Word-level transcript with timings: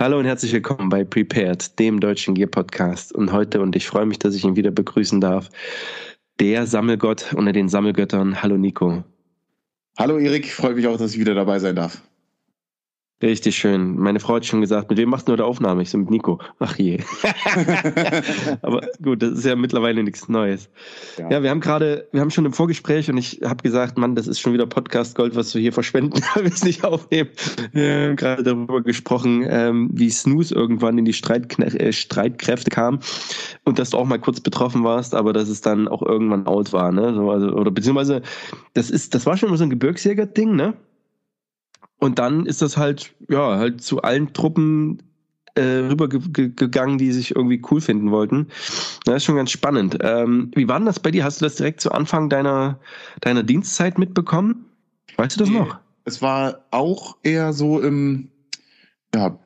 Hallo 0.00 0.16
und 0.20 0.26
herzlich 0.26 0.52
willkommen 0.52 0.90
bei 0.90 1.02
Prepared, 1.02 1.76
dem 1.80 1.98
deutschen 1.98 2.36
Gear 2.36 2.48
Podcast. 2.48 3.12
Und 3.12 3.32
heute, 3.32 3.60
und 3.60 3.74
ich 3.74 3.88
freue 3.88 4.06
mich, 4.06 4.20
dass 4.20 4.32
ich 4.36 4.44
ihn 4.44 4.54
wieder 4.54 4.70
begrüßen 4.70 5.20
darf, 5.20 5.48
der 6.38 6.68
Sammelgott 6.68 7.32
unter 7.34 7.50
den 7.50 7.68
Sammelgöttern. 7.68 8.40
Hallo 8.40 8.56
Nico. 8.56 9.02
Hallo 9.98 10.18
Erik, 10.18 10.52
freue 10.52 10.74
mich 10.74 10.86
auch, 10.86 10.98
dass 10.98 11.14
ich 11.14 11.18
wieder 11.18 11.34
dabei 11.34 11.58
sein 11.58 11.74
darf. 11.74 12.00
Richtig 13.20 13.56
schön. 13.56 13.96
Meine 13.96 14.20
Frau 14.20 14.36
hat 14.36 14.46
schon 14.46 14.60
gesagt, 14.60 14.90
mit 14.90 14.98
wem 14.98 15.08
machst 15.08 15.26
du 15.26 15.32
heute 15.32 15.44
Aufnahme? 15.44 15.82
Ich 15.82 15.90
so 15.90 15.98
mit 15.98 16.08
Nico. 16.08 16.38
Ach 16.60 16.76
je. 16.78 17.00
Aber 18.62 18.86
gut, 19.02 19.22
das 19.22 19.32
ist 19.32 19.44
ja 19.44 19.56
mittlerweile 19.56 20.04
nichts 20.04 20.28
Neues. 20.28 20.70
Ja, 21.18 21.28
ja 21.28 21.42
wir 21.42 21.50
haben 21.50 21.58
gerade, 21.58 22.06
wir 22.12 22.20
haben 22.20 22.30
schon 22.30 22.46
im 22.46 22.52
Vorgespräch 22.52 23.10
und 23.10 23.16
ich 23.16 23.40
habe 23.42 23.60
gesagt, 23.64 23.98
Mann, 23.98 24.14
das 24.14 24.28
ist 24.28 24.38
schon 24.38 24.52
wieder 24.52 24.66
Podcast 24.66 25.16
Gold, 25.16 25.34
was 25.34 25.50
du 25.50 25.58
hier 25.58 25.72
verschwenden, 25.72 26.20
wir 26.36 26.44
es 26.44 26.62
nicht 26.62 26.84
aufnehmen. 26.84 27.30
Wir 27.72 28.06
haben 28.06 28.16
gerade 28.16 28.44
darüber 28.44 28.82
gesprochen, 28.82 29.44
ähm, 29.48 29.90
wie 29.92 30.10
Snooze 30.10 30.54
irgendwann 30.54 30.96
in 30.96 31.04
die 31.04 31.12
Streitkne 31.12 31.66
äh, 31.66 31.92
Streitkräfte 31.92 32.70
kam 32.70 33.00
und 33.64 33.80
dass 33.80 33.90
du 33.90 33.96
auch 33.96 34.06
mal 34.06 34.20
kurz 34.20 34.40
betroffen 34.40 34.84
warst, 34.84 35.16
aber 35.16 35.32
dass 35.32 35.48
es 35.48 35.60
dann 35.60 35.88
auch 35.88 36.02
irgendwann 36.02 36.46
out 36.46 36.72
war, 36.72 36.92
ne? 36.92 37.12
So, 37.14 37.32
also, 37.32 37.48
oder 37.48 37.72
beziehungsweise, 37.72 38.22
das 38.74 38.90
ist, 38.90 39.12
das 39.16 39.26
war 39.26 39.36
schon 39.36 39.48
immer 39.48 39.58
so 39.58 39.64
ein 39.64 39.70
Gebirgsjäger-Ding, 39.70 40.54
ne? 40.54 40.74
Und 41.98 42.18
dann 42.18 42.46
ist 42.46 42.62
das 42.62 42.76
halt, 42.76 43.14
ja, 43.28 43.56
halt 43.56 43.82
zu 43.82 44.02
allen 44.02 44.32
Truppen 44.32 45.02
äh, 45.54 45.88
rübergegangen, 45.88 46.98
die 46.98 47.12
sich 47.12 47.34
irgendwie 47.34 47.60
cool 47.70 47.80
finden 47.80 48.10
wollten. 48.10 48.48
Das 49.04 49.16
ist 49.16 49.24
schon 49.24 49.36
ganz 49.36 49.50
spannend. 49.50 49.98
Ähm, 50.00 50.50
wie 50.54 50.68
war 50.68 50.78
denn 50.78 50.86
das 50.86 51.00
bei 51.00 51.10
dir? 51.10 51.24
Hast 51.24 51.40
du 51.40 51.44
das 51.44 51.56
direkt 51.56 51.80
zu 51.80 51.90
Anfang 51.90 52.28
deiner, 52.28 52.78
deiner 53.20 53.42
Dienstzeit 53.42 53.98
mitbekommen? 53.98 54.66
Weißt 55.16 55.36
du 55.36 55.40
das 55.40 55.48
nee, 55.48 55.58
noch? 55.58 55.78
Es 56.04 56.22
war 56.22 56.60
auch 56.70 57.16
eher 57.22 57.52
so 57.52 57.80
im 57.80 58.30
ja, 59.14 59.38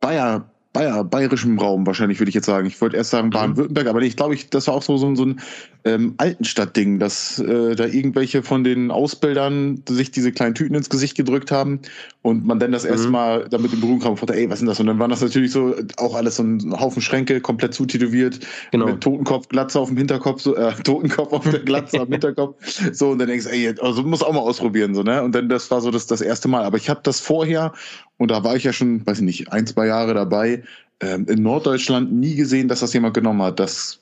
Bayer, 0.00 0.50
Bayer, 0.76 1.04
bayerischem 1.04 1.58
Raum 1.58 1.86
wahrscheinlich, 1.86 2.20
würde 2.20 2.28
ich 2.28 2.34
jetzt 2.34 2.44
sagen. 2.44 2.66
Ich 2.66 2.78
wollte 2.82 2.98
erst 2.98 3.08
sagen 3.08 3.28
mhm. 3.28 3.30
Baden-Württemberg, 3.30 3.86
aber 3.86 4.02
ich 4.02 4.14
glaube, 4.14 4.34
ich, 4.34 4.50
das 4.50 4.66
war 4.66 4.74
auch 4.74 4.82
so, 4.82 4.98
so, 4.98 5.14
so 5.14 5.24
ein 5.24 5.40
ähm, 5.84 6.14
Altenstadt-Ding, 6.18 6.98
dass 6.98 7.38
äh, 7.38 7.74
da 7.74 7.86
irgendwelche 7.86 8.42
von 8.42 8.62
den 8.62 8.90
Ausbildern 8.90 9.82
sich 9.88 10.10
diese 10.10 10.32
kleinen 10.32 10.54
Tüten 10.54 10.74
ins 10.74 10.90
Gesicht 10.90 11.16
gedrückt 11.16 11.50
haben 11.50 11.80
und 12.20 12.44
man 12.44 12.58
dann 12.58 12.72
das 12.72 12.84
mhm. 12.84 12.90
erste 12.90 13.08
Mal 13.08 13.46
damit 13.48 13.72
in 13.72 13.80
Berührung 13.80 14.00
kam 14.00 14.12
und 14.12 14.30
ey, 14.30 14.50
was 14.50 14.56
ist 14.56 14.60
denn 14.60 14.68
das? 14.68 14.78
Und 14.78 14.88
dann 14.88 14.98
waren 14.98 15.10
das 15.10 15.22
natürlich 15.22 15.50
so 15.50 15.74
auch 15.96 16.14
alles 16.14 16.36
so 16.36 16.42
ein 16.42 16.78
Haufen 16.78 17.00
Schränke, 17.00 17.40
komplett 17.40 17.72
zutätowiert, 17.72 18.40
genau. 18.70 18.86
mit 18.86 19.00
Totenkopf, 19.00 19.48
Glatze 19.48 19.80
auf 19.80 19.88
dem 19.88 19.96
Hinterkopf, 19.96 20.42
so, 20.42 20.56
äh, 20.56 20.74
Totenkopf 20.84 21.32
auf 21.32 21.48
der 21.48 21.60
Glatze 21.60 22.00
am 22.00 22.08
Hinterkopf. 22.08 22.56
So, 22.92 23.10
und 23.10 23.18
dann 23.18 23.28
denkst 23.28 23.46
du, 23.46 23.52
ey, 23.52 23.74
also 23.80 24.02
muss 24.02 24.22
auch 24.22 24.32
mal 24.32 24.40
ausprobieren, 24.40 24.94
so, 24.94 25.02
ne? 25.02 25.22
Und 25.22 25.34
dann, 25.34 25.48
das 25.48 25.70
war 25.70 25.80
so 25.80 25.90
das, 25.90 26.06
das 26.06 26.20
erste 26.20 26.48
Mal. 26.48 26.64
Aber 26.64 26.76
ich 26.76 26.90
habe 26.90 27.00
das 27.02 27.20
vorher 27.20 27.72
und 28.18 28.30
da 28.30 28.44
war 28.44 28.56
ich 28.56 28.64
ja 28.64 28.72
schon, 28.72 29.06
weiß 29.06 29.18
ich 29.18 29.24
nicht, 29.24 29.52
ein, 29.52 29.66
zwei 29.66 29.86
Jahre 29.86 30.14
dabei, 30.14 30.62
ähm, 31.00 31.26
in 31.28 31.42
Norddeutschland 31.42 32.12
nie 32.12 32.34
gesehen, 32.34 32.68
dass 32.68 32.80
das 32.80 32.92
jemand 32.92 33.14
genommen 33.14 33.42
hat. 33.42 33.60
Das 33.60 34.00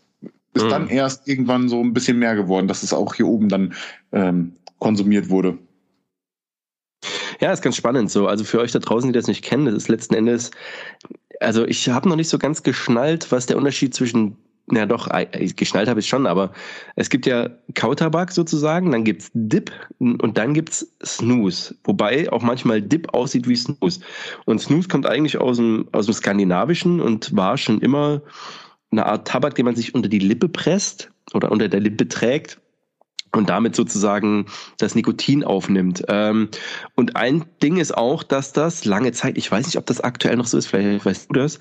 ist 0.55 0.65
mhm. 0.65 0.71
dann 0.71 0.89
erst 0.89 1.27
irgendwann 1.27 1.69
so 1.69 1.81
ein 1.81 1.93
bisschen 1.93 2.19
mehr 2.19 2.37
geworden, 2.37 2.69
dass 2.69 2.83
es 2.83 2.93
auch 2.93 3.15
hier 3.15 3.27
oben 3.27 3.49
dann 3.49 3.75
ähm, 4.13 4.53
konsumiert 4.79 5.29
wurde. 5.29 5.59
Ja, 7.41 7.53
ist 7.53 7.63
ganz 7.63 7.77
spannend 7.77 8.11
so. 8.11 8.29
Also 8.29 8.45
für 8.45 8.61
euch 8.61 8.73
da 8.73 8.79
draußen, 8.79 9.13
die 9.13 9.19
das 9.19 9.27
nicht 9.27 9.45
kennen, 9.45 9.67
das 9.67 9.75
ist 9.75 9.89
letzten 9.89 10.15
Endes, 10.15 10.53
also 11.41 11.67
ich 11.67 11.89
habe 11.89 12.09
noch 12.09 12.17
nicht 12.17 12.29
so 12.29 12.39
ganz 12.39 12.63
geschnallt, 12.63 13.31
was 13.33 13.47
der 13.47 13.57
Unterschied 13.57 13.95
zwischen 13.95 14.37
ja 14.71 14.87
doch, 14.87 15.09
geschnallt 15.57 15.89
habe 15.89 16.01
ich 16.01 16.09
schon, 16.09 16.27
aber 16.27 16.53
es 16.97 17.11
gibt 17.11 17.27
ja 17.27 17.51
Kautabak 17.75 18.33
sozusagen, 18.33 18.93
dann 18.93 19.05
gibt's 19.05 19.31
Dip 19.35 19.71
und 19.99 20.39
dann 20.39 20.55
gibt's 20.55 20.87
Snooze. 21.05 21.75
Wobei 21.85 22.31
auch 22.33 22.43
manchmal 22.43 22.81
Dip 22.81 23.13
aussieht 23.13 23.49
wie 23.49 23.57
Snooze. 23.57 24.01
Und 24.47 24.61
Snooze 24.61 24.89
kommt 24.89 25.07
eigentlich 25.07 25.39
aus 25.39 25.59
dem, 25.59 25.89
aus 25.93 26.07
dem 26.07 26.15
Skandinavischen 26.15 27.01
und 27.01 27.37
war 27.37 27.59
schon 27.59 27.81
immer 27.81 28.23
eine 28.91 29.07
Art 29.07 29.29
Tabak, 29.29 29.55
den 29.55 29.67
man 29.67 29.77
sich 29.77 29.95
unter 29.95 30.09
die 30.09 30.19
Lippe 30.19 30.49
presst 30.49 31.11
oder 31.35 31.51
unter 31.51 31.69
der 31.69 31.81
Lippe 31.81 32.09
trägt 32.09 32.61
und 33.37 33.49
damit 33.49 33.77
sozusagen 33.77 34.47
das 34.79 34.95
Nikotin 34.95 35.45
aufnimmt. 35.45 36.05
Ähm, 36.09 36.49
und 36.95 37.17
ein 37.17 37.45
Ding 37.63 37.77
ist 37.77 37.97
auch, 37.97 38.23
dass 38.23 38.53
das 38.53 38.85
lange 38.85 39.13
Zeit, 39.13 39.37
ich 39.37 39.51
weiß 39.51 39.67
nicht, 39.67 39.79
ob 39.79 39.87
das 39.87 40.01
aktuell 40.01 40.37
noch 40.37 40.47
so 40.47 40.59
ist, 40.59 40.67
vielleicht 40.67 41.05
weißt 41.05 41.31
du 41.31 41.35
das, 41.35 41.59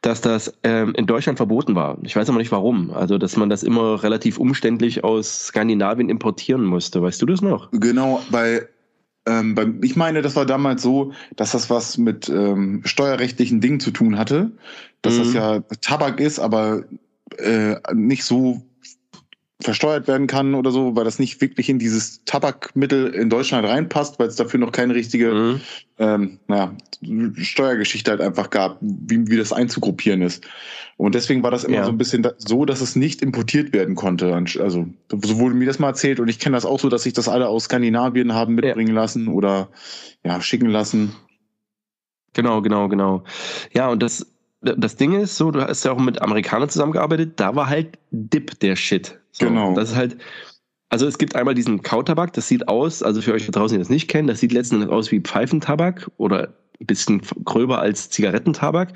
dass 0.00 0.20
das 0.20 0.52
ähm, 0.62 0.94
in 0.94 1.06
Deutschland 1.06 1.38
verboten 1.38 1.74
war. 1.74 1.98
Ich 2.02 2.16
weiß 2.16 2.28
aber 2.28 2.38
nicht 2.38 2.52
warum. 2.52 2.90
Also, 2.90 3.18
dass 3.18 3.36
man 3.36 3.48
das 3.48 3.62
immer 3.62 4.02
relativ 4.02 4.38
umständlich 4.38 5.04
aus 5.04 5.46
Skandinavien 5.48 6.08
importieren 6.08 6.64
musste. 6.64 7.02
Weißt 7.02 7.20
du 7.22 7.26
das 7.26 7.40
noch? 7.40 7.70
Genau, 7.72 8.22
weil 8.30 8.68
ähm, 9.26 9.80
ich 9.82 9.96
meine, 9.96 10.22
das 10.22 10.36
war 10.36 10.46
damals 10.46 10.82
so, 10.82 11.12
dass 11.36 11.52
das 11.52 11.70
was 11.70 11.98
mit 11.98 12.28
ähm, 12.28 12.82
steuerrechtlichen 12.84 13.60
Dingen 13.60 13.80
zu 13.80 13.90
tun 13.92 14.18
hatte, 14.18 14.52
dass 15.02 15.14
mhm. 15.14 15.18
das 15.18 15.34
ja 15.34 15.60
Tabak 15.80 16.20
ist, 16.20 16.38
aber 16.38 16.84
äh, 17.38 17.76
nicht 17.94 18.24
so 18.24 18.62
versteuert 19.62 20.08
werden 20.08 20.26
kann 20.26 20.54
oder 20.54 20.70
so, 20.70 20.96
weil 20.96 21.04
das 21.04 21.18
nicht 21.18 21.40
wirklich 21.40 21.68
in 21.68 21.78
dieses 21.78 22.24
Tabakmittel 22.24 23.08
in 23.14 23.30
Deutschland 23.30 23.66
reinpasst, 23.66 24.18
weil 24.18 24.28
es 24.28 24.36
dafür 24.36 24.60
noch 24.60 24.72
keine 24.72 24.94
richtige 24.94 25.32
mhm. 25.32 25.60
ähm, 25.98 26.38
naja, 26.48 26.74
Steuergeschichte 27.36 28.10
halt 28.10 28.20
einfach 28.20 28.50
gab, 28.50 28.78
wie, 28.80 29.26
wie 29.28 29.36
das 29.36 29.52
einzugruppieren 29.52 30.22
ist. 30.22 30.44
Und 30.96 31.14
deswegen 31.14 31.42
war 31.42 31.50
das 31.50 31.64
immer 31.64 31.76
ja. 31.76 31.84
so 31.84 31.90
ein 31.90 31.98
bisschen 31.98 32.26
so, 32.38 32.64
dass 32.64 32.80
es 32.80 32.96
nicht 32.96 33.22
importiert 33.22 33.72
werden 33.72 33.94
konnte. 33.94 34.34
Also 34.34 34.86
so 35.10 35.38
wurde 35.38 35.54
mir 35.54 35.66
das 35.66 35.78
mal 35.78 35.88
erzählt 35.88 36.20
und 36.20 36.28
ich 36.28 36.38
kenne 36.38 36.56
das 36.56 36.64
auch 36.64 36.78
so, 36.78 36.88
dass 36.88 37.02
sich 37.02 37.12
das 37.12 37.28
alle 37.28 37.48
aus 37.48 37.64
Skandinavien 37.64 38.34
haben 38.34 38.54
mitbringen 38.54 38.94
ja. 38.94 39.00
lassen 39.00 39.28
oder 39.28 39.68
ja 40.24 40.40
schicken 40.40 40.68
lassen. 40.68 41.14
Genau, 42.34 42.62
genau, 42.62 42.88
genau. 42.88 43.24
Ja, 43.72 43.88
und 43.88 44.02
das 44.02 44.26
das 44.62 44.96
Ding 44.96 45.20
ist 45.20 45.36
so, 45.36 45.50
du 45.50 45.60
hast 45.60 45.84
ja 45.84 45.92
auch 45.92 45.98
mit 45.98 46.22
Amerikanern 46.22 46.68
zusammengearbeitet, 46.68 47.40
da 47.40 47.56
war 47.56 47.68
halt 47.68 47.98
Dip 48.10 48.60
der 48.60 48.76
Shit. 48.76 49.18
So, 49.32 49.46
genau. 49.46 49.74
Das 49.74 49.90
ist 49.90 49.96
halt, 49.96 50.16
also 50.88 51.06
es 51.06 51.18
gibt 51.18 51.34
einmal 51.34 51.54
diesen 51.54 51.82
Kautabak, 51.82 52.32
das 52.34 52.48
sieht 52.48 52.68
aus, 52.68 53.02
also 53.02 53.22
für 53.22 53.32
euch 53.32 53.46
da 53.46 53.52
draußen, 53.52 53.76
die 53.76 53.80
das 53.80 53.88
nicht 53.88 54.08
kennen, 54.08 54.28
das 54.28 54.40
sieht 54.40 54.52
letzten 54.52 54.76
Endes 54.76 54.90
aus 54.90 55.10
wie 55.10 55.20
Pfeifentabak 55.20 56.10
oder 56.18 56.54
ein 56.80 56.86
bisschen 56.86 57.22
gröber 57.44 57.80
als 57.80 58.10
Zigarettentabak, 58.10 58.92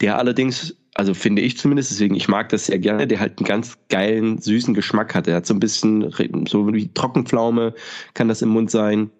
der 0.00 0.18
allerdings, 0.18 0.76
also 0.94 1.14
finde 1.14 1.42
ich 1.42 1.58
zumindest, 1.58 1.90
deswegen 1.90 2.14
ich 2.14 2.28
mag 2.28 2.50
das 2.50 2.66
sehr 2.66 2.78
gerne, 2.78 3.06
der 3.06 3.18
halt 3.20 3.38
einen 3.38 3.46
ganz 3.46 3.78
geilen, 3.88 4.38
süßen 4.38 4.74
Geschmack 4.74 5.14
hat. 5.14 5.26
Der 5.26 5.36
hat 5.36 5.46
so 5.46 5.54
ein 5.54 5.60
bisschen, 5.60 6.10
so 6.46 6.72
wie 6.72 6.92
Trockenpflaume 6.92 7.74
kann 8.14 8.28
das 8.28 8.42
im 8.42 8.50
Mund 8.50 8.70
sein. 8.70 9.10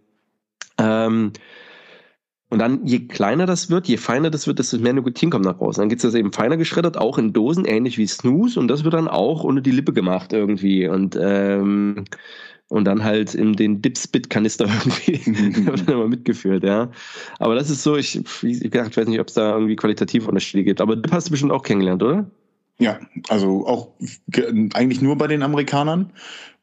Ähm, 0.79 1.33
und 2.51 2.59
dann, 2.59 2.85
je 2.85 3.07
kleiner 3.07 3.47
das 3.47 3.71
wird, 3.71 3.87
je 3.87 3.97
feiner 3.97 4.29
das 4.29 4.49
wird, 4.49 4.59
desto 4.59 4.79
mehr 4.79 4.93
Nikotin 4.93 5.31
kommt 5.31 5.45
nach 5.45 5.61
raus. 5.61 5.77
Dann 5.77 5.89
gibt's 5.89 6.03
das 6.03 6.15
eben 6.15 6.33
feiner 6.33 6.57
geschreddert, 6.57 6.99
auch 6.99 7.17
in 7.17 7.33
Dosen, 7.33 7.65
ähnlich 7.65 7.97
wie 7.97 8.09
Snooze. 8.09 8.59
Und 8.59 8.67
das 8.67 8.83
wird 8.83 8.95
dann 8.95 9.07
auch 9.07 9.45
unter 9.45 9.63
die 9.63 9.71
Lippe 9.71 9.93
gemacht 9.93 10.33
irgendwie. 10.33 10.89
Und, 10.89 11.17
ähm, 11.21 12.07
und 12.69 12.85
dann 12.85 13.05
halt 13.05 13.37
in 13.37 13.53
den 13.53 13.81
Dipspit-Kanister 13.83 14.69
irgendwie 15.07 15.65
wird 15.65 15.89
dann 15.89 15.95
immer 15.95 16.09
mitgeführt, 16.09 16.65
ja. 16.65 16.91
Aber 17.39 17.55
das 17.55 17.71
ist 17.71 17.85
so, 17.85 17.97
ich, 17.97 18.17
ich, 18.43 18.65
ich 18.65 18.75
weiß 18.75 19.07
nicht, 19.07 19.21
ob 19.21 19.29
es 19.29 19.35
da 19.35 19.55
irgendwie 19.55 19.77
qualitative 19.77 20.27
Unterschiede 20.27 20.65
gibt. 20.65 20.81
Aber 20.81 20.97
Dip 20.97 21.13
hast 21.13 21.29
du 21.29 21.31
bestimmt 21.31 21.53
auch 21.53 21.63
kennengelernt, 21.63 22.03
oder? 22.03 22.29
Ja, 22.81 22.99
also 23.29 23.65
auch 23.65 23.91
eigentlich 24.75 25.03
nur 25.03 25.17
bei 25.17 25.29
den 25.29 25.45
Amerikanern. 25.45 26.11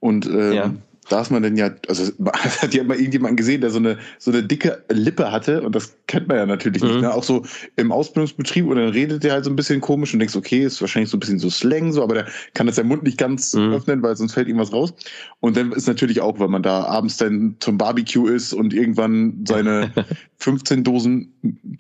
Und 0.01 0.25
ähm, 0.25 0.53
ja 0.53 0.73
da 1.09 1.21
ist 1.21 1.31
man 1.31 1.43
denn 1.43 1.55
ja, 1.55 1.71
also 1.87 2.11
hat 2.33 2.73
ja 2.73 2.83
mal 2.83 2.97
irgendjemand 2.97 3.37
gesehen, 3.37 3.61
der 3.61 3.69
so 3.69 3.79
eine 3.79 3.97
so 4.19 4.31
eine 4.31 4.43
dicke 4.43 4.83
Lippe 4.89 5.31
hatte 5.31 5.61
und 5.61 5.75
das 5.75 5.95
kennt 6.07 6.27
man 6.27 6.37
ja 6.37 6.45
natürlich 6.45 6.81
mhm. 6.81 6.89
nicht. 6.89 7.01
Ne? 7.01 7.13
Auch 7.13 7.23
so 7.23 7.43
im 7.75 7.91
Ausbildungsbetrieb 7.91 8.67
und 8.67 8.77
dann 8.77 8.89
redet 8.89 9.23
der 9.23 9.33
halt 9.33 9.45
so 9.45 9.49
ein 9.49 9.55
bisschen 9.55 9.81
komisch 9.81 10.13
und 10.13 10.19
denkst, 10.19 10.35
okay, 10.35 10.63
ist 10.63 10.81
wahrscheinlich 10.81 11.09
so 11.09 11.17
ein 11.17 11.19
bisschen 11.19 11.39
so 11.39 11.49
Slang 11.49 11.91
so, 11.91 12.03
aber 12.03 12.15
der 12.15 12.27
kann 12.53 12.67
das 12.67 12.75
der 12.75 12.83
Mund 12.83 13.03
nicht 13.03 13.17
ganz 13.17 13.53
mhm. 13.53 13.73
öffnen, 13.73 14.01
weil 14.01 14.15
sonst 14.15 14.33
fällt 14.33 14.47
irgendwas 14.47 14.73
raus. 14.73 14.93
Und 15.39 15.55
dann 15.55 15.71
ist 15.71 15.87
natürlich 15.87 16.21
auch, 16.21 16.39
wenn 16.39 16.51
man 16.51 16.63
da 16.63 16.83
abends 16.83 17.17
dann 17.17 17.55
zum 17.59 17.77
Barbecue 17.77 18.27
ist 18.27 18.53
und 18.53 18.73
irgendwann 18.73 19.45
seine 19.47 19.91
15 20.37 20.83
Dosen, 20.83 21.33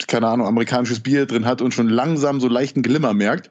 keine 0.07 0.27
Ahnung, 0.27 0.47
amerikanisches 0.47 1.01
Bier 1.01 1.25
drin 1.25 1.45
hat 1.45 1.61
und 1.61 1.73
schon 1.73 1.89
langsam 1.89 2.39
so 2.39 2.47
leichten 2.47 2.81
Glimmer 2.81 3.13
merkt, 3.13 3.49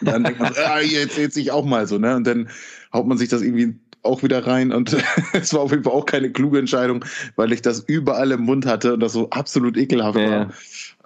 dann 0.00 0.24
denkt 0.24 0.40
man, 0.40 0.52
ah, 0.64 0.80
jetzt 0.80 1.18
jetzt 1.18 1.36
ich 1.36 1.50
auch 1.50 1.64
mal 1.64 1.86
so, 1.86 1.98
ne? 1.98 2.16
Und 2.16 2.26
dann 2.26 2.48
haut 2.92 3.06
man 3.06 3.18
sich 3.18 3.28
das 3.28 3.42
irgendwie 3.42 3.74
auch 4.02 4.22
wieder 4.22 4.46
rein 4.46 4.72
und 4.72 4.96
es 5.32 5.52
war 5.54 5.60
auf 5.60 5.70
jeden 5.70 5.84
Fall 5.84 5.92
auch 5.92 6.06
keine 6.06 6.30
kluge 6.30 6.58
Entscheidung, 6.58 7.04
weil 7.36 7.52
ich 7.52 7.62
das 7.62 7.80
überall 7.80 8.30
im 8.32 8.42
Mund 8.42 8.66
hatte 8.66 8.94
und 8.94 9.00
das 9.00 9.12
so 9.12 9.30
absolut 9.30 9.76
ekelhaft 9.76 10.18
ja. 10.18 10.30
war. 10.30 10.48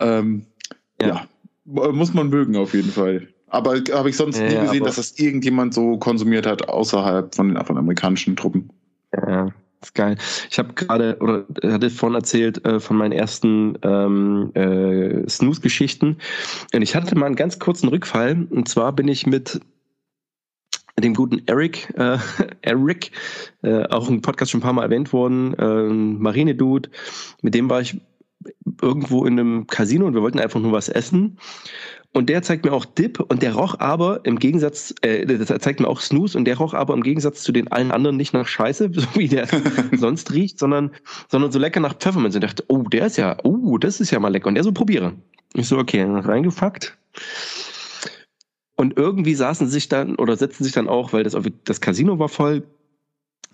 Ähm, 0.00 0.46
ja. 1.00 1.08
ja. 1.08 1.92
muss 1.92 2.14
man 2.14 2.28
mögen 2.28 2.56
auf 2.56 2.74
jeden 2.74 2.90
Fall. 2.90 3.28
Aber 3.48 3.74
habe 3.92 4.08
ich 4.08 4.16
sonst 4.16 4.40
nie 4.40 4.56
gesehen, 4.56 4.84
dass 4.84 4.96
das 4.96 5.18
irgendjemand 5.18 5.74
so 5.74 5.98
konsumiert 5.98 6.46
hat 6.46 6.70
außerhalb 6.70 7.34
von 7.34 7.54
den, 7.54 7.64
von 7.64 7.76
amerikanischen 7.76 8.34
Truppen. 8.34 8.70
Ja, 9.14 9.48
ist 9.82 9.94
geil. 9.94 10.16
Ich 10.50 10.58
habe 10.58 10.72
gerade 10.72 11.18
oder 11.20 11.44
hatte 11.62 11.90
vorhin 11.90 12.16
erzählt 12.16 12.64
äh, 12.64 12.80
von 12.80 12.96
meinen 12.96 13.12
ersten 13.12 13.76
ähm, 13.82 14.52
äh, 14.54 15.28
Snooze-Geschichten 15.28 16.16
und 16.72 16.82
ich 16.82 16.96
hatte 16.96 17.14
mal 17.14 17.26
einen 17.26 17.36
ganz 17.36 17.58
kurzen 17.58 17.88
Rückfall 17.88 18.46
und 18.48 18.68
zwar 18.68 18.92
bin 18.92 19.08
ich 19.08 19.26
mit 19.26 19.60
dem 20.98 21.14
guten 21.14 21.42
Eric, 21.46 21.92
äh, 21.96 22.18
Eric, 22.62 23.12
äh, 23.62 23.84
auch 23.86 24.08
im 24.08 24.22
Podcast 24.22 24.50
schon 24.50 24.60
ein 24.60 24.64
paar 24.64 24.72
Mal 24.72 24.84
erwähnt 24.84 25.12
worden, 25.12 25.54
äh, 25.54 25.84
Marine-Dude, 25.84 26.90
mit 27.42 27.54
dem 27.54 27.70
war 27.70 27.80
ich 27.80 28.00
irgendwo 28.80 29.24
in 29.24 29.38
einem 29.38 29.66
Casino 29.66 30.06
und 30.06 30.14
wir 30.14 30.22
wollten 30.22 30.40
einfach 30.40 30.60
nur 30.60 30.72
was 30.72 30.88
essen. 30.88 31.38
Und 32.14 32.28
der 32.28 32.42
zeigt 32.42 32.64
mir 32.66 32.72
auch 32.72 32.84
Dip 32.84 33.20
und 33.20 33.42
der 33.42 33.54
roch 33.54 33.78
aber 33.78 34.20
im 34.24 34.38
Gegensatz, 34.38 34.94
äh, 35.00 35.24
der 35.24 35.60
zeigt 35.60 35.80
mir 35.80 35.88
auch 35.88 36.00
Snooze 36.00 36.36
und 36.36 36.44
der 36.44 36.58
roch 36.58 36.74
aber 36.74 36.92
im 36.92 37.02
Gegensatz 37.02 37.42
zu 37.42 37.52
den 37.52 37.68
allen 37.68 37.90
anderen 37.90 38.18
nicht 38.18 38.34
nach 38.34 38.46
Scheiße, 38.46 38.90
so 38.94 39.06
wie 39.14 39.28
der 39.28 39.48
sonst 39.92 40.32
riecht, 40.32 40.58
sondern, 40.58 40.90
sondern 41.28 41.52
so 41.52 41.58
lecker 41.58 41.80
nach 41.80 41.94
Pfefferminz. 41.94 42.34
Und 42.34 42.44
ich 42.44 42.50
dachte, 42.50 42.64
oh, 42.68 42.82
der 42.82 43.06
ist 43.06 43.16
ja, 43.16 43.38
oh, 43.44 43.78
das 43.78 44.00
ist 44.00 44.10
ja 44.10 44.20
mal 44.20 44.28
lecker. 44.28 44.48
Und 44.48 44.56
der 44.56 44.64
so 44.64 44.72
probiere. 44.72 45.14
Ich 45.54 45.68
so, 45.68 45.78
okay, 45.78 46.02
reingefuckt. 46.02 46.96
Und 48.82 48.96
irgendwie 48.96 49.36
saßen 49.36 49.68
sich 49.68 49.88
dann 49.88 50.16
oder 50.16 50.36
setzten 50.36 50.64
sich 50.64 50.72
dann 50.72 50.88
auch, 50.88 51.12
weil 51.12 51.22
das, 51.22 51.36
das 51.62 51.80
Casino 51.80 52.18
war 52.18 52.28
voll, 52.28 52.64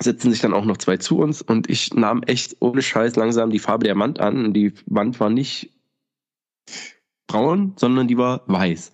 setzten 0.01 0.31
sich 0.31 0.41
dann 0.41 0.55
auch 0.55 0.65
noch 0.65 0.79
zwei 0.79 0.97
zu 0.97 1.19
uns 1.19 1.43
und 1.43 1.69
ich 1.69 1.93
nahm 1.93 2.23
echt 2.23 2.57
ohne 2.61 2.81
Scheiß 2.81 3.15
langsam 3.17 3.51
die 3.51 3.59
Farbe 3.59 3.85
der 3.85 3.99
Wand 3.99 4.21
an. 4.21 4.43
Und 4.43 4.55
die 4.55 4.73
Wand 4.87 5.21
war 5.21 5.29
nicht 5.29 5.69
braun, 7.27 7.75
sondern 7.77 8.09
die 8.09 8.17
war 8.17 8.41
weiß. 8.47 8.91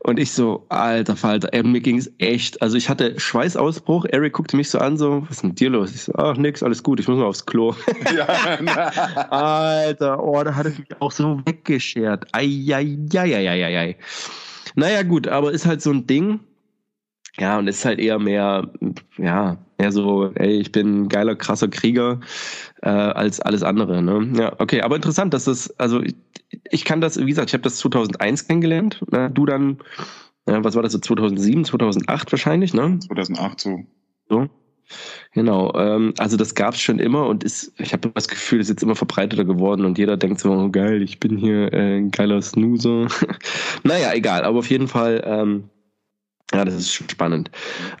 Und 0.00 0.18
ich 0.18 0.32
so, 0.32 0.66
alter 0.68 1.16
Falter, 1.16 1.48
ey, 1.52 1.62
mir 1.62 1.80
ging 1.80 1.96
es 1.96 2.12
echt. 2.18 2.60
Also 2.60 2.76
ich 2.76 2.90
hatte 2.90 3.18
Schweißausbruch. 3.18 4.04
Eric 4.10 4.34
guckte 4.34 4.58
mich 4.58 4.68
so 4.68 4.80
an, 4.80 4.98
so, 4.98 5.22
was 5.22 5.38
ist 5.38 5.44
mit 5.44 5.60
dir 5.60 5.70
los? 5.70 5.94
Ich 5.94 6.02
so, 6.02 6.12
ach 6.14 6.36
nix, 6.36 6.62
alles 6.62 6.82
gut, 6.82 7.00
ich 7.00 7.08
muss 7.08 7.16
mal 7.16 7.24
aufs 7.24 7.46
Klo. 7.46 7.74
Ja, 8.14 8.26
alter, 9.30 10.22
oh, 10.22 10.44
da 10.44 10.54
hat 10.54 10.66
es 10.66 10.78
mich 10.78 10.88
auch 11.00 11.10
so 11.10 11.40
weggeschert. 11.46 12.26
Eieieiei. 12.32 13.96
Naja, 14.74 15.02
gut, 15.02 15.28
aber 15.28 15.52
ist 15.52 15.66
halt 15.66 15.82
so 15.82 15.90
ein 15.90 16.06
Ding. 16.06 16.40
Ja, 17.38 17.58
und 17.58 17.66
ist 17.66 17.84
halt 17.84 17.98
eher 17.98 18.20
mehr, 18.20 18.70
ja, 19.18 19.56
eher 19.76 19.92
so, 19.92 20.30
ey, 20.34 20.60
ich 20.60 20.70
bin 20.70 21.02
ein 21.02 21.08
geiler, 21.08 21.34
krasser 21.34 21.66
Krieger 21.66 22.20
äh, 22.82 22.88
als 22.88 23.40
alles 23.40 23.64
andere. 23.64 24.02
Ne? 24.02 24.32
Ja, 24.38 24.52
okay, 24.60 24.82
aber 24.82 24.94
interessant, 24.94 25.34
dass 25.34 25.44
das, 25.44 25.76
also 25.80 26.00
ich, 26.00 26.14
ich 26.70 26.84
kann 26.84 27.00
das, 27.00 27.18
wie 27.18 27.26
gesagt, 27.26 27.50
ich 27.50 27.54
habe 27.54 27.62
das 27.62 27.78
2001 27.78 28.46
kennengelernt. 28.46 29.04
Ne? 29.10 29.30
Du 29.32 29.46
dann, 29.46 29.78
ja, 30.48 30.62
was 30.62 30.76
war 30.76 30.84
das 30.84 30.92
so, 30.92 30.98
2007, 30.98 31.64
2008 31.64 32.30
wahrscheinlich, 32.30 32.72
ne? 32.72 33.00
2008 33.00 33.60
so. 33.60 33.80
So. 34.28 34.48
Genau, 35.32 35.72
ähm, 35.74 36.14
also 36.18 36.36
das 36.36 36.54
gab 36.54 36.74
es 36.74 36.80
schon 36.80 36.98
immer 36.98 37.26
und 37.26 37.44
ist, 37.44 37.72
ich 37.78 37.92
habe 37.92 38.10
das 38.14 38.28
Gefühl, 38.28 38.60
es 38.60 38.66
ist 38.66 38.76
jetzt 38.76 38.82
immer 38.82 38.94
verbreiteter 38.94 39.44
geworden 39.44 39.84
und 39.84 39.98
jeder 39.98 40.16
denkt 40.16 40.40
so, 40.40 40.52
oh, 40.52 40.70
geil, 40.70 41.02
ich 41.02 41.20
bin 41.20 41.36
hier 41.36 41.72
äh, 41.72 41.98
ein 41.98 42.10
geiler 42.10 42.40
Snoozer. 42.42 43.08
naja, 43.82 44.12
egal, 44.12 44.44
aber 44.44 44.58
auf 44.58 44.70
jeden 44.70 44.88
Fall 44.88 45.22
ähm, 45.26 45.70
ja, 46.52 46.64
das 46.64 46.74
ist 46.74 46.92
spannend. 46.92 47.50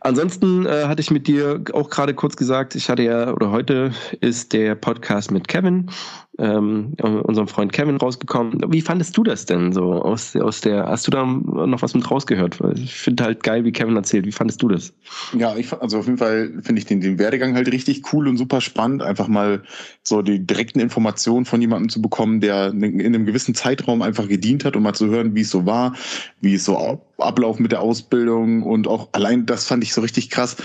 Ansonsten 0.02 0.64
äh, 0.66 0.84
hatte 0.84 1.00
ich 1.00 1.10
mit 1.10 1.26
dir 1.26 1.64
auch 1.72 1.90
gerade 1.90 2.14
kurz 2.14 2.36
gesagt, 2.36 2.76
ich 2.76 2.88
hatte 2.88 3.02
ja, 3.02 3.32
oder 3.32 3.50
heute 3.50 3.92
ist 4.20 4.52
der 4.52 4.76
Podcast 4.76 5.32
mit 5.32 5.48
Kevin, 5.48 5.90
ähm, 6.38 6.94
unserem 6.98 7.48
Freund 7.48 7.72
Kevin, 7.72 7.96
rausgekommen. 7.96 8.60
Wie 8.72 8.80
fandest 8.80 9.16
du 9.16 9.22
das 9.22 9.46
denn 9.46 9.72
so 9.72 9.92
aus, 9.92 10.34
aus 10.36 10.60
der, 10.60 10.86
hast 10.86 11.06
du 11.06 11.10
da 11.10 11.24
noch 11.24 11.82
was 11.82 11.94
mit 11.94 12.10
rausgehört? 12.10 12.58
Ich 12.74 12.94
finde 12.94 13.24
halt 13.24 13.42
geil, 13.42 13.64
wie 13.64 13.72
Kevin 13.72 13.96
erzählt. 13.96 14.26
Wie 14.26 14.32
fandest 14.32 14.62
du 14.62 14.68
das? 14.68 14.92
Ja, 15.36 15.56
ich, 15.56 15.72
also 15.72 15.98
auf 15.98 16.06
jeden 16.06 16.18
Fall 16.18 16.52
finde 16.62 16.80
ich 16.80 16.86
den, 16.86 17.00
den 17.00 17.18
Werdegang 17.18 17.54
halt 17.54 17.70
richtig 17.70 18.12
cool 18.12 18.26
und 18.26 18.36
super 18.36 18.60
spannend, 18.60 19.02
einfach 19.02 19.28
mal 19.28 19.62
so 20.02 20.22
die 20.22 20.44
direkten 20.44 20.80
Informationen 20.80 21.44
von 21.44 21.60
jemandem 21.60 21.88
zu 21.88 22.02
bekommen, 22.02 22.40
der 22.40 22.68
in 22.68 23.00
einem 23.00 23.26
gewissen 23.26 23.54
Zeitraum 23.54 24.02
einfach 24.02 24.28
gedient 24.28 24.64
hat, 24.64 24.76
um 24.76 24.82
mal 24.82 24.94
zu 24.94 25.06
hören, 25.06 25.34
wie 25.34 25.42
es 25.42 25.50
so 25.50 25.66
war, 25.66 25.94
wie 26.40 26.54
es 26.54 26.64
so 26.64 27.00
Ablauf 27.18 27.58
mit 27.58 27.72
der 27.72 27.80
Ausbildung 27.80 28.62
und 28.62 28.88
auch 28.88 29.08
allein 29.12 29.46
das 29.46 29.66
fand 29.66 29.84
ich 29.84 29.94
so 29.94 30.00
richtig 30.00 30.30
krass, 30.30 30.56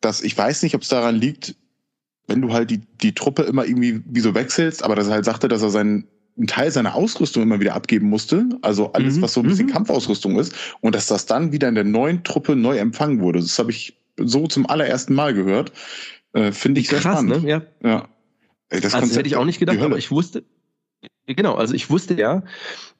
dass 0.00 0.22
ich 0.22 0.36
weiß 0.36 0.62
nicht, 0.62 0.74
ob 0.74 0.82
es 0.82 0.88
daran 0.88 1.14
liegt, 1.16 1.54
wenn 2.30 2.40
du 2.40 2.52
halt 2.52 2.70
die, 2.70 2.80
die 3.02 3.12
Truppe 3.12 3.42
immer 3.42 3.66
irgendwie 3.66 4.02
wie 4.06 4.20
so 4.20 4.34
wechselst, 4.34 4.82
aber 4.84 4.94
dass 4.94 5.08
er 5.08 5.14
halt 5.14 5.24
sagte, 5.24 5.48
dass 5.48 5.62
er 5.62 5.70
seinen 5.70 6.06
einen 6.36 6.46
Teil 6.46 6.70
seiner 6.70 6.94
Ausrüstung 6.94 7.42
immer 7.42 7.60
wieder 7.60 7.74
abgeben 7.74 8.08
musste, 8.08 8.48
also 8.62 8.92
alles, 8.92 9.16
mhm. 9.16 9.22
was 9.22 9.34
so 9.34 9.40
ein 9.40 9.48
bisschen 9.48 9.66
mhm. 9.66 9.72
Kampfausrüstung 9.72 10.38
ist, 10.38 10.54
und 10.80 10.94
dass 10.94 11.06
das 11.06 11.26
dann 11.26 11.52
wieder 11.52 11.68
in 11.68 11.74
der 11.74 11.84
neuen 11.84 12.22
Truppe 12.24 12.56
neu 12.56 12.78
empfangen 12.78 13.20
wurde. 13.20 13.40
Das 13.40 13.58
habe 13.58 13.72
ich 13.72 13.98
so 14.16 14.46
zum 14.46 14.66
allerersten 14.66 15.14
Mal 15.14 15.34
gehört. 15.34 15.72
Äh, 16.32 16.52
Finde 16.52 16.80
ich 16.80 16.88
Krass, 16.88 17.02
sehr 17.02 17.12
spannend. 17.12 17.42
Ne? 17.42 17.50
Ja. 17.50 17.62
ja. 17.82 18.08
Das, 18.70 18.94
also, 18.94 19.08
das 19.08 19.16
hätte 19.16 19.26
ich 19.26 19.36
auch 19.36 19.44
nicht 19.44 19.58
gedacht, 19.58 19.80
aber 19.80 19.98
ich 19.98 20.10
wusste, 20.10 20.44
genau, 21.26 21.54
also 21.54 21.74
ich 21.74 21.90
wusste 21.90 22.14
ja, 22.14 22.42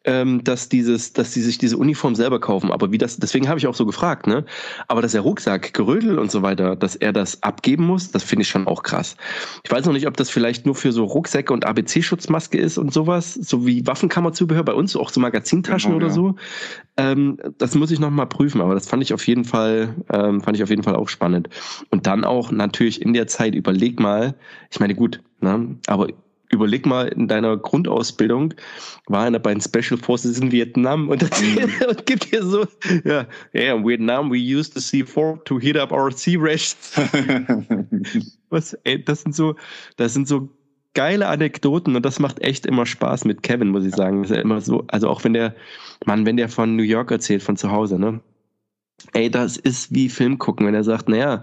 ähm, 0.04 0.42
dass 0.44 0.68
dieses, 0.68 1.12
dass 1.12 1.32
die 1.32 1.42
sich 1.42 1.58
diese 1.58 1.76
Uniform 1.76 2.14
selber 2.14 2.40
kaufen. 2.40 2.72
Aber 2.72 2.90
wie 2.90 2.98
das, 2.98 3.18
deswegen 3.18 3.48
habe 3.48 3.58
ich 3.58 3.66
auch 3.66 3.74
so 3.74 3.84
gefragt, 3.84 4.26
ne? 4.26 4.44
Aber 4.88 5.02
dass 5.02 5.12
der 5.12 5.20
Rucksack, 5.20 5.74
Gerödel 5.74 6.18
und 6.18 6.30
so 6.30 6.42
weiter, 6.42 6.74
dass 6.74 6.96
er 6.96 7.12
das 7.12 7.42
abgeben 7.42 7.84
muss, 7.84 8.10
das 8.10 8.22
finde 8.22 8.42
ich 8.42 8.48
schon 8.48 8.66
auch 8.66 8.82
krass. 8.82 9.16
Ich 9.62 9.70
weiß 9.70 9.84
noch 9.84 9.92
nicht, 9.92 10.06
ob 10.06 10.16
das 10.16 10.30
vielleicht 10.30 10.64
nur 10.64 10.74
für 10.74 10.92
so 10.92 11.04
Rucksäcke 11.04 11.52
und 11.52 11.66
ABC-Schutzmaske 11.66 12.58
ist 12.58 12.78
und 12.78 12.92
sowas, 12.94 13.34
so 13.34 13.66
wie 13.66 13.86
Waffenkammerzubehör 13.86 14.64
bei 14.64 14.74
uns, 14.74 14.96
auch 14.96 15.10
so 15.10 15.20
Magazintaschen 15.20 15.92
genau, 15.92 15.96
oder 15.96 16.08
ja. 16.08 16.12
so. 16.12 16.34
Ähm, 16.96 17.38
das 17.58 17.74
muss 17.74 17.90
ich 17.90 18.00
noch 18.00 18.10
mal 18.10 18.26
prüfen, 18.26 18.62
aber 18.62 18.74
das 18.74 18.88
fand 18.88 19.02
ich 19.02 19.12
auf 19.12 19.26
jeden 19.26 19.44
Fall, 19.44 19.94
ähm, 20.10 20.40
fand 20.40 20.56
ich 20.56 20.62
auf 20.62 20.70
jeden 20.70 20.82
Fall 20.82 20.96
auch 20.96 21.08
spannend. 21.08 21.50
Und 21.90 22.06
dann 22.06 22.24
auch 22.24 22.50
natürlich 22.50 23.02
in 23.02 23.12
der 23.12 23.26
Zeit 23.26 23.54
überleg 23.54 24.00
mal, 24.00 24.34
ich 24.70 24.80
meine 24.80 24.94
gut, 24.94 25.20
ne? 25.40 25.76
Aber 25.86 26.08
überleg 26.50 26.84
mal 26.84 27.08
in 27.08 27.28
deiner 27.28 27.56
Grundausbildung, 27.56 28.54
war 29.06 29.24
einer 29.24 29.38
bei 29.38 29.52
den 29.52 29.60
Special 29.60 29.98
Forces 29.98 30.38
in 30.38 30.52
Vietnam 30.52 31.08
und, 31.08 31.22
das, 31.22 31.40
mhm. 31.40 31.70
und 31.88 32.06
gibt 32.06 32.24
hier 32.24 32.42
so, 32.42 32.66
ja, 33.04 33.26
yeah, 33.54 33.76
in 33.76 33.86
Vietnam 33.86 34.30
we 34.30 34.38
used 34.38 34.74
the 34.74 34.80
C4 34.80 35.44
to 35.44 35.58
heat 35.58 35.76
up 35.76 35.92
our 35.92 36.10
sea 36.10 36.36
rations. 36.38 36.92
Was, 38.50 38.74
ey, 38.84 39.02
das 39.02 39.22
sind 39.22 39.34
so, 39.34 39.54
das 39.96 40.12
sind 40.12 40.26
so 40.26 40.48
geile 40.94 41.28
Anekdoten 41.28 41.94
und 41.94 42.04
das 42.04 42.18
macht 42.18 42.40
echt 42.40 42.66
immer 42.66 42.84
Spaß 42.84 43.24
mit 43.24 43.42
Kevin, 43.42 43.68
muss 43.68 43.84
ich 43.84 43.94
sagen. 43.94 44.22
Das 44.22 44.30
ist 44.30 44.36
ja 44.36 44.42
immer 44.42 44.60
so, 44.60 44.84
also 44.88 45.08
auch 45.08 45.22
wenn 45.22 45.34
der, 45.34 45.54
Mann, 46.04 46.26
wenn 46.26 46.36
der 46.36 46.48
von 46.48 46.74
New 46.76 46.82
York 46.82 47.10
erzählt, 47.10 47.42
von 47.42 47.56
zu 47.56 47.70
Hause, 47.70 47.98
ne? 47.98 48.20
Ey, 49.12 49.30
das 49.30 49.56
ist 49.56 49.94
wie 49.94 50.08
Film 50.08 50.38
gucken, 50.38 50.66
wenn 50.66 50.74
er 50.74 50.84
sagt, 50.84 51.08
naja, 51.08 51.42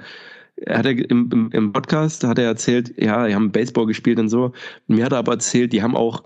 hat 0.66 0.86
er 0.86 0.92
im, 0.92 1.30
im, 1.32 1.50
im 1.52 1.74
Podcast 1.74 2.24
hat 2.24 2.40
er 2.40 2.46
erzählt, 2.46 2.94
ja, 2.98 3.28
die 3.28 3.36
haben 3.36 3.52
Baseball 3.52 3.86
gespielt 3.86 4.20
und 4.20 4.30
so. 4.30 4.54
Mir 4.88 5.06
hat 5.06 5.12
er 5.12 5.20
aber 5.20 5.34
erzählt, 5.34 5.74
die 5.74 5.84
haben 5.84 5.96
auch, 5.96 6.24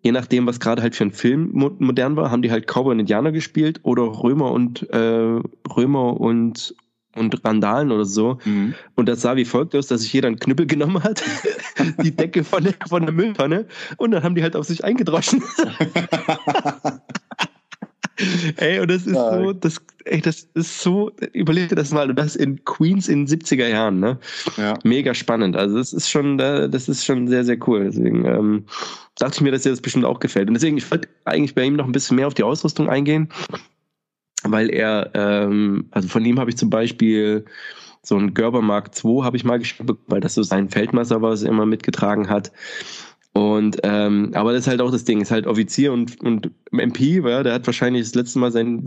je 0.00 0.12
nachdem, 0.12 0.46
was 0.46 0.60
gerade 0.60 0.82
halt 0.82 0.94
für 0.94 1.04
ein 1.04 1.12
Film 1.12 1.50
modern 1.52 2.16
war, 2.16 2.30
haben 2.30 2.42
die 2.42 2.50
halt 2.50 2.66
Cowboy 2.66 2.92
und 2.92 3.00
Indianer 3.00 3.32
gespielt 3.32 3.80
oder 3.82 4.02
Römer 4.02 4.52
und 4.52 4.88
äh, 4.90 5.40
Römer 5.68 6.20
und 6.20 6.74
und 7.16 7.44
Randalen 7.44 7.90
oder 7.92 8.04
so. 8.04 8.38
Mhm. 8.44 8.74
Und 8.94 9.08
das 9.08 9.22
sah 9.22 9.36
wie 9.36 9.46
folgt 9.46 9.74
aus, 9.74 9.86
dass 9.86 10.02
sich 10.02 10.12
jeder 10.12 10.28
einen 10.28 10.38
Knüppel 10.38 10.66
genommen 10.66 11.02
hat, 11.02 11.24
die 12.02 12.14
Decke 12.14 12.44
von 12.44 12.62
der, 12.62 12.74
von 12.86 13.02
der 13.02 13.12
Mülltonne, 13.12 13.66
und 13.96 14.10
dann 14.10 14.22
haben 14.22 14.34
die 14.34 14.42
halt 14.42 14.54
auf 14.54 14.66
sich 14.66 14.84
eingedroschen. 14.84 15.42
ey, 18.56 18.80
und 18.80 18.90
das 18.90 19.06
ist 19.06 19.14
ja. 19.14 19.42
so, 19.42 19.52
das, 19.52 19.80
ey, 20.04 20.20
das 20.20 20.48
ist 20.54 20.80
so, 20.80 21.12
überleg 21.32 21.68
dir 21.68 21.74
das 21.74 21.92
mal, 21.92 22.08
und 22.08 22.16
das 22.16 22.36
in 22.36 22.64
Queens 22.64 23.08
in 23.08 23.26
den 23.26 23.40
70er 23.40 23.68
Jahren, 23.68 24.00
ne? 24.00 24.18
Ja. 24.56 24.78
Mega 24.84 25.14
spannend. 25.14 25.56
Also 25.56 25.76
das 25.78 25.92
ist 25.92 26.10
schon, 26.10 26.38
das 26.38 26.88
ist 26.88 27.04
schon 27.04 27.28
sehr, 27.28 27.44
sehr 27.44 27.58
cool. 27.66 27.84
Deswegen 27.84 28.24
ähm, 28.24 28.64
dachte 29.16 29.36
ich 29.36 29.40
mir, 29.42 29.52
dass 29.52 29.62
dir 29.62 29.70
das 29.70 29.80
bestimmt 29.80 30.04
auch 30.04 30.20
gefällt. 30.20 30.48
Und 30.48 30.54
deswegen, 30.54 30.78
ich 30.78 30.90
wollte 30.90 31.08
eigentlich 31.24 31.54
bei 31.54 31.64
ihm 31.64 31.76
noch 31.76 31.86
ein 31.86 31.92
bisschen 31.92 32.16
mehr 32.16 32.26
auf 32.26 32.34
die 32.34 32.44
Ausrüstung 32.44 32.88
eingehen, 32.88 33.28
weil 34.42 34.70
er, 34.70 35.10
ähm, 35.14 35.86
also 35.90 36.08
von 36.08 36.24
ihm 36.24 36.38
habe 36.38 36.50
ich 36.50 36.56
zum 36.56 36.70
Beispiel 36.70 37.44
so 38.06 38.16
ein 38.16 38.34
Gerber 38.34 38.62
Mark 38.62 38.90
II 39.04 39.22
habe 39.22 39.36
ich 39.36 39.44
mal 39.44 39.58
geschrieben, 39.58 39.98
weil 40.06 40.20
das 40.20 40.34
so 40.34 40.42
sein 40.44 40.68
Feldmesser 40.68 41.22
war, 41.22 41.32
was 41.32 41.42
er 41.42 41.50
immer 41.50 41.66
mitgetragen 41.66 42.28
hat. 42.28 42.52
Und 43.36 43.76
ähm, 43.82 44.30
aber 44.32 44.54
das 44.54 44.62
ist 44.62 44.68
halt 44.68 44.80
auch 44.80 44.90
das 44.90 45.04
Ding, 45.04 45.20
ist 45.20 45.30
halt 45.30 45.46
Offizier 45.46 45.92
und, 45.92 46.18
und 46.22 46.50
MP, 46.72 47.20
ja, 47.22 47.42
der 47.42 47.52
hat 47.52 47.66
wahrscheinlich 47.66 48.04
das 48.04 48.14
letzte 48.14 48.38
Mal 48.38 48.50
sein, 48.52 48.82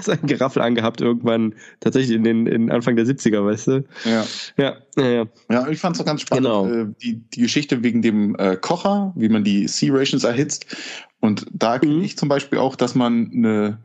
sein 0.00 0.20
Geraffel 0.22 0.62
angehabt, 0.62 1.02
irgendwann 1.02 1.54
tatsächlich 1.80 2.16
in 2.16 2.24
den 2.24 2.46
in 2.46 2.70
Anfang 2.70 2.96
der 2.96 3.04
70er, 3.04 3.44
weißt 3.44 3.66
du? 3.66 3.84
Ja. 4.06 4.24
Ja, 4.56 4.76
ja, 4.96 5.06
ja. 5.06 5.26
ja 5.50 5.68
ich 5.68 5.78
fand 5.78 5.96
es 5.96 6.00
auch 6.00 6.06
ganz 6.06 6.22
spannend, 6.22 6.46
genau. 6.46 6.66
äh, 6.66 6.86
die, 7.02 7.16
die 7.16 7.42
Geschichte 7.42 7.82
wegen 7.82 8.00
dem 8.00 8.36
äh, 8.36 8.56
Kocher, 8.56 9.12
wie 9.16 9.28
man 9.28 9.44
die 9.44 9.68
Sea 9.68 9.92
Rations 9.92 10.24
erhitzt. 10.24 10.64
Und 11.20 11.44
da 11.52 11.78
mhm. 11.82 12.00
ich 12.00 12.16
zum 12.16 12.30
Beispiel 12.30 12.58
auch, 12.58 12.76
dass 12.76 12.94
man 12.94 13.30
eine 13.34 13.80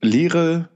leere 0.00 0.68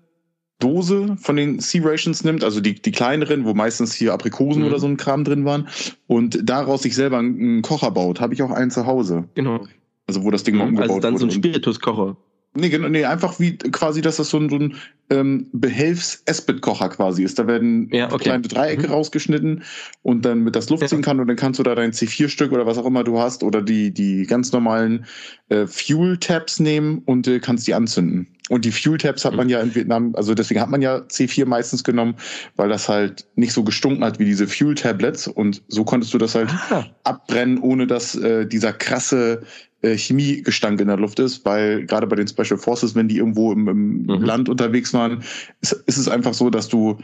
Dose 0.58 1.16
von 1.20 1.36
den 1.36 1.60
Sea 1.60 1.82
Rations 1.84 2.24
nimmt, 2.24 2.42
also 2.42 2.60
die, 2.60 2.74
die 2.74 2.92
kleineren, 2.92 3.44
wo 3.44 3.52
meistens 3.52 3.94
hier 3.94 4.14
Aprikosen 4.14 4.62
mhm. 4.62 4.68
oder 4.68 4.78
so 4.78 4.86
ein 4.86 4.96
Kram 4.96 5.24
drin 5.24 5.44
waren, 5.44 5.68
und 6.06 6.48
daraus 6.48 6.82
sich 6.82 6.94
selber 6.94 7.18
einen 7.18 7.62
Kocher 7.62 7.90
baut. 7.90 8.20
Habe 8.20 8.34
ich 8.34 8.42
auch 8.42 8.50
einen 8.50 8.70
zu 8.70 8.86
Hause. 8.86 9.28
Genau. 9.34 9.66
Also 10.06 10.24
wo 10.24 10.30
das 10.30 10.44
Ding 10.44 10.54
mhm, 10.54 10.62
umgebaut 10.62 10.88
wurde. 10.88 10.94
Also 10.94 11.00
dann 11.00 11.18
so 11.18 11.26
ein 11.26 11.30
Spirituskocher. 11.30 12.16
Nee, 12.56 12.68
genau, 12.68 12.88
nee, 12.88 13.04
einfach 13.04 13.38
wie 13.38 13.56
quasi, 13.56 14.00
dass 14.00 14.16
das 14.16 14.30
so 14.30 14.38
ein, 14.38 14.48
so 14.48 14.56
ein 14.56 14.76
ähm, 15.10 15.48
Behelfs-Esbit-Kocher 15.52 16.88
quasi 16.88 17.22
ist. 17.22 17.38
Da 17.38 17.46
werden 17.46 17.88
ja, 17.92 18.06
okay. 18.12 18.24
kleine 18.24 18.42
Dreiecke 18.42 18.88
mhm. 18.88 18.92
rausgeschnitten 18.92 19.62
und 20.02 20.24
dann 20.24 20.40
mit 20.40 20.56
das 20.56 20.68
Luft 20.68 20.82
ja. 20.82 20.88
ziehen 20.88 21.02
kann 21.02 21.20
und 21.20 21.28
dann 21.28 21.36
kannst 21.36 21.58
du 21.58 21.62
da 21.62 21.74
dein 21.74 21.92
C4-Stück 21.92 22.52
oder 22.52 22.66
was 22.66 22.78
auch 22.78 22.86
immer 22.86 23.04
du 23.04 23.18
hast 23.18 23.42
oder 23.42 23.62
die, 23.62 23.92
die 23.92 24.26
ganz 24.26 24.52
normalen 24.52 25.06
äh, 25.48 25.66
Fuel-Tabs 25.66 26.60
nehmen 26.60 27.02
und 27.04 27.28
äh, 27.28 27.38
kannst 27.38 27.66
die 27.66 27.74
anzünden. 27.74 28.28
Und 28.48 28.64
die 28.64 28.72
Fuel-Tabs 28.72 29.24
hat 29.24 29.34
man 29.34 29.46
mhm. 29.46 29.52
ja 29.52 29.60
in 29.60 29.74
Vietnam, 29.74 30.14
also 30.14 30.34
deswegen 30.34 30.60
hat 30.60 30.70
man 30.70 30.82
ja 30.82 30.98
C4 30.98 31.46
meistens 31.46 31.84
genommen, 31.84 32.16
weil 32.56 32.68
das 32.68 32.88
halt 32.88 33.26
nicht 33.34 33.52
so 33.52 33.64
gestunken 33.64 34.04
hat 34.04 34.18
wie 34.18 34.24
diese 34.24 34.46
Fuel-Tablets 34.46 35.28
und 35.28 35.62
so 35.68 35.84
konntest 35.84 36.14
du 36.14 36.18
das 36.18 36.34
halt 36.34 36.50
ah. 36.70 36.84
abbrennen, 37.04 37.58
ohne 37.58 37.86
dass 37.86 38.14
äh, 38.14 38.46
dieser 38.46 38.72
krasse 38.72 39.42
äh, 39.86 39.96
Chemiegestank 39.96 40.80
in 40.80 40.88
der 40.88 40.96
Luft 40.96 41.18
ist, 41.18 41.44
weil 41.44 41.86
gerade 41.86 42.06
bei 42.06 42.16
den 42.16 42.28
Special 42.28 42.58
Forces, 42.58 42.94
wenn 42.94 43.08
die 43.08 43.18
irgendwo 43.18 43.52
im, 43.52 43.68
im 43.68 44.02
mhm. 44.02 44.22
Land 44.22 44.48
unterwegs 44.48 44.92
waren, 44.92 45.22
ist, 45.60 45.72
ist, 45.72 45.96
es 45.96 46.08
einfach 46.08 46.34
so, 46.34 46.50
dass 46.50 46.68
du 46.68 46.98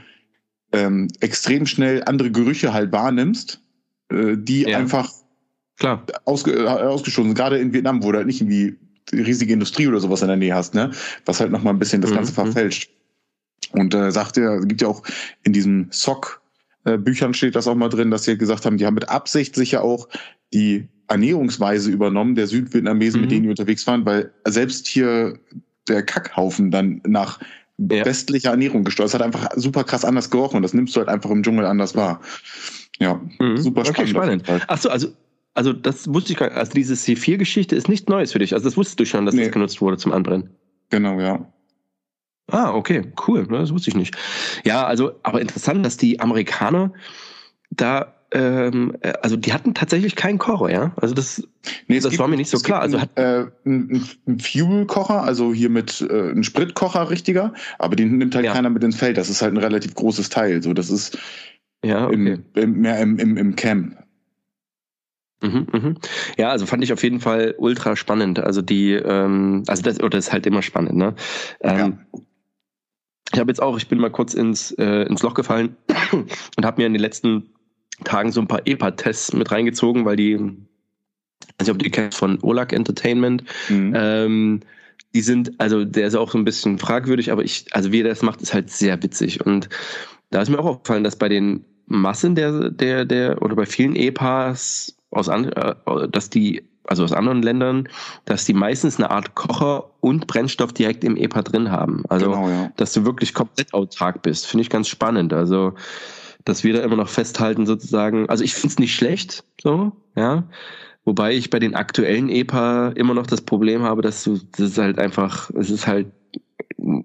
ähm, 0.72 1.08
extrem 1.20 1.66
schnell 1.66 2.02
andere 2.04 2.30
Gerüche 2.30 2.72
halt 2.72 2.92
wahrnimmst, 2.92 3.60
äh, 4.10 4.36
die 4.36 4.62
ja. 4.62 4.78
einfach 4.78 5.10
Klar. 5.78 6.04
Ausge, 6.24 6.52
äh, 6.52 7.10
sind. 7.10 7.34
Gerade 7.34 7.58
in 7.58 7.72
Vietnam, 7.72 8.02
wo 8.02 8.12
du 8.12 8.18
halt 8.18 8.26
nicht 8.26 8.40
irgendwie 8.40 8.76
riesige 9.12 9.52
Industrie 9.52 9.86
oder 9.86 10.00
sowas 10.00 10.22
in 10.22 10.28
der 10.28 10.36
Nähe 10.36 10.54
hast, 10.54 10.74
ne? 10.74 10.90
Was 11.24 11.40
halt 11.40 11.50
nochmal 11.50 11.74
ein 11.74 11.78
bisschen 11.78 12.02
das 12.02 12.10
mhm. 12.10 12.16
Ganze 12.16 12.32
mhm. 12.32 12.34
verfälscht. 12.34 12.90
Und 13.72 13.94
äh, 13.94 14.10
sagt 14.10 14.36
er, 14.38 14.60
gibt 14.60 14.82
ja 14.82 14.88
auch 14.88 15.02
in 15.44 15.52
diesem 15.52 15.86
SOC 15.90 16.41
äh, 16.84 16.98
Büchern 16.98 17.34
steht 17.34 17.54
das 17.54 17.68
auch 17.68 17.74
mal 17.74 17.88
drin, 17.88 18.10
dass 18.10 18.24
sie 18.24 18.36
gesagt 18.36 18.66
haben, 18.66 18.76
die 18.76 18.86
haben 18.86 18.94
mit 18.94 19.08
Absicht 19.08 19.54
sicher 19.54 19.82
auch 19.82 20.08
die 20.52 20.88
Ernährungsweise 21.08 21.90
übernommen 21.90 22.34
der 22.34 22.46
Südvietnamesen, 22.46 23.20
mhm. 23.20 23.24
mit 23.24 23.30
denen 23.32 23.42
die 23.44 23.50
unterwegs 23.50 23.86
waren, 23.86 24.04
weil 24.06 24.32
selbst 24.46 24.86
hier 24.86 25.38
der 25.88 26.02
Kackhaufen 26.02 26.70
dann 26.70 27.00
nach 27.06 27.40
ja. 27.78 28.04
westlicher 28.04 28.50
Ernährung 28.50 28.84
gesteuert. 28.84 29.08
Es 29.08 29.14
hat 29.14 29.22
einfach 29.22 29.48
super 29.56 29.84
krass 29.84 30.04
anders 30.04 30.30
gerochen 30.30 30.56
und 30.56 30.62
das 30.62 30.74
nimmst 30.74 30.94
du 30.94 31.00
halt 31.00 31.08
einfach 31.08 31.30
im 31.30 31.42
Dschungel 31.42 31.66
anders 31.66 31.94
wahr. 31.96 32.20
Ja, 32.98 33.20
mhm. 33.38 33.56
super 33.56 33.84
spannend. 33.84 33.98
Okay, 33.98 34.08
spannend. 34.08 34.64
Ach 34.68 34.78
so, 34.78 34.88
also 34.88 35.08
also 35.54 35.72
das 35.72 36.12
wusste 36.12 36.32
ich 36.32 36.38
gar 36.38 36.46
nicht. 36.46 36.56
Also 36.56 36.72
diese 36.72 36.94
C4-Geschichte 36.94 37.76
ist 37.76 37.88
nicht 37.88 38.08
Neues 38.08 38.32
für 38.32 38.38
dich. 38.38 38.54
Also 38.54 38.64
das 38.64 38.76
wusstest 38.76 39.00
du 39.00 39.04
schon, 39.04 39.26
dass 39.26 39.34
nee. 39.34 39.44
das 39.44 39.52
genutzt 39.52 39.80
wurde 39.80 39.98
zum 39.98 40.12
Anbrennen. 40.12 40.50
Genau, 40.90 41.20
ja. 41.20 41.46
Ah, 42.52 42.74
okay, 42.74 43.02
cool. 43.26 43.46
Ne, 43.48 43.58
das 43.58 43.72
wusste 43.72 43.88
ich 43.88 43.96
nicht. 43.96 44.14
Ja, 44.62 44.84
also, 44.84 45.12
aber 45.22 45.40
interessant, 45.40 45.84
dass 45.86 45.96
die 45.96 46.20
Amerikaner 46.20 46.92
da, 47.70 48.14
ähm, 48.30 48.94
äh, 49.00 49.14
also 49.22 49.36
die 49.36 49.54
hatten 49.54 49.72
tatsächlich 49.72 50.16
keinen 50.16 50.36
Kocher, 50.36 50.70
ja. 50.70 50.92
Also 50.96 51.14
das, 51.14 51.42
nee, 51.88 51.98
das 51.98 52.10
gibt, 52.10 52.20
war 52.20 52.28
mir 52.28 52.36
nicht 52.36 52.50
so 52.50 52.58
klar. 52.58 52.82
Also 52.82 53.00
hat 53.00 53.18
äh, 53.18 53.46
ein, 53.64 54.04
Fuel-Kocher, 54.38 55.22
also 55.22 55.54
hier 55.54 55.70
mit 55.70 56.02
äh, 56.02 56.30
ein 56.30 56.44
Spritkocher 56.44 57.08
richtiger, 57.08 57.54
aber 57.78 57.96
den 57.96 58.18
nimmt 58.18 58.34
halt 58.34 58.44
ja. 58.44 58.52
keiner 58.52 58.68
mit 58.68 58.84
ins 58.84 58.96
Feld. 58.96 59.16
Das 59.16 59.30
ist 59.30 59.40
halt 59.40 59.54
ein 59.54 59.58
relativ 59.58 59.94
großes 59.94 60.28
Teil. 60.28 60.62
So, 60.62 60.74
das 60.74 60.90
ist 60.90 61.16
ja, 61.82 62.06
okay. 62.06 62.14
im, 62.14 62.44
im, 62.54 62.80
mehr 62.80 63.00
im, 63.00 63.18
im, 63.18 63.38
im 63.38 63.56
Camp. 63.56 63.96
Mhm, 65.42 65.66
mhm. 65.72 65.96
Ja, 66.36 66.50
also 66.50 66.66
fand 66.66 66.84
ich 66.84 66.92
auf 66.92 67.02
jeden 67.02 67.20
Fall 67.20 67.54
ultra 67.58 67.96
spannend. 67.96 68.38
Also 68.38 68.62
die, 68.62 68.92
ähm, 68.92 69.64
also 69.66 69.82
das, 69.82 70.00
oder 70.00 70.18
ist 70.18 70.32
halt 70.32 70.46
immer 70.46 70.62
spannend, 70.62 70.96
ne? 70.96 71.14
Ähm, 71.60 71.98
ja. 72.12 72.20
Ich 73.32 73.40
habe 73.40 73.50
jetzt 73.50 73.62
auch, 73.62 73.76
ich 73.76 73.88
bin 73.88 73.98
mal 73.98 74.10
kurz 74.10 74.34
ins, 74.34 74.72
äh, 74.72 75.02
ins 75.04 75.22
Loch 75.22 75.34
gefallen 75.34 75.76
und 76.12 76.64
habe 76.64 76.80
mir 76.80 76.86
in 76.86 76.92
den 76.92 77.02
letzten 77.02 77.50
Tagen 78.04 78.32
so 78.32 78.40
ein 78.40 78.48
paar 78.48 78.66
EPA-Tests 78.66 79.32
mit 79.32 79.50
reingezogen, 79.50 80.04
weil 80.04 80.16
die, 80.16 80.38
also 81.58 81.72
ob 81.72 81.78
du 81.78 81.84
die 81.84 81.90
kennst 81.90 82.18
von 82.18 82.38
Olak 82.42 82.72
Entertainment, 82.72 83.44
mhm. 83.68 83.92
ähm, 83.96 84.60
die 85.14 85.20
sind, 85.20 85.52
also 85.58 85.84
der 85.84 86.06
ist 86.06 86.14
auch 86.14 86.30
so 86.30 86.38
ein 86.38 86.44
bisschen 86.44 86.78
fragwürdig, 86.78 87.30
aber 87.32 87.44
ich, 87.44 87.66
also 87.72 87.92
wie 87.92 88.00
er 88.00 88.08
das 88.08 88.22
macht, 88.22 88.40
ist 88.40 88.54
halt 88.54 88.70
sehr 88.70 89.02
witzig. 89.02 89.44
Und 89.44 89.68
da 90.30 90.40
ist 90.40 90.48
mir 90.48 90.58
auch 90.58 90.64
aufgefallen, 90.64 91.04
dass 91.04 91.16
bei 91.16 91.28
den 91.28 91.64
Massen 91.86 92.34
der, 92.34 92.70
der, 92.70 93.04
der, 93.04 93.42
oder 93.42 93.54
bei 93.54 93.66
vielen 93.66 93.94
EPAs 93.94 94.96
aus, 95.10 95.28
äh, 95.28 95.74
dass 96.10 96.30
die, 96.30 96.62
also 96.84 97.04
aus 97.04 97.12
anderen 97.12 97.42
Ländern, 97.42 97.88
dass 98.24 98.44
die 98.44 98.54
meistens 98.54 98.98
eine 98.98 99.10
Art 99.10 99.34
Kocher 99.34 99.90
und 100.00 100.26
Brennstoff 100.26 100.72
direkt 100.72 101.04
im 101.04 101.16
EPA 101.16 101.42
drin 101.42 101.70
haben. 101.70 102.04
Also, 102.08 102.30
genau, 102.30 102.48
ja. 102.48 102.72
dass 102.76 102.92
du 102.92 103.04
wirklich 103.04 103.34
komplett 103.34 103.72
autark 103.72 104.22
bist. 104.22 104.46
Finde 104.46 104.62
ich 104.62 104.70
ganz 104.70 104.88
spannend. 104.88 105.32
Also, 105.32 105.74
dass 106.44 106.64
wir 106.64 106.72
da 106.74 106.80
immer 106.80 106.96
noch 106.96 107.08
festhalten, 107.08 107.66
sozusagen. 107.66 108.28
Also, 108.28 108.44
ich 108.44 108.54
finde 108.54 108.68
es 108.68 108.78
nicht 108.78 108.94
schlecht, 108.94 109.44
so, 109.60 109.92
ja. 110.16 110.44
Wobei 111.04 111.34
ich 111.34 111.50
bei 111.50 111.58
den 111.58 111.74
aktuellen 111.74 112.28
EPA 112.28 112.90
immer 112.90 113.14
noch 113.14 113.26
das 113.26 113.40
Problem 113.40 113.82
habe, 113.82 114.02
dass 114.02 114.22
du, 114.22 114.38
das 114.52 114.70
ist 114.70 114.78
halt 114.78 115.00
einfach, 115.00 115.50
es 115.50 115.68
ist 115.68 115.88
halt, 115.88 116.06
du 116.78 117.04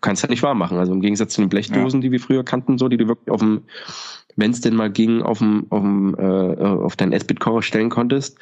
kannst 0.00 0.22
halt 0.22 0.30
nicht 0.30 0.42
warm 0.44 0.58
machen. 0.58 0.78
Also 0.78 0.92
im 0.92 1.00
Gegensatz 1.00 1.34
zu 1.34 1.40
den 1.40 1.48
Blechdosen, 1.48 2.00
ja. 2.00 2.06
die 2.06 2.12
wir 2.12 2.20
früher 2.20 2.44
kannten, 2.44 2.78
so, 2.78 2.88
die 2.88 2.96
du 2.96 3.08
wirklich 3.08 3.30
auf 3.30 3.40
dem 3.40 3.62
wenn 4.38 4.52
es 4.52 4.60
denn 4.60 4.76
mal 4.76 4.90
ging, 4.90 5.20
auf, 5.20 5.38
dem, 5.38 5.66
auf, 5.70 5.82
dem, 5.82 6.14
äh, 6.16 6.62
auf 6.62 6.94
deinen 6.94 7.12
S-Bit-Kocher 7.12 7.62
stellen 7.62 7.90
konntest. 7.90 8.38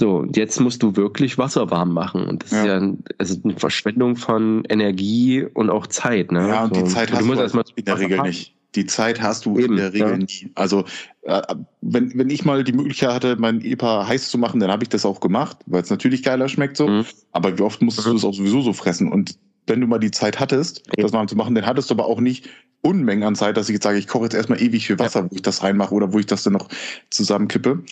So, 0.00 0.16
und 0.16 0.34
jetzt 0.34 0.58
musst 0.60 0.82
du 0.82 0.96
wirklich 0.96 1.36
Wasser 1.36 1.70
warm 1.70 1.92
machen. 1.92 2.26
Und 2.26 2.42
das 2.42 2.52
ja. 2.52 2.62
ist 2.62 2.66
ja 2.66 2.92
also 3.18 3.36
eine 3.44 3.54
Verschwendung 3.56 4.16
von 4.16 4.64
Energie 4.70 5.44
und 5.44 5.68
auch 5.68 5.86
Zeit. 5.86 6.32
Ne? 6.32 6.48
Ja, 6.48 6.64
und 6.64 6.74
so. 6.74 6.82
die 6.82 6.88
Zeit 6.88 7.12
hast 7.12 7.20
du, 7.20 7.34
du 7.34 7.40
erstmal 7.40 7.64
in 7.76 7.84
der 7.84 7.98
Regel 7.98 8.18
haben. 8.18 8.28
nicht. 8.28 8.56
Die 8.76 8.86
Zeit 8.86 9.20
hast 9.20 9.44
du 9.44 9.58
Eben, 9.58 9.72
in 9.72 9.76
der 9.76 9.92
Regel 9.92 10.10
ja. 10.12 10.16
nie. 10.16 10.50
Also 10.54 10.86
äh, 11.22 11.42
wenn, 11.82 12.16
wenn 12.16 12.30
ich 12.30 12.46
mal 12.46 12.64
die 12.64 12.72
Möglichkeit 12.72 13.10
hatte, 13.10 13.36
mein 13.36 13.62
EPA 13.62 14.06
heiß 14.06 14.30
zu 14.30 14.38
machen, 14.38 14.58
dann 14.58 14.70
habe 14.70 14.84
ich 14.84 14.88
das 14.88 15.04
auch 15.04 15.20
gemacht, 15.20 15.58
weil 15.66 15.82
es 15.82 15.90
natürlich 15.90 16.22
geiler 16.22 16.48
schmeckt 16.48 16.78
so. 16.78 16.88
Mhm. 16.88 17.04
Aber 17.32 17.58
wie 17.58 17.62
oft 17.62 17.82
musstest 17.82 18.06
mhm. 18.06 18.12
du 18.12 18.16
das 18.16 18.24
auch 18.24 18.32
sowieso 18.32 18.62
so 18.62 18.72
fressen? 18.72 19.12
Und 19.12 19.36
wenn 19.66 19.82
du 19.82 19.86
mal 19.86 19.98
die 19.98 20.12
Zeit 20.12 20.40
hattest, 20.40 20.82
das 20.96 21.12
mal 21.12 21.28
zu 21.28 21.36
machen, 21.36 21.54
dann 21.54 21.66
hattest 21.66 21.90
du 21.90 21.94
aber 21.94 22.06
auch 22.06 22.20
nicht 22.20 22.48
Unmengen 22.80 23.24
an 23.24 23.34
Zeit, 23.34 23.58
dass 23.58 23.68
ich 23.68 23.74
jetzt 23.74 23.82
sage, 23.82 23.98
ich 23.98 24.08
koche 24.08 24.24
jetzt 24.24 24.34
erstmal 24.34 24.62
ewig 24.62 24.86
viel 24.86 24.98
Wasser, 24.98 25.20
ja. 25.20 25.30
wo 25.30 25.34
ich 25.34 25.42
das 25.42 25.62
reinmache 25.62 25.94
oder 25.94 26.14
wo 26.14 26.18
ich 26.18 26.24
das 26.24 26.44
dann 26.44 26.54
noch 26.54 26.68
zusammenkippe. 27.10 27.84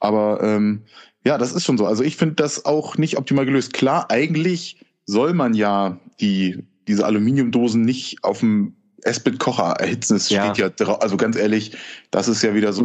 Aber 0.00 0.42
ähm, 0.42 0.82
ja, 1.24 1.38
das 1.38 1.52
ist 1.52 1.64
schon 1.64 1.78
so. 1.78 1.86
Also 1.86 2.02
ich 2.02 2.16
finde 2.16 2.36
das 2.36 2.64
auch 2.64 2.98
nicht 2.98 3.16
optimal 3.16 3.46
gelöst. 3.46 3.72
Klar, 3.72 4.10
eigentlich 4.10 4.84
soll 5.06 5.34
man 5.34 5.54
ja 5.54 5.98
die 6.20 6.64
diese 6.86 7.06
Aluminiumdosen 7.06 7.82
nicht 7.82 8.22
auf 8.22 8.40
dem 8.40 8.74
S-Bit-Kocher 9.02 9.76
erhitzen. 9.78 10.16
Es 10.16 10.28
ja. 10.28 10.44
steht 10.44 10.58
ja 10.58 10.68
drauf. 10.70 11.02
Also 11.02 11.16
ganz 11.16 11.36
ehrlich, 11.36 11.76
das 12.10 12.28
ist 12.28 12.42
ja 12.42 12.54
wieder 12.54 12.72
so 12.72 12.82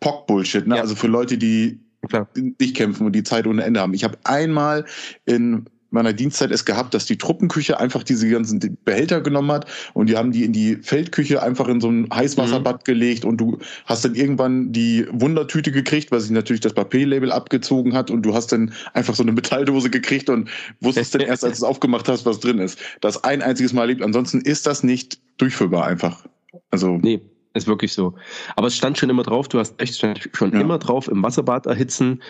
Pock-Bullshit. 0.00 0.66
Ne? 0.66 0.76
Ja. 0.76 0.82
Also 0.82 0.94
für 0.94 1.06
Leute, 1.06 1.38
die 1.38 1.80
Klar. 2.08 2.28
nicht 2.34 2.76
kämpfen 2.76 3.06
und 3.06 3.12
die 3.12 3.22
Zeit 3.22 3.46
ohne 3.46 3.64
Ende 3.64 3.80
haben. 3.80 3.94
Ich 3.94 4.04
habe 4.04 4.18
einmal 4.24 4.84
in 5.24 5.66
meiner 5.94 6.12
Dienstzeit 6.12 6.50
es 6.50 6.64
gehabt, 6.64 6.92
dass 6.92 7.06
die 7.06 7.16
Truppenküche 7.16 7.80
einfach 7.80 8.02
diese 8.02 8.28
ganzen 8.28 8.78
Behälter 8.84 9.20
genommen 9.20 9.50
hat 9.50 9.66
und 9.94 10.08
die 10.08 10.16
haben 10.16 10.32
die 10.32 10.44
in 10.44 10.52
die 10.52 10.76
Feldküche 10.76 11.42
einfach 11.42 11.68
in 11.68 11.80
so 11.80 11.88
ein 11.88 12.08
Heißwasserbad 12.12 12.82
mhm. 12.82 12.84
gelegt 12.84 13.24
und 13.24 13.38
du 13.38 13.58
hast 13.86 14.04
dann 14.04 14.14
irgendwann 14.14 14.72
die 14.72 15.06
Wundertüte 15.10 15.72
gekriegt, 15.72 16.12
weil 16.12 16.20
sich 16.20 16.30
natürlich 16.30 16.60
das 16.60 16.74
Papierlabel 16.74 17.32
abgezogen 17.32 17.94
hat 17.94 18.10
und 18.10 18.22
du 18.22 18.34
hast 18.34 18.52
dann 18.52 18.74
einfach 18.92 19.14
so 19.14 19.22
eine 19.22 19.32
Metalldose 19.32 19.88
gekriegt 19.88 20.28
und 20.28 20.50
wusstest 20.80 21.14
dann 21.14 21.22
erst, 21.22 21.44
als 21.44 21.58
du 21.58 21.64
es 21.64 21.70
aufgemacht 21.70 22.08
hast, 22.08 22.26
was 22.26 22.40
drin 22.40 22.58
ist. 22.58 22.78
Das 23.00 23.24
ein 23.24 23.40
einziges 23.40 23.72
Mal 23.72 23.82
erlebt. 23.82 24.02
Ansonsten 24.02 24.40
ist 24.40 24.66
das 24.66 24.82
nicht 24.82 25.18
durchführbar 25.38 25.86
einfach. 25.86 26.26
Also. 26.70 26.98
Nee. 27.00 27.20
Ist 27.56 27.68
wirklich 27.68 27.92
so. 27.92 28.14
Aber 28.56 28.66
es 28.66 28.76
stand 28.76 28.98
schon 28.98 29.10
immer 29.10 29.22
drauf, 29.22 29.46
du 29.46 29.60
hast 29.60 29.80
echt 29.80 30.00
schon 30.00 30.52
ja. 30.52 30.60
immer 30.60 30.78
drauf, 30.78 31.06
im 31.06 31.22
Wasserbad 31.22 31.66
erhitzen. 31.66 32.20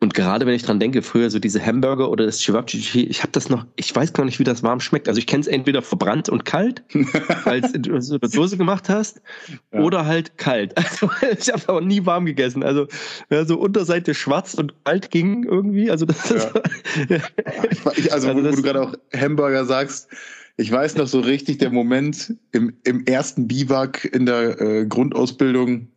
Und 0.00 0.14
gerade 0.14 0.46
wenn 0.46 0.54
ich 0.54 0.62
dran 0.62 0.78
denke, 0.78 1.02
früher 1.02 1.28
so 1.28 1.40
diese 1.40 1.64
Hamburger 1.64 2.08
oder 2.08 2.24
das 2.24 2.38
Chivapchichi, 2.38 3.06
ich 3.06 3.22
habe 3.22 3.32
das 3.32 3.48
noch, 3.48 3.66
ich 3.74 3.94
weiß 3.94 4.12
gar 4.12 4.24
nicht, 4.24 4.38
wie 4.38 4.44
das 4.44 4.62
warm 4.62 4.78
schmeckt. 4.78 5.08
Also 5.08 5.18
ich 5.18 5.26
kenne 5.26 5.40
es 5.40 5.48
entweder 5.48 5.82
verbrannt 5.82 6.28
und 6.28 6.44
kalt, 6.44 6.84
weil 7.44 7.62
du 7.62 8.00
so 8.00 8.16
eine 8.20 8.30
Dose 8.30 8.56
gemacht 8.56 8.88
hast, 8.88 9.20
ja. 9.72 9.80
oder 9.80 10.06
halt 10.06 10.38
kalt. 10.38 10.74
Also 10.88 11.10
ich 11.38 11.52
habe 11.52 11.72
auch 11.72 11.80
nie 11.80 12.06
warm 12.06 12.26
gegessen. 12.26 12.62
Also 12.62 12.86
ja, 13.30 13.44
so 13.44 13.58
Unterseite 13.58 14.14
schwarz 14.14 14.54
und 14.54 14.72
kalt 14.84 15.10
ging 15.10 15.44
irgendwie. 15.44 15.90
Also 15.90 16.06
das 16.06 16.30
ist, 16.30 16.50
ja. 17.08 17.16
ich, 17.96 18.12
also, 18.12 18.28
also 18.28 18.28
wo, 18.28 18.44
wo 18.44 18.56
du 18.56 18.62
gerade 18.62 18.82
auch 18.82 18.94
Hamburger 19.12 19.64
sagst, 19.64 20.08
ich 20.56 20.70
weiß 20.70 20.96
noch 20.96 21.06
so 21.06 21.20
richtig 21.20 21.58
der 21.58 21.70
Moment 21.70 22.34
im, 22.52 22.74
im 22.84 23.04
ersten 23.06 23.48
Biwak 23.48 24.04
in 24.04 24.26
der 24.26 24.60
äh, 24.60 24.86
Grundausbildung, 24.86 25.88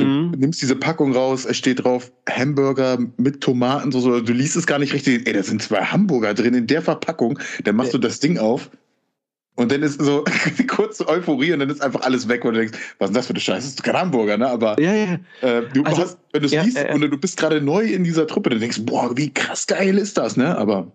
Du 0.00 0.06
mhm. 0.06 0.30
nimmst 0.32 0.62
diese 0.62 0.76
Packung 0.76 1.12
raus, 1.14 1.44
es 1.44 1.56
steht 1.56 1.84
drauf 1.84 2.12
Hamburger 2.28 2.98
mit 3.16 3.40
Tomaten, 3.40 3.92
so, 3.92 4.00
so, 4.00 4.20
du 4.20 4.32
liest 4.32 4.56
es 4.56 4.66
gar 4.66 4.78
nicht 4.78 4.92
richtig. 4.92 5.26
Ey, 5.26 5.32
da 5.32 5.42
sind 5.42 5.62
zwei 5.62 5.82
Hamburger 5.82 6.34
drin 6.34 6.54
in 6.54 6.66
der 6.66 6.82
Verpackung. 6.82 7.38
Dann 7.64 7.76
machst 7.76 7.92
ja. 7.92 7.98
du 7.98 8.06
das 8.06 8.20
Ding 8.20 8.38
auf 8.38 8.70
und 9.60 9.70
dann 9.70 9.82
ist 9.82 10.00
so 10.00 10.24
kurze 10.68 11.06
Euphorie 11.06 11.52
und 11.52 11.58
dann 11.58 11.68
ist 11.68 11.82
einfach 11.82 12.00
alles 12.00 12.28
weg 12.28 12.44
und 12.46 12.54
du 12.54 12.60
denkst, 12.60 12.78
was 12.98 13.10
ist 13.10 13.16
das 13.16 13.26
für 13.26 13.34
eine 13.34 13.40
Scheiße? 13.40 13.66
Das 13.66 13.74
ist 13.74 13.82
kein 13.82 13.96
Hamburger, 13.96 14.38
ne? 14.38 14.48
Aber 14.48 14.80
ja, 14.80 14.94
ja. 14.94 15.18
Äh, 15.42 15.62
du 15.74 15.82
also, 15.84 16.02
hast, 16.02 16.18
wenn 16.32 16.40
du 16.40 16.46
es 16.46 16.52
ja, 16.52 16.62
liest 16.62 16.78
äh, 16.78 16.90
und 16.94 17.02
du 17.02 17.18
bist 17.18 17.36
gerade 17.36 17.60
neu 17.60 17.84
in 17.84 18.02
dieser 18.02 18.26
Truppe, 18.26 18.50
dann 18.50 18.60
denkst 18.60 18.78
du, 18.78 18.86
boah, 18.86 19.14
wie 19.16 19.32
krass 19.32 19.66
geil 19.66 19.98
ist 19.98 20.16
das, 20.16 20.38
ne? 20.38 20.56
Aber 20.56 20.90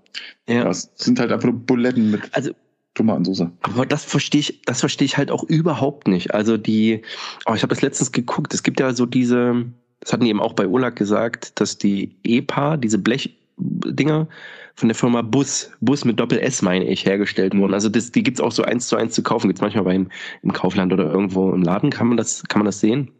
ja. 0.49 0.63
das 0.63 0.89
sind 0.95 1.19
halt 1.19 1.31
einfach 1.31 1.47
nur 1.47 1.59
Buletten 1.59 2.09
mit. 2.09 2.21
Also 2.31 2.51
Tomatensauce. 2.95 3.47
Aber 3.61 3.85
das 3.85 4.03
verstehe 4.03 4.39
ich, 4.39 4.61
das 4.63 4.79
verstehe 4.79 5.05
ich 5.05 5.17
halt 5.17 5.29
auch 5.29 5.43
überhaupt 5.43 6.07
nicht. 6.07 6.33
Also 6.33 6.57
die, 6.57 7.01
oh, 7.45 7.53
ich 7.53 7.61
habe 7.61 7.73
das 7.73 7.81
letztens 7.81 8.11
geguckt, 8.11 8.53
es 8.53 8.63
gibt 8.63 8.79
ja 8.79 8.93
so 8.93 9.05
diese, 9.05 9.65
das 9.99 10.13
hatten 10.13 10.23
die 10.23 10.29
eben 10.29 10.41
auch 10.41 10.53
bei 10.53 10.67
Olag 10.67 10.95
gesagt, 10.95 11.59
dass 11.59 11.77
die 11.77 12.15
EPA, 12.23 12.77
diese 12.77 12.97
Blechdinger 12.97 14.27
von 14.75 14.89
der 14.89 14.95
Firma 14.95 15.21
Bus, 15.21 15.71
Bus 15.81 16.05
mit 16.05 16.19
Doppel 16.19 16.39
S 16.39 16.61
meine 16.61 16.85
ich, 16.85 17.05
hergestellt 17.05 17.55
wurden. 17.55 17.73
Also 17.73 17.89
das, 17.89 18.11
die 18.11 18.23
gibt's 18.23 18.41
auch 18.41 18.51
so 18.51 18.63
eins 18.63 18.87
zu 18.87 18.95
eins 18.95 19.13
zu 19.13 19.23
kaufen, 19.23 19.47
gibt's 19.47 19.61
manchmal 19.61 19.85
beim 19.85 20.09
im 20.41 20.53
Kaufland 20.53 20.91
oder 20.91 21.05
irgendwo 21.11 21.51
im 21.51 21.63
Laden, 21.63 21.91
kann 21.91 22.07
man 22.07 22.17
das, 22.17 22.43
kann 22.43 22.59
man 22.59 22.65
das 22.65 22.79
sehen. 22.79 23.11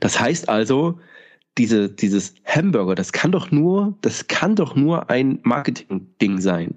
Das 0.00 0.18
heißt 0.18 0.48
also, 0.48 0.98
diese, 1.58 1.88
dieses 1.88 2.34
Hamburger, 2.44 2.94
das 2.94 3.12
kann 3.12 3.32
doch 3.32 3.50
nur, 3.50 3.96
das 4.00 4.26
kann 4.26 4.56
doch 4.56 4.74
nur 4.74 5.10
ein 5.10 5.38
Marketing-Ding 5.42 6.40
sein. 6.40 6.74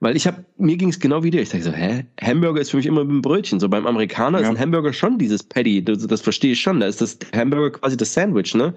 Weil 0.00 0.16
ich 0.16 0.26
habe, 0.26 0.44
mir 0.58 0.76
ging 0.76 0.90
es 0.90 1.00
genau 1.00 1.22
wie 1.22 1.30
dir. 1.30 1.42
Ich 1.42 1.50
dachte 1.50 1.64
so, 1.64 1.72
hä? 1.72 2.04
Hamburger 2.20 2.60
ist 2.60 2.70
für 2.70 2.76
mich 2.76 2.86
immer 2.86 3.02
ein 3.02 3.22
Brötchen. 3.22 3.60
So 3.60 3.68
beim 3.68 3.86
Amerikaner 3.86 4.40
ja. 4.40 4.44
ist 4.44 4.50
ein 4.50 4.58
Hamburger 4.58 4.92
schon 4.92 5.18
dieses 5.18 5.42
Patty. 5.42 5.82
Das, 5.84 6.06
das 6.06 6.20
verstehe 6.20 6.52
ich 6.52 6.60
schon. 6.60 6.80
Da 6.80 6.86
ist 6.86 7.00
das 7.00 7.18
Hamburger 7.34 7.78
quasi 7.78 7.96
das 7.96 8.12
Sandwich, 8.12 8.54
ne? 8.54 8.74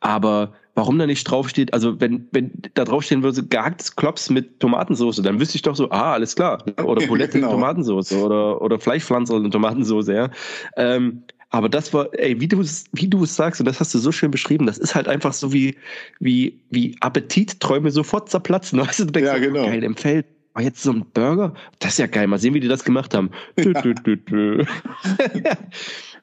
Aber 0.00 0.54
warum 0.78 0.98
da 0.98 1.06
nicht 1.06 1.24
draufsteht, 1.24 1.74
also 1.74 2.00
wenn, 2.00 2.28
wenn 2.30 2.52
da 2.74 2.84
draufstehen 2.84 3.22
würde, 3.22 3.42
gehacktes 3.42 3.96
Klops 3.96 4.30
mit 4.30 4.60
Tomatensauce, 4.60 5.20
dann 5.22 5.40
wüsste 5.40 5.56
ich 5.56 5.62
doch 5.62 5.74
so, 5.76 5.90
ah, 5.90 6.12
alles 6.14 6.36
klar. 6.36 6.64
Oder 6.84 7.06
Bulette 7.06 7.32
genau. 7.32 7.48
in 7.48 7.52
Tomatensauce 7.54 8.12
oder, 8.12 8.62
oder 8.62 8.78
Fleischpflanzer 8.78 9.36
in 9.36 9.50
Tomatensauce, 9.50 10.08
ja. 10.08 10.30
Ähm, 10.76 11.24
aber 11.50 11.68
das 11.68 11.92
war, 11.94 12.08
ey, 12.12 12.40
wie 12.40 12.48
du 12.48 12.60
es, 12.60 12.84
wie 12.92 13.08
du 13.08 13.24
es 13.24 13.34
sagst, 13.34 13.60
und 13.60 13.66
das 13.66 13.80
hast 13.80 13.94
du 13.94 13.98
so 13.98 14.12
schön 14.12 14.30
beschrieben, 14.30 14.66
das 14.66 14.78
ist 14.78 14.94
halt 14.94 15.08
einfach 15.08 15.32
so 15.32 15.52
wie, 15.52 15.76
wie, 16.20 16.60
wie 16.70 16.96
Appetitträume 17.00 17.90
sofort 17.90 18.28
zerplatzen. 18.30 18.78
Weißt 18.86 19.00
du, 19.00 19.06
du 19.06 19.12
denkst, 19.12 19.30
ja, 19.32 19.38
genau. 19.38 19.64
geil, 19.64 19.82
im 19.82 19.96
Feld, 19.96 20.26
oh, 20.58 20.60
jetzt 20.60 20.82
so 20.82 20.92
ein 20.92 21.04
Burger, 21.12 21.54
das 21.78 21.92
ist 21.92 21.98
ja 21.98 22.06
geil, 22.06 22.26
mal 22.26 22.38
sehen, 22.38 22.54
wie 22.54 22.60
die 22.60 22.68
das 22.68 22.84
gemacht 22.84 23.14
haben. 23.14 23.30
Ja. 23.56 23.82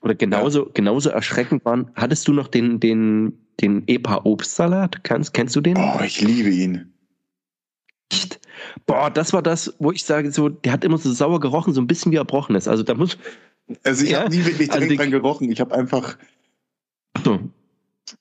Oder 0.01 0.15
genauso, 0.15 0.65
ja. 0.65 0.71
genauso 0.73 1.09
erschreckend 1.09 1.65
waren, 1.65 1.91
hattest 1.95 2.27
du 2.27 2.33
noch 2.33 2.47
den, 2.47 2.79
den, 2.79 3.33
den 3.61 3.83
EPA-Obstsalat? 3.87 5.03
Kennst, 5.03 5.33
kennst 5.33 5.55
du 5.55 5.61
den? 5.61 5.77
Oh, 5.77 5.99
ich 6.03 6.21
liebe 6.21 6.49
ihn. 6.49 6.93
Echt? 8.11 8.39
Boah, 8.85 9.09
das 9.09 9.33
war 9.33 9.41
das, 9.41 9.75
wo 9.79 9.91
ich 9.91 10.03
sage, 10.03 10.31
so, 10.31 10.49
der 10.49 10.73
hat 10.73 10.83
immer 10.83 10.97
so 10.97 11.11
sauer 11.11 11.39
gerochen, 11.39 11.73
so 11.73 11.81
ein 11.81 11.87
bisschen 11.87 12.11
wie 12.11 12.17
Erbrochenes. 12.17 12.67
Also 12.67 12.83
da 12.83 12.93
muss, 12.93 13.17
also 13.83 14.03
ich 14.03 14.11
ja? 14.11 14.21
habe 14.21 14.35
nie 14.35 14.45
wirklich 14.45 14.71
also 14.71 14.95
dran 14.95 15.11
gerochen. 15.11 15.51
Ich 15.51 15.59
habe 15.59 15.73
einfach 15.73 16.17
so. 17.23 17.39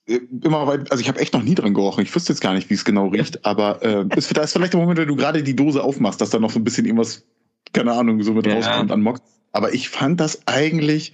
Äh, 0.07 0.21
immer 0.43 0.67
weit, 0.67 0.91
also 0.91 1.01
ich 1.01 1.09
habe 1.09 1.21
echt 1.21 1.35
noch 1.35 1.43
nie 1.43 1.55
dran 1.55 1.75
gerochen. 1.75 2.03
Ich 2.03 2.15
wüsste 2.15 2.33
jetzt 2.33 2.41
gar 2.41 2.55
nicht, 2.55 2.71
wie 2.71 2.75
es 2.75 2.85
genau 2.85 3.09
riecht, 3.09 3.45
aber 3.45 3.83
äh, 3.83 4.07
ist, 4.17 4.37
da 4.37 4.43
ist 4.43 4.53
vielleicht 4.53 4.73
der 4.73 4.81
Moment, 4.81 4.99
wenn 4.99 5.09
du 5.09 5.17
gerade 5.17 5.43
die 5.43 5.57
Dose 5.57 5.83
aufmachst, 5.83 6.21
dass 6.21 6.31
da 6.31 6.39
noch 6.39 6.51
so 6.51 6.59
ein 6.59 6.65
bisschen 6.65 6.87
irgendwas, 6.87 7.25
keine 7.73 7.93
Ahnung, 7.93 8.23
so 8.23 8.33
mit 8.33 8.47
ja. 8.47 8.55
rauskommt 8.55 8.91
an 8.91 9.03
Mock. 9.03 9.21
Aber 9.53 9.73
ich 9.75 9.89
fand 9.89 10.21
das 10.21 10.47
eigentlich 10.47 11.13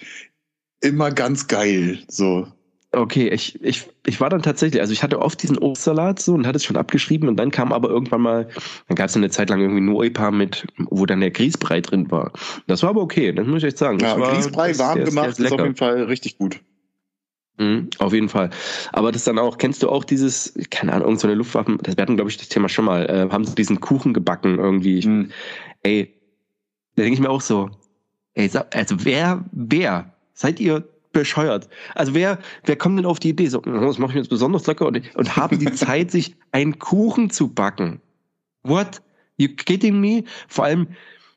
immer 0.80 1.10
ganz 1.10 1.46
geil. 1.46 1.98
So. 2.08 2.46
Okay, 2.92 3.28
ich, 3.28 3.62
ich, 3.62 3.88
ich 4.04 4.20
war 4.20 4.30
dann 4.30 4.42
tatsächlich, 4.42 4.80
also 4.80 4.92
ich 4.92 5.04
hatte 5.04 5.20
oft 5.20 5.40
diesen 5.40 5.58
Obstsalat 5.58 6.18
so 6.18 6.34
und 6.34 6.44
hatte 6.44 6.56
es 6.56 6.64
schon 6.64 6.76
abgeschrieben 6.76 7.28
und 7.28 7.36
dann 7.36 7.52
kam 7.52 7.72
aber 7.72 7.88
irgendwann 7.88 8.20
mal, 8.20 8.48
dann 8.88 8.96
gab 8.96 9.08
es 9.08 9.16
eine 9.16 9.30
Zeit 9.30 9.48
lang 9.48 9.60
irgendwie 9.60 9.80
nur 9.80 10.02
EPA 10.02 10.32
mit, 10.32 10.66
wo 10.76 11.06
dann 11.06 11.20
der 11.20 11.30
Grießbrei 11.30 11.82
drin 11.82 12.10
war. 12.10 12.32
Das 12.66 12.82
war 12.82 12.90
aber 12.90 13.02
okay, 13.02 13.32
das 13.32 13.46
muss 13.46 13.58
ich 13.58 13.68
echt 13.68 13.78
sagen. 13.78 13.98
Das 13.98 14.14
ja, 14.14 14.20
war, 14.20 14.34
Grießbrei 14.34 14.76
warm 14.78 14.96
der, 14.96 15.04
gemacht 15.04 15.28
ist, 15.28 15.38
ist 15.38 15.52
auf 15.52 15.60
jeden 15.60 15.76
Fall 15.76 16.02
richtig 16.04 16.38
gut. 16.38 16.60
Mhm, 17.60 17.90
auf 17.98 18.14
jeden 18.14 18.30
Fall. 18.30 18.48
Aber 18.92 19.12
das 19.12 19.24
dann 19.24 19.38
auch, 19.38 19.58
kennst 19.58 19.82
du 19.82 19.90
auch 19.90 20.04
dieses, 20.04 20.54
keine 20.70 20.94
Ahnung, 20.94 21.08
irgendeine 21.08 21.34
so 21.34 21.38
Luftwaffen, 21.38 21.78
das 21.82 21.98
werden, 21.98 22.16
glaube 22.16 22.30
ich, 22.30 22.38
das 22.38 22.48
Thema 22.48 22.70
schon 22.70 22.86
mal, 22.86 23.04
äh, 23.04 23.28
haben 23.30 23.44
sie 23.44 23.54
diesen 23.54 23.80
Kuchen 23.80 24.14
gebacken 24.14 24.58
irgendwie. 24.58 24.98
Ich, 24.98 25.06
mhm. 25.06 25.30
Ey, 25.82 26.14
da 26.96 27.02
denke 27.02 27.14
ich 27.14 27.20
mir 27.20 27.28
auch 27.28 27.42
so, 27.42 27.70
ey, 28.32 28.50
also 28.72 29.04
wer, 29.04 29.44
wer, 29.52 30.14
seid 30.32 30.58
ihr 30.58 30.88
bescheuert. 31.12 31.68
Also 31.94 32.14
wer, 32.14 32.38
wer 32.64 32.76
kommt 32.76 32.98
denn 32.98 33.04
auf 33.04 33.18
die 33.18 33.30
Idee, 33.30 33.48
so, 33.48 33.60
das 33.60 33.98
mache 33.98 34.12
ich 34.12 34.16
jetzt 34.16 34.30
besonders 34.30 34.66
lecker 34.66 34.86
und, 34.86 35.02
und 35.14 35.36
haben 35.36 35.58
die 35.58 35.72
Zeit, 35.72 36.10
sich 36.10 36.36
einen 36.52 36.78
Kuchen 36.78 37.28
zu 37.28 37.48
backen? 37.48 38.00
What? 38.62 39.02
You 39.36 39.48
kidding 39.48 40.00
me? 40.00 40.24
Vor 40.48 40.64
allem, 40.64 40.88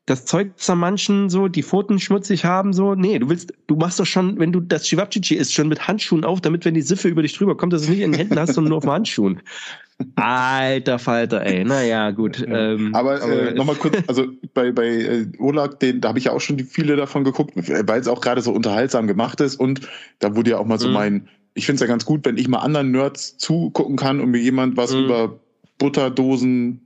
das 0.05 0.25
Zeug 0.25 0.51
an 0.67 0.79
manchen 0.79 1.29
so, 1.29 1.47
die 1.47 1.63
Pfoten 1.63 1.97
schmutzig 1.97 2.43
haben, 2.43 2.73
so, 2.73 2.93
nee, 2.93 3.17
du 3.19 3.29
willst, 3.29 3.53
du 3.67 3.75
machst 3.75 3.99
doch 3.99 4.05
schon, 4.05 4.37
wenn 4.37 4.51
du 4.51 4.59
das 4.59 4.83
Chivapchichi 4.83 5.35
isst, 5.35 5.53
schon 5.53 5.69
mit 5.69 5.87
Handschuhen 5.87 6.25
auf, 6.25 6.41
damit, 6.41 6.65
wenn 6.65 6.73
die 6.73 6.81
Siffe 6.81 7.07
über 7.07 7.21
dich 7.21 7.37
drüber 7.37 7.55
kommt, 7.55 7.71
dass 7.71 7.83
du 7.83 7.85
es 7.85 7.89
nicht 7.91 8.01
in 8.01 8.11
den 8.11 8.17
Händen 8.17 8.37
hast, 8.37 8.53
sondern 8.53 8.69
nur 8.69 8.79
auf 8.79 8.87
Handschuhen. 8.87 9.41
Alter 10.15 10.99
Falter, 10.99 11.45
ey. 11.45 11.63
Naja, 11.63 12.11
gut. 12.11 12.43
Ähm, 12.45 12.93
aber 12.93 13.21
äh, 13.21 13.53
nochmal 13.53 13.75
kurz, 13.75 13.95
also 14.07 14.27
bei, 14.53 14.73
bei 14.73 14.87
äh, 14.87 15.27
Olag, 15.39 15.79
den, 15.79 16.01
da 16.01 16.09
habe 16.09 16.19
ich 16.19 16.25
ja 16.25 16.33
auch 16.33 16.41
schon 16.41 16.57
die, 16.57 16.65
viele 16.65 16.97
davon 16.97 17.23
geguckt, 17.23 17.53
weil 17.55 18.01
es 18.01 18.07
auch 18.07 18.19
gerade 18.19 18.41
so 18.41 18.51
unterhaltsam 18.51 19.07
gemacht 19.07 19.39
ist 19.39 19.55
und 19.55 19.87
da 20.19 20.35
wurde 20.35 20.51
ja 20.51 20.57
auch 20.57 20.65
mal 20.65 20.79
so 20.79 20.87
mhm. 20.87 20.93
mein, 20.93 21.29
ich 21.53 21.65
finde 21.65 21.75
es 21.75 21.81
ja 21.81 21.87
ganz 21.87 22.03
gut, 22.03 22.25
wenn 22.25 22.37
ich 22.37 22.49
mal 22.49 22.59
anderen 22.59 22.91
Nerds 22.91 23.37
zugucken 23.37 23.95
kann 23.95 24.19
und 24.19 24.31
mir 24.31 24.39
jemand 24.39 24.75
was 24.75 24.93
mhm. 24.93 25.05
über 25.05 25.39
Butterdosen 25.77 26.82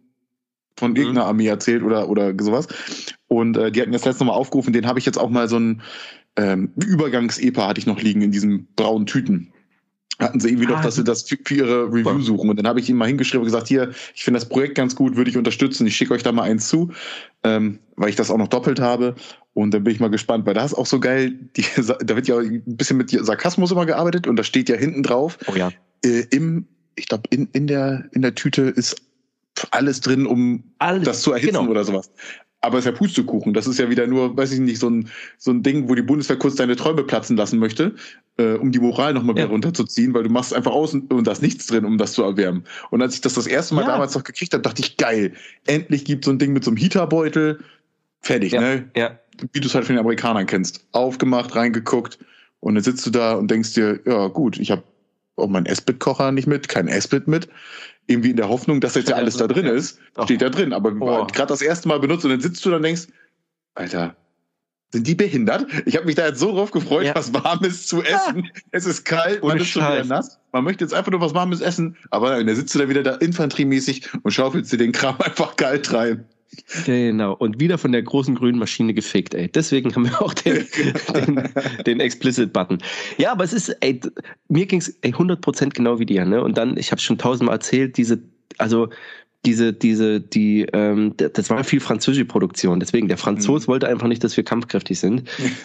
von 0.78 0.92
mhm. 0.92 0.98
irgendeiner 0.98 1.28
Armee 1.28 1.48
erzählt 1.48 1.84
oder, 1.84 2.10
oder 2.10 2.34
sowas. 2.40 2.68
Und 3.28 3.58
äh, 3.58 3.72
die 3.72 3.82
hatten 3.82 3.92
das 3.92 4.06
letzte 4.06 4.24
Mal 4.24 4.34
aufgerufen, 4.34 4.74
den 4.74 4.88
habe 4.88 5.00
ich 5.00 5.06
jetzt 5.06 5.18
auch 5.18 5.30
mal 5.30 5.50
so 5.50 5.60
ein 5.60 5.82
ähm, 6.38 6.72
Übergangs-EPA 6.76 7.68
hatte 7.68 7.80
ich 7.80 7.88
noch 7.88 8.02
liegen 8.02 8.22
in 8.22 8.32
diesen 8.32 8.68
braunen 8.76 9.08
Tüten 9.08 9.52
hatten 10.20 10.40
sie 10.40 10.50
irgendwie 10.50 10.68
ah, 10.68 10.72
noch, 10.72 10.82
dass 10.82 10.96
sie 10.96 11.04
das 11.04 11.24
für, 11.24 11.38
für 11.44 11.56
ihre 11.56 11.94
Review 11.94 12.22
suchen. 12.22 12.50
Und 12.50 12.58
dann 12.58 12.68
habe 12.68 12.80
ich 12.80 12.90
ihm 12.90 12.98
mal 12.98 13.08
hingeschrieben 13.08 13.42
und 13.42 13.46
gesagt, 13.46 13.68
hier, 13.68 13.92
ich 14.16 14.24
finde 14.24 14.40
das 14.40 14.50
Projekt 14.50 14.76
ganz 14.76 14.96
gut, 14.96 15.16
würde 15.16 15.30
ich 15.30 15.38
unterstützen, 15.38 15.86
ich 15.86 15.96
schicke 15.96 16.14
euch 16.14 16.24
da 16.24 16.32
mal 16.32 16.44
eins 16.44 16.68
zu, 16.68 16.92
ähm, 17.44 17.80
weil 17.96 18.10
ich 18.10 18.16
das 18.16 18.32
auch 18.32 18.38
noch 18.38 18.48
doppelt 18.48 18.80
habe. 18.80 19.16
Und 19.54 19.74
dann 19.74 19.84
bin 19.84 19.94
ich 19.94 20.00
mal 20.00 20.10
gespannt, 20.10 20.46
weil 20.46 20.54
da 20.54 20.66
ist 20.66 20.74
auch 20.74 20.86
so 20.86 21.00
geil, 21.00 21.34
die, 21.56 21.66
da 21.78 22.16
wird 22.16 22.28
ja 22.28 22.38
ein 22.38 22.64
bisschen 22.66 22.98
mit 22.98 23.12
Sarkasmus 23.12 23.72
immer 23.72 23.86
gearbeitet 23.86 24.28
und 24.28 24.38
da 24.38 24.44
steht 24.44 24.70
ja 24.70 24.76
hinten 24.76 25.04
drauf, 25.04 25.38
oh 25.48 25.56
ja. 25.56 25.72
Äh, 26.04 26.26
im, 26.32 26.68
ich 26.96 27.08
glaube, 27.08 27.24
in, 27.30 27.48
in, 27.54 27.68
der, 27.68 28.06
in 28.12 28.22
der 28.22 28.34
Tüte 28.34 28.64
ist 28.64 28.96
alles 29.72 30.02
drin, 30.02 30.26
um 30.26 30.64
alles, 30.80 31.04
das 31.04 31.22
zu 31.22 31.32
erhitzen 31.32 31.58
genau. 31.58 31.70
oder 31.70 31.84
sowas. 31.84 32.12
Aber 32.62 32.80
es 32.80 32.86
ist 32.86 32.92
ja 32.92 32.98
Pustekuchen. 32.98 33.54
Das 33.54 33.68
ist 33.68 33.78
ja 33.78 33.90
wieder 33.90 34.08
nur, 34.08 34.36
weiß 34.36 34.52
ich 34.52 34.60
nicht, 34.60 34.80
so 34.80 34.90
ein, 34.90 35.10
so 35.38 35.52
ein 35.52 35.62
Ding, 35.62 35.88
wo 35.88 35.96
die 35.96 36.02
Bundeswehr 36.02 36.38
kurz 36.38 36.56
deine 36.56 36.76
Träume 36.76 37.04
platzen 37.04 37.38
lassen 37.38 37.60
möchte, 37.60 37.94
äh, 38.38 38.54
um 38.54 38.72
die 38.72 38.80
Moral 38.80 39.14
nochmal 39.14 39.36
wieder 39.36 39.46
ja. 39.46 39.52
runterzuziehen, 39.52 40.14
weil 40.14 40.24
du 40.24 40.30
machst 40.30 40.54
einfach 40.54 40.72
aus 40.72 40.94
und, 40.94 41.14
und 41.14 41.28
da 41.28 41.32
ist 41.32 41.44
nichts 41.44 41.68
drin, 41.68 41.86
um 41.86 41.98
das 41.98 42.14
zu 42.14 42.24
erwärmen. 42.24 42.64
Und 42.90 43.02
als 43.02 43.14
ich 43.14 43.22
das 43.22 43.36
das 43.36 43.46
erste 43.46 43.76
Mal 43.76 43.82
ja. 43.82 43.88
damals 43.90 44.16
noch 44.16 44.24
gekriegt 44.24 44.54
habe, 44.54 44.64
dachte 44.64 44.82
ich, 44.82 44.98
geil, 44.98 45.34
endlich 45.68 46.04
gibt 46.04 46.26
so 46.26 46.32
ein 46.32 46.40
Ding 46.40 46.52
mit 46.52 46.64
so 46.64 46.72
einem 46.72 46.78
Heaterbeutel. 46.78 47.60
Fertig, 48.22 48.54
ja. 48.54 48.62
ne? 48.62 48.90
Ja. 48.96 49.20
Wie 49.54 49.60
du 49.60 49.68
es 49.68 49.76
halt 49.76 49.86
von 49.86 49.96
den 49.96 50.00
Amerikanern 50.00 50.48
kennst. 50.48 50.88
Aufgemacht, 50.94 51.56
reingeguckt 51.56 52.18
und 52.60 52.74
dann 52.74 52.84
sitzt 52.84 53.06
du 53.06 53.12
da 53.12 53.34
und 53.36 53.52
denkst 53.52 53.74
dir, 53.74 54.00
ja 54.06 54.28
gut, 54.28 54.60
ich 54.60 54.72
habe 54.72 54.84
auch 55.36 55.48
meinen 55.48 55.68
Esbit-Kocher 55.68 56.32
nicht 56.32 56.48
mit, 56.48 56.68
kein 56.68 56.88
Esbit 56.88 57.28
mit 57.28 57.48
irgendwie 58.08 58.32
in 58.32 58.38
der 58.38 58.50
Hoffnung, 58.50 58.82
dass 58.82 58.96
jetzt 58.96 59.10
ja 59.10 59.16
alles 59.16 59.38
da 59.38 59.48
drin 59.48 59.66
ist, 59.66 60.00
steht 60.24 60.42
da 60.42 60.50
drin. 60.50 60.74
Aber 60.74 60.94
oh. 61.00 61.28
gerade 61.28 61.50
das 61.50 61.62
erste 61.62 61.88
Mal 61.88 62.00
benutzt 62.00 62.26
und 62.26 62.32
dann 62.32 62.42
sitzt 62.42 62.66
du 62.66 62.70
da 62.70 62.78
und 62.78 62.84
denkst, 62.84 63.08
Alter, 63.76 64.16
sind 64.92 65.06
die 65.06 65.16
behindert? 65.16 65.66
Ich 65.86 65.98
habe 65.98 66.06
mich 66.06 66.16
da 66.16 66.28
jetzt 66.28 66.40
so 66.40 66.52
drauf 66.52 66.72
gefreut, 66.72 67.06
ja. 67.06 67.16
was 67.16 67.34
Warmes 67.34 67.88
zu 67.88 68.02
essen. 68.02 68.50
Es 68.72 68.86
ist 68.86 69.04
kalt, 69.04 69.44
man 69.44 69.58
ist 69.58 69.68
schon 69.68 69.82
wieder 69.84 70.06
nass. 70.06 70.40
Man 70.54 70.64
möchte 70.64 70.84
jetzt 70.84 70.94
einfach 70.94 71.12
nur 71.12 71.20
was 71.20 71.34
Warmes 71.34 71.62
essen, 71.62 71.98
aber 72.10 72.42
dann 72.42 72.56
sitzt 72.56 72.74
du 72.74 72.80
da 72.80 72.88
wieder 72.88 73.04
da 73.04 73.16
infanteriemäßig 73.16 74.10
und 74.24 74.32
schaufelst 74.32 74.72
dir 74.72 74.78
den 74.78 74.94
Kram 74.94 75.16
einfach 75.20 75.58
kalt 75.58 75.92
rein. 75.94 76.26
Genau, 76.86 77.34
und 77.34 77.60
wieder 77.60 77.78
von 77.78 77.92
der 77.92 78.02
großen 78.02 78.36
grünen 78.36 78.60
Maschine 78.60 78.94
gefickt, 78.94 79.34
ey. 79.34 79.50
Deswegen 79.50 79.94
haben 79.94 80.06
wir 80.06 80.22
auch 80.22 80.34
den, 80.34 80.66
den, 81.16 81.50
den 81.86 82.00
Explicit-Button. 82.00 82.80
Ja, 83.18 83.32
aber 83.32 83.44
es 83.44 83.54
ist, 83.54 83.70
ey, 83.82 84.00
mir 84.48 84.66
ging's 84.66 84.90
ey, 85.02 85.14
100% 85.14 85.70
genau 85.70 86.00
wie 86.00 86.06
dir, 86.06 86.26
ne? 86.26 86.42
Und 86.42 86.58
dann, 86.58 86.78
ich 86.78 86.92
habe 86.92 87.02
schon 87.02 87.18
tausendmal 87.18 87.56
erzählt, 87.56 87.98
diese, 87.98 88.20
also 88.58 88.90
diese, 89.46 89.72
diese, 89.72 90.20
die, 90.20 90.64
ähm, 90.74 91.14
das 91.18 91.50
war 91.50 91.64
viel 91.64 91.80
französische 91.80 92.26
Produktion. 92.26 92.80
Deswegen, 92.80 93.08
der 93.08 93.18
Franzos 93.18 93.68
mhm. 93.68 93.72
wollte 93.72 93.88
einfach 93.88 94.08
nicht, 94.08 94.24
dass 94.24 94.36
wir 94.36 94.44
kampfkräftig 94.44 95.00
sind. 95.00 95.24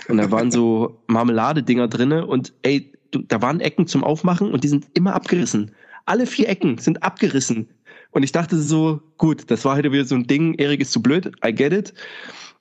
Und 0.08 0.18
da 0.18 0.30
waren 0.30 0.50
so 0.50 1.00
Marmeladedinger 1.08 1.88
drinne 1.88 2.26
und 2.26 2.52
ey, 2.62 2.92
da 3.10 3.42
waren 3.42 3.60
Ecken 3.60 3.86
zum 3.86 4.04
Aufmachen 4.04 4.52
und 4.52 4.64
die 4.64 4.68
sind 4.68 4.86
immer 4.94 5.14
abgerissen. 5.14 5.72
Alle 6.06 6.26
vier 6.26 6.48
Ecken 6.48 6.78
sind 6.78 7.02
abgerissen. 7.02 7.68
Und 8.12 8.22
ich 8.22 8.32
dachte 8.32 8.58
so, 8.58 9.00
gut, 9.18 9.50
das 9.50 9.64
war 9.64 9.76
heute 9.76 9.90
wieder 9.90 10.04
so 10.04 10.14
ein 10.14 10.26
Ding, 10.26 10.54
Erik 10.54 10.80
ist 10.80 10.92
zu 10.92 11.02
blöd, 11.02 11.32
I 11.44 11.52
get 11.52 11.72
it. 11.72 11.92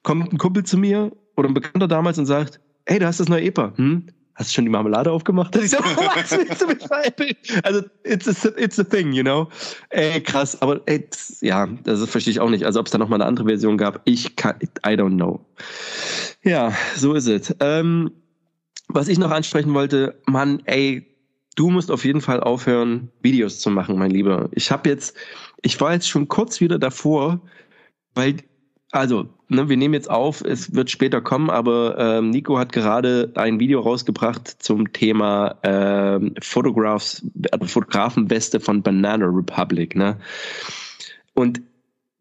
Kommt 0.03 0.33
ein 0.33 0.37
Kumpel 0.37 0.63
zu 0.63 0.77
mir 0.77 1.11
oder 1.35 1.49
ein 1.49 1.53
Bekannter 1.53 1.87
damals 1.87 2.17
und 2.17 2.25
sagt, 2.25 2.59
hey, 2.85 2.99
du 2.99 3.05
hast 3.05 3.19
das 3.19 3.29
neue 3.29 3.43
EPA. 3.43 3.73
Hm? 3.75 4.07
Hast 4.35 4.49
du 4.49 4.53
schon 4.55 4.65
die 4.65 4.71
Marmelade 4.71 5.11
aufgemacht? 5.11 5.55
ich 5.57 5.71
so, 5.71 5.77
was 5.77 6.31
willst 6.31 6.61
du 6.61 6.67
mich? 6.67 7.65
Also, 7.65 7.81
it's 8.03 8.27
a, 8.27 8.49
it's 8.57 8.79
a 8.79 8.83
thing, 8.83 9.11
you 9.11 9.23
know? 9.23 9.49
Ey, 9.89 10.21
krass. 10.21 10.59
Aber 10.61 10.81
ey, 10.85 11.07
ja, 11.41 11.67
das 11.83 12.03
verstehe 12.09 12.31
ich 12.31 12.39
auch 12.39 12.49
nicht. 12.49 12.65
Also, 12.65 12.79
ob 12.79 12.85
es 12.85 12.91
da 12.91 12.97
noch 12.97 13.09
mal 13.09 13.17
eine 13.17 13.25
andere 13.25 13.47
Version 13.47 13.77
gab, 13.77 14.01
ich 14.05 14.37
kann, 14.37 14.55
I 14.85 14.91
don't 14.91 15.15
know. 15.15 15.45
Ja, 16.43 16.73
so 16.95 17.13
ist 17.13 17.27
es. 17.27 17.53
Ähm, 17.59 18.11
was 18.87 19.09
ich 19.09 19.19
noch 19.19 19.31
ansprechen 19.31 19.73
wollte, 19.73 20.19
Mann, 20.25 20.61
ey, 20.65 21.10
du 21.55 21.69
musst 21.69 21.91
auf 21.91 22.05
jeden 22.05 22.21
Fall 22.21 22.39
aufhören, 22.39 23.09
Videos 23.21 23.59
zu 23.59 23.69
machen, 23.69 23.97
mein 23.97 24.11
Lieber. 24.11 24.49
Ich 24.51 24.71
habe 24.71 24.89
jetzt, 24.89 25.15
ich 25.61 25.79
war 25.81 25.93
jetzt 25.93 26.07
schon 26.07 26.27
kurz 26.27 26.61
wieder 26.61 26.79
davor, 26.79 27.41
weil, 28.15 28.37
also, 28.91 29.29
ne, 29.49 29.69
wir 29.69 29.77
nehmen 29.77 29.93
jetzt 29.93 30.09
auf, 30.09 30.41
es 30.41 30.73
wird 30.73 30.89
später 30.89 31.21
kommen, 31.21 31.49
aber 31.49 31.97
ähm, 31.97 32.29
Nico 32.29 32.57
hat 32.57 32.71
gerade 32.71 33.31
ein 33.35 33.59
Video 33.59 33.81
rausgebracht 33.81 34.47
zum 34.47 34.91
Thema 34.93 35.55
ähm, 35.63 36.33
Photographs, 36.41 37.25
also 37.51 37.67
Fotografenbeste 37.67 38.59
von 38.59 38.81
Banana 38.81 39.25
Republic, 39.25 39.95
ne? 39.95 40.17
Und 41.33 41.61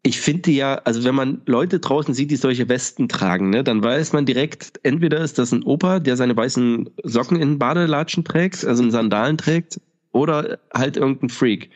ich 0.03 0.19
finde 0.19 0.51
ja, 0.51 0.75
also 0.83 1.03
wenn 1.03 1.13
man 1.13 1.41
Leute 1.45 1.79
draußen 1.79 2.13
sieht, 2.13 2.31
die 2.31 2.35
solche 2.35 2.67
Westen 2.69 3.07
tragen, 3.07 3.51
ne, 3.51 3.63
dann 3.63 3.83
weiß 3.83 4.13
man 4.13 4.25
direkt, 4.25 4.79
entweder 4.83 5.19
ist 5.19 5.37
das 5.37 5.51
ein 5.51 5.63
Opa, 5.63 5.99
der 5.99 6.17
seine 6.17 6.35
weißen 6.35 6.89
Socken 7.03 7.39
in 7.39 7.59
Badelatschen 7.59 8.23
trägt, 8.23 8.65
also 8.65 8.83
in 8.83 8.91
Sandalen 8.91 9.37
trägt, 9.37 9.79
oder 10.11 10.59
halt 10.73 10.97
irgendein 10.97 11.29
Freak. 11.29 11.69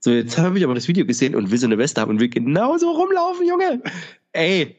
So, 0.00 0.12
jetzt 0.12 0.38
habe 0.38 0.58
ich 0.58 0.64
aber 0.64 0.74
das 0.74 0.86
Video 0.86 1.04
gesehen 1.04 1.34
und 1.34 1.50
will 1.50 1.58
so 1.58 1.66
eine 1.66 1.78
Weste 1.78 2.00
haben 2.00 2.10
und 2.10 2.20
will 2.20 2.28
genauso 2.28 2.92
rumlaufen, 2.92 3.46
Junge. 3.46 3.82
Ey, 4.32 4.76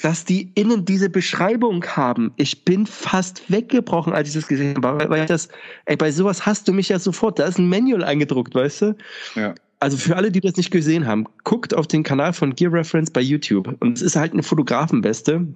dass 0.00 0.24
die 0.24 0.52
innen 0.54 0.84
diese 0.84 1.10
Beschreibung 1.10 1.84
haben. 1.84 2.32
Ich 2.36 2.64
bin 2.64 2.86
fast 2.86 3.50
weggebrochen, 3.50 4.12
als 4.12 4.28
ich 4.28 4.34
das 4.34 4.46
gesehen 4.46 4.76
habe, 4.76 5.00
weil, 5.00 5.10
weil 5.10 5.26
das, 5.26 5.48
ey, 5.86 5.96
bei 5.96 6.12
sowas 6.12 6.46
hast 6.46 6.68
du 6.68 6.72
mich 6.72 6.88
ja 6.88 7.00
sofort, 7.00 7.40
da 7.40 7.46
ist 7.46 7.58
ein 7.58 7.68
Manual 7.68 8.04
eingedruckt, 8.04 8.54
weißt 8.54 8.82
du? 8.82 8.96
Ja. 9.34 9.54
Also 9.80 9.96
für 9.96 10.14
alle, 10.14 10.30
die 10.30 10.40
das 10.40 10.56
nicht 10.56 10.70
gesehen 10.70 11.06
haben, 11.06 11.26
guckt 11.44 11.74
auf 11.74 11.86
den 11.86 12.02
Kanal 12.02 12.34
von 12.34 12.54
Gear 12.54 12.72
Reference 12.72 13.10
bei 13.10 13.22
YouTube. 13.22 13.76
Und 13.80 13.96
es 13.96 14.02
ist 14.02 14.14
halt 14.14 14.32
eine 14.32 14.42
Fotografenbeste. 14.42 15.46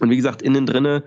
Und 0.00 0.10
wie 0.10 0.16
gesagt, 0.16 0.40
innen 0.40 0.64
drinne 0.64 1.04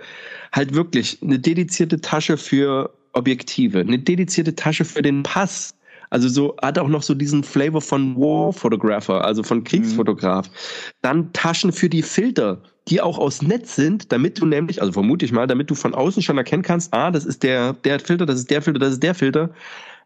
halt 0.53 0.75
wirklich 0.75 1.17
eine 1.23 1.39
dedizierte 1.39 1.99
Tasche 2.01 2.37
für 2.37 2.93
Objektive, 3.13 3.79
eine 3.79 3.97
dedizierte 3.97 4.55
Tasche 4.55 4.85
für 4.85 5.01
den 5.01 5.23
Pass. 5.23 5.73
Also 6.11 6.29
so 6.29 6.55
hat 6.61 6.77
auch 6.77 6.87
noch 6.87 7.01
so 7.01 7.15
diesen 7.15 7.43
Flavor 7.43 7.81
von 7.81 8.15
War 8.15 8.53
Photographer, 8.53 9.25
also 9.25 9.41
von 9.41 9.63
Kriegsfotograf. 9.63 10.47
Mhm. 10.47 10.53
Dann 11.01 11.33
Taschen 11.33 11.71
für 11.71 11.89
die 11.89 12.03
Filter, 12.03 12.61
die 12.87 13.01
auch 13.01 13.17
aus 13.17 13.41
Netz 13.41 13.75
sind, 13.75 14.11
damit 14.11 14.39
du 14.39 14.45
nämlich, 14.45 14.81
also 14.81 14.93
vermute 14.93 15.25
ich 15.25 15.31
mal, 15.31 15.47
damit 15.47 15.71
du 15.71 15.75
von 15.75 15.95
außen 15.95 16.21
schon 16.21 16.37
erkennen 16.37 16.61
kannst, 16.61 16.93
ah, 16.93 17.09
das 17.09 17.25
ist 17.25 17.41
der, 17.41 17.73
der 17.73 17.99
Filter, 17.99 18.27
das 18.27 18.37
ist 18.37 18.51
der 18.51 18.61
Filter, 18.61 18.79
das 18.79 18.93
ist 18.93 19.03
der 19.03 19.15
Filter. 19.15 19.49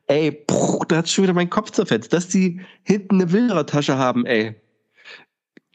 Ey, 0.10 0.32
bruch, 0.32 0.86
da 0.86 0.98
hat 0.98 1.10
schon 1.10 1.24
wieder 1.24 1.36
mein 1.36 1.52
Kopf 1.52 1.69
zerfetzt, 1.69 2.12
dass 2.13 2.28
die 2.28 2.62
hinten 2.82 3.22
eine 3.22 3.32
Wilderer-Tasche 3.32 3.95
haben, 3.95 4.26
ey. 4.26 4.56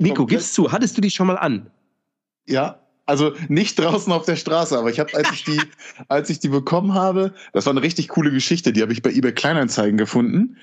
Nico, 0.01 0.27
gibst 0.27 0.55
zu, 0.55 0.73
hattest 0.73 0.97
du 0.97 1.01
die 1.01 1.11
schon 1.11 1.29
mal 1.29 1.39
an? 1.39 1.71
Ja, 2.45 2.81
also 3.07 3.33
nicht 3.49 3.79
draußen 3.79 4.13
auf 4.13 4.27
der 4.27 4.35
Straße, 4.35 4.77
aber 4.77 4.91
ich 4.91 4.99
habe, 4.99 5.15
als 5.15 5.31
ich 5.31 5.45
die, 5.45 5.61
als 6.09 6.31
ich 6.31 6.41
die 6.41 6.49
bekommen 6.49 6.95
habe, 6.95 7.33
das 7.53 7.67
war 7.67 7.73
eine 7.73 7.83
richtig 7.83 8.09
coole 8.09 8.33
Geschichte, 8.33 8.73
die 8.73 8.83
habe 8.83 8.93
ich 8.93 9.03
bei 9.03 9.13
eBay 9.13 9.33
Kleinanzeigen 9.33 9.97
gefunden, 9.97 10.57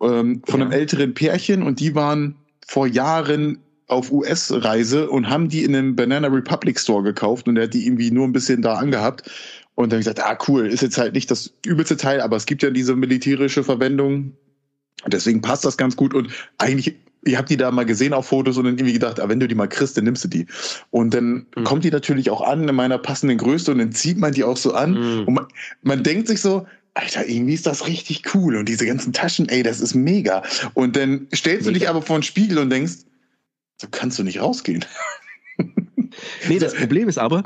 ähm, 0.00 0.40
von 0.46 0.60
ja. 0.60 0.66
einem 0.66 0.72
älteren 0.72 1.12
Pärchen 1.12 1.62
und 1.62 1.80
die 1.80 1.94
waren 1.94 2.36
vor 2.66 2.86
Jahren 2.86 3.58
auf 3.88 4.10
US-Reise 4.10 5.10
und 5.10 5.28
haben 5.28 5.50
die 5.50 5.64
in 5.64 5.76
einem 5.76 5.96
Banana 5.96 6.28
Republic 6.28 6.80
Store 6.80 7.02
gekauft 7.02 7.46
und 7.46 7.56
der 7.56 7.64
hat 7.64 7.74
die 7.74 7.86
irgendwie 7.86 8.10
nur 8.10 8.26
ein 8.26 8.32
bisschen 8.32 8.62
da 8.62 8.76
angehabt. 8.76 9.30
Und 9.74 9.92
dann 9.92 10.00
gesagt, 10.00 10.20
ah 10.20 10.38
cool, 10.48 10.66
ist 10.66 10.82
jetzt 10.82 10.98
halt 10.98 11.14
nicht 11.14 11.30
das 11.30 11.54
übelste 11.64 11.96
Teil, 11.96 12.20
aber 12.20 12.36
es 12.36 12.46
gibt 12.46 12.62
ja 12.62 12.70
diese 12.70 12.94
militärische 12.94 13.64
Verwendung. 13.64 14.36
Deswegen 15.06 15.40
passt 15.40 15.64
das 15.64 15.76
ganz 15.76 15.96
gut 15.96 16.14
und 16.14 16.30
eigentlich 16.58 16.94
ich 17.24 17.36
habe 17.36 17.46
die 17.46 17.56
da 17.56 17.70
mal 17.70 17.86
gesehen 17.86 18.12
auf 18.12 18.26
Fotos 18.26 18.56
und 18.56 18.64
dann 18.64 18.76
irgendwie 18.76 18.94
gedacht, 18.94 19.20
ah, 19.20 19.28
wenn 19.28 19.38
du 19.38 19.46
die 19.46 19.54
mal 19.54 19.68
kriegst, 19.68 19.96
dann 19.96 20.04
nimmst 20.04 20.24
du 20.24 20.28
die. 20.28 20.46
Und 20.90 21.14
dann 21.14 21.46
mhm. 21.56 21.64
kommt 21.64 21.84
die 21.84 21.90
natürlich 21.90 22.30
auch 22.30 22.40
an 22.40 22.68
in 22.68 22.74
meiner 22.74 22.98
passenden 22.98 23.38
Größe 23.38 23.70
und 23.70 23.78
dann 23.78 23.92
zieht 23.92 24.18
man 24.18 24.32
die 24.32 24.44
auch 24.44 24.56
so 24.56 24.74
an. 24.74 24.92
Mhm. 24.92 25.24
Und 25.28 25.34
man, 25.34 25.46
man 25.82 26.02
denkt 26.02 26.28
sich 26.28 26.40
so, 26.40 26.66
Alter, 26.94 27.26
irgendwie 27.26 27.54
ist 27.54 27.66
das 27.66 27.86
richtig 27.86 28.34
cool. 28.34 28.56
Und 28.56 28.68
diese 28.68 28.86
ganzen 28.86 29.12
Taschen, 29.12 29.48
ey, 29.48 29.62
das 29.62 29.80
ist 29.80 29.94
mega. 29.94 30.42
Und 30.74 30.96
dann 30.96 31.28
stellst 31.34 31.66
mega. 31.66 31.72
du 31.72 31.78
dich 31.78 31.88
aber 31.88 32.02
vor 32.02 32.18
den 32.18 32.22
Spiegel 32.24 32.58
und 32.58 32.70
denkst, 32.70 33.04
so 33.80 33.86
kannst 33.90 34.18
du 34.18 34.24
nicht 34.24 34.40
rausgehen. 34.40 34.84
nee, 36.48 36.58
das 36.58 36.74
Problem 36.74 37.08
ist 37.08 37.18
aber, 37.18 37.44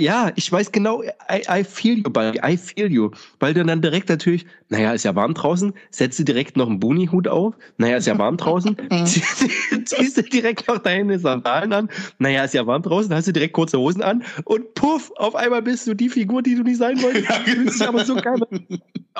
ja, 0.00 0.32
ich 0.36 0.50
weiß 0.50 0.72
genau, 0.72 1.02
I, 1.02 1.42
I 1.48 1.64
feel 1.64 1.98
you, 1.98 2.10
buddy, 2.10 2.40
I 2.42 2.56
feel 2.56 2.90
you. 2.90 3.10
Weil 3.38 3.54
du 3.54 3.64
dann 3.64 3.82
direkt 3.82 4.08
natürlich, 4.08 4.46
naja, 4.68 4.92
ist 4.92 5.04
ja 5.04 5.14
warm 5.14 5.34
draußen, 5.34 5.72
setzt 5.90 6.18
du 6.18 6.24
direkt 6.24 6.56
noch 6.56 6.68
einen 6.68 6.80
Buni-Hut 6.80 7.28
auf, 7.28 7.54
naja, 7.76 7.96
ist 7.96 8.06
ja 8.06 8.18
warm 8.18 8.36
draußen, 8.36 8.76
ziehst 9.04 10.16
du 10.16 10.22
direkt 10.22 10.66
noch 10.68 10.78
deine 10.78 11.18
Sandalen 11.18 11.72
an, 11.72 11.88
naja, 12.18 12.44
ist 12.44 12.54
ja 12.54 12.66
warm 12.66 12.82
draußen, 12.82 13.14
hast 13.14 13.28
du 13.28 13.32
direkt 13.32 13.52
kurze 13.52 13.78
Hosen 13.78 14.02
an 14.02 14.24
und 14.44 14.74
puff, 14.74 15.12
auf 15.16 15.34
einmal 15.34 15.62
bist 15.62 15.86
du 15.86 15.94
die 15.94 16.08
Figur, 16.08 16.42
die 16.42 16.54
du 16.54 16.62
nicht 16.62 16.78
sein 16.78 17.00
wolltest. 17.02 17.20
Ja, 17.30 17.38
genau. 17.44 17.88
aber 17.88 18.04
so 18.04 18.16
geil. 18.16 18.40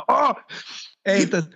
Oh, 0.09 0.33
ey, 1.05 1.29
das, 1.29 1.49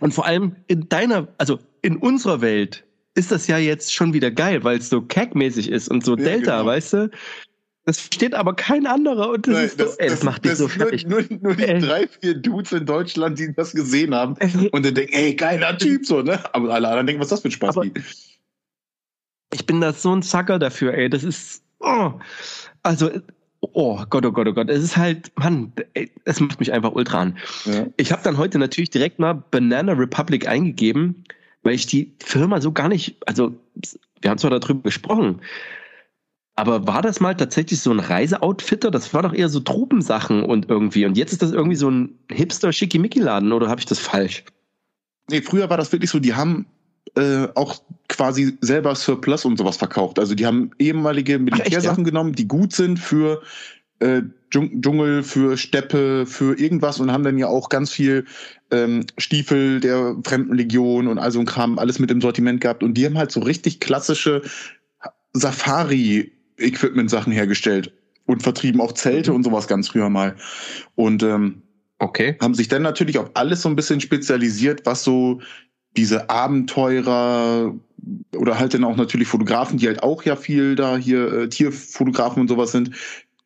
und 0.00 0.12
vor 0.12 0.26
allem 0.26 0.56
in 0.66 0.88
deiner, 0.88 1.28
also 1.38 1.58
in 1.80 1.96
unserer 1.96 2.40
Welt 2.40 2.84
ist 3.14 3.30
das 3.30 3.46
ja 3.46 3.58
jetzt 3.58 3.94
schon 3.94 4.12
wieder 4.12 4.30
geil, 4.30 4.64
weil 4.64 4.78
es 4.78 4.88
so 4.88 5.02
cack-mäßig 5.02 5.70
ist 5.70 5.88
und 5.88 6.04
so 6.04 6.16
ja, 6.16 6.24
Delta, 6.24 6.58
genau. 6.58 6.66
weißt 6.66 6.92
du? 6.94 7.10
Das 7.84 7.98
versteht 7.98 8.34
aber 8.34 8.54
kein 8.54 8.86
anderer 8.86 9.30
und 9.30 9.48
das, 9.48 9.54
Nein, 9.54 9.64
ist 9.64 9.78
so, 9.78 9.84
das, 9.84 9.96
ey, 9.96 10.08
das, 10.08 10.20
das 10.20 10.24
macht 10.24 10.44
dich 10.44 10.54
so 10.54 10.68
fertig. 10.68 11.04
Nur, 11.06 11.22
nur, 11.22 11.38
nur 11.40 11.54
die 11.56 11.64
ey. 11.64 11.80
drei, 11.80 12.06
vier 12.06 12.34
Dudes 12.34 12.70
in 12.72 12.86
Deutschland, 12.86 13.38
die 13.40 13.52
das 13.52 13.72
gesehen 13.72 14.14
haben 14.14 14.34
und 14.70 14.86
dann 14.86 14.94
denken, 14.94 15.12
ey, 15.12 15.34
geiler 15.34 15.76
Typ, 15.76 16.06
so, 16.06 16.22
ne? 16.22 16.38
Aber 16.54 16.72
alle 16.72 16.88
anderen 16.88 17.08
denken, 17.08 17.20
was 17.20 17.26
ist 17.26 17.32
das 17.32 17.40
für 17.40 17.48
ein 17.48 17.52
Spaß? 17.52 17.76
Aber 17.76 17.86
ich 19.52 19.66
bin 19.66 19.80
da 19.80 19.92
so 19.92 20.14
ein 20.14 20.22
Zacker 20.22 20.60
dafür, 20.60 20.94
ey, 20.94 21.10
das 21.10 21.24
ist, 21.24 21.64
oh, 21.80 22.12
also, 22.84 23.10
oh 23.60 24.00
Gott, 24.08 24.24
oh 24.26 24.32
Gott, 24.32 24.46
oh 24.46 24.52
Gott, 24.52 24.70
es 24.70 24.84
ist 24.84 24.96
halt, 24.96 25.32
Mann, 25.36 25.72
es 26.24 26.38
macht 26.38 26.60
mich 26.60 26.72
einfach 26.72 26.92
ultra 26.92 27.20
an. 27.20 27.38
Ja. 27.64 27.86
Ich 27.96 28.12
habe 28.12 28.22
dann 28.22 28.38
heute 28.38 28.60
natürlich 28.60 28.90
direkt 28.90 29.18
mal 29.18 29.42
Banana 29.50 29.92
Republic 29.92 30.46
eingegeben, 30.46 31.24
weil 31.64 31.74
ich 31.74 31.86
die 31.86 32.14
Firma 32.22 32.60
so 32.60 32.70
gar 32.70 32.88
nicht, 32.88 33.16
also, 33.26 33.54
wir 34.20 34.30
haben 34.30 34.38
zwar 34.38 34.50
darüber 34.50 34.82
gesprochen, 34.82 35.40
aber 36.54 36.86
war 36.86 37.00
das 37.02 37.20
mal 37.20 37.34
tatsächlich 37.34 37.80
so 37.80 37.90
ein 37.90 38.00
Reiseoutfitter? 38.00 38.90
Das 38.90 39.14
war 39.14 39.22
doch 39.22 39.32
eher 39.32 39.48
so 39.48 39.60
Tropensachen 39.60 40.42
und 40.42 40.68
irgendwie. 40.68 41.06
Und 41.06 41.16
jetzt 41.16 41.32
ist 41.32 41.42
das 41.42 41.52
irgendwie 41.52 41.76
so 41.76 41.90
ein 41.90 42.18
Hipster-Schickimicki-Laden 42.30 43.52
oder 43.52 43.68
habe 43.68 43.80
ich 43.80 43.86
das 43.86 43.98
falsch? 43.98 44.44
Nee, 45.30 45.40
früher 45.40 45.70
war 45.70 45.78
das 45.78 45.92
wirklich 45.92 46.10
so, 46.10 46.18
die 46.18 46.34
haben 46.34 46.66
äh, 47.16 47.48
auch 47.54 47.82
quasi 48.08 48.58
selber 48.60 48.94
Surplus 48.94 49.44
und 49.44 49.56
sowas 49.56 49.78
verkauft. 49.78 50.18
Also 50.18 50.34
die 50.34 50.44
haben 50.44 50.70
ehemalige 50.78 51.38
Militärsachen 51.38 52.04
ja? 52.04 52.10
genommen, 52.10 52.34
die 52.34 52.48
gut 52.48 52.74
sind 52.74 52.98
für 52.98 53.42
äh, 54.00 54.22
Dschungel, 54.50 55.22
für 55.22 55.56
Steppe, 55.56 56.26
für 56.26 56.58
irgendwas 56.58 57.00
und 57.00 57.10
haben 57.10 57.24
dann 57.24 57.38
ja 57.38 57.46
auch 57.46 57.70
ganz 57.70 57.90
viel 57.90 58.26
ähm, 58.70 59.06
Stiefel 59.16 59.80
der 59.80 60.16
Fremdenlegion 60.24 61.08
und 61.08 61.18
all 61.18 61.30
so 61.30 61.40
ein 61.40 61.46
Kram, 61.46 61.78
alles 61.78 61.98
mit 61.98 62.10
im 62.10 62.20
Sortiment 62.20 62.60
gehabt. 62.60 62.82
Und 62.82 62.94
die 62.94 63.06
haben 63.06 63.16
halt 63.16 63.32
so 63.32 63.40
richtig 63.40 63.80
klassische 63.80 64.42
Safari 65.32 66.32
Equipment-Sachen 66.62 67.32
hergestellt 67.32 67.92
und 68.26 68.42
vertrieben 68.42 68.80
auch 68.80 68.92
Zelte 68.92 69.30
mhm. 69.30 69.36
und 69.36 69.42
sowas 69.44 69.68
ganz 69.68 69.88
früher 69.88 70.08
mal. 70.08 70.36
Und 70.94 71.22
ähm, 71.22 71.62
okay. 71.98 72.36
haben 72.40 72.54
sich 72.54 72.68
dann 72.68 72.82
natürlich 72.82 73.18
auf 73.18 73.30
alles 73.34 73.62
so 73.62 73.68
ein 73.68 73.76
bisschen 73.76 74.00
spezialisiert, 74.00 74.86
was 74.86 75.04
so 75.04 75.40
diese 75.96 76.30
Abenteurer 76.30 77.74
oder 78.36 78.58
halt 78.58 78.74
dann 78.74 78.84
auch 78.84 78.96
natürlich 78.96 79.28
Fotografen, 79.28 79.78
die 79.78 79.86
halt 79.86 80.02
auch 80.02 80.24
ja 80.24 80.36
viel 80.36 80.74
da 80.74 80.96
hier 80.96 81.32
äh, 81.32 81.48
Tierfotografen 81.48 82.40
und 82.40 82.48
sowas 82.48 82.72
sind. 82.72 82.90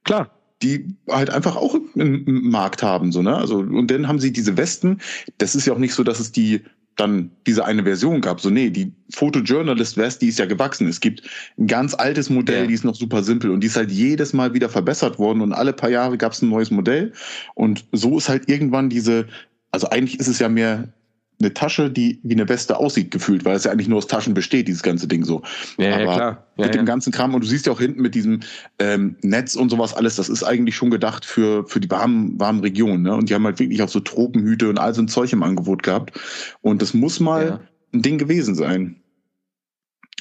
Klar, 0.04 0.30
die 0.62 0.96
halt 1.10 1.30
einfach 1.30 1.56
auch 1.56 1.76
einen 1.94 2.48
Markt 2.48 2.82
haben, 2.82 3.12
so, 3.12 3.20
ne? 3.20 3.36
Also, 3.36 3.58
und 3.58 3.90
dann 3.90 4.08
haben 4.08 4.20
sie 4.20 4.32
diese 4.32 4.56
Westen. 4.56 5.00
Das 5.38 5.54
ist 5.54 5.66
ja 5.66 5.74
auch 5.74 5.78
nicht 5.78 5.92
so, 5.92 6.02
dass 6.02 6.20
es 6.20 6.32
die 6.32 6.62
dann 6.96 7.30
diese 7.46 7.64
eine 7.64 7.84
Version 7.84 8.20
gab. 8.20 8.40
So, 8.40 8.50
nee, 8.50 8.70
die 8.70 8.92
Photojournalist 9.14 9.96
West, 9.96 10.22
die 10.22 10.28
ist 10.28 10.38
ja 10.38 10.46
gewachsen. 10.46 10.88
Es 10.88 11.00
gibt 11.00 11.22
ein 11.58 11.66
ganz 11.66 11.94
altes 11.94 12.30
Modell, 12.30 12.62
ja. 12.62 12.66
die 12.66 12.74
ist 12.74 12.84
noch 12.84 12.94
super 12.94 13.22
simpel 13.22 13.50
und 13.50 13.60
die 13.60 13.66
ist 13.68 13.76
halt 13.76 13.92
jedes 13.92 14.32
Mal 14.32 14.54
wieder 14.54 14.68
verbessert 14.68 15.18
worden 15.18 15.42
und 15.42 15.52
alle 15.52 15.72
paar 15.72 15.90
Jahre 15.90 16.18
gab 16.18 16.32
es 16.32 16.42
ein 16.42 16.48
neues 16.48 16.70
Modell. 16.70 17.12
Und 17.54 17.84
so 17.92 18.18
ist 18.18 18.28
halt 18.28 18.48
irgendwann 18.48 18.88
diese, 18.88 19.26
also 19.70 19.88
eigentlich 19.90 20.18
ist 20.18 20.28
es 20.28 20.38
ja 20.38 20.48
mehr 20.48 20.88
eine 21.38 21.52
Tasche, 21.52 21.90
die 21.90 22.18
wie 22.22 22.34
eine 22.34 22.48
Weste 22.48 22.78
aussieht, 22.78 23.10
gefühlt, 23.10 23.44
weil 23.44 23.56
es 23.56 23.64
ja 23.64 23.70
eigentlich 23.70 23.88
nur 23.88 23.98
aus 23.98 24.06
Taschen 24.06 24.32
besteht, 24.32 24.68
dieses 24.68 24.82
ganze 24.82 25.06
Ding 25.06 25.24
so. 25.24 25.42
Ja, 25.76 25.94
Aber 25.94 26.04
ja, 26.04 26.14
klar. 26.14 26.46
Ja, 26.56 26.64
mit 26.64 26.74
dem 26.74 26.86
ganzen 26.86 27.12
Kram, 27.12 27.34
und 27.34 27.44
du 27.44 27.46
siehst 27.46 27.66
ja 27.66 27.72
auch 27.72 27.80
hinten 27.80 28.00
mit 28.00 28.14
diesem 28.14 28.40
ähm, 28.78 29.16
Netz 29.22 29.54
und 29.54 29.68
sowas 29.68 29.94
alles, 29.94 30.16
das 30.16 30.30
ist 30.30 30.42
eigentlich 30.42 30.76
schon 30.76 30.90
gedacht 30.90 31.26
für, 31.26 31.66
für 31.66 31.80
die 31.80 31.90
warmen, 31.90 32.40
warmen 32.40 32.60
Regionen. 32.60 33.02
Ne? 33.02 33.14
Und 33.14 33.28
die 33.28 33.34
haben 33.34 33.44
halt 33.44 33.58
wirklich 33.58 33.82
auch 33.82 33.88
so 33.90 34.00
Tropenhüte 34.00 34.70
und 34.70 34.78
all 34.78 34.94
so 34.94 35.02
ein 35.02 35.08
Zeug 35.08 35.32
im 35.32 35.42
Angebot 35.42 35.82
gehabt. 35.82 36.18
Und 36.62 36.80
das 36.80 36.94
muss 36.94 37.20
mal 37.20 37.60
ein 37.92 38.02
Ding 38.02 38.16
gewesen 38.16 38.54
sein. 38.54 38.96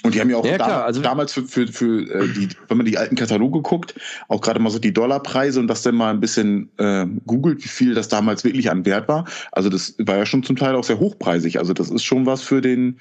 Und 0.06 0.16
die 0.16 0.22
haben 0.22 0.30
ja 0.30 0.38
auch 0.38 0.46
ja, 0.46 0.58
da, 0.58 0.82
also, 0.82 1.02
damals 1.02 1.34
für, 1.34 1.44
für, 1.44 1.68
für 1.68 2.02
äh, 2.02 2.28
die, 2.34 2.50
wenn 2.68 2.78
man 2.78 2.86
die 2.86 2.98
alten 2.98 3.16
Kataloge 3.16 3.62
guckt, 3.62 3.96
auch 4.28 4.42
gerade 4.42 4.60
mal 4.60 4.70
so 4.70 4.80
die 4.80 4.94
Dollarpreise 4.94 5.60
und 5.60 5.68
das 5.68 5.82
dann 5.82 5.96
mal 5.96 6.12
ein 6.12 6.20
bisschen 6.20 6.70
äh, 6.78 7.06
googelt, 7.26 7.64
wie 7.64 7.70
viel 7.70 7.94
das 7.94 8.08
damals 8.08 8.44
wirklich 8.44 8.70
an 8.70 8.86
Wert 8.86 9.08
war. 9.08 9.26
Also 9.52 9.70
das 9.70 9.96
war 10.00 10.18
ja 10.18 10.26
schon 10.26 10.44
zum 10.44 10.56
Teil 10.56 10.76
auch 10.76 10.84
sehr 10.84 11.00
hochpreisig. 11.00 11.60
Also 11.60 11.74
das 11.74 11.90
ist 11.90 12.04
schon 12.04 12.26
was 12.26 12.42
für 12.42 12.62
den 12.62 13.00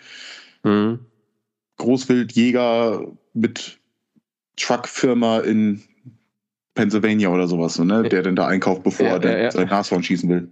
mhm. 0.62 1.00
Großwildjäger 1.76 3.06
mit 3.34 3.78
Truckfirma 4.56 5.40
in 5.40 5.82
Pennsylvania 6.74 7.28
oder 7.28 7.46
sowas, 7.48 7.78
ne? 7.78 8.02
der 8.08 8.22
denn 8.22 8.36
da 8.36 8.46
einkauft, 8.46 8.82
bevor 8.82 9.06
ja, 9.06 9.16
er 9.18 9.42
ja, 9.44 9.50
sein 9.50 9.68
Nashorn 9.68 10.02
schießen 10.02 10.28
will. 10.28 10.48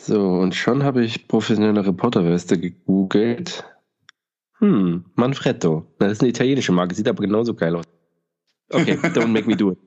So, 0.00 0.20
und 0.22 0.54
schon 0.54 0.84
habe 0.84 1.04
ich 1.04 1.28
professionelle 1.28 1.84
Reporterweste 1.84 2.58
gegoogelt. 2.58 3.64
Hm, 4.58 5.04
Manfretto. 5.14 5.86
Das 5.98 6.12
ist 6.12 6.20
eine 6.20 6.30
italienische 6.30 6.72
Marke, 6.72 6.94
sieht 6.94 7.08
aber 7.08 7.22
genauso 7.22 7.54
geil 7.54 7.76
aus. 7.76 7.84
Okay, 8.70 8.94
don't 9.14 9.28
make 9.28 9.48
me 9.48 9.56
do 9.56 9.72
it. 9.72 9.78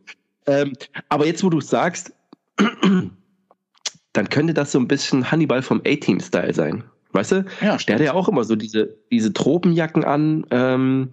Ähm, 0.47 0.73
aber 1.09 1.25
jetzt, 1.25 1.43
wo 1.43 1.49
du 1.49 1.61
sagst, 1.61 2.13
dann 4.13 4.29
könnte 4.29 4.53
das 4.53 4.71
so 4.71 4.79
ein 4.79 4.87
bisschen 4.87 5.31
Hannibal 5.31 5.61
vom 5.61 5.81
A-Team-Style 5.85 6.53
sein. 6.53 6.83
Weißt 7.13 7.31
du? 7.31 7.45
Ja, 7.61 7.77
der 7.77 7.95
hat 7.95 8.01
ja 8.01 8.13
auch 8.13 8.29
immer 8.29 8.43
so 8.43 8.55
diese, 8.55 8.95
diese 9.11 9.33
Tropenjacken 9.33 10.03
an. 10.03 10.45
Ähm, 10.51 11.09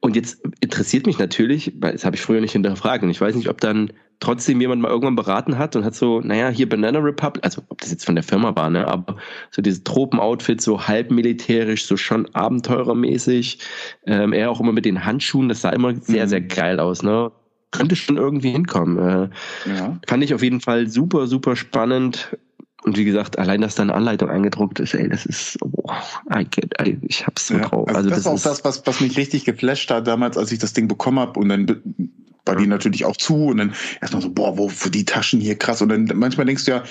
und 0.00 0.16
jetzt 0.16 0.42
interessiert 0.60 1.06
mich 1.06 1.18
natürlich, 1.18 1.72
weil 1.80 1.92
das 1.92 2.04
habe 2.04 2.16
ich 2.16 2.22
früher 2.22 2.40
nicht 2.40 2.52
hinterfragt. 2.52 3.02
Und 3.02 3.10
ich 3.10 3.20
weiß 3.20 3.34
nicht, 3.34 3.48
ob 3.48 3.60
dann 3.60 3.92
trotzdem 4.20 4.60
jemand 4.60 4.82
mal 4.82 4.88
irgendwann 4.88 5.16
beraten 5.16 5.58
hat 5.58 5.76
und 5.76 5.84
hat 5.84 5.94
so, 5.94 6.20
naja, 6.20 6.48
hier 6.48 6.68
Banana 6.68 6.98
Republic, 6.98 7.44
also 7.44 7.62
ob 7.68 7.80
das 7.80 7.90
jetzt 7.90 8.04
von 8.04 8.14
der 8.14 8.24
Firma 8.24 8.54
war, 8.56 8.68
ne, 8.68 8.86
aber 8.86 9.16
so 9.50 9.62
dieses 9.62 9.84
Tropenoutfit, 9.84 10.60
so 10.60 10.86
halb 10.88 11.10
militärisch, 11.10 11.86
so 11.86 11.96
schon 11.96 12.26
abenteurermäßig. 12.34 13.60
Ähm, 14.06 14.32
er 14.32 14.50
auch 14.50 14.60
immer 14.60 14.72
mit 14.72 14.84
den 14.84 15.04
Handschuhen, 15.04 15.48
das 15.48 15.60
sah 15.60 15.70
immer 15.70 15.94
sehr, 15.94 16.24
mhm. 16.24 16.28
sehr 16.28 16.40
geil 16.40 16.80
aus, 16.80 17.02
ne? 17.02 17.30
Könnte 17.70 17.96
schon 17.96 18.16
irgendwie 18.16 18.50
hinkommen. 18.50 18.98
Äh, 18.98 19.28
ja. 19.68 19.98
Fand 20.06 20.24
ich 20.24 20.32
auf 20.32 20.42
jeden 20.42 20.62
Fall 20.62 20.88
super, 20.88 21.26
super 21.26 21.54
spannend. 21.54 22.36
Und 22.84 22.96
wie 22.96 23.04
gesagt, 23.04 23.38
allein, 23.38 23.60
dass 23.60 23.74
da 23.74 23.82
eine 23.82 23.94
Anleitung 23.94 24.30
eingedruckt 24.30 24.78
ist, 24.78 24.94
ey, 24.94 25.08
das 25.08 25.26
ist, 25.26 25.58
oh, 25.62 25.90
I 26.32 26.44
get, 26.44 26.74
I, 26.80 26.96
ich 27.02 27.26
hab's 27.26 27.48
so 27.48 27.54
ja, 27.54 27.60
drauf. 27.60 27.88
Also, 27.88 27.98
also 27.98 28.10
das, 28.10 28.22
das, 28.22 28.34
ist 28.34 28.46
auch 28.46 28.50
das, 28.50 28.64
was, 28.64 28.86
was 28.86 29.00
mich 29.00 29.16
richtig 29.16 29.44
geflasht 29.44 29.90
hat 29.90 30.06
damals, 30.06 30.38
als 30.38 30.52
ich 30.52 30.60
das 30.60 30.72
Ding 30.72 30.86
bekommen 30.86 31.18
habe 31.18 31.40
und 31.40 31.48
dann 31.48 32.10
war 32.48 32.56
die 32.56 32.66
natürlich 32.66 33.04
auch 33.04 33.16
zu 33.16 33.46
und 33.46 33.58
dann 33.58 33.74
erstmal 34.00 34.22
so, 34.22 34.30
boah, 34.30 34.56
wo 34.56 34.68
für 34.68 34.90
die 34.90 35.04
Taschen 35.04 35.40
hier 35.40 35.56
krass. 35.56 35.82
Und 35.82 35.90
dann 35.90 36.10
manchmal 36.14 36.46
denkst 36.46 36.64
du 36.64 36.70
ja, 36.70 36.84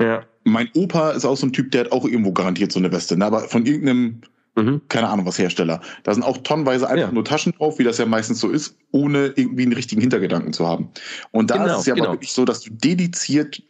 ja, 0.00 0.22
mein 0.44 0.70
Opa 0.74 1.10
ist 1.10 1.24
auch 1.24 1.36
so 1.36 1.46
ein 1.46 1.52
Typ, 1.52 1.70
der 1.72 1.84
hat 1.84 1.92
auch 1.92 2.04
irgendwo 2.04 2.32
garantiert 2.32 2.72
so 2.72 2.78
eine 2.78 2.90
Weste, 2.90 3.16
ne? 3.16 3.26
aber 3.26 3.40
von 3.40 3.66
irgendeinem, 3.66 4.22
mhm. 4.56 4.80
keine 4.88 5.08
Ahnung 5.08 5.26
was 5.26 5.38
Hersteller. 5.38 5.80
Da 6.04 6.14
sind 6.14 6.22
auch 6.22 6.38
tonnenweise 6.38 6.88
einfach 6.88 7.08
ja. 7.08 7.12
nur 7.12 7.24
Taschen 7.24 7.52
drauf, 7.52 7.78
wie 7.78 7.84
das 7.84 7.98
ja 7.98 8.06
meistens 8.06 8.40
so 8.40 8.48
ist, 8.48 8.76
ohne 8.92 9.32
irgendwie 9.36 9.64
einen 9.64 9.74
richtigen 9.74 10.00
Hintergedanken 10.00 10.52
zu 10.52 10.66
haben. 10.66 10.88
Und 11.32 11.50
da 11.50 11.56
genau, 11.58 11.74
ist 11.74 11.80
es 11.80 11.86
ja 11.86 11.94
genau. 11.94 12.06
aber 12.06 12.14
wirklich 12.14 12.32
so, 12.32 12.44
dass 12.44 12.62
du 12.62 12.70
dediziert 12.72 13.62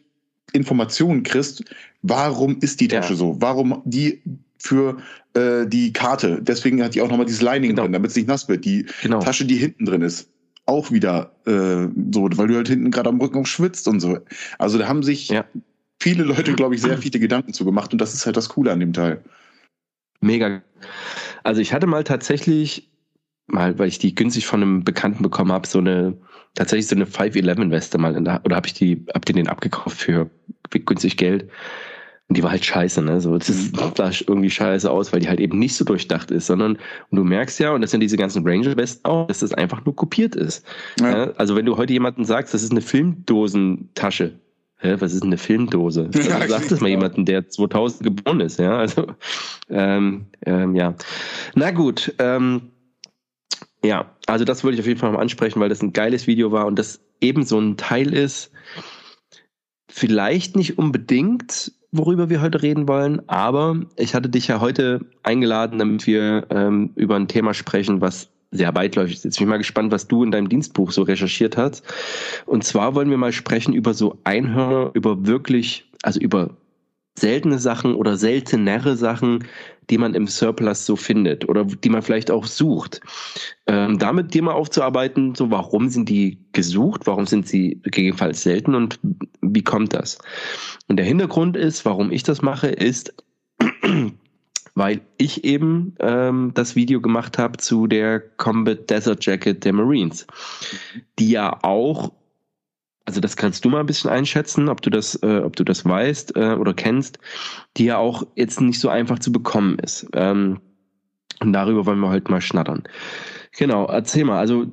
Informationen 0.53 1.23
kriegst, 1.23 1.63
warum 2.01 2.57
ist 2.59 2.79
die 2.79 2.87
Tasche 2.87 3.13
ja. 3.13 3.15
so? 3.15 3.37
Warum 3.39 3.81
die 3.85 4.21
für 4.57 4.97
äh, 5.33 5.65
die 5.65 5.93
Karte? 5.93 6.39
Deswegen 6.41 6.83
hat 6.83 6.95
die 6.95 7.01
auch 7.01 7.09
nochmal 7.09 7.25
dieses 7.25 7.41
Lining 7.41 7.71
genau. 7.71 7.83
drin, 7.83 7.93
damit 7.93 8.11
es 8.11 8.17
nicht 8.17 8.27
nass 8.27 8.47
wird. 8.47 8.65
Die 8.65 8.85
genau. 9.01 9.19
Tasche, 9.19 9.45
die 9.45 9.55
hinten 9.55 9.85
drin 9.85 10.01
ist, 10.01 10.29
auch 10.65 10.91
wieder 10.91 11.31
äh, 11.45 11.87
so, 12.11 12.29
weil 12.33 12.47
du 12.47 12.55
halt 12.55 12.67
hinten 12.67 12.91
gerade 12.91 13.09
am 13.09 13.19
Rücken 13.19 13.39
auch 13.39 13.45
schwitzt 13.45 13.87
und 13.87 13.99
so. 13.99 14.19
Also 14.57 14.77
da 14.77 14.87
haben 14.87 15.03
sich 15.03 15.29
ja. 15.29 15.45
viele 15.99 16.23
Leute, 16.23 16.53
glaube 16.53 16.75
ich, 16.75 16.81
sehr 16.81 16.97
viele 16.97 17.19
Gedanken 17.19 17.53
zu 17.53 17.65
gemacht 17.65 17.91
und 17.91 17.99
das 17.99 18.13
ist 18.13 18.25
halt 18.25 18.37
das 18.37 18.49
Coole 18.49 18.71
an 18.71 18.79
dem 18.79 18.93
Teil. 18.93 19.23
Mega. 20.21 20.61
Also 21.43 21.61
ich 21.61 21.73
hatte 21.73 21.87
mal 21.87 22.03
tatsächlich, 22.03 22.90
mal, 23.53 23.77
weil 23.79 23.87
ich 23.87 23.99
die 23.99 24.15
günstig 24.15 24.45
von 24.45 24.61
einem 24.61 24.83
Bekannten 24.83 25.23
bekommen 25.23 25.51
habe, 25.51 25.67
so 25.67 25.79
eine 25.79 26.17
tatsächlich 26.55 26.87
so 26.87 26.95
eine 26.95 27.05
511-Weste 27.05 27.97
mal 27.97 28.15
in 28.15 28.25
der, 28.25 28.41
oder 28.43 28.55
habe 28.55 28.67
ich 28.67 28.73
die, 28.73 29.05
hab 29.13 29.25
die 29.25 29.33
den 29.33 29.47
abgekauft 29.47 29.97
für, 30.01 30.29
günstig 30.69 31.17
Geld. 31.17 31.49
Und 32.27 32.37
die 32.37 32.43
war 32.43 32.51
halt 32.51 32.63
scheiße, 32.63 33.01
ne? 33.01 33.19
So, 33.19 33.37
das 33.37 33.49
ist, 33.49 33.75
mhm. 33.75 33.91
sah 33.95 34.09
irgendwie 34.25 34.49
scheiße 34.49 34.89
aus, 34.89 35.11
weil 35.11 35.19
die 35.19 35.27
halt 35.27 35.41
eben 35.41 35.59
nicht 35.59 35.75
so 35.75 35.83
durchdacht 35.83 36.31
ist, 36.31 36.47
sondern, 36.47 36.77
und 37.09 37.17
du 37.17 37.25
merkst 37.25 37.59
ja, 37.59 37.73
und 37.73 37.81
das 37.81 37.91
sind 37.91 37.99
diese 37.99 38.15
ganzen 38.15 38.47
Ranger-Westen 38.47 39.03
auch, 39.03 39.27
dass 39.27 39.39
das 39.39 39.53
einfach 39.53 39.83
nur 39.83 39.95
kopiert 39.95 40.35
ist. 40.35 40.65
Ja. 41.01 41.25
Ja? 41.25 41.31
Also 41.31 41.57
wenn 41.57 41.65
du 41.65 41.75
heute 41.75 41.91
jemanden 41.91 42.23
sagst, 42.23 42.53
das 42.53 42.63
ist 42.63 42.71
eine 42.71 42.81
Filmdosentasche, 42.81 44.39
Hä, 44.83 44.95
was 44.97 45.13
ist 45.13 45.21
eine 45.21 45.37
Filmdose? 45.37 46.09
Also, 46.11 46.27
ja, 46.27 46.47
sag 46.47 46.67
das 46.67 46.81
mal 46.81 46.87
jemanden, 46.87 47.23
der 47.25 47.47
2000 47.47 48.01
geboren 48.01 48.39
ist, 48.39 48.57
ja. 48.57 48.79
Also, 48.79 49.05
ähm, 49.69 50.25
ähm, 50.43 50.73
ja. 50.75 50.95
Na 51.53 51.69
gut, 51.69 52.15
ähm, 52.17 52.70
ja, 53.83 54.11
also 54.27 54.45
das 54.45 54.63
wollte 54.63 54.75
ich 54.75 54.81
auf 54.81 54.87
jeden 54.87 54.99
Fall 54.99 55.11
mal 55.11 55.21
ansprechen, 55.21 55.59
weil 55.59 55.69
das 55.69 55.81
ein 55.81 55.93
geiles 55.93 56.27
Video 56.27 56.51
war 56.51 56.65
und 56.65 56.77
das 56.77 57.01
eben 57.19 57.43
so 57.43 57.59
ein 57.59 57.77
Teil 57.77 58.13
ist, 58.13 58.51
vielleicht 59.89 60.55
nicht 60.55 60.77
unbedingt, 60.77 61.73
worüber 61.91 62.29
wir 62.29 62.41
heute 62.41 62.61
reden 62.61 62.87
wollen, 62.87 63.27
aber 63.27 63.81
ich 63.97 64.15
hatte 64.15 64.29
dich 64.29 64.47
ja 64.47 64.61
heute 64.61 65.05
eingeladen, 65.23 65.79
damit 65.79 66.07
wir 66.07 66.47
ähm, 66.49 66.91
über 66.95 67.15
ein 67.15 67.27
Thema 67.27 67.53
sprechen, 67.53 68.01
was 68.01 68.29
sehr 68.51 68.73
weitläufig 68.75 69.15
ist. 69.15 69.25
Jetzt 69.25 69.37
bin 69.37 69.47
ich 69.47 69.49
mal 69.49 69.57
gespannt, 69.57 69.91
was 69.91 70.07
du 70.07 70.23
in 70.23 70.31
deinem 70.31 70.49
Dienstbuch 70.49 70.91
so 70.91 71.03
recherchiert 71.03 71.57
hast. 71.57 71.83
Und 72.45 72.63
zwar 72.63 72.95
wollen 72.95 73.09
wir 73.09 73.17
mal 73.17 73.31
sprechen 73.31 73.73
über 73.73 73.93
so 73.93 74.19
Einhörner, 74.23 74.91
über 74.93 75.25
wirklich, 75.25 75.89
also 76.03 76.19
über 76.19 76.51
seltene 77.17 77.59
Sachen 77.59 77.95
oder 77.95 78.17
seltenere 78.17 78.95
Sachen, 78.95 79.45
die 79.89 79.97
man 79.97 80.13
im 80.13 80.27
Surplus 80.27 80.85
so 80.85 80.95
findet 80.95 81.47
oder 81.47 81.65
die 81.65 81.89
man 81.89 82.01
vielleicht 82.01 82.31
auch 82.31 82.45
sucht. 82.45 83.01
Ähm, 83.67 83.99
damit 83.99 84.33
dir 84.33 84.43
mal 84.43 84.53
aufzuarbeiten, 84.53 85.35
so 85.35 85.51
warum 85.51 85.89
sind 85.89 86.09
die 86.09 86.37
gesucht, 86.53 87.07
warum 87.07 87.25
sind 87.25 87.47
sie 87.47 87.79
gegebenenfalls 87.83 88.43
selten 88.43 88.75
und 88.75 88.99
wie 89.41 89.63
kommt 89.63 89.93
das? 89.93 90.17
Und 90.87 90.97
der 90.97 91.05
Hintergrund 91.05 91.57
ist, 91.57 91.85
warum 91.85 92.11
ich 92.11 92.23
das 92.23 92.41
mache, 92.41 92.67
ist, 92.67 93.13
weil 94.75 95.01
ich 95.17 95.43
eben 95.43 95.95
ähm, 95.99 96.51
das 96.53 96.75
Video 96.75 97.01
gemacht 97.01 97.37
habe 97.37 97.57
zu 97.57 97.87
der 97.87 98.19
Combat 98.19 98.89
Desert 98.89 99.25
Jacket 99.25 99.65
der 99.65 99.73
Marines, 99.73 100.25
die 101.19 101.31
ja 101.31 101.59
auch 101.63 102.11
also 103.05 103.19
das 103.19 103.35
kannst 103.35 103.65
du 103.65 103.69
mal 103.69 103.79
ein 103.79 103.85
bisschen 103.85 104.09
einschätzen, 104.09 104.69
ob 104.69 104.81
du 104.81 104.89
das, 104.89 105.15
äh, 105.23 105.39
ob 105.39 105.55
du 105.55 105.63
das 105.63 105.85
weißt 105.85 106.35
äh, 106.35 106.53
oder 106.53 106.73
kennst, 106.73 107.19
die 107.77 107.85
ja 107.85 107.97
auch 107.97 108.23
jetzt 108.35 108.61
nicht 108.61 108.79
so 108.79 108.89
einfach 108.89 109.19
zu 109.19 109.31
bekommen 109.31 109.79
ist. 109.79 110.07
Ähm, 110.13 110.59
und 111.39 111.53
darüber 111.53 111.85
wollen 111.85 111.99
wir 111.99 112.09
heute 112.09 112.31
mal 112.31 112.41
schnattern. 112.41 112.83
Genau, 113.57 113.87
erzähl 113.87 114.25
mal, 114.25 114.37
also 114.37 114.67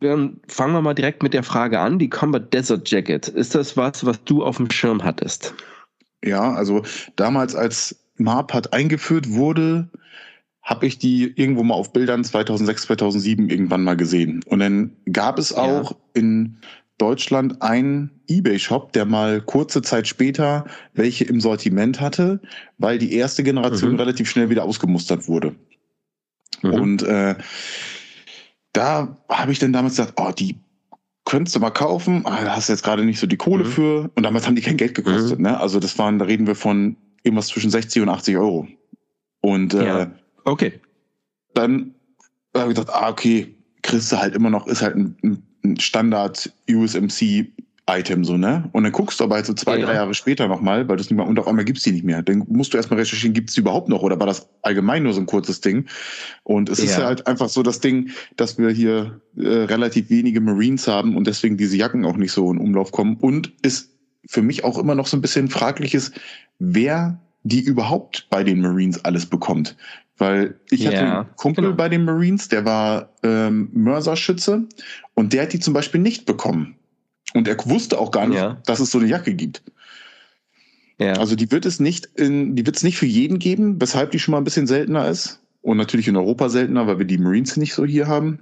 dann 0.00 0.40
fangen 0.48 0.74
wir 0.74 0.82
mal 0.82 0.94
direkt 0.94 1.22
mit 1.22 1.32
der 1.32 1.44
Frage 1.44 1.78
an, 1.78 2.00
die 2.00 2.10
Combat 2.10 2.52
Desert 2.52 2.90
Jacket. 2.90 3.28
Ist 3.28 3.54
das 3.54 3.76
was, 3.76 4.04
was 4.04 4.22
du 4.24 4.44
auf 4.44 4.56
dem 4.56 4.70
Schirm 4.70 5.04
hattest? 5.04 5.54
Ja, 6.24 6.52
also 6.52 6.82
damals 7.14 7.54
als 7.54 7.96
MARPAD 8.16 8.72
eingeführt 8.72 9.30
wurde, 9.30 9.88
habe 10.62 10.86
ich 10.86 10.98
die 10.98 11.32
irgendwo 11.36 11.62
mal 11.62 11.74
auf 11.74 11.92
Bildern 11.92 12.24
2006, 12.24 12.82
2007 12.82 13.48
irgendwann 13.48 13.84
mal 13.84 13.96
gesehen. 13.96 14.42
Und 14.46 14.60
dann 14.60 14.96
gab 15.12 15.38
es 15.38 15.52
auch 15.52 15.92
ja. 15.92 15.96
in 16.14 16.58
Deutschland 16.98 17.62
einen 17.62 18.22
eBay-Shop, 18.28 18.92
der 18.92 19.06
mal 19.06 19.40
kurze 19.40 19.82
Zeit 19.82 20.06
später 20.06 20.66
welche 20.94 21.24
im 21.24 21.40
Sortiment 21.40 22.00
hatte, 22.00 22.40
weil 22.78 22.98
die 22.98 23.14
erste 23.14 23.42
Generation 23.42 23.92
mhm. 23.92 23.98
relativ 23.98 24.30
schnell 24.30 24.50
wieder 24.50 24.64
ausgemustert 24.64 25.26
wurde. 25.28 25.54
Mhm. 26.62 26.72
Und 26.72 27.02
äh, 27.02 27.34
da 28.72 29.16
habe 29.28 29.52
ich 29.52 29.58
dann 29.58 29.72
damals 29.72 29.96
gesagt, 29.96 30.14
oh, 30.16 30.30
die 30.30 30.56
könntest 31.24 31.54
du 31.56 31.60
mal 31.60 31.70
kaufen, 31.70 32.22
ah, 32.24 32.44
da 32.44 32.56
hast 32.56 32.68
du 32.68 32.72
jetzt 32.72 32.82
gerade 32.82 33.04
nicht 33.04 33.18
so 33.18 33.26
die 33.26 33.36
Kohle 33.36 33.64
mhm. 33.64 33.68
für. 33.68 34.10
Und 34.14 34.22
damals 34.22 34.46
haben 34.46 34.56
die 34.56 34.62
kein 34.62 34.76
Geld 34.76 34.94
gekostet. 34.94 35.38
Mhm. 35.38 35.44
Ne? 35.44 35.60
Also 35.60 35.80
das 35.80 35.98
waren, 35.98 36.18
da 36.18 36.24
reden 36.24 36.46
wir 36.46 36.54
von 36.54 36.96
irgendwas 37.22 37.48
zwischen 37.48 37.70
60 37.70 38.02
und 38.02 38.08
80 38.08 38.36
Euro. 38.36 38.68
Und 39.40 39.74
äh, 39.74 39.86
ja. 39.86 40.12
okay. 40.44 40.80
Dann 41.54 41.94
habe 42.56 42.72
ich 42.72 42.78
gedacht, 42.78 42.94
ah, 42.94 43.10
okay, 43.10 43.54
kriegst 43.82 44.12
du 44.12 44.18
halt 44.18 44.34
immer 44.34 44.50
noch, 44.50 44.66
ist 44.66 44.82
halt 44.82 44.96
ein, 44.96 45.16
ein 45.22 45.42
ein 45.72 45.80
Standard 45.80 46.52
USMC 46.70 47.46
Item 47.90 48.24
so, 48.24 48.36
ne? 48.36 48.68
Und 48.72 48.84
dann 48.84 48.92
guckst 48.92 49.18
du 49.18 49.24
aber 49.24 49.34
halt 49.34 49.46
so 49.46 49.54
zwei, 49.54 49.76
ja. 49.76 49.86
drei 49.86 49.94
Jahre 49.94 50.14
später 50.14 50.46
nochmal, 50.46 50.88
weil 50.88 50.96
das 50.96 51.10
nicht 51.10 51.16
mehr, 51.16 51.26
und 51.26 51.38
auf 51.38 51.48
einmal 51.48 51.64
gibt's 51.64 51.82
die 51.82 51.90
nicht 51.90 52.04
mehr. 52.04 52.22
Dann 52.22 52.44
musst 52.48 52.72
du 52.72 52.76
erstmal 52.76 53.00
recherchieren, 53.00 53.34
gibt's 53.34 53.54
die 53.54 53.60
überhaupt 53.60 53.88
noch 53.88 54.02
oder 54.02 54.20
war 54.20 54.26
das 54.26 54.48
allgemein 54.62 55.02
nur 55.02 55.12
so 55.12 55.20
ein 55.20 55.26
kurzes 55.26 55.60
Ding? 55.60 55.86
Und 56.44 56.68
es 56.68 56.78
ja. 56.78 56.84
ist 56.84 56.98
ja 56.98 57.04
halt 57.06 57.26
einfach 57.26 57.48
so 57.48 57.62
das 57.62 57.80
Ding, 57.80 58.10
dass 58.36 58.56
wir 58.56 58.70
hier 58.70 59.20
äh, 59.36 59.48
relativ 59.48 60.10
wenige 60.10 60.40
Marines 60.40 60.86
haben 60.86 61.16
und 61.16 61.26
deswegen 61.26 61.56
diese 61.56 61.76
Jacken 61.76 62.04
auch 62.04 62.16
nicht 62.16 62.32
so 62.32 62.52
in 62.52 62.58
Umlauf 62.58 62.92
kommen. 62.92 63.16
Und 63.16 63.52
ist 63.62 63.90
für 64.26 64.42
mich 64.42 64.62
auch 64.62 64.78
immer 64.78 64.94
noch 64.94 65.08
so 65.08 65.16
ein 65.16 65.20
bisschen 65.20 65.48
fraglich 65.48 65.94
ist, 65.94 66.14
wer 66.60 67.20
die 67.44 67.60
überhaupt 67.60 68.26
bei 68.30 68.44
den 68.44 68.60
Marines 68.60 69.04
alles 69.04 69.26
bekommt. 69.26 69.76
Weil 70.18 70.60
ich 70.70 70.86
hatte 70.86 71.00
einen 71.00 71.36
Kumpel 71.36 71.64
genau. 71.64 71.76
bei 71.76 71.88
den 71.88 72.04
Marines, 72.04 72.48
der 72.48 72.64
war 72.64 73.10
ähm, 73.22 73.70
Mörserschütze 73.72 74.68
und 75.14 75.32
der 75.32 75.42
hat 75.42 75.52
die 75.52 75.58
zum 75.58 75.74
Beispiel 75.74 76.00
nicht 76.00 76.26
bekommen. 76.26 76.76
Und 77.34 77.48
er 77.48 77.56
wusste 77.64 77.98
auch 77.98 78.10
gar 78.10 78.26
nicht, 78.26 78.38
ja. 78.38 78.60
dass 78.66 78.78
es 78.78 78.90
so 78.90 78.98
eine 78.98 79.08
Jacke 79.08 79.34
gibt. 79.34 79.62
Ja. 80.98 81.14
Also 81.14 81.34
die 81.34 81.50
wird 81.50 81.66
es 81.66 81.80
nicht 81.80 82.06
in, 82.14 82.54
die 82.54 82.64
wird 82.66 82.76
es 82.76 82.82
nicht 82.82 82.98
für 82.98 83.06
jeden 83.06 83.38
geben, 83.38 83.80
weshalb 83.80 84.10
die 84.10 84.18
schon 84.18 84.32
mal 84.32 84.38
ein 84.38 84.44
bisschen 84.44 84.66
seltener 84.66 85.08
ist. 85.08 85.40
Und 85.62 85.76
natürlich 85.76 86.08
in 86.08 86.16
Europa 86.16 86.48
seltener, 86.48 86.86
weil 86.86 86.98
wir 86.98 87.06
die 87.06 87.18
Marines 87.18 87.56
nicht 87.56 87.74
so 87.74 87.84
hier 87.84 88.06
haben. 88.06 88.40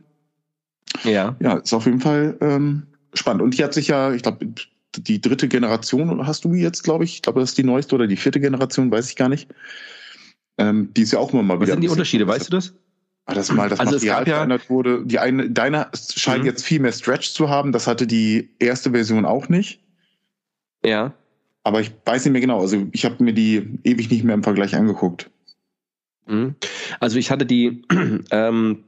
Ja. 1.05 1.37
Ja, 1.41 1.59
ist 1.59 1.73
auf 1.73 1.87
jeden 1.87 2.01
Fall 2.01 2.37
ähm, 2.41 2.87
spannend. 3.15 3.43
Und 3.43 3.57
die 3.57 3.65
hat 3.65 3.75
sich 3.75 3.89
ja, 3.89 4.13
ich 4.13 4.23
glaube, 4.23 4.47
die 4.97 5.21
dritte 5.21 5.49
Generation 5.49 6.27
hast 6.27 6.45
du 6.45 6.55
jetzt, 6.55 6.83
glaube 6.83 7.05
ich. 7.05 7.15
Ich 7.17 7.23
glaube, 7.23 7.41
das 7.41 7.51
ist 7.51 7.59
die 7.59 7.65
neueste 7.65 7.95
oder 7.95 8.07
die 8.07 8.17
vierte 8.17 8.41
Generation, 8.41 8.91
weiß 8.91 9.09
ich 9.09 9.17
gar 9.17 9.29
nicht. 9.29 9.49
Ähm, 10.59 10.93
die 10.95 11.03
ist 11.03 11.13
ja 11.13 11.19
auch 11.19 11.33
immer 11.33 11.43
mal 11.43 11.57
wieder. 11.57 11.69
Was 11.69 11.71
sind 11.75 11.83
die 11.83 11.89
Unterschiede, 11.89 12.27
weißt 12.27 12.49
du 12.49 12.57
das? 12.57 12.75
Ah, 13.27 13.35
dass 13.35 13.53
mal 13.53 13.69
das 13.69 13.79
also 13.79 13.93
Material 13.93 14.27
ja, 14.27 14.35
verändert 14.35 14.71
wurde. 14.71 15.05
Die 15.05 15.19
eine, 15.19 15.51
deine 15.51 15.89
scheint 15.95 16.43
mhm. 16.43 16.47
jetzt 16.47 16.65
viel 16.65 16.81
mehr 16.81 16.93
Stretch 16.93 17.31
zu 17.31 17.49
haben. 17.49 17.71
Das 17.73 17.87
hatte 17.87 18.07
die 18.07 18.51
erste 18.59 18.91
Version 18.91 19.25
auch 19.25 19.49
nicht. 19.49 19.81
Ja. 20.85 21.15
Aber 21.63 21.81
ich 21.81 21.93
weiß 22.05 22.25
nicht 22.25 22.33
mehr 22.33 22.41
genau. 22.41 22.61
Also 22.61 22.87
ich 22.93 23.05
habe 23.05 23.23
mir 23.23 23.33
die 23.33 23.79
ewig 23.85 24.11
nicht 24.11 24.25
mehr 24.25 24.35
im 24.35 24.43
Vergleich 24.43 24.75
angeguckt. 24.75 25.31
Mhm. 26.27 26.57
Also 26.99 27.19
ich 27.19 27.31
hatte 27.31 27.47
die, 27.47 27.83
ähm, 28.31 28.85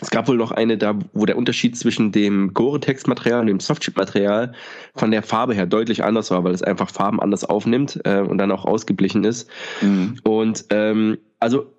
es 0.00 0.10
gab 0.10 0.28
wohl 0.28 0.36
noch 0.36 0.50
eine 0.50 0.76
da, 0.76 0.98
wo 1.14 1.24
der 1.24 1.38
Unterschied 1.38 1.76
zwischen 1.76 2.12
dem 2.12 2.52
Gore-Tex-Material 2.52 3.40
und 3.40 3.46
dem 3.46 3.60
Softchip-Material 3.60 4.52
von 4.94 5.10
der 5.10 5.22
Farbe 5.22 5.54
her 5.54 5.66
deutlich 5.66 6.04
anders 6.04 6.30
war, 6.30 6.44
weil 6.44 6.52
es 6.52 6.62
einfach 6.62 6.90
Farben 6.90 7.20
anders 7.20 7.44
aufnimmt 7.44 8.00
äh, 8.04 8.20
und 8.20 8.36
dann 8.38 8.52
auch 8.52 8.66
ausgeglichen 8.66 9.24
ist. 9.24 9.48
Mhm. 9.80 10.18
Und 10.22 10.66
ähm, 10.70 11.18
also 11.40 11.72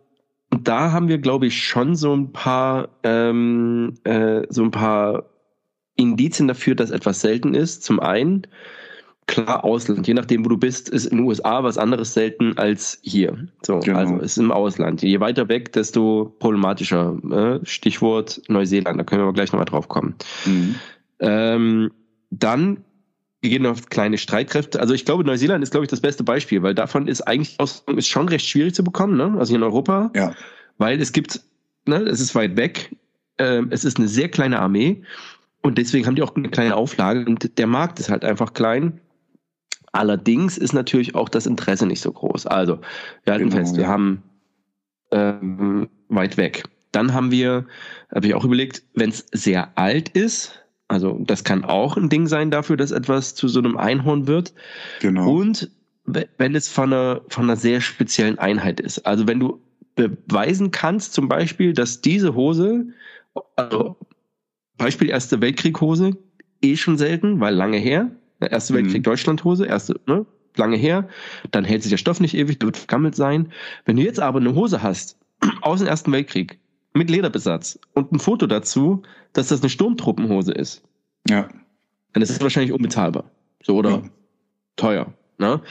da 0.49 0.91
haben 0.91 1.09
wir, 1.09 1.19
glaube 1.19 1.47
ich, 1.47 1.63
schon 1.63 1.95
so 1.95 2.15
ein 2.15 2.31
paar 2.31 2.89
ähm, 3.03 3.95
äh, 4.03 4.43
so 4.49 4.63
ein 4.63 4.71
paar 4.71 5.25
Indizien 5.95 6.47
dafür, 6.47 6.73
dass 6.73 6.89
etwas 6.89 7.21
selten 7.21 7.53
ist. 7.53 7.83
Zum 7.83 7.99
einen 7.99 8.47
klar 9.27 9.63
Ausland. 9.63 10.07
Je 10.07 10.13
nachdem, 10.13 10.43
wo 10.43 10.49
du 10.49 10.57
bist, 10.57 10.89
ist 10.89 11.05
in 11.05 11.17
den 11.17 11.25
USA 11.25 11.63
was 11.63 11.77
anderes 11.77 12.13
selten 12.13 12.57
als 12.57 12.99
hier. 13.03 13.37
So, 13.61 13.79
genau. 13.79 13.99
also 13.99 14.17
ist 14.17 14.37
im 14.37 14.51
Ausland. 14.51 15.01
Je 15.01 15.19
weiter 15.19 15.47
weg, 15.49 15.73
desto 15.73 16.35
problematischer. 16.39 17.17
Äh? 17.31 17.65
Stichwort 17.65 18.41
Neuseeland, 18.47 18.99
da 18.99 19.03
können 19.03 19.21
wir 19.21 19.25
aber 19.25 19.33
gleich 19.33 19.51
nochmal 19.51 19.65
drauf 19.65 19.87
kommen. 19.87 20.15
Mhm. 20.45 20.75
Ähm, 21.19 21.91
dann 22.29 22.83
wir 23.41 23.51
gehen 23.51 23.65
auf 23.67 23.89
kleine 23.89 24.17
Streitkräfte. 24.17 24.79
Also 24.79 24.93
ich 24.93 25.05
glaube, 25.05 25.23
Neuseeland 25.23 25.63
ist, 25.63 25.71
glaube 25.71 25.85
ich, 25.85 25.89
das 25.89 26.01
beste 26.01 26.23
Beispiel, 26.23 26.63
weil 26.63 26.73
davon 26.73 27.07
ist 27.07 27.21
eigentlich 27.21 27.57
ist 27.59 28.07
schon 28.07 28.29
recht 28.29 28.47
schwierig 28.47 28.73
zu 28.73 28.83
bekommen, 28.83 29.15
ne? 29.15 29.35
Also 29.37 29.55
in 29.55 29.61
Europa. 29.61 30.11
Ja. 30.15 30.33
Weil 30.79 30.99
es 30.99 31.11
gibt, 31.11 31.41
ne, 31.85 31.97
es 31.97 32.19
ist 32.19 32.33
weit 32.33 32.57
weg, 32.57 32.95
äh, 33.37 33.61
es 33.69 33.85
ist 33.85 33.97
eine 33.97 34.07
sehr 34.07 34.29
kleine 34.29 34.59
Armee 34.59 35.03
und 35.61 35.77
deswegen 35.77 36.05
haben 36.07 36.15
die 36.15 36.23
auch 36.23 36.35
eine 36.35 36.49
kleine 36.49 36.75
Auflage 36.75 37.25
und 37.25 37.57
der 37.57 37.67
Markt 37.67 37.99
ist 37.99 38.09
halt 38.09 38.25
einfach 38.25 38.53
klein. 38.53 38.99
Allerdings 39.91 40.57
ist 40.57 40.73
natürlich 40.73 41.15
auch 41.15 41.29
das 41.29 41.45
Interesse 41.45 41.85
nicht 41.85 42.01
so 42.01 42.11
groß. 42.11 42.47
Also, 42.47 42.79
wir 43.23 43.33
halten 43.33 43.49
genau, 43.49 43.61
fest, 43.61 43.75
wir 43.75 43.83
ja. 43.83 43.89
haben 43.89 44.23
ähm, 45.11 45.89
weit 46.09 46.37
weg. 46.37 46.63
Dann 46.91 47.13
haben 47.13 47.31
wir, 47.31 47.65
habe 48.13 48.27
ich 48.27 48.33
auch 48.33 48.45
überlegt, 48.45 48.83
wenn 48.93 49.09
es 49.09 49.25
sehr 49.31 49.77
alt 49.77 50.09
ist, 50.09 50.63
also 50.87 51.19
das 51.19 51.43
kann 51.43 51.65
auch 51.65 51.97
ein 51.97 52.09
Ding 52.09 52.27
sein 52.27 52.49
dafür, 52.49 52.77
dass 52.77 52.91
etwas 52.91 53.35
zu 53.35 53.47
so 53.47 53.59
einem 53.59 53.77
Einhorn 53.77 54.27
wird. 54.27 54.53
Genau. 55.01 55.29
Und 55.29 55.69
wenn 56.05 56.55
es 56.55 56.69
von 56.69 56.93
einer, 56.93 57.21
von 57.27 57.43
einer 57.45 57.57
sehr 57.57 57.81
speziellen 57.81 58.39
Einheit 58.39 58.79
ist. 58.79 58.99
Also 58.99 59.27
wenn 59.27 59.41
du 59.41 59.59
beweisen 59.95 60.71
kannst, 60.71 61.13
zum 61.13 61.27
Beispiel, 61.27 61.73
dass 61.73 62.01
diese 62.01 62.33
Hose, 62.35 62.87
also 63.57 63.97
Beispiel 64.77 65.09
Erste 65.09 65.41
Weltkrieg-Hose, 65.41 66.11
eh 66.61 66.77
schon 66.77 66.97
selten, 66.97 67.41
weil 67.41 67.53
lange 67.53 67.77
her, 67.77 68.09
Erste 68.39 68.73
Weltkrieg 68.73 68.99
mhm. 68.99 69.03
Deutschlandhose, 69.03 69.65
erste, 69.65 69.99
ne, 70.05 70.25
lange 70.55 70.77
her, 70.77 71.07
dann 71.51 71.63
hält 71.63 71.83
sich 71.83 71.89
der 71.89 71.97
Stoff 71.97 72.19
nicht 72.19 72.35
ewig, 72.35 72.61
wird 72.61 72.77
vergammelt 72.77 73.15
sein. 73.15 73.51
Wenn 73.85 73.95
du 73.95 74.03
jetzt 74.03 74.19
aber 74.19 74.39
eine 74.39 74.55
Hose 74.55 74.83
hast, 74.83 75.17
aus 75.61 75.79
dem 75.79 75.87
Ersten 75.87 76.11
Weltkrieg, 76.11 76.59
mit 76.93 77.09
Lederbesatz 77.09 77.79
und 77.93 78.11
ein 78.11 78.19
Foto 78.19 78.47
dazu, 78.47 79.03
dass 79.33 79.49
das 79.49 79.61
eine 79.61 79.69
Sturmtruppenhose 79.69 80.51
ist. 80.51 80.83
Ja. 81.27 81.47
Dann 82.13 82.23
ist 82.23 82.31
es 82.31 82.41
wahrscheinlich 82.41 82.71
unbezahlbar. 82.71 83.29
So 83.61 83.75
oder 83.75 83.89
ja. 83.91 84.01
teuer. 84.75 85.13
Ne? 85.37 85.61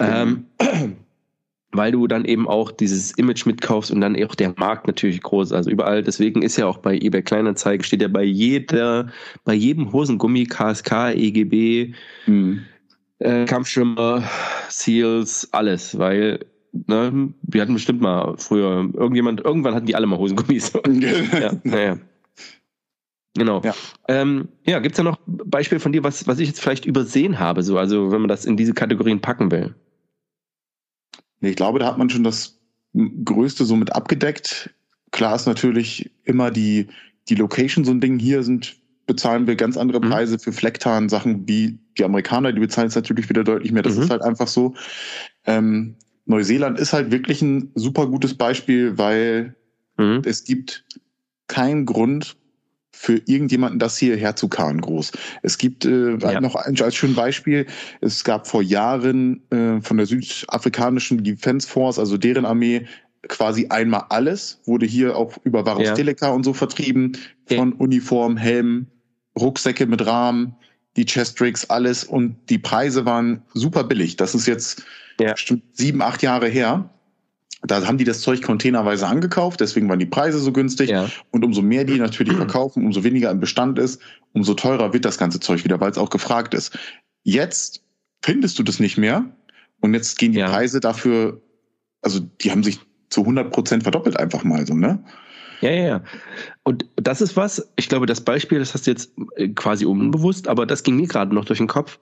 Ja. 0.00 0.22
Ähm, 0.22 0.46
weil 1.74 1.92
du 1.92 2.06
dann 2.06 2.24
eben 2.24 2.48
auch 2.48 2.70
dieses 2.70 3.12
Image 3.12 3.46
mitkaufst 3.46 3.90
und 3.90 4.00
dann 4.00 4.16
auch 4.24 4.34
der 4.34 4.54
Markt 4.56 4.86
natürlich 4.86 5.20
groß, 5.20 5.52
also 5.52 5.70
überall. 5.70 6.02
Deswegen 6.02 6.42
ist 6.42 6.56
ja 6.56 6.66
auch 6.66 6.78
bei 6.78 6.96
eBay 6.96 7.22
Kleinanzeigen 7.22 7.84
steht 7.84 8.02
ja 8.02 8.08
bei 8.08 8.22
jeder, 8.22 9.08
bei 9.44 9.54
jedem 9.54 9.92
Hosengummi 9.92 10.44
KSK, 10.44 11.14
EGB, 11.14 11.94
mhm. 12.26 12.62
äh, 13.18 13.44
Kampfschwimmer, 13.44 14.22
Seals, 14.68 15.48
alles, 15.52 15.98
weil 15.98 16.46
ne, 16.72 17.32
wir 17.42 17.60
hatten 17.60 17.74
bestimmt 17.74 18.00
mal 18.00 18.36
früher 18.38 18.88
irgendjemand, 18.94 19.44
irgendwann 19.44 19.74
hatten 19.74 19.86
die 19.86 19.96
alle 19.96 20.06
mal 20.06 20.18
Hosengummis. 20.18 20.72
ja, 21.32 21.52
naja. 21.64 21.98
Genau. 23.36 23.62
Ja, 23.64 23.74
ähm, 24.06 24.48
ja 24.64 24.78
gibt 24.78 24.94
es 24.94 24.98
ja 24.98 25.04
noch 25.04 25.18
Beispiele 25.26 25.80
von 25.80 25.90
dir, 25.90 26.04
was, 26.04 26.28
was 26.28 26.38
ich 26.38 26.46
jetzt 26.46 26.60
vielleicht 26.60 26.86
übersehen 26.86 27.40
habe, 27.40 27.64
so, 27.64 27.78
also 27.78 28.12
wenn 28.12 28.20
man 28.20 28.28
das 28.28 28.44
in 28.44 28.56
diese 28.56 28.74
Kategorien 28.74 29.20
packen 29.20 29.50
will? 29.50 29.74
Ich 31.44 31.56
glaube, 31.56 31.78
da 31.78 31.86
hat 31.86 31.98
man 31.98 32.10
schon 32.10 32.24
das 32.24 32.58
Größte 33.24 33.64
so 33.64 33.76
mit 33.76 33.94
abgedeckt. 33.94 34.70
Klar 35.10 35.36
ist 35.36 35.46
natürlich 35.46 36.10
immer 36.24 36.50
die, 36.50 36.88
die 37.28 37.34
Location 37.34 37.84
so 37.84 37.90
ein 37.90 38.00
Ding. 38.00 38.18
Hier 38.18 38.42
sind, 38.42 38.76
bezahlen 39.06 39.46
wir 39.46 39.56
ganz 39.56 39.76
andere 39.76 40.00
mhm. 40.00 40.10
Preise 40.10 40.34
mhm. 40.34 40.40
für 40.40 40.52
Flecktarn, 40.52 41.08
Sachen 41.08 41.48
wie 41.48 41.78
die 41.98 42.04
Amerikaner, 42.04 42.52
die 42.52 42.60
bezahlen 42.60 42.88
es 42.88 42.94
natürlich 42.94 43.28
wieder 43.28 43.44
deutlich 43.44 43.72
mehr. 43.72 43.82
Das 43.82 43.96
mhm. 43.96 44.02
ist 44.02 44.10
halt 44.10 44.22
einfach 44.22 44.48
so. 44.48 44.74
Ähm, 45.46 45.96
Neuseeland 46.26 46.78
ist 46.78 46.92
halt 46.92 47.10
wirklich 47.10 47.42
ein 47.42 47.70
super 47.74 48.06
gutes 48.06 48.34
Beispiel, 48.34 48.96
weil 48.96 49.54
mhm. 49.98 50.22
es 50.24 50.44
gibt 50.44 50.84
keinen 51.48 51.84
Grund, 51.84 52.36
für 53.04 53.20
irgendjemanden 53.26 53.78
das 53.78 53.98
hierher 53.98 54.34
zu 54.34 54.48
karren 54.48 54.80
groß. 54.80 55.12
Es 55.42 55.58
gibt 55.58 55.84
äh, 55.84 56.16
ja. 56.16 56.40
noch 56.40 56.54
ein, 56.54 56.80
als 56.80 56.96
schön 56.96 57.14
Beispiel, 57.14 57.66
es 58.00 58.24
gab 58.24 58.46
vor 58.46 58.62
Jahren 58.62 59.42
äh, 59.50 59.82
von 59.82 59.98
der 59.98 60.06
südafrikanischen 60.06 61.22
Defense 61.22 61.68
Force, 61.68 61.98
also 61.98 62.16
deren 62.16 62.46
Armee, 62.46 62.86
quasi 63.28 63.66
einmal 63.68 64.06
alles, 64.08 64.60
wurde 64.64 64.86
hier 64.86 65.16
auch 65.16 65.34
über 65.44 65.66
Varus 65.66 65.84
ja. 65.84 66.30
Und 66.30 66.44
so 66.44 66.54
vertrieben, 66.54 67.18
von. 67.46 67.74
Uniform, 67.74 68.38
Helm, 68.38 68.86
Rucksäcke 69.38 69.86
mit 69.86 70.06
Rahmen, 70.06 70.54
die 70.96 71.04
Chestricks, 71.04 71.68
alles 71.68 72.04
und 72.04 72.36
die 72.48 72.58
Preise 72.58 73.04
waren 73.04 73.42
super 73.52 73.84
billig. 73.84 74.16
Das 74.16 74.34
ist 74.34 74.46
jetzt 74.46 74.82
ja. 75.20 75.32
bestimmt 75.32 75.62
sieben, 75.72 76.00
acht 76.00 76.22
Jahre 76.22 76.48
her. 76.48 76.88
Da 77.66 77.86
haben 77.86 77.96
die 77.96 78.04
das 78.04 78.20
Zeug 78.20 78.42
containerweise 78.42 79.06
angekauft, 79.06 79.60
deswegen 79.60 79.88
waren 79.88 79.98
die 79.98 80.06
Preise 80.06 80.38
so 80.38 80.52
günstig. 80.52 80.90
Ja. 80.90 81.08
Und 81.30 81.44
umso 81.44 81.62
mehr 81.62 81.84
die 81.84 81.98
natürlich 81.98 82.34
verkaufen, 82.36 82.84
umso 82.84 83.04
weniger 83.04 83.30
im 83.30 83.40
Bestand 83.40 83.78
ist, 83.78 84.02
umso 84.32 84.54
teurer 84.54 84.92
wird 84.92 85.04
das 85.04 85.16
ganze 85.16 85.40
Zeug 85.40 85.64
wieder, 85.64 85.80
weil 85.80 85.90
es 85.90 85.98
auch 85.98 86.10
gefragt 86.10 86.52
ist. 86.52 86.78
Jetzt 87.22 87.82
findest 88.22 88.58
du 88.58 88.62
das 88.62 88.80
nicht 88.80 88.98
mehr 88.98 89.24
und 89.80 89.94
jetzt 89.94 90.18
gehen 90.18 90.32
die 90.32 90.40
ja. 90.40 90.50
Preise 90.50 90.80
dafür, 90.80 91.40
also 92.02 92.20
die 92.20 92.50
haben 92.50 92.62
sich 92.62 92.80
zu 93.08 93.22
100 93.22 93.50
Prozent 93.50 93.82
verdoppelt 93.82 94.18
einfach 94.18 94.44
mal 94.44 94.66
so, 94.66 94.74
ne? 94.74 95.02
Ja, 95.60 95.70
ja, 95.70 95.86
ja. 95.86 96.04
Und 96.64 96.84
das 96.96 97.22
ist 97.22 97.36
was, 97.36 97.70
ich 97.76 97.88
glaube, 97.88 98.04
das 98.04 98.20
Beispiel, 98.20 98.58
das 98.58 98.74
hast 98.74 98.86
du 98.86 98.90
jetzt 98.90 99.12
äh, 99.36 99.48
quasi 99.48 99.86
unbewusst, 99.86 100.48
aber 100.48 100.66
das 100.66 100.82
ging 100.82 100.96
mir 100.96 101.06
gerade 101.06 101.34
noch 101.34 101.46
durch 101.46 101.58
den 101.58 101.68
Kopf, 101.68 101.98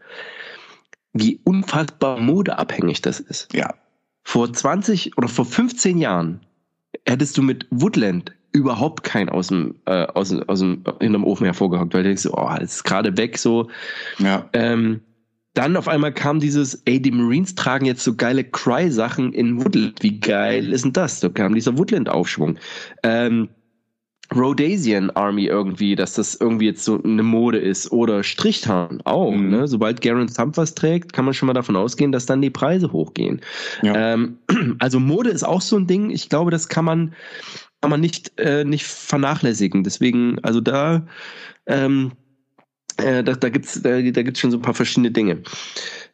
wie 1.12 1.38
unfassbar 1.44 2.18
modeabhängig 2.18 3.02
das 3.02 3.20
ist. 3.20 3.52
Ja. 3.52 3.74
Vor 4.24 4.52
20 4.52 5.16
oder 5.18 5.28
vor 5.28 5.44
15 5.44 5.98
Jahren 5.98 6.40
hättest 7.06 7.36
du 7.36 7.42
mit 7.42 7.66
Woodland 7.70 8.32
überhaupt 8.52 9.02
keinen 9.02 9.28
aus 9.28 9.48
dem, 9.48 9.74
äh, 9.86 10.06
aus, 10.06 10.28
dem, 10.28 10.48
aus 10.48 10.60
dem 10.60 10.84
hinterm 11.00 11.24
Ofen 11.24 11.44
hervorgehockt, 11.44 11.94
weil 11.94 12.02
du 12.02 12.10
denkst, 12.10 12.26
oh, 12.26 12.50
das 12.58 12.76
ist 12.76 12.84
gerade 12.84 13.16
weg 13.16 13.38
so. 13.38 13.68
Ja. 14.18 14.48
Ähm, 14.52 15.00
dann 15.54 15.76
auf 15.76 15.88
einmal 15.88 16.12
kam 16.12 16.40
dieses, 16.40 16.82
ey, 16.86 17.00
die 17.00 17.10
Marines 17.10 17.54
tragen 17.54 17.84
jetzt 17.84 18.04
so 18.04 18.14
geile 18.14 18.44
Cry-Sachen 18.44 19.32
in 19.32 19.62
Woodland. 19.62 20.02
Wie 20.02 20.18
geil 20.18 20.72
ist 20.72 20.84
denn 20.84 20.92
das? 20.92 21.20
Da 21.20 21.28
kam 21.28 21.54
dieser 21.54 21.76
Woodland-Aufschwung. 21.76 22.58
Ähm, 23.02 23.48
Rhodesian 24.34 25.10
Army 25.10 25.46
irgendwie, 25.46 25.94
dass 25.94 26.14
das 26.14 26.34
irgendwie 26.34 26.66
jetzt 26.66 26.84
so 26.84 27.02
eine 27.02 27.22
Mode 27.22 27.58
ist 27.58 27.92
oder 27.92 28.22
Strichtarn 28.22 29.00
auch. 29.04 29.32
Mhm. 29.32 29.50
Ne? 29.50 29.68
Sobald 29.68 30.00
Garen 30.00 30.28
Thump 30.28 30.56
was 30.56 30.74
trägt, 30.74 31.12
kann 31.12 31.24
man 31.24 31.34
schon 31.34 31.46
mal 31.46 31.52
davon 31.52 31.76
ausgehen, 31.76 32.12
dass 32.12 32.26
dann 32.26 32.40
die 32.40 32.50
Preise 32.50 32.92
hochgehen. 32.92 33.40
Ja. 33.82 34.14
Ähm, 34.14 34.38
also 34.78 35.00
Mode 35.00 35.30
ist 35.30 35.42
auch 35.42 35.60
so 35.60 35.76
ein 35.76 35.86
Ding. 35.86 36.10
Ich 36.10 36.28
glaube, 36.28 36.50
das 36.50 36.68
kann 36.68 36.84
man 36.84 37.14
kann 37.80 37.90
man 37.90 38.00
nicht 38.00 38.38
äh, 38.38 38.64
nicht 38.64 38.86
vernachlässigen. 38.86 39.84
Deswegen, 39.84 40.38
also 40.42 40.60
da 40.60 41.06
ähm, 41.66 42.12
äh, 42.96 43.24
da, 43.24 43.34
da 43.34 43.48
gibt's 43.48 43.82
da, 43.82 44.00
da 44.00 44.22
gibt's 44.22 44.40
schon 44.40 44.50
so 44.50 44.58
ein 44.58 44.62
paar 44.62 44.74
verschiedene 44.74 45.10
Dinge. 45.10 45.42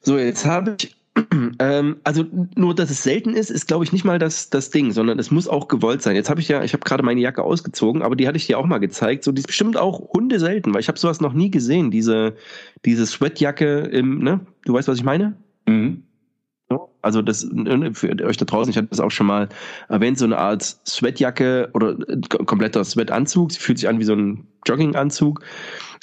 So 0.00 0.18
jetzt 0.18 0.44
habe 0.46 0.76
ich 0.80 0.96
ähm, 1.58 1.96
also 2.04 2.24
nur, 2.56 2.74
dass 2.74 2.90
es 2.90 3.02
selten 3.02 3.34
ist, 3.34 3.50
ist 3.50 3.66
glaube 3.66 3.84
ich 3.84 3.92
nicht 3.92 4.04
mal 4.04 4.18
das, 4.18 4.50
das 4.50 4.70
Ding, 4.70 4.92
sondern 4.92 5.18
es 5.18 5.30
muss 5.30 5.48
auch 5.48 5.68
gewollt 5.68 6.02
sein. 6.02 6.16
Jetzt 6.16 6.30
habe 6.30 6.40
ich 6.40 6.48
ja, 6.48 6.62
ich 6.62 6.72
habe 6.72 6.84
gerade 6.84 7.02
meine 7.02 7.20
Jacke 7.20 7.42
ausgezogen, 7.42 8.02
aber 8.02 8.16
die 8.16 8.26
hatte 8.28 8.36
ich 8.36 8.46
dir 8.46 8.58
auch 8.58 8.66
mal 8.66 8.78
gezeigt. 8.78 9.24
So, 9.24 9.32
die 9.32 9.40
ist 9.40 9.46
bestimmt 9.46 9.76
auch 9.76 10.12
Hunde 10.12 10.38
selten, 10.40 10.74
weil 10.74 10.80
ich 10.80 10.88
habe 10.88 10.98
sowas 10.98 11.20
noch 11.20 11.32
nie 11.32 11.50
gesehen. 11.50 11.90
Diese, 11.90 12.34
diese 12.84 13.06
Sweatjacke 13.06 13.80
im, 13.80 14.18
ne? 14.20 14.40
Du 14.64 14.74
weißt, 14.74 14.88
was 14.88 14.98
ich 14.98 15.04
meine? 15.04 15.36
Mhm. 15.66 16.04
Also 17.00 17.22
das 17.22 17.48
ne, 17.50 17.94
für 17.94 18.10
euch 18.24 18.36
da 18.36 18.44
draußen, 18.44 18.70
ich 18.70 18.76
hatte 18.76 18.88
das 18.88 19.00
auch 19.00 19.10
schon 19.10 19.26
mal 19.26 19.48
erwähnt, 19.88 20.18
so 20.18 20.26
eine 20.26 20.36
Art 20.36 20.62
Sweatjacke 20.62 21.70
oder 21.72 21.96
äh, 22.08 22.20
kompletter 22.44 22.84
Sweatanzug. 22.84 23.52
Sie 23.52 23.60
fühlt 23.60 23.78
sich 23.78 23.88
an 23.88 23.98
wie 23.98 24.04
so 24.04 24.14
ein 24.14 24.46
Jogginganzug 24.66 25.40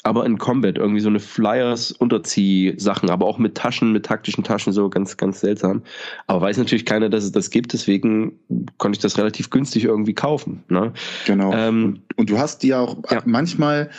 aber 0.06 0.24
in 0.28 0.38
Combat 0.38 0.78
irgendwie 0.78 1.00
so 1.00 1.10
eine 1.10 1.20
Flyers 1.20 1.92
Unterzieh-Sachen, 1.92 3.10
aber 3.10 3.26
auch 3.26 3.40
mit 3.40 3.56
Taschen, 3.56 3.92
mit 3.92 4.06
taktischen 4.06 4.44
Taschen, 4.44 4.72
so 4.72 4.88
ganz, 4.88 5.18
ganz 5.18 5.40
seltsam. 5.40 5.82
Aber 6.28 6.42
weiß 6.42 6.60
natürlich 6.60 6.86
keiner, 6.86 7.10
dass 7.10 7.24
es 7.24 7.32
das 7.32 7.50
gibt, 7.50 7.74
deswegen 7.74 8.34
konnte 8.78 8.98
ich 8.98 9.02
das 9.02 9.18
relativ 9.18 9.50
günstig 9.50 9.84
irgendwie 9.86 10.14
kaufen. 10.14 10.64
Ne? 10.70 10.94
Genau. 11.26 11.52
Ähm, 11.54 12.04
und, 12.18 12.30
du 12.30 12.38
hast 12.38 12.62
die 12.62 12.76
auch 12.76 12.98
ja. 13.10 13.24
manchmal, 13.26 13.90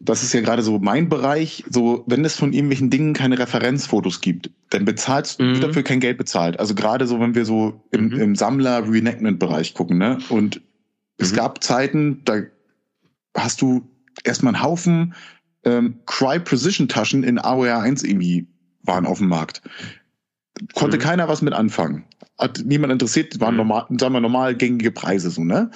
das 0.00 0.22
ist 0.22 0.32
ja 0.32 0.40
gerade 0.40 0.62
so 0.62 0.78
mein 0.78 1.10
Bereich, 1.10 1.64
so 1.68 2.02
wenn 2.06 2.24
es 2.24 2.36
von 2.36 2.54
irgendwelchen 2.54 2.88
Dingen 2.88 3.12
keine 3.12 3.38
Referenzfotos 3.38 4.22
gibt, 4.22 4.50
dann 4.70 4.86
bezahlst 4.86 5.38
du 5.38 5.44
mhm. 5.44 5.60
dafür 5.60 5.82
kein 5.82 6.00
Geld 6.00 6.16
bezahlt. 6.16 6.58
Also 6.58 6.74
gerade 6.74 7.06
so, 7.06 7.20
wenn 7.20 7.34
wir 7.34 7.44
so 7.44 7.78
im, 7.90 8.06
mhm. 8.06 8.20
im 8.20 8.36
Sammler-Reenactment-Bereich 8.36 9.74
gucken, 9.74 9.98
ne? 9.98 10.16
Und 10.30 10.62
es 11.18 11.32
mhm. 11.32 11.36
gab 11.36 11.62
Zeiten, 11.62 12.22
da 12.24 12.40
hast 13.36 13.60
du 13.60 13.82
erstmal 14.22 14.54
einen 14.54 14.62
Haufen 14.62 15.14
ähm, 15.64 16.00
Cry 16.06 16.38
Precision 16.38 16.88
Taschen 16.88 17.24
in 17.24 17.38
AOR 17.38 17.80
1 17.80 18.02
irgendwie 18.02 18.46
waren 18.82 19.06
auf 19.06 19.18
dem 19.18 19.28
Markt. 19.28 19.62
Konnte 20.74 20.98
mhm. 20.98 21.02
keiner 21.02 21.28
was 21.28 21.42
mit 21.42 21.54
anfangen. 21.54 22.04
Hat 22.38 22.62
niemand 22.64 22.92
interessiert, 22.92 23.40
waren 23.40 23.54
mhm. 23.54 23.58
normal, 23.58 23.86
sagen 23.98 24.12
wir 24.12 24.20
normal 24.20 24.54
gängige 24.54 24.90
Preise 24.90 25.30
so, 25.30 25.42
ne? 25.42 25.70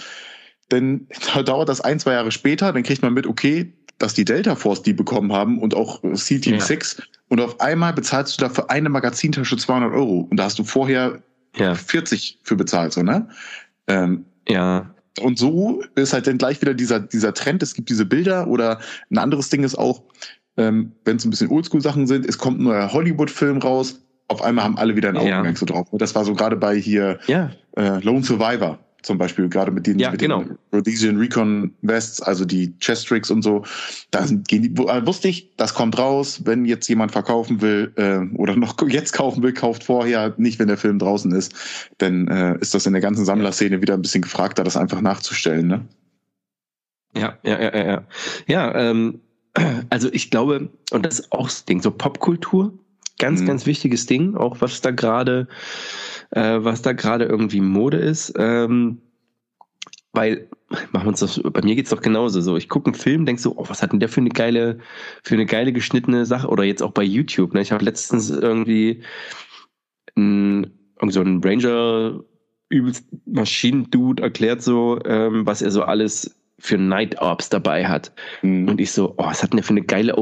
Denn 0.70 1.08
da 1.34 1.42
dauert 1.42 1.68
das 1.68 1.80
ein, 1.80 1.98
zwei 1.98 2.12
Jahre 2.12 2.30
später, 2.30 2.72
dann 2.72 2.82
kriegt 2.82 3.02
man 3.02 3.14
mit, 3.14 3.26
okay, 3.26 3.72
dass 3.98 4.14
die 4.14 4.24
Delta 4.24 4.54
Force 4.54 4.82
die 4.82 4.92
bekommen 4.92 5.32
haben 5.32 5.58
und 5.58 5.74
auch 5.74 6.00
Seal 6.12 6.40
Team 6.40 6.54
ja. 6.54 6.60
6 6.60 7.02
und 7.28 7.40
auf 7.40 7.60
einmal 7.60 7.92
bezahlst 7.92 8.38
du 8.38 8.44
da 8.44 8.50
für 8.50 8.70
eine 8.70 8.88
Magazintasche 8.88 9.56
200 9.56 9.92
Euro 9.92 10.28
und 10.30 10.36
da 10.36 10.44
hast 10.44 10.58
du 10.58 10.64
vorher 10.64 11.22
ja. 11.56 11.74
40 11.74 12.40
für 12.42 12.54
bezahlt, 12.54 12.92
so, 12.92 13.02
ne? 13.02 13.28
Ähm, 13.88 14.26
ja. 14.46 14.94
Und 15.20 15.38
so 15.38 15.82
ist 15.94 16.12
halt 16.12 16.26
dann 16.26 16.38
gleich 16.38 16.60
wieder 16.60 16.74
dieser, 16.74 17.00
dieser 17.00 17.34
Trend. 17.34 17.62
Es 17.62 17.74
gibt 17.74 17.88
diese 17.88 18.06
Bilder 18.06 18.48
oder 18.48 18.80
ein 19.10 19.18
anderes 19.18 19.50
Ding 19.50 19.64
ist 19.64 19.76
auch, 19.76 20.02
ähm, 20.56 20.92
wenn 21.04 21.16
es 21.16 21.24
ein 21.24 21.30
bisschen 21.30 21.50
Oldschool-Sachen 21.50 22.06
sind, 22.06 22.26
es 22.26 22.38
kommt 22.38 22.60
ein 22.60 22.64
neuer 22.64 22.92
Hollywood-Film 22.92 23.58
raus, 23.58 24.00
auf 24.28 24.42
einmal 24.42 24.64
haben 24.64 24.76
alle 24.76 24.94
wieder 24.96 25.08
ein 25.08 25.16
Augenmerk 25.16 25.46
ja. 25.46 25.56
so 25.56 25.66
drauf. 25.66 25.88
Das 25.92 26.14
war 26.14 26.24
so 26.24 26.34
gerade 26.34 26.56
bei 26.56 26.76
hier 26.76 27.18
ja. 27.26 27.50
äh, 27.76 28.00
Lone 28.00 28.22
Survivor 28.22 28.78
zum 29.02 29.16
Beispiel, 29.16 29.48
gerade 29.48 29.70
mit 29.70 29.86
den, 29.86 29.98
ja, 29.98 30.10
mit 30.10 30.20
genau. 30.20 30.42
den 30.42 30.58
Rhodesian 30.72 31.18
Recon 31.18 31.72
Vests, 31.82 32.20
also 32.20 32.44
die 32.44 32.76
Chest 32.78 33.06
Tricks 33.06 33.30
und 33.30 33.42
so. 33.42 33.64
Da 34.10 34.26
gehen 34.26 34.62
die, 34.62 34.82
äh, 34.82 35.06
wusste 35.06 35.28
ich, 35.28 35.54
das 35.56 35.74
kommt 35.74 35.98
raus, 35.98 36.42
wenn 36.44 36.64
jetzt 36.64 36.88
jemand 36.88 37.12
verkaufen 37.12 37.60
will 37.60 37.92
äh, 37.96 38.18
oder 38.36 38.56
noch 38.56 38.76
jetzt 38.88 39.12
kaufen 39.12 39.42
will, 39.42 39.52
kauft 39.52 39.84
vorher, 39.84 40.34
nicht 40.36 40.58
wenn 40.58 40.68
der 40.68 40.78
Film 40.78 40.98
draußen 40.98 41.32
ist. 41.32 41.54
Dann 41.98 42.28
äh, 42.28 42.58
ist 42.60 42.74
das 42.74 42.86
in 42.86 42.92
der 42.92 43.02
ganzen 43.02 43.24
Sammlerszene 43.24 43.80
wieder 43.80 43.94
ein 43.94 44.02
bisschen 44.02 44.22
gefragter, 44.22 44.64
das 44.64 44.76
einfach 44.76 45.00
nachzustellen. 45.00 45.68
Ne? 45.68 45.86
Ja, 47.16 47.38
ja, 47.42 47.60
ja, 47.60 47.86
ja. 47.86 48.04
Ja, 48.46 48.74
ähm, 48.74 49.20
also 49.90 50.08
ich 50.12 50.30
glaube, 50.30 50.70
und 50.90 51.06
das 51.06 51.20
ist 51.20 51.32
auch 51.32 51.46
das 51.46 51.64
Ding, 51.64 51.82
so 51.82 51.90
Popkultur, 51.90 52.72
ganz, 53.18 53.40
mhm. 53.40 53.46
ganz 53.46 53.66
wichtiges 53.66 54.06
Ding, 54.06 54.36
auch 54.36 54.60
was 54.60 54.80
da 54.80 54.90
gerade 54.90 55.48
äh, 56.30 56.58
was 56.60 56.82
da 56.82 56.92
gerade 56.92 57.24
irgendwie 57.24 57.60
Mode 57.60 57.98
ist. 57.98 58.34
Ähm, 58.38 59.00
weil, 60.12 60.48
machen 60.90 61.04
wir 61.04 61.08
uns 61.08 61.20
das, 61.20 61.40
bei 61.42 61.62
mir 61.62 61.76
geht's 61.76 61.90
doch 61.90 62.00
genauso 62.00 62.40
so. 62.40 62.56
Ich 62.56 62.68
gucke 62.68 62.86
einen 62.86 62.94
Film, 62.94 63.26
denk 63.26 63.38
so, 63.38 63.56
oh, 63.56 63.64
was 63.68 63.82
hat 63.82 63.92
denn 63.92 64.00
der 64.00 64.08
für 64.08 64.20
eine 64.20 64.30
geile, 64.30 64.78
für 65.22 65.34
eine 65.34 65.46
geile 65.46 65.72
geschnittene 65.72 66.26
Sache? 66.26 66.48
Oder 66.48 66.64
jetzt 66.64 66.82
auch 66.82 66.92
bei 66.92 67.04
YouTube. 67.04 67.54
Ne? 67.54 67.60
Ich 67.60 67.72
habe 67.72 67.84
letztens 67.84 68.30
irgendwie 68.30 69.02
ein, 70.16 70.72
irgend 71.00 71.12
so 71.12 71.20
ein 71.20 71.40
Ranger 71.42 72.24
übelst 72.70 73.06
Maschinen-Dude 73.26 74.22
erklärt 74.22 74.62
so, 74.62 74.98
ähm, 75.04 75.46
was 75.46 75.62
er 75.62 75.70
so 75.70 75.82
alles 75.82 76.34
für 76.58 76.76
Night 76.76 77.20
Ops 77.20 77.48
dabei 77.48 77.86
hat. 77.86 78.12
Mhm. 78.42 78.68
Und 78.68 78.80
ich 78.80 78.90
so, 78.90 79.14
oh, 79.16 79.24
was 79.24 79.42
hat 79.42 79.52
denn 79.52 79.58
der 79.58 79.64
für 79.64 79.70
eine 79.70 79.82
geile 79.82 80.16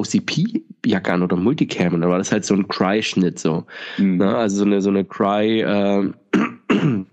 OCP-Jacke 0.87 1.12
an 1.12 1.22
oder 1.22 1.37
Multicam? 1.37 1.95
Und 1.95 2.01
dann 2.01 2.11
war 2.11 2.18
das 2.18 2.32
halt 2.32 2.45
so 2.45 2.55
ein 2.55 2.68
Cry-Schnitt 2.68 3.39
so. 3.39 3.66
Mhm. 3.99 4.18
Ne? 4.18 4.37
Also 4.37 4.59
so 4.59 4.64
eine, 4.64 4.80
so 4.80 4.91
eine 4.91 5.05
Cry 5.05 5.61
äh, 5.61 6.12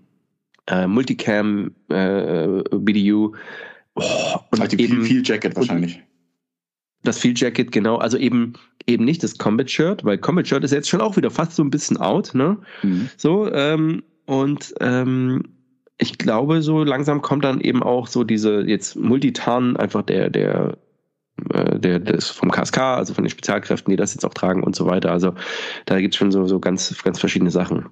äh, 0.66 0.86
Multicam 0.86 1.72
äh, 1.88 2.62
BDU. 2.72 3.34
Oh, 3.96 4.02
und 4.50 4.60
halt 4.60 4.72
die 4.72 4.82
eben, 4.82 5.04
Field 5.04 5.28
Jacket 5.28 5.56
wahrscheinlich. 5.56 6.00
Das 7.04 7.18
Field 7.18 7.38
Jacket, 7.38 7.70
genau. 7.70 7.96
Also 7.96 8.16
eben, 8.16 8.54
eben 8.86 9.04
nicht 9.04 9.22
das 9.22 9.38
Combat 9.38 9.70
Shirt, 9.70 10.04
weil 10.04 10.18
Combat 10.18 10.48
Shirt 10.48 10.64
ist 10.64 10.72
jetzt 10.72 10.88
schon 10.88 11.00
auch 11.00 11.16
wieder 11.16 11.30
fast 11.30 11.54
so 11.54 11.62
ein 11.62 11.70
bisschen 11.70 11.98
out, 11.98 12.34
ne? 12.34 12.56
Mhm. 12.82 13.10
So, 13.16 13.52
ähm, 13.52 14.02
und 14.26 14.74
ähm, 14.80 15.42
ich 15.98 16.18
glaube, 16.18 16.62
so 16.62 16.82
langsam 16.82 17.22
kommt 17.22 17.44
dann 17.44 17.60
eben 17.60 17.82
auch 17.82 18.08
so 18.08 18.24
diese 18.24 18.62
jetzt 18.62 18.96
Multitan, 18.96 19.76
einfach 19.76 20.02
der, 20.02 20.30
der, 20.30 20.76
äh, 21.52 21.78
der, 21.78 21.98
des 21.98 22.30
vom 22.30 22.50
KSK, 22.50 22.78
also 22.78 23.14
von 23.14 23.24
den 23.24 23.30
Spezialkräften, 23.30 23.90
die 23.90 23.96
das 23.96 24.14
jetzt 24.14 24.24
auch 24.24 24.34
tragen 24.34 24.62
und 24.62 24.76
so 24.76 24.86
weiter. 24.86 25.10
Also 25.10 25.34
da 25.86 26.00
gibt's 26.00 26.16
schon 26.16 26.32
so, 26.32 26.46
so 26.46 26.60
ganz, 26.60 27.02
ganz 27.02 27.18
verschiedene 27.18 27.50
Sachen. 27.50 27.86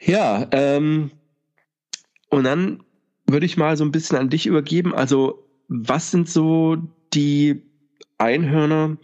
Ja, 0.00 0.46
ähm, 0.52 1.10
und 2.28 2.44
dann 2.44 2.82
würde 3.26 3.46
ich 3.46 3.56
mal 3.56 3.76
so 3.76 3.84
ein 3.84 3.92
bisschen 3.92 4.18
an 4.18 4.30
dich 4.30 4.46
übergeben. 4.46 4.94
Also, 4.94 5.46
was 5.68 6.10
sind 6.10 6.28
so 6.28 6.76
die 7.12 7.62
Einhörner, 8.18 8.96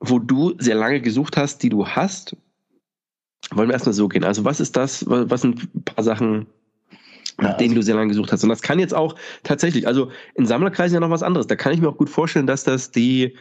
wo 0.00 0.18
du 0.18 0.54
sehr 0.58 0.74
lange 0.74 1.00
gesucht 1.00 1.36
hast, 1.36 1.62
die 1.62 1.68
du 1.68 1.86
hast? 1.86 2.36
Wollen 3.52 3.68
wir 3.68 3.74
erstmal 3.74 3.92
so 3.92 4.08
gehen. 4.08 4.24
Also, 4.24 4.44
was 4.44 4.60
ist 4.60 4.76
das? 4.76 5.04
Was 5.06 5.42
sind 5.42 5.74
ein 5.74 5.84
paar 5.84 6.04
Sachen, 6.04 6.46
nach 7.38 7.56
denen 7.56 7.74
du 7.74 7.82
sehr 7.82 7.94
lange 7.94 8.08
gesucht 8.08 8.32
hast. 8.32 8.42
Und 8.42 8.48
das 8.48 8.62
kann 8.62 8.78
jetzt 8.78 8.94
auch 8.94 9.14
tatsächlich, 9.42 9.86
also 9.86 10.10
in 10.34 10.46
Sammlerkreisen 10.46 10.94
ja 10.94 11.00
noch 11.00 11.10
was 11.10 11.22
anderes. 11.22 11.46
Da 11.46 11.56
kann 11.56 11.72
ich 11.72 11.80
mir 11.80 11.88
auch 11.88 11.96
gut 11.96 12.10
vorstellen, 12.10 12.46
dass 12.46 12.64
das 12.64 12.90
die, 12.90 13.36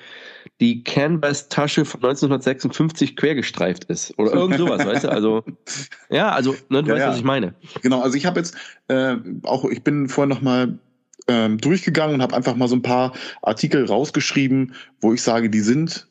die 0.60 0.84
Canvas-Tasche 0.84 1.86
von 1.86 2.02
1956 2.04 3.16
quergestreift 3.16 3.86
ist. 3.86 4.18
Oder 4.18 4.34
irgend 4.34 4.58
sowas, 4.58 4.86
weißt 4.86 5.06
du? 5.06 5.10
Also, 5.10 5.44
ja, 6.10 6.32
also, 6.32 6.56
ne, 6.70 6.84
du 6.84 6.90
ja, 6.90 6.96
weißt, 6.96 7.04
ja. 7.04 7.10
was 7.10 7.18
ich 7.18 7.24
meine. 7.24 7.56
Genau, 7.82 8.02
also 8.02 8.18
ich 8.18 8.26
habe 8.26 8.40
jetzt 8.40 8.56
äh, 8.88 9.16
auch, 9.44 9.66
ich 9.66 9.84
bin 9.84 10.10
vorher 10.10 10.34
nochmal 10.34 10.80
ähm, 11.28 11.58
durchgegangen 11.60 12.16
und 12.16 12.22
habe 12.22 12.36
einfach 12.36 12.56
mal 12.56 12.68
so 12.68 12.76
ein 12.76 12.82
paar 12.82 13.14
Artikel 13.42 13.86
rausgeschrieben, 13.86 14.74
wo 15.02 15.14
ich 15.14 15.22
sage, 15.22 15.50
die 15.50 15.62
sind, 15.62 16.08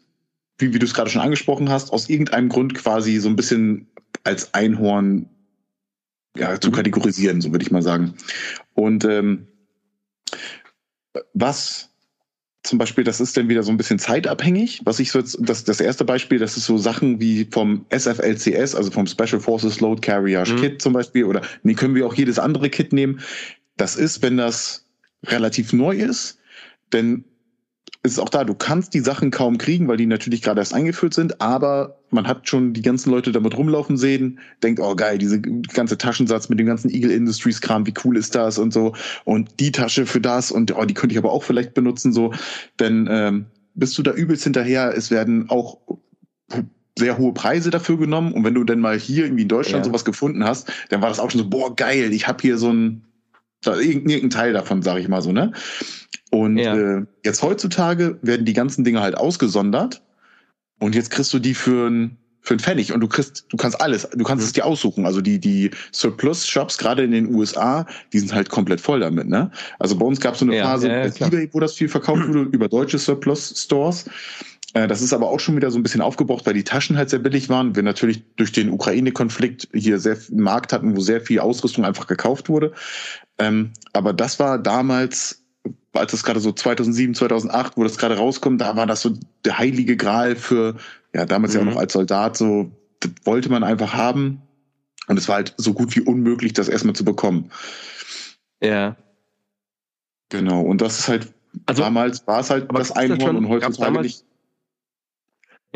wie, 0.59 0.73
wie 0.73 0.79
du 0.79 0.87
es 0.87 0.95
gerade 0.95 1.11
schon 1.11 1.23
angesprochen 1.23 1.69
hast, 1.69 1.93
aus 1.93 2.09
irgendeinem 2.09 2.49
Grund 2.49 2.75
quasi 2.75 3.19
so 3.19 3.29
ein 3.29 3.37
bisschen 3.37 3.89
als 4.25 4.55
Einhorn 4.55 5.29
ja, 6.39 6.61
zu 6.61 6.71
kategorisieren, 6.71 7.41
so 7.41 7.53
würde 7.53 7.65
ich 7.65 7.71
mal 7.71 7.83
sagen. 7.83 8.15
Und 8.75 9.05
ähm, 9.05 9.47
was 11.35 11.89
zum 12.65 12.79
Beispiel, 12.79 13.05
das 13.05 13.21
ist 13.21 13.37
dann 13.37 13.49
wieder 13.49 13.63
so 13.63 13.71
ein 13.71 13.77
bisschen 13.77 13.99
zeitabhängig. 13.99 14.83
Was 14.85 15.01
ich 15.01 15.11
so 15.11 15.21
jetzt, 15.21 15.39
das, 15.41 15.65
das 15.65 15.81
erste 15.81 16.05
Beispiel, 16.05 16.39
das 16.39 16.57
ist 16.57 16.67
so 16.67 16.77
Sachen 16.77 17.21
wie 17.21 17.47
vom 17.51 17.87
SFLCS, 17.91 18.75
also 18.75 18.91
vom 18.91 19.07
Special 19.07 19.41
Forces 19.41 19.81
Load 19.81 20.01
Carrier 20.01 20.45
mhm. 20.47 20.57
Kit 20.57 20.83
zum 20.83 20.93
Beispiel, 20.93 21.25
oder 21.25 21.41
nee, 21.63 21.75
können 21.75 21.95
wir 21.95 22.07
auch 22.07 22.15
jedes 22.15 22.39
andere 22.39 22.69
Kit 22.69 22.93
nehmen. 22.93 23.21
Das 23.77 23.97
ist, 23.97 24.23
wenn 24.23 24.37
das 24.37 24.85
relativ 25.25 25.73
neu 25.73 25.97
ist, 25.97 26.39
denn 26.93 27.25
ist 28.09 28.15
es 28.15 28.19
auch 28.19 28.29
da, 28.29 28.45
du 28.45 28.55
kannst 28.55 28.95
die 28.95 29.01
Sachen 29.01 29.31
kaum 29.31 29.59
kriegen, 29.59 29.87
weil 29.87 29.97
die 29.97 30.07
natürlich 30.07 30.43
gerade 30.43 30.61
erst 30.61 30.75
eingeführt 30.75 31.15
sind, 31.15 31.41
aber 31.41 32.01
man 32.11 32.27
hat 32.27 32.49
schon 32.49 32.73
die 32.73 32.83
ganzen 32.83 33.11
Leute 33.11 33.33
damit 33.33 33.57
rumlaufen 33.57 33.97
sehen, 33.97 34.41
denkt, 34.63 34.81
oh 34.81 34.97
geil, 34.97 35.19
diese 35.19 35.41
ganze 35.41 35.99
Taschensatz 35.99 36.49
mit 36.49 36.59
dem 36.59 36.67
ganzen 36.67 36.91
Eagle 36.91 37.13
Industries 37.13 37.61
Kram, 37.61 37.87
wie 37.87 37.95
cool 38.05 38.17
ist 38.17 38.35
das 38.35 38.59
und 38.59 38.73
so. 38.73 38.95
Und 39.25 39.61
die 39.61 39.73
Tasche 39.73 40.07
für 40.07 40.21
das 40.21 40.51
und 40.51 40.75
oh, 40.75 40.85
die 40.85 40.95
könnte 40.95 41.13
ich 41.13 41.19
aber 41.19 41.33
auch 41.33 41.43
vielleicht 41.43 41.75
benutzen 41.75 42.13
so, 42.13 42.33
denn 42.81 43.09
ähm, 43.11 43.47
bist 43.75 43.97
du 43.97 44.03
da 44.03 44.13
übelst 44.13 44.45
hinterher, 44.45 44.93
es 44.97 45.11
werden 45.11 45.51
auch 45.51 45.79
sehr 46.99 47.17
hohe 47.17 47.33
Preise 47.33 47.71
dafür 47.71 47.97
genommen. 47.97 48.33
Und 48.33 48.45
wenn 48.45 48.55
du 48.55 48.65
dann 48.65 48.81
mal 48.81 48.99
hier 48.99 49.25
irgendwie 49.25 49.43
in 49.43 49.49
Deutschland 49.49 49.85
ja. 49.85 49.91
sowas 49.91 50.05
gefunden 50.05 50.45
hast, 50.45 50.71
dann 50.91 51.01
war 51.01 51.09
das 51.09 51.21
auch 51.21 51.31
schon 51.31 51.41
so, 51.41 51.49
boah 51.49 51.77
geil, 51.77 52.13
ich 52.13 52.27
habe 52.27 52.43
hier 52.43 52.59
so 52.59 52.73
ein 52.73 53.05
irgendein 53.65 54.31
Teil 54.31 54.53
davon, 54.53 54.83
sage 54.83 55.01
ich 55.01 55.09
mal 55.09 55.23
so, 55.23 55.33
ne? 55.33 55.53
Und 56.31 56.59
ja. 56.59 56.77
äh, 56.77 57.07
jetzt 57.25 57.43
heutzutage 57.43 58.19
werden 58.23 58.45
die 58.45 58.53
ganzen 58.53 58.85
Dinge 58.85 59.01
halt 59.01 59.17
ausgesondert 59.17 60.03
und 60.79 60.95
jetzt 60.95 61.11
kriegst 61.11 61.33
du 61.33 61.39
die 61.39 61.55
für 61.55 61.89
ein 61.89 62.19
für 62.41 62.55
einen 62.55 62.61
Pfennig 62.61 62.93
und 62.93 63.01
du 63.01 63.09
kriegst, 63.09 63.45
du 63.51 63.59
kannst 63.59 63.79
alles, 63.81 64.09
du 64.11 64.25
kannst 64.25 64.43
es 64.43 64.53
dir 64.53 64.65
aussuchen. 64.65 65.05
Also 65.05 65.21
die, 65.21 65.39
die 65.39 65.71
Surplus-Shops, 65.93 66.79
gerade 66.79 67.05
in 67.05 67.11
den 67.11 67.35
USA, 67.35 67.85
die 68.13 68.21
sind 68.21 68.33
halt 68.33 68.49
komplett 68.49 68.81
voll 68.81 69.01
damit, 69.01 69.29
ne? 69.29 69.51
Also 69.79 69.99
bei 69.99 70.07
uns 70.07 70.19
gab 70.19 70.33
es 70.33 70.41
so 70.41 70.47
eine 70.47 70.57
ja, 70.57 70.65
Phase 70.65 70.89
ja, 70.89 71.07
ja, 71.07 71.27
eBay, 71.27 71.51
wo 71.53 71.61
das 71.61 71.75
viel 71.75 71.89
verkauft 71.91 72.27
wurde, 72.27 72.49
über 72.53 72.69
deutsche 72.69 72.99
Surplus-Stores. 72.99 74.09
Äh, 74.75 74.87
das 74.87 75.01
ist 75.01 75.13
aber 75.13 75.29
auch 75.29 75.41
schon 75.41 75.57
wieder 75.57 75.71
so 75.71 75.79
ein 75.79 75.83
bisschen 75.83 76.01
aufgebraucht, 76.01 76.47
weil 76.47 76.55
die 76.55 76.65
Taschen 76.65 76.97
halt 76.97 77.11
sehr 77.11 77.19
billig 77.19 77.49
waren. 77.49 77.75
Wir 77.77 77.83
natürlich 77.83 78.23
durch 78.37 78.53
den 78.53 78.71
Ukraine-Konflikt 78.71 79.69
hier 79.73 79.99
sehr 79.99 80.17
einen 80.31 80.41
Markt 80.41 80.73
hatten, 80.73 80.97
wo 80.97 81.01
sehr 81.01 81.21
viel 81.21 81.41
Ausrüstung 81.41 81.85
einfach 81.85 82.07
gekauft 82.07 82.49
wurde. 82.49 82.73
Ähm, 83.39 83.73
aber 83.93 84.13
das 84.13 84.39
war 84.39 84.59
damals 84.59 85.43
als 85.93 86.13
das 86.13 86.23
gerade 86.23 86.41
so 86.41 86.53
2007, 86.53 87.15
2008, 87.15 87.77
wo 87.77 87.83
das 87.83 87.99
gerade 87.99 88.17
rauskommt, 88.17 88.61
da 88.61 88.77
war 88.77 88.87
das 88.87 89.03
so 89.03 89.15
der 89.45 89.59
heilige 89.59 89.97
Gral 89.97 90.37
für, 90.37 90.77
ja, 91.15 91.27
damals 91.27 91.53
mhm. 91.55 91.61
ja 91.61 91.67
auch 91.67 91.75
noch 91.75 91.81
als 91.81 91.93
Soldat, 91.93 92.37
so, 92.37 92.71
das 93.01 93.13
wollte 93.25 93.51
man 93.51 93.65
einfach 93.65 93.95
haben. 93.95 94.43
Und 95.09 95.19
es 95.19 95.29
war 95.29 95.37
halt 95.37 95.55
so 95.57 95.73
gut 95.73 95.97
wie 95.97 96.01
unmöglich, 96.01 96.53
das 96.53 96.69
erstmal 96.69 96.95
zu 96.95 97.05
bekommen. 97.05 97.51
Ja. 98.63 98.97
Genau. 100.29 100.61
Und 100.61 100.83
das 100.83 100.99
ist 100.99 101.09
halt, 101.09 101.33
also, 101.65 101.83
damals 101.83 102.27
war 102.27 102.41
es 102.41 102.51
halt 102.51 102.69
das 102.73 102.93
Einhorn 102.93 103.37
und 103.37 103.49
heutzutage 103.49 104.01
nicht. 104.03 104.25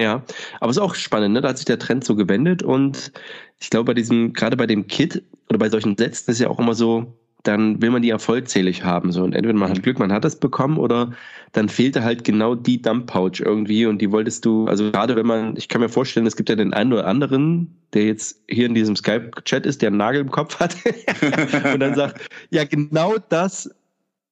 Ja, 0.03 0.25
aber 0.59 0.71
es 0.71 0.77
ist 0.77 0.83
auch 0.83 0.97
spannend, 0.97 1.35
ne? 1.35 1.41
Da 1.41 1.51
hat 1.51 1.59
sich 1.59 1.65
der 1.65 1.79
Trend 1.79 2.03
so 2.03 2.17
gewendet 2.17 2.65
und 2.65 3.13
ich 3.61 3.71
glaube, 3.71 3.85
bei 3.85 3.95
diesem, 3.95 4.33
gerade 4.33 4.57
bei 4.57 4.67
dem 4.67 4.89
Kit 4.89 5.23
oder 5.49 5.59
bei 5.59 5.69
solchen 5.71 5.97
Sätzen 5.97 6.33
ist 6.33 6.41
ja 6.41 6.49
auch 6.49 6.59
immer 6.59 6.75
so, 6.75 7.17
dann 7.45 7.81
will 7.81 7.91
man 7.91 8.03
die 8.03 8.13
vollzählig 8.19 8.83
haben. 8.83 9.13
So. 9.13 9.23
Und 9.23 9.33
entweder 9.33 9.57
man 9.57 9.71
hat 9.71 9.81
Glück, 9.81 10.01
man 10.01 10.13
hat 10.13 10.25
das 10.25 10.41
bekommen, 10.41 10.77
oder 10.77 11.13
dann 11.53 11.69
fehlte 11.69 12.03
halt 12.03 12.25
genau 12.25 12.57
die 12.57 12.83
Dump 12.83 13.07
Pouch 13.07 13.39
irgendwie 13.39 13.87
und 13.87 14.01
die 14.01 14.11
wolltest 14.11 14.45
du, 14.45 14.67
also 14.67 14.91
gerade 14.91 15.15
wenn 15.15 15.27
man, 15.27 15.57
ich 15.57 15.69
kann 15.69 15.81
mir 15.81 15.89
vorstellen, 15.89 16.27
es 16.27 16.35
gibt 16.35 16.49
ja 16.49 16.57
den 16.57 16.75
einen 16.75 16.93
oder 16.93 17.07
anderen, 17.07 17.77
der 17.95 18.07
jetzt 18.07 18.43
hier 18.49 18.67
in 18.67 18.75
diesem 18.75 18.97
Skype-Chat 18.97 19.67
ist, 19.67 19.83
der 19.83 19.89
einen 19.89 19.99
Nagel 19.99 20.23
im 20.23 20.31
Kopf 20.33 20.59
hat 20.59 20.75
und 21.73 21.79
dann 21.79 21.95
sagt, 21.95 22.29
ja, 22.51 22.65
genau 22.65 23.15
das 23.29 23.71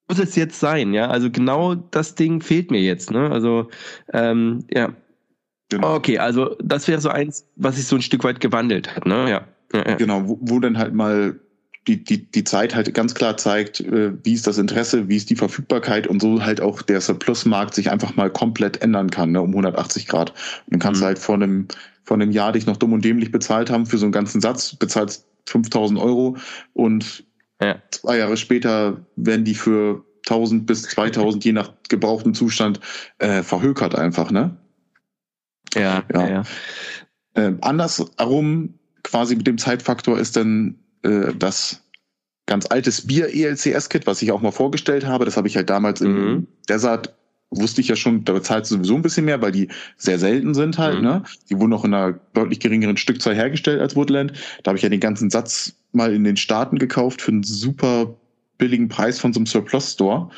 muss 0.08 0.18
es 0.18 0.34
jetzt 0.34 0.58
sein, 0.58 0.92
ja. 0.92 1.08
Also 1.08 1.30
genau 1.30 1.76
das 1.76 2.16
Ding 2.16 2.40
fehlt 2.40 2.72
mir 2.72 2.80
jetzt, 2.80 3.12
ne? 3.12 3.30
Also, 3.30 3.68
ähm, 4.12 4.64
ja. 4.72 4.92
Genau. 5.70 5.94
Okay, 5.94 6.18
also 6.18 6.56
das 6.62 6.88
wäre 6.88 7.00
so 7.00 7.08
eins, 7.08 7.46
was 7.56 7.76
sich 7.76 7.86
so 7.86 7.96
ein 7.96 8.02
Stück 8.02 8.24
weit 8.24 8.40
gewandelt 8.40 8.94
hat, 8.94 9.06
ne? 9.06 9.30
Ja. 9.30 9.46
ja, 9.72 9.88
ja. 9.88 9.94
Genau, 9.96 10.28
wo, 10.28 10.38
wo 10.40 10.58
dann 10.58 10.76
halt 10.76 10.92
mal 10.94 11.38
die, 11.86 12.04
die, 12.04 12.30
die 12.30 12.44
Zeit 12.44 12.74
halt 12.74 12.92
ganz 12.92 13.14
klar 13.14 13.36
zeigt, 13.36 13.80
äh, 13.80 14.12
wie 14.22 14.34
ist 14.34 14.46
das 14.46 14.58
Interesse, 14.58 15.08
wie 15.08 15.16
ist 15.16 15.30
die 15.30 15.36
Verfügbarkeit 15.36 16.06
und 16.06 16.20
so 16.20 16.44
halt 16.44 16.60
auch 16.60 16.82
der 16.82 17.00
Surplus-Markt 17.00 17.74
sich 17.74 17.90
einfach 17.90 18.16
mal 18.16 18.30
komplett 18.30 18.82
ändern 18.82 19.10
kann, 19.10 19.32
ne, 19.32 19.40
um 19.40 19.50
180 19.50 20.06
Grad. 20.06 20.30
Und 20.30 20.74
dann 20.74 20.80
kannst 20.80 21.00
mhm. 21.00 21.04
du 21.04 21.06
halt 21.06 21.18
vor 21.18 21.36
einem, 21.36 21.68
vor 22.04 22.16
einem 22.16 22.32
Jahr 22.32 22.52
dich 22.52 22.66
noch 22.66 22.76
dumm 22.76 22.92
und 22.92 23.04
dämlich 23.04 23.32
bezahlt 23.32 23.70
haben 23.70 23.86
für 23.86 23.98
so 23.98 24.04
einen 24.04 24.12
ganzen 24.12 24.40
Satz, 24.40 24.74
bezahlst 24.74 25.26
5000 25.46 25.98
Euro 25.98 26.36
und 26.74 27.24
ja. 27.60 27.76
zwei 27.90 28.18
Jahre 28.18 28.36
später 28.36 28.98
werden 29.16 29.44
die 29.44 29.54
für 29.54 30.04
1000 30.26 30.66
bis 30.66 30.82
2000 30.82 31.44
je 31.44 31.52
nach 31.52 31.72
gebrauchtem 31.88 32.34
Zustand 32.34 32.80
äh, 33.18 33.42
verhökert 33.42 33.94
einfach, 33.94 34.30
ne? 34.30 34.56
Ja, 35.74 36.04
ja. 36.12 36.28
ja. 36.28 36.42
Äh, 37.34 37.52
andersherum 37.60 38.74
quasi 39.02 39.36
mit 39.36 39.46
dem 39.46 39.58
Zeitfaktor 39.58 40.18
ist 40.18 40.36
dann 40.36 40.76
äh, 41.02 41.32
das 41.38 41.82
ganz 42.46 42.66
altes 42.66 43.06
Bier 43.06 43.32
ELCS-Kit, 43.32 44.06
was 44.06 44.20
ich 44.22 44.32
auch 44.32 44.40
mal 44.40 44.50
vorgestellt 44.50 45.06
habe. 45.06 45.24
Das 45.24 45.36
habe 45.36 45.46
ich 45.46 45.56
halt 45.56 45.70
damals 45.70 46.00
mhm. 46.00 46.16
im 46.16 46.46
Desert 46.68 47.14
wusste 47.50 47.80
ich 47.80 47.88
ja 47.88 47.96
schon, 47.96 48.24
da 48.24 48.32
bezahlst 48.32 48.70
du 48.70 48.76
sowieso 48.76 48.94
ein 48.94 49.02
bisschen 49.02 49.24
mehr, 49.24 49.42
weil 49.42 49.52
die 49.52 49.68
sehr 49.96 50.18
selten 50.18 50.54
sind 50.54 50.78
halt, 50.78 50.98
mhm. 50.98 51.02
ne? 51.02 51.22
Die 51.48 51.58
wurden 51.58 51.72
auch 51.72 51.84
in 51.84 51.92
einer 51.92 52.18
deutlich 52.32 52.60
geringeren 52.60 52.96
Stückzahl 52.96 53.34
hergestellt 53.34 53.80
als 53.80 53.96
Woodland. 53.96 54.32
Da 54.62 54.70
habe 54.70 54.78
ich 54.78 54.82
ja 54.82 54.88
den 54.88 55.00
ganzen 55.00 55.30
Satz 55.30 55.74
mal 55.92 56.14
in 56.14 56.24
den 56.24 56.36
Staaten 56.36 56.78
gekauft 56.78 57.22
für 57.22 57.32
einen 57.32 57.42
super 57.42 58.14
billigen 58.58 58.88
Preis 58.88 59.18
von 59.18 59.32
so 59.32 59.40
einem 59.40 59.46
Surplus 59.46 59.92
Store. 59.92 60.30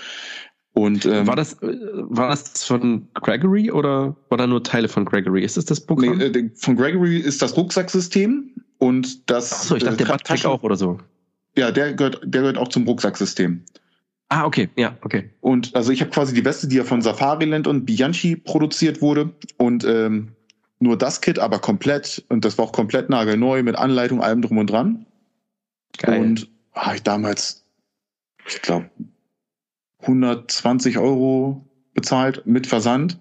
Und 0.75 1.05
ähm, 1.05 1.27
war 1.27 1.37
das 1.37 1.59
war 1.61 2.29
das 2.29 2.65
von 2.65 3.07
Gregory 3.15 3.71
oder 3.71 4.17
war 4.31 4.39
da 4.39 4.47
nur 4.47 4.63
Teile 4.63 4.89
von 4.89 5.05
Gregory? 5.05 5.45
Ist 5.45 5.57
das 5.59 5.67
das 5.67 5.81
Programm? 5.81 6.17
Nee, 6.17 6.25
äh, 6.25 6.51
von 6.55 6.77
Gregory 6.77 7.19
ist 7.19 7.43
das 7.43 7.57
Rucksacksystem 7.57 8.51
und 8.79 9.31
das. 9.31 9.53
Achso, 9.53 9.77
ich 9.77 9.85
dachte, 9.85 10.03
äh, 10.03 10.07
der 10.07 10.19
Taschen 10.19 10.51
auch 10.51 10.63
oder 10.63 10.77
so. 10.77 10.99
Ja, 11.57 11.71
der 11.71 11.93
gehört, 11.93 12.21
der 12.25 12.41
gehört 12.41 12.57
auch 12.57 12.69
zum 12.69 12.85
Rucksacksystem. 12.85 13.63
Ah, 14.31 14.47
okay, 14.47 14.71
ja, 14.77 14.97
okay. 15.03 15.29
Und 15.43 15.77
also 15.77 15.93
ich 15.93 16.01
habe 16.01 16.11
quasi 16.11 16.33
die 16.33 16.43
Weste, 16.43 16.67
die 16.67 16.77
ja 16.77 16.85
von 16.85 17.03
Safariland 17.03 17.67
und 17.67 17.85
Bianchi 17.85 18.37
produziert 18.37 19.03
wurde. 19.03 19.31
Und 19.59 19.85
ähm, 19.85 20.33
nur 20.79 20.97
das 20.97 21.21
Kit, 21.21 21.39
aber 21.39 21.59
komplett. 21.59 22.25
Und 22.31 22.47
das 22.47 22.57
war 22.57 22.65
auch 22.65 22.73
komplett 22.73 23.11
nagelneu 23.11 23.63
mit 23.63 23.77
Anleitung, 23.77 24.23
allem 24.23 24.41
drum 24.41 24.57
und 24.57 24.71
dran. 24.71 25.05
Geil. 25.99 26.19
Und 26.19 26.49
habe 26.73 26.97
ich 26.97 27.03
damals, 27.03 27.67
ich 28.49 28.63
glaube, 28.63 28.89
120 30.03 30.99
Euro 30.99 31.67
bezahlt 31.95 32.47
mit 32.47 32.67
Versand. 32.67 33.19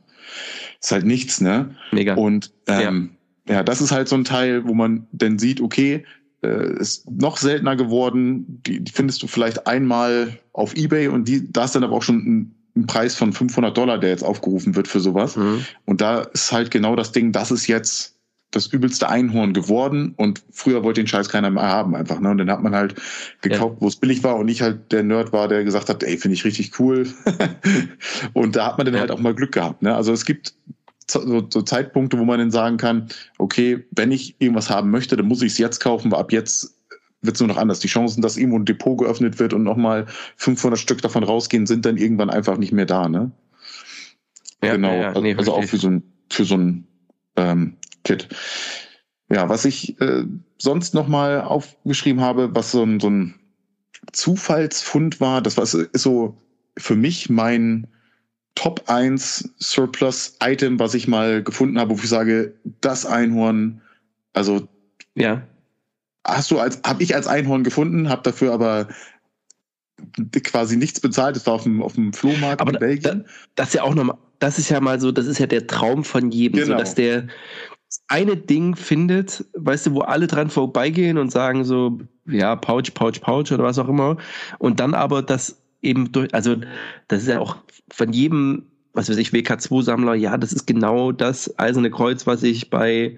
Ist 0.82 0.92
halt 0.92 1.06
nichts, 1.06 1.42
ne? 1.42 1.76
Mega. 1.92 2.16
Und 2.16 2.54
ähm, 2.68 3.12
ja, 3.48 3.64
das 3.64 3.82
ist 3.82 3.92
halt 3.92 4.08
so 4.08 4.16
ein 4.16 4.24
Teil, 4.24 4.68
wo 4.68 4.74
man 4.74 5.08
dann 5.12 5.40
sieht, 5.40 5.62
okay, 5.62 6.06
äh, 6.44 6.74
ist 6.80 7.10
noch 7.10 7.38
seltener 7.38 7.76
geworden. 7.76 8.62
Die, 8.66 8.84
die 8.84 8.92
findest 8.92 9.22
du 9.22 9.28
vielleicht 9.28 9.68
einmal 9.68 10.40
auf 10.54 10.76
Ebay 10.76 11.08
und 11.08 11.28
die, 11.28 11.52
da 11.52 11.66
ist 11.66 11.76
dann 11.76 11.84
aber 11.84 11.96
auch 11.96 12.04
schon 12.04 12.18
ein, 12.18 12.56
ein 12.76 12.88
Preis 12.88 13.16
von 13.16 13.34
500 13.34 13.76
Dollar, 13.76 14.00
der 14.00 14.10
jetzt 14.10 14.24
aufgerufen 14.24 14.76
wird 14.76 14.88
für 14.88 15.00
sowas. 15.00 15.36
Mhm. 15.36 15.66
Und 15.86 16.02
da 16.02 16.22
ist 16.22 16.52
halt 16.52 16.72
genau 16.72 16.96
das 16.96 17.12
Ding, 17.12 17.32
das 17.32 17.52
ist 17.52 17.68
jetzt 17.68 18.18
das 18.52 18.68
übelste 18.68 19.10
Einhorn 19.10 19.54
geworden 19.54 20.14
und 20.18 20.44
früher 20.52 20.84
wollte 20.84 21.02
den 21.02 21.08
Scheiß 21.08 21.30
keiner 21.30 21.50
mehr 21.50 21.64
haben 21.64 21.96
einfach. 21.96 22.20
Ne? 22.20 22.30
Und 22.30 22.38
dann 22.38 22.52
hat 22.52 22.62
man 22.62 22.76
halt 22.76 22.96
gekauft, 23.42 23.76
ja. 23.76 23.82
wo 23.82 23.88
es 23.88 23.96
billig 23.96 24.24
war 24.24 24.36
und 24.36 24.50
ich 24.50 24.62
halt 24.62 24.92
der 24.92 25.04
Nerd 25.04 25.32
war, 25.32 25.48
der 25.48 25.64
gesagt 25.64 25.90
hat, 25.90 26.04
ey, 26.04 26.18
finde 26.18 26.36
ich 26.36 26.44
richtig 26.44 26.78
cool. 26.80 27.08
und 28.34 28.56
da 28.56 28.68
hat 28.68 28.78
man 28.78 28.86
dann 28.86 28.96
ja. 28.96 29.02
halt 29.02 29.12
auch 29.12 29.20
mal 29.20 29.34
Glück 29.34 29.54
gehabt. 29.54 29.82
Ne? 29.82 29.96
Also 29.96 30.12
es 30.12 30.26
gibt 30.26 30.54
so, 31.10 31.48
so 31.50 31.62
Zeitpunkte, 31.62 32.20
wo 32.20 32.26
man 32.26 32.40
dann 32.40 32.52
sagen 32.52 32.78
kann, 32.78 33.08
okay, 33.38 33.86
wenn 33.92 34.12
ich 34.12 34.36
irgendwas 34.40 34.70
haben 34.70 34.92
möchte, 34.92 35.16
dann 35.16 35.28
muss 35.28 35.42
ich 35.42 35.54
es 35.54 35.58
jetzt 35.58 35.80
kaufen, 35.80 36.12
weil 36.12 36.20
ab 36.20 36.32
jetzt 36.32 36.76
wird 37.22 37.36
es 37.36 37.40
nur 37.40 37.48
noch 37.48 37.58
anders. 37.58 37.80
Die 37.80 37.88
Chancen, 37.88 38.22
dass 38.22 38.38
irgendwo 38.38 38.60
ein 38.60 38.66
Depot 38.66 38.98
geöffnet 38.98 39.40
wird 39.40 39.54
und 39.54 39.64
nochmal 39.64 40.08
500 40.38 40.80
Stück 40.80 41.02
davon 41.02 41.24
rausgehen, 41.24 41.68
sind 41.68 41.86
dann 41.86 41.98
irgendwann 41.98 42.30
einfach 42.30 42.58
nicht 42.58 42.72
mehr 42.72 42.86
da, 42.86 43.08
ne? 43.08 43.32
Ja, 44.64 44.76
genau. 44.76 45.20
Nee, 45.22 45.36
also 45.36 45.54
auch 45.54 45.64
für 45.64 45.78
so 45.78 45.88
ein, 45.88 46.04
für 46.30 46.46
so 46.46 46.56
ein 46.56 46.88
ähm, 47.36 47.78
Kit. 48.04 48.28
Ja, 49.30 49.48
was 49.48 49.66
ich 49.66 50.00
äh, 50.02 50.26
sonst 50.58 50.94
nochmal 50.94 51.42
aufgeschrieben 51.42 52.22
habe, 52.22 52.54
was 52.54 52.72
so 52.72 52.84
ein, 52.84 53.00
so 53.00 53.10
ein 53.10 53.36
Zufallsfund 54.12 55.22
war, 55.22 55.42
das 55.42 55.58
war 55.58 55.64
ist 55.64 55.90
so 55.94 56.38
für 56.78 56.96
mich 56.96 57.30
mein 57.30 57.88
Top 58.56 58.84
1 58.88 59.54
Surplus-Item, 59.60 60.80
was 60.80 60.94
ich 60.94 61.08
mal 61.08 61.44
gefunden 61.44 61.80
habe, 61.80 61.92
wo 61.92 61.96
ich 61.96 62.10
sage, 62.10 62.54
das 62.82 63.06
Einhorn, 63.06 63.82
also 64.34 64.68
ja. 65.16 65.44
Hast 66.26 66.52
du 66.52 66.60
als, 66.60 66.80
habe 66.86 67.02
ich 67.02 67.16
als 67.16 67.28
Einhorn 67.28 67.64
gefunden, 67.64 68.10
habe 68.10 68.22
dafür 68.22 68.54
aber 68.54 68.90
quasi 70.44 70.78
nichts 70.78 71.00
bezahlt. 71.00 71.36
Das 71.36 71.48
war 71.48 71.54
auf 71.54 71.64
dem, 71.64 71.82
auf 71.82 71.94
dem 71.94 72.14
Flohmarkt 72.14 72.62
aber 72.62 72.74
in 72.74 72.80
Belgien. 72.80 73.24
Da, 73.24 73.32
das 73.56 73.68
ist 73.70 73.74
ja 73.76 73.84
auch 73.84 73.96
nochmal, 73.96 74.18
das 74.40 74.60
ist 74.60 74.70
ja 74.70 74.80
mal 74.80 75.00
so, 75.00 75.12
das 75.12 75.26
ist 75.26 75.40
ja 75.40 75.48
der 75.48 75.68
Traum 75.68 76.04
von 76.04 76.32
jedem, 76.32 76.60
genau. 76.62 76.74
so 76.74 76.80
dass 76.80 76.96
der 76.96 77.28
eine 78.08 78.38
Ding 78.38 78.76
findet, 78.76 79.46
weißt 79.54 79.88
du, 79.88 79.94
wo 79.94 80.02
alle 80.02 80.28
dran 80.28 80.50
vorbeigehen 80.50 81.18
und 81.18 81.32
sagen 81.32 81.64
so, 81.66 82.00
ja, 82.26 82.56
Pouch, 82.56 82.94
Pouch, 82.94 83.20
Pouch 83.22 83.52
oder 83.52 83.64
was 83.64 83.80
auch 83.80 83.90
immer. 83.90 84.18
Und 84.60 84.80
dann 84.80 84.94
aber 84.94 85.22
das 85.22 85.62
eben 85.82 86.12
durch, 86.12 86.34
also 86.34 86.58
das 87.08 87.24
ist 87.24 87.28
ja 87.28 87.40
auch 87.40 87.58
von 87.92 88.14
jedem, 88.14 88.68
was 88.94 89.10
weiß 89.10 89.18
ich, 89.18 89.32
WK2-Sammler, 89.32 90.16
ja, 90.16 90.38
das 90.38 90.54
ist 90.54 90.68
genau 90.68 91.12
das 91.12 91.58
eiserne 91.60 91.92
Kreuz, 91.92 92.28
was 92.28 92.44
ich 92.44 92.70
bei 92.70 93.18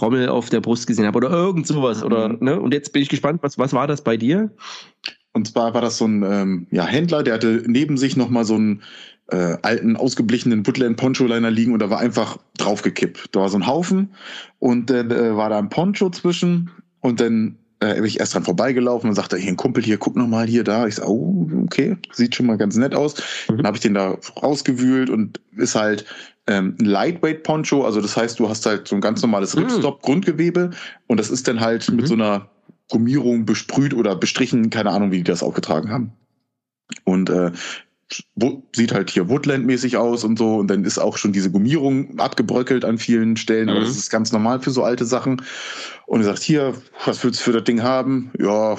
Rommel 0.00 0.28
auf 0.28 0.50
der 0.50 0.60
Brust 0.60 0.86
gesehen 0.86 1.06
habe 1.06 1.16
oder 1.16 1.30
irgend 1.30 1.66
sowas. 1.66 2.02
Oder, 2.02 2.30
mhm. 2.30 2.38
ne? 2.40 2.60
Und 2.60 2.74
jetzt 2.74 2.92
bin 2.92 3.02
ich 3.02 3.08
gespannt, 3.08 3.42
was, 3.42 3.58
was 3.58 3.72
war 3.72 3.86
das 3.86 4.02
bei 4.02 4.16
dir? 4.16 4.50
Und 5.32 5.48
zwar 5.48 5.74
war 5.74 5.80
das 5.80 5.98
so 5.98 6.06
ein 6.06 6.22
ähm, 6.22 6.66
ja, 6.70 6.84
Händler, 6.86 7.22
der 7.22 7.34
hatte 7.34 7.62
neben 7.66 7.96
sich 7.96 8.16
nochmal 8.16 8.44
so 8.44 8.54
einen 8.54 8.82
äh, 9.30 9.56
alten, 9.62 9.96
ausgeblichenen 9.96 10.66
Woodland 10.66 10.96
Poncho-Liner 10.96 11.50
liegen 11.50 11.72
und 11.72 11.80
da 11.80 11.90
war 11.90 11.98
einfach 11.98 12.38
draufgekippt. 12.58 13.30
Da 13.32 13.40
war 13.40 13.48
so 13.48 13.58
ein 13.58 13.66
Haufen 13.66 14.14
und 14.58 14.90
dann 14.90 15.10
äh, 15.10 15.36
war 15.36 15.48
da 15.48 15.58
ein 15.58 15.70
Poncho 15.70 16.10
zwischen 16.10 16.70
und 17.00 17.20
dann 17.20 17.58
äh, 17.80 17.94
bin 17.94 18.04
ich 18.04 18.20
erst 18.20 18.34
dran 18.34 18.44
vorbeigelaufen 18.44 19.08
und 19.08 19.16
sagte, 19.16 19.36
hier 19.36 19.52
ein 19.52 19.56
Kumpel 19.56 19.82
hier, 19.82 19.98
guck 19.98 20.16
noch 20.16 20.26
mal 20.26 20.46
hier, 20.46 20.64
da. 20.64 20.86
Ich 20.86 20.96
sag, 20.96 21.08
oh, 21.08 21.48
okay, 21.64 21.96
sieht 22.12 22.34
schon 22.34 22.46
mal 22.46 22.56
ganz 22.56 22.76
nett 22.76 22.94
aus. 22.94 23.16
Mhm. 23.48 23.58
Dann 23.58 23.66
habe 23.66 23.76
ich 23.76 23.82
den 23.82 23.94
da 23.94 24.18
rausgewühlt 24.42 25.10
und 25.10 25.40
ist 25.56 25.74
halt 25.74 26.04
ähm, 26.46 26.76
ein 26.78 26.84
Lightweight 26.84 27.42
Poncho, 27.42 27.84
also 27.84 28.00
das 28.00 28.16
heißt, 28.16 28.38
du 28.38 28.48
hast 28.48 28.66
halt 28.66 28.88
so 28.88 28.94
ein 28.94 29.00
ganz 29.00 29.22
normales 29.22 29.54
mhm. 29.54 29.62
Ripstop 29.62 30.02
Grundgewebe 30.02 30.70
und 31.06 31.18
das 31.18 31.30
ist 31.30 31.48
dann 31.48 31.60
halt 31.60 31.88
mhm. 31.88 31.96
mit 31.96 32.06
so 32.06 32.14
einer 32.14 32.50
Gummierung 32.90 33.46
besprüht 33.46 33.94
oder 33.94 34.14
bestrichen, 34.14 34.68
keine 34.70 34.90
Ahnung, 34.90 35.10
wie 35.10 35.18
die 35.18 35.24
das 35.24 35.42
aufgetragen 35.42 35.90
haben. 35.90 36.12
Und 37.04 37.30
äh, 37.30 37.50
sieht 38.74 38.92
halt 38.92 39.10
hier 39.10 39.28
Woodland-mäßig 39.28 39.96
aus 39.96 40.24
und 40.24 40.38
so 40.38 40.56
und 40.56 40.68
dann 40.68 40.84
ist 40.84 40.98
auch 40.98 41.16
schon 41.16 41.32
diese 41.32 41.50
Gummierung 41.50 42.18
abgebröckelt 42.18 42.84
an 42.84 42.98
vielen 42.98 43.36
Stellen, 43.36 43.66
mhm. 43.66 43.70
aber 43.70 43.80
das 43.80 43.96
ist 43.96 44.10
ganz 44.10 44.32
normal 44.32 44.60
für 44.60 44.70
so 44.70 44.82
alte 44.82 45.04
Sachen. 45.04 45.42
Und 46.06 46.20
er 46.20 46.26
sagt, 46.26 46.42
hier, 46.42 46.74
was 47.06 47.24
willst 47.24 47.40
du 47.40 47.44
für 47.44 47.52
das 47.52 47.64
Ding 47.64 47.82
haben? 47.82 48.30
Ja, 48.38 48.76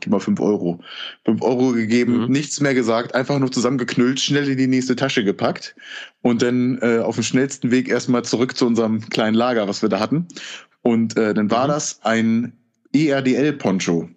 gib 0.00 0.10
mal 0.10 0.20
fünf 0.20 0.40
Euro. 0.40 0.80
Fünf 1.24 1.42
Euro 1.42 1.72
gegeben, 1.72 2.22
mhm. 2.22 2.32
nichts 2.32 2.60
mehr 2.60 2.74
gesagt, 2.74 3.14
einfach 3.14 3.38
nur 3.38 3.52
zusammengeknüllt, 3.52 4.20
schnell 4.20 4.48
in 4.48 4.56
die 4.56 4.66
nächste 4.66 4.96
Tasche 4.96 5.22
gepackt 5.22 5.76
und 6.22 6.40
dann 6.40 6.78
äh, 6.80 6.98
auf 6.98 7.16
dem 7.16 7.24
schnellsten 7.24 7.70
Weg 7.70 7.88
erstmal 7.88 8.24
zurück 8.24 8.56
zu 8.56 8.66
unserem 8.66 9.08
kleinen 9.10 9.34
Lager, 9.34 9.68
was 9.68 9.82
wir 9.82 9.88
da 9.88 10.00
hatten. 10.00 10.28
Und 10.80 11.16
äh, 11.16 11.34
dann 11.34 11.50
war 11.50 11.64
mhm. 11.64 11.72
das 11.72 12.00
ein 12.02 12.52
ERDL-Poncho. 12.94 14.08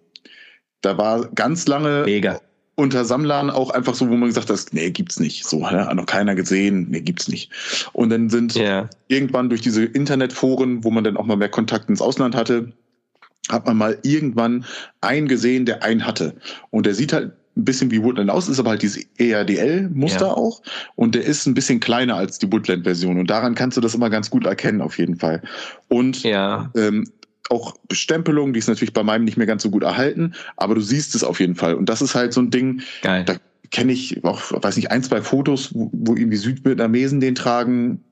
Da 0.80 0.98
war 0.98 1.26
ganz 1.34 1.66
lange 1.66 2.04
Mega 2.04 2.40
unter 2.76 3.04
Sammlern 3.04 3.50
auch 3.50 3.70
einfach 3.70 3.94
so, 3.94 4.08
wo 4.08 4.16
man 4.16 4.28
gesagt 4.28 4.50
hat, 4.50 4.66
nee, 4.72 4.90
gibt's 4.90 5.18
nicht. 5.18 5.46
So, 5.46 5.60
ne? 5.60 5.86
hat 5.86 5.94
noch 5.94 6.06
keiner 6.06 6.34
gesehen, 6.34 6.86
nee, 6.90 7.00
gibt's 7.00 7.26
nicht. 7.26 7.50
Und 7.92 8.10
dann 8.10 8.28
sind 8.28 8.54
yeah. 8.54 8.88
irgendwann 9.08 9.48
durch 9.48 9.62
diese 9.62 9.84
Internetforen, 9.84 10.84
wo 10.84 10.90
man 10.90 11.02
dann 11.02 11.16
auch 11.16 11.24
mal 11.24 11.36
mehr 11.36 11.48
Kontakt 11.48 11.88
ins 11.88 12.02
Ausland 12.02 12.36
hatte, 12.36 12.72
hat 13.50 13.66
man 13.66 13.76
mal 13.78 13.98
irgendwann 14.02 14.64
einen 15.00 15.26
gesehen, 15.26 15.64
der 15.64 15.82
einen 15.82 16.06
hatte. 16.06 16.34
Und 16.70 16.86
der 16.86 16.94
sieht 16.94 17.12
halt 17.12 17.32
ein 17.56 17.64
bisschen 17.64 17.90
wie 17.90 18.02
Woodland 18.02 18.28
aus, 18.28 18.48
ist 18.48 18.58
aber 18.58 18.70
halt 18.70 18.82
dieses 18.82 19.06
ERDL-Muster 19.16 20.26
ja. 20.26 20.32
auch. 20.32 20.60
Und 20.94 21.14
der 21.14 21.24
ist 21.24 21.46
ein 21.46 21.54
bisschen 21.54 21.80
kleiner 21.80 22.16
als 22.16 22.38
die 22.38 22.52
Woodland-Version. 22.52 23.18
Und 23.18 23.30
daran 23.30 23.54
kannst 23.54 23.78
du 23.78 23.80
das 23.80 23.94
immer 23.94 24.10
ganz 24.10 24.28
gut 24.28 24.44
erkennen, 24.44 24.82
auf 24.82 24.98
jeden 24.98 25.16
Fall. 25.16 25.42
Und 25.88 26.22
ja. 26.22 26.70
ähm, 26.76 27.08
auch 27.50 27.76
Bestempelung, 27.88 28.52
die 28.52 28.58
ist 28.58 28.68
natürlich 28.68 28.92
bei 28.92 29.02
meinem 29.02 29.24
nicht 29.24 29.36
mehr 29.36 29.46
ganz 29.46 29.62
so 29.62 29.70
gut 29.70 29.82
erhalten, 29.82 30.34
aber 30.56 30.74
du 30.74 30.80
siehst 30.80 31.14
es 31.14 31.24
auf 31.24 31.40
jeden 31.40 31.54
Fall. 31.54 31.74
Und 31.74 31.88
das 31.88 32.02
ist 32.02 32.14
halt 32.14 32.32
so 32.32 32.40
ein 32.40 32.50
Ding, 32.50 32.82
Geil. 33.02 33.24
da 33.24 33.36
kenne 33.70 33.92
ich 33.92 34.24
auch, 34.24 34.40
weiß 34.52 34.76
nicht, 34.76 34.90
ein, 34.90 35.02
zwei 35.02 35.22
Fotos, 35.22 35.74
wo, 35.74 35.90
wo 35.92 36.14
irgendwie 36.14 36.36
Südvietnamesen 36.36 37.20
den 37.20 37.34
tragen. 37.34 38.02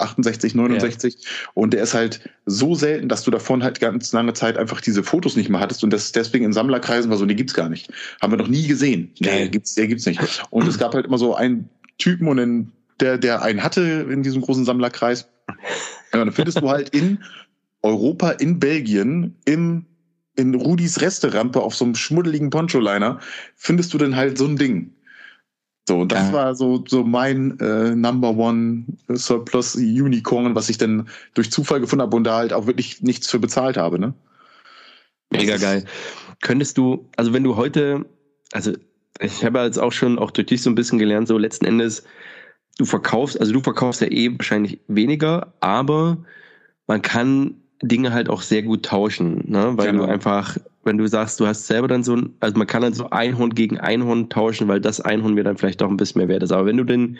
68, 0.00 0.54
69 0.54 1.14
ja. 1.14 1.30
und 1.54 1.72
der 1.72 1.82
ist 1.82 1.92
halt 1.92 2.20
so 2.46 2.76
selten, 2.76 3.08
dass 3.08 3.24
du 3.24 3.32
davon 3.32 3.64
halt 3.64 3.80
ganz 3.80 4.12
lange 4.12 4.32
Zeit 4.32 4.56
einfach 4.56 4.80
diese 4.80 5.02
Fotos 5.02 5.34
nicht 5.34 5.48
mehr 5.48 5.58
hattest 5.58 5.82
und 5.82 5.92
das 5.92 6.12
deswegen 6.12 6.44
in 6.44 6.52
Sammlerkreisen 6.52 7.10
war 7.10 7.18
so, 7.18 7.26
die 7.26 7.34
gibt's 7.34 7.52
gar 7.52 7.68
nicht. 7.68 7.92
Haben 8.22 8.32
wir 8.32 8.36
noch 8.36 8.46
nie 8.46 8.68
gesehen. 8.68 9.10
Nee, 9.18 9.48
gibt's, 9.48 9.74
der 9.74 9.88
gibt's 9.88 10.06
nicht. 10.06 10.20
Und 10.50 10.68
es 10.68 10.78
gab 10.78 10.94
halt 10.94 11.06
immer 11.06 11.18
so 11.18 11.34
einen 11.34 11.68
Typen 11.98 12.28
und 12.28 12.36
den, 12.36 12.72
der, 13.00 13.18
der 13.18 13.42
einen 13.42 13.64
hatte 13.64 14.06
in 14.08 14.22
diesem 14.22 14.40
großen 14.40 14.64
Sammlerkreis. 14.64 15.28
Ja, 16.12 16.20
dann 16.20 16.32
findest 16.32 16.60
du 16.60 16.70
halt 16.70 16.90
in 16.90 17.18
Europa, 17.82 18.30
in 18.30 18.58
Belgien, 18.58 19.36
im 19.44 19.86
in 20.38 20.54
Rudis 20.54 21.00
Resterampe 21.00 21.60
auf 21.60 21.74
so 21.74 21.84
einem 21.84 21.96
schmuddeligen 21.96 22.50
Poncho-Liner 22.50 23.18
findest 23.56 23.92
du 23.92 23.98
dann 23.98 24.14
halt 24.14 24.38
so 24.38 24.46
ein 24.46 24.56
Ding. 24.56 24.94
So, 25.88 25.98
und 25.98 26.12
das 26.12 26.28
ja. 26.28 26.32
war 26.32 26.54
so, 26.54 26.84
so 26.86 27.02
mein 27.02 27.58
äh, 27.58 27.96
Number 27.96 28.36
One 28.36 28.84
Surplus 29.08 29.74
Unicorn, 29.74 30.54
was 30.54 30.68
ich 30.68 30.78
dann 30.78 31.08
durch 31.34 31.50
Zufall 31.50 31.80
gefunden 31.80 32.02
habe 32.02 32.14
und 32.14 32.24
da 32.24 32.36
halt 32.36 32.52
auch 32.52 32.66
wirklich 32.66 33.02
nichts 33.02 33.28
für 33.28 33.40
bezahlt 33.40 33.76
habe, 33.76 33.98
ne? 33.98 34.14
Mega 35.30 35.56
geil. 35.56 35.84
Könntest 36.40 36.78
du, 36.78 37.08
also 37.16 37.32
wenn 37.32 37.42
du 37.42 37.56
heute, 37.56 38.04
also 38.52 38.72
ich 39.18 39.44
habe 39.44 39.58
jetzt 39.60 39.78
auch 39.78 39.92
schon 39.92 40.18
auch 40.18 40.30
durch 40.30 40.46
dich 40.46 40.62
so 40.62 40.70
ein 40.70 40.74
bisschen 40.74 40.98
gelernt, 40.98 41.26
so 41.26 41.36
letzten 41.36 41.64
Endes, 41.64 42.04
du 42.76 42.84
verkaufst, 42.84 43.40
also 43.40 43.52
du 43.52 43.60
verkaufst 43.60 44.00
ja 44.00 44.08
eh 44.08 44.30
wahrscheinlich 44.38 44.80
weniger, 44.86 45.52
aber 45.60 46.18
man 46.86 47.02
kann 47.02 47.54
Dinge 47.82 48.12
halt 48.12 48.28
auch 48.28 48.42
sehr 48.42 48.62
gut 48.62 48.84
tauschen, 48.84 49.44
ne? 49.46 49.72
weil 49.76 49.92
genau. 49.92 50.06
du 50.06 50.12
einfach, 50.12 50.56
wenn 50.84 50.98
du 50.98 51.06
sagst, 51.06 51.38
du 51.38 51.46
hast 51.46 51.66
selber 51.66 51.86
dann 51.86 52.02
so 52.02 52.16
ein, 52.16 52.34
also 52.40 52.58
man 52.58 52.66
kann 52.66 52.82
dann 52.82 52.92
so 52.92 53.10
Einhorn 53.10 53.54
gegen 53.54 53.78
Einhorn 53.78 54.28
tauschen, 54.28 54.66
weil 54.66 54.80
das 54.80 55.00
Einhorn 55.00 55.34
mir 55.34 55.44
dann 55.44 55.56
vielleicht 55.56 55.82
auch 55.82 55.88
ein 55.88 55.96
bisschen 55.96 56.18
mehr 56.18 56.28
wert 56.28 56.42
ist. 56.42 56.50
Aber 56.50 56.66
wenn 56.66 56.76
du 56.76 56.84
den 56.84 57.18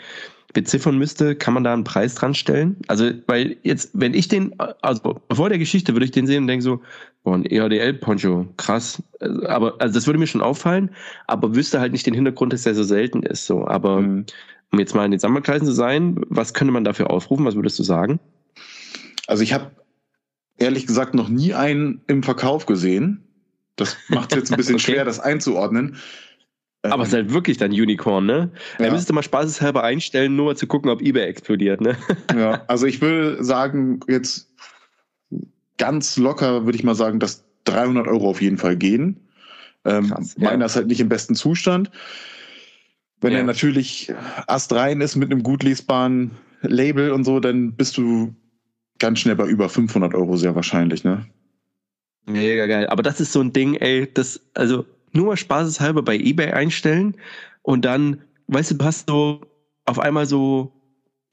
beziffern 0.53 0.97
müsste, 0.97 1.35
kann 1.35 1.53
man 1.53 1.63
da 1.63 1.73
einen 1.73 1.83
Preis 1.83 2.15
dran 2.15 2.33
stellen? 2.33 2.77
Also, 2.87 3.11
weil 3.27 3.57
jetzt, 3.63 3.91
wenn 3.93 4.13
ich 4.13 4.27
den, 4.27 4.53
also 4.81 5.21
vor 5.31 5.49
der 5.49 5.59
Geschichte 5.59 5.93
würde 5.93 6.05
ich 6.05 6.11
den 6.11 6.27
sehen 6.27 6.43
und 6.43 6.47
denke 6.47 6.63
so, 6.63 6.81
boah, 7.23 7.35
ein 7.35 7.45
EADL-Poncho, 7.45 8.47
krass. 8.57 9.01
Aber, 9.45 9.75
also 9.79 9.93
das 9.93 10.07
würde 10.07 10.19
mir 10.19 10.27
schon 10.27 10.41
auffallen, 10.41 10.89
aber 11.27 11.55
wüsste 11.55 11.79
halt 11.79 11.91
nicht 11.91 12.05
den 12.05 12.13
Hintergrund, 12.13 12.51
dass 12.51 12.63
der 12.63 12.75
so 12.75 12.83
selten 12.83 13.23
ist, 13.23 13.45
so. 13.45 13.67
Aber, 13.67 14.01
mhm. 14.01 14.25
um 14.71 14.79
jetzt 14.79 14.95
mal 14.95 15.05
in 15.05 15.11
den 15.11 15.19
Sammelkreisen 15.19 15.67
zu 15.67 15.73
sein, 15.73 16.19
was 16.29 16.53
könnte 16.53 16.73
man 16.73 16.83
dafür 16.83 17.11
aufrufen? 17.11 17.45
Was 17.45 17.55
würdest 17.55 17.77
du 17.77 17.83
sagen? 17.83 18.19
Also 19.27 19.43
ich 19.43 19.53
habe 19.53 19.69
ehrlich 20.59 20.87
gesagt 20.87 21.13
noch 21.13 21.29
nie 21.29 21.53
einen 21.53 22.01
im 22.07 22.23
Verkauf 22.23 22.65
gesehen. 22.65 23.23
Das 23.75 23.97
macht 24.09 24.31
es 24.31 24.37
jetzt 24.37 24.51
ein 24.51 24.57
bisschen 24.57 24.75
okay. 24.77 24.93
schwer, 24.93 25.05
das 25.05 25.19
einzuordnen. 25.19 25.97
Aber 26.83 27.03
es 27.03 27.09
ist 27.09 27.15
halt 27.15 27.33
wirklich 27.33 27.57
dann 27.57 27.71
Unicorn, 27.71 28.25
ne? 28.25 28.51
Ja. 28.77 28.85
Da 28.85 28.91
müsstest 28.91 29.09
du 29.09 29.13
mal 29.13 29.23
spaßeshalber 29.23 29.83
einstellen, 29.83 30.35
nur 30.35 30.45
mal 30.45 30.55
zu 30.55 30.65
gucken, 30.65 30.89
ob 30.89 31.01
eBay 31.01 31.25
explodiert, 31.25 31.81
ne? 31.81 31.97
Ja, 32.35 32.63
also 32.67 32.85
ich 32.85 33.01
würde 33.01 33.43
sagen, 33.43 33.99
jetzt 34.07 34.49
ganz 35.77 36.17
locker 36.17 36.65
würde 36.65 36.77
ich 36.77 36.83
mal 36.83 36.95
sagen, 36.95 37.19
dass 37.19 37.43
300 37.65 38.07
Euro 38.07 38.29
auf 38.29 38.41
jeden 38.41 38.57
Fall 38.57 38.77
gehen. 38.77 39.19
Ähm, 39.83 40.09
Krass, 40.09 40.35
ja. 40.37 40.49
Meiner 40.49 40.65
ist 40.65 40.75
halt 40.75 40.87
nicht 40.87 41.01
im 41.01 41.09
besten 41.09 41.35
Zustand. 41.35 41.91
Wenn 43.19 43.33
ja. 43.33 43.39
er 43.39 43.43
natürlich 43.43 44.13
astrein 44.47 45.01
ist 45.01 45.17
mit 45.17 45.31
einem 45.31 45.43
gut 45.43 45.63
lesbaren 45.63 46.31
Label 46.61 47.11
und 47.11 47.25
so, 47.25 47.41
dann 47.41 47.73
bist 47.73 47.97
du 47.97 48.33
ganz 48.99 49.19
schnell 49.19 49.35
bei 49.35 49.47
über 49.47 49.69
500 49.69 50.13
Euro 50.13 50.35
sehr 50.37 50.55
wahrscheinlich, 50.55 51.03
ne? 51.03 51.25
Mega 52.25 52.67
geil. 52.67 52.87
Aber 52.87 53.01
das 53.01 53.19
ist 53.19 53.31
so 53.31 53.41
ein 53.41 53.53
Ding, 53.53 53.75
ey, 53.75 54.11
das, 54.13 54.39
also 54.53 54.85
nur 55.11 55.27
mal 55.27 55.37
spaßeshalber 55.37 56.03
bei 56.03 56.15
eBay 56.15 56.51
einstellen 56.51 57.15
und 57.63 57.85
dann, 57.85 58.21
weißt 58.47 58.71
du, 58.71 58.85
hast 58.85 59.09
so 59.09 59.41
auf 59.85 59.99
einmal 59.99 60.25
so, 60.25 60.71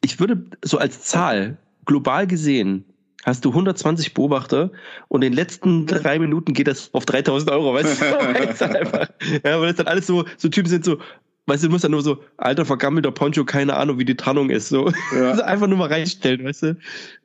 ich 0.03 0.19
würde 0.19 0.47
so 0.63 0.79
als 0.79 1.03
Zahl 1.03 1.59
global 1.85 2.27
gesehen, 2.27 2.85
hast 3.25 3.45
du 3.45 3.51
120 3.51 4.15
Beobachter 4.15 4.71
und 5.09 5.23
in 5.23 5.33
den 5.33 5.37
letzten 5.37 5.87
drei 5.87 6.19
Minuten 6.19 6.55
geht 6.55 6.69
das 6.69 6.95
auf 6.95 7.05
3000 7.05 7.51
Euro, 7.51 7.75
weißt 7.75 8.01
du? 8.01 8.05
ja, 9.45 9.61
weil 9.61 9.67
das 9.67 9.77
dann 9.77 9.89
alles 9.89 10.07
so, 10.07 10.25
so 10.37 10.49
Typen 10.49 10.71
sind 10.71 10.85
so, 10.85 10.99
weißt 11.47 11.63
du, 11.63 11.69
du 11.69 11.73
musst 11.73 11.85
dann 11.85 11.93
nur 11.93 12.03
so, 12.03 12.23
alter 12.37 12.65
vergammelter 12.65 13.13
Poncho, 13.13 13.45
keine 13.45 13.77
Ahnung, 13.77 13.99
wie 13.99 14.05
die 14.05 14.17
Trennung 14.17 14.51
ist. 14.51 14.69
So. 14.69 14.91
Ja. 15.15 15.31
also 15.31 15.43
einfach 15.43 15.67
nur 15.67 15.79
mal 15.79 15.89
reinstellen, 15.89 16.45
weißt 16.45 16.63
du? 16.63 16.77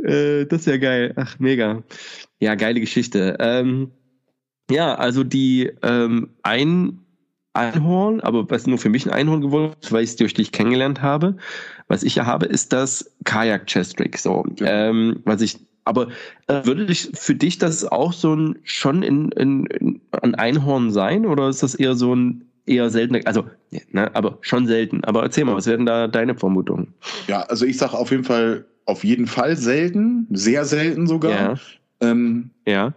Äh, 0.03 0.45
das 0.45 0.61
ist 0.61 0.67
ja 0.67 0.77
geil. 0.77 1.13
Ach, 1.15 1.37
mega. 1.39 1.83
Ja, 2.39 2.55
geile 2.55 2.79
Geschichte. 2.79 3.37
Ähm, 3.39 3.91
ja, 4.69 4.95
also 4.95 5.23
die 5.23 5.71
ähm, 5.81 6.29
ein 6.43 6.99
Einhorn, 7.53 8.21
aber 8.21 8.49
was 8.49 8.65
nur 8.65 8.77
für 8.77 8.89
mich 8.89 9.05
ein 9.05 9.11
Einhorn 9.11 9.41
geworden 9.41 9.73
ist, 9.81 9.91
weil 9.91 10.03
ich 10.03 10.11
es 10.11 10.15
durch 10.15 10.33
dich 10.33 10.51
kennengelernt 10.51 11.01
habe, 11.01 11.35
was 11.87 12.03
ich 12.03 12.15
ja 12.15 12.25
habe, 12.25 12.45
ist 12.45 12.71
das 12.71 13.11
Kajak 13.25 13.67
Chestrick. 13.67 14.17
So, 14.17 14.45
ja. 14.59 14.89
ähm, 14.89 15.19
was 15.25 15.41
ich 15.41 15.57
aber 15.83 16.09
äh, 16.47 16.63
würde 16.63 16.85
dich 16.85 17.09
für 17.13 17.35
dich 17.35 17.57
das 17.57 17.83
auch 17.85 18.13
so 18.13 18.35
ein 18.35 18.59
schon 18.63 19.01
in, 19.03 19.31
in, 19.31 19.65
in 19.65 20.01
ein 20.11 20.35
Einhorn 20.35 20.91
sein 20.91 21.25
oder 21.25 21.49
ist 21.49 21.63
das 21.63 21.75
eher 21.75 21.95
so 21.95 22.15
ein 22.15 22.50
eher 22.65 22.89
seltener, 22.89 23.21
also, 23.25 23.45
ne, 23.91 24.13
aber 24.15 24.37
schon 24.41 24.67
selten. 24.67 25.03
Aber 25.03 25.23
erzähl 25.23 25.45
mal, 25.45 25.55
was 25.55 25.67
werden 25.67 25.85
da 25.85 26.07
deine 26.07 26.35
Vermutungen? 26.35 26.93
Ja, 27.27 27.41
also 27.43 27.65
ich 27.65 27.77
sage 27.77 27.97
auf 27.97 28.11
jeden 28.11 28.23
Fall, 28.23 28.65
auf 28.85 29.03
jeden 29.03 29.27
Fall 29.27 29.55
selten, 29.55 30.27
sehr 30.31 30.65
selten 30.65 31.07
sogar. 31.07 31.31
Ja. 31.31 31.55
Ähm, 32.01 32.51
ja. 32.65 32.93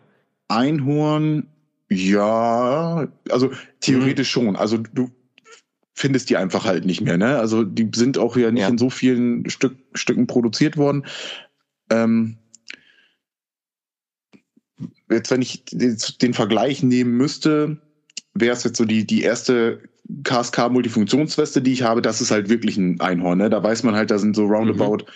Einhorn, 0.49 1.47
ja, 1.91 3.09
also 3.31 3.51
theoretisch 3.81 4.37
mhm. 4.37 4.45
schon. 4.45 4.57
Also 4.57 4.79
du 4.79 5.11
findest 5.95 6.31
die 6.31 6.37
einfach 6.37 6.65
halt 6.65 6.85
nicht 6.85 7.01
mehr, 7.01 7.17
ne? 7.17 7.39
Also 7.39 7.62
die 7.62 7.89
sind 7.95 8.19
auch 8.19 8.37
ja 8.37 8.51
nicht 8.51 8.62
ja. 8.62 8.69
in 8.69 8.79
so 8.79 8.91
vielen 8.91 9.49
Stück, 9.49 9.77
Stücken 9.95 10.27
produziert 10.27 10.77
worden. 10.77 11.05
Ähm, 11.91 12.37
jetzt, 15.11 15.31
wenn 15.31 15.43
ich 15.43 15.65
den 15.65 16.35
Vergleich 16.35 16.83
nehmen 16.83 17.17
müsste, 17.17 17.79
wäre 18.35 18.55
es 18.55 18.64
jetzt 18.64 18.76
so 18.76 18.85
die, 18.85 19.07
die 19.07 19.22
erste 19.22 19.80
KSK 20.24 20.70
Multifunktionsweste, 20.70 21.62
die 21.62 21.72
ich 21.72 21.82
habe, 21.82 22.03
das 22.03 22.20
ist 22.20 22.30
halt 22.30 22.49
wirklich 22.49 22.76
ein 22.76 23.01
Einhorn. 23.01 23.39
Ne? 23.39 23.49
Da 23.49 23.62
weiß 23.62 23.82
man 23.85 23.95
halt, 23.95 24.11
da 24.11 24.18
sind 24.18 24.37
so 24.37 24.45
roundabout 24.45 24.99
mhm. 24.99 25.11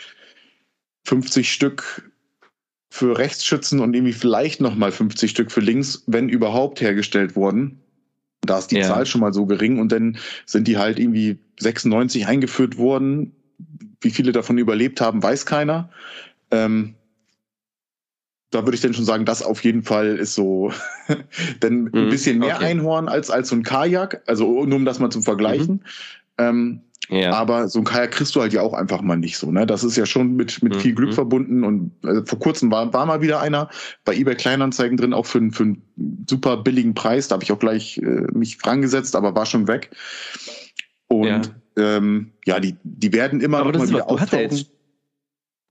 50 1.05 1.53
Stück 1.53 2.11
für 2.91 3.19
Rechtsschützen 3.19 3.81
und 3.81 3.95
irgendwie 3.95 4.15
vielleicht 4.15 4.61
nochmal 4.61 4.93
50 4.93 5.31
Stück 5.31 5.53
für 5.53 5.61
links, 5.61 6.05
wenn 6.07 6.29
überhaupt 6.29 6.81
hergestellt 6.81 7.37
worden. 7.37 7.81
Da 8.41 8.59
ist 8.59 8.69
die 8.69 8.77
ja. 8.77 8.85
Zahl 8.85 9.05
schon 9.05 9.21
mal 9.21 9.35
so 9.35 9.47
gering 9.47 9.79
und 9.79 9.93
dann 9.93 10.17
sind 10.47 10.69
die 10.69 10.79
halt 10.79 10.99
irgendwie 10.99 11.39
96 11.61 12.27
eingeführt 12.27 12.79
worden. 12.79 13.35
Wie 14.01 14.11
viele 14.11 14.33
davon 14.33 14.59
überlebt 14.59 15.01
haben, 15.01 15.23
weiß 15.23 15.45
keiner. 15.45 15.91
Ähm, 16.51 16.95
da 18.51 18.65
würde 18.65 18.75
ich 18.75 18.81
dann 18.81 18.95
schon 18.95 19.05
sagen, 19.05 19.25
das 19.25 19.43
auf 19.43 19.63
jeden 19.63 19.83
Fall 19.83 20.17
ist 20.17 20.35
so, 20.35 20.73
denn 21.63 21.85
mhm, 21.85 21.91
ein 21.95 22.09
bisschen 22.09 22.39
mehr 22.39 22.57
okay. 22.57 22.67
Einhorn 22.67 23.09
als, 23.09 23.31
als 23.31 23.49
so 23.49 23.57
ein 23.57 23.63
Kajak, 23.63 24.23
also 24.27 24.65
nur 24.65 24.77
um 24.77 24.85
das 24.85 24.99
mal 24.99 25.11
zu 25.11 25.21
vergleichen. 25.21 25.75
Mhm. 25.75 25.81
Ähm, 26.39 26.81
ja. 27.11 27.33
Aber 27.33 27.69
so 27.69 27.79
ein 27.79 27.85
Kajak 27.85 28.11
kriegst 28.11 28.37
du 28.37 28.41
halt 28.41 28.53
ja 28.53 28.61
auch 28.61 28.75
einfach 28.75 29.01
mal 29.01 29.17
nicht 29.17 29.39
so. 29.39 29.51
Ne? 29.51 29.67
Das 29.67 29.83
ist 29.83 29.97
ja 29.97 30.05
schon 30.05 30.37
mit, 30.37 30.63
mit 30.63 30.75
mhm. 30.75 30.81
viel 30.81 30.95
Glück 30.95 31.15
verbunden. 31.15 31.65
Und 31.65 31.93
also 32.05 32.25
vor 32.25 32.39
kurzem 32.39 32.71
war, 32.71 32.93
war 32.93 33.07
mal 33.07 33.23
wieder 33.23 33.41
einer 33.41 33.71
bei 34.05 34.15
eBay 34.15 34.35
Kleinanzeigen 34.35 34.97
drin, 34.97 35.15
auch 35.15 35.27
für, 35.27 35.51
für 35.51 35.63
einen 35.63 35.83
super 36.29 36.59
billigen 36.59 36.95
Preis. 36.95 37.29
Da 37.29 37.35
habe 37.35 37.45
ich 37.45 37.53
auch 37.53 37.59
gleich 37.59 37.99
äh, 37.99 38.27
mich 38.33 38.59
rangesetzt, 38.65 39.17
aber 39.17 39.35
war 39.35 39.47
schon 39.47 39.69
weg. 39.69 39.91
Und 41.07 41.27
ja, 41.27 41.97
ähm, 41.97 42.33
ja 42.45 42.61
die, 42.61 42.77
die 42.83 43.13
werden 43.13 43.41
immer 43.41 43.59
aber 43.59 43.73
noch 43.73 43.79
mal 43.81 43.89
wieder 43.89 44.11
auftauchen. 44.11 44.67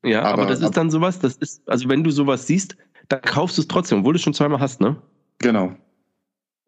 Ja, 0.04 0.22
aber, 0.22 0.44
aber 0.44 0.46
das 0.52 0.62
ist 0.62 0.78
dann 0.78 0.90
sowas, 0.90 1.20
das 1.20 1.36
ist, 1.36 1.68
also 1.68 1.90
wenn 1.90 2.04
du 2.04 2.12
sowas 2.12 2.48
siehst, 2.48 2.78
dann 3.10 3.22
kaufst 3.22 3.58
du 3.58 3.62
es 3.62 3.68
trotzdem, 3.68 4.00
obwohl 4.00 4.14
du 4.14 4.18
es 4.18 4.24
schon 4.24 4.34
zweimal 4.34 4.60
hast, 4.60 4.82
ne? 4.82 4.98
Genau. 5.40 5.76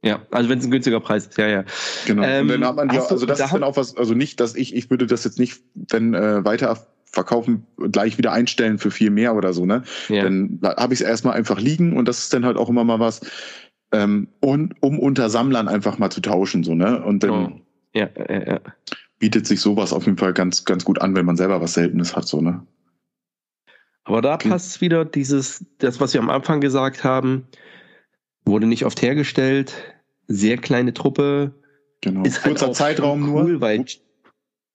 Ja, 0.01 0.21
also 0.31 0.49
wenn 0.49 0.59
es 0.59 0.65
ein 0.65 0.71
günstiger 0.71 0.99
Preis 1.01 1.27
ist, 1.27 1.37
ja, 1.37 1.47
ja. 1.47 1.63
Genau. 2.05 2.23
Ähm, 2.23 2.43
und 2.43 2.49
dann 2.49 2.65
hat 2.65 2.75
man 2.77 2.89
ja, 2.89 3.01
also 3.01 3.25
das 3.25 3.39
da 3.39 3.45
ist 3.45 3.53
dann 3.53 3.63
auch 3.63 3.75
was, 3.75 3.97
also 3.97 4.13
nicht, 4.13 4.39
dass 4.39 4.55
ich, 4.55 4.73
ich 4.73 4.89
würde 4.89 5.05
das 5.05 5.25
jetzt 5.25 5.39
nicht, 5.39 5.61
wenn 5.73 6.13
äh, 6.13 6.43
weiter 6.45 6.87
verkaufen, 7.03 7.65
gleich 7.91 8.17
wieder 8.17 8.31
einstellen 8.31 8.77
für 8.77 8.91
viel 8.91 9.09
mehr 9.09 9.35
oder 9.35 9.51
so, 9.51 9.65
ne? 9.65 9.83
Ja. 10.07 10.23
Dann 10.23 10.59
habe 10.63 10.93
ich 10.93 11.01
es 11.01 11.05
erstmal 11.05 11.33
einfach 11.33 11.59
liegen 11.59 11.97
und 11.97 12.07
das 12.07 12.19
ist 12.19 12.33
dann 12.33 12.45
halt 12.45 12.55
auch 12.55 12.69
immer 12.69 12.83
mal 12.83 12.99
was, 12.99 13.21
ähm, 13.91 14.29
und 14.39 14.75
um 14.81 14.99
unter 14.99 15.29
Sammlern 15.29 15.67
einfach 15.67 15.97
mal 15.97 16.11
zu 16.11 16.21
tauschen, 16.21 16.63
so, 16.63 16.75
ne? 16.75 17.03
Und 17.03 17.23
dann 17.23 17.31
oh. 17.31 17.61
ja, 17.93 18.09
ja, 18.29 18.51
ja. 18.51 18.59
bietet 19.17 19.47
sich 19.47 19.59
sowas 19.59 19.91
auf 19.91 20.05
jeden 20.05 20.17
Fall 20.17 20.33
ganz, 20.33 20.63
ganz 20.63 20.85
gut 20.85 21.01
an, 21.01 21.15
wenn 21.15 21.25
man 21.25 21.35
selber 21.35 21.59
was 21.59 21.73
Seltenes 21.73 22.15
hat, 22.15 22.27
so, 22.27 22.41
ne? 22.41 22.65
Aber 24.09 24.23
da 24.23 24.37
passt 24.37 24.81
wieder 24.81 25.05
dieses, 25.05 25.63
das, 25.77 25.99
was 25.99 26.15
wir 26.15 26.19
am 26.19 26.31
Anfang 26.31 26.61
gesagt 26.61 27.03
haben, 27.03 27.47
wurde 28.43 28.65
nicht 28.65 28.83
oft 28.85 29.03
hergestellt, 29.03 29.75
sehr 30.27 30.57
kleine 30.57 30.95
Truppe. 30.95 31.53
Genau. 32.01 32.23
Ist 32.23 32.43
halt 32.43 32.53
kurzer 32.53 32.65
halt 32.65 32.75
Zeitraum 32.75 33.31
cool, 33.31 33.51
nur. 33.51 33.61
Weil, 33.61 33.85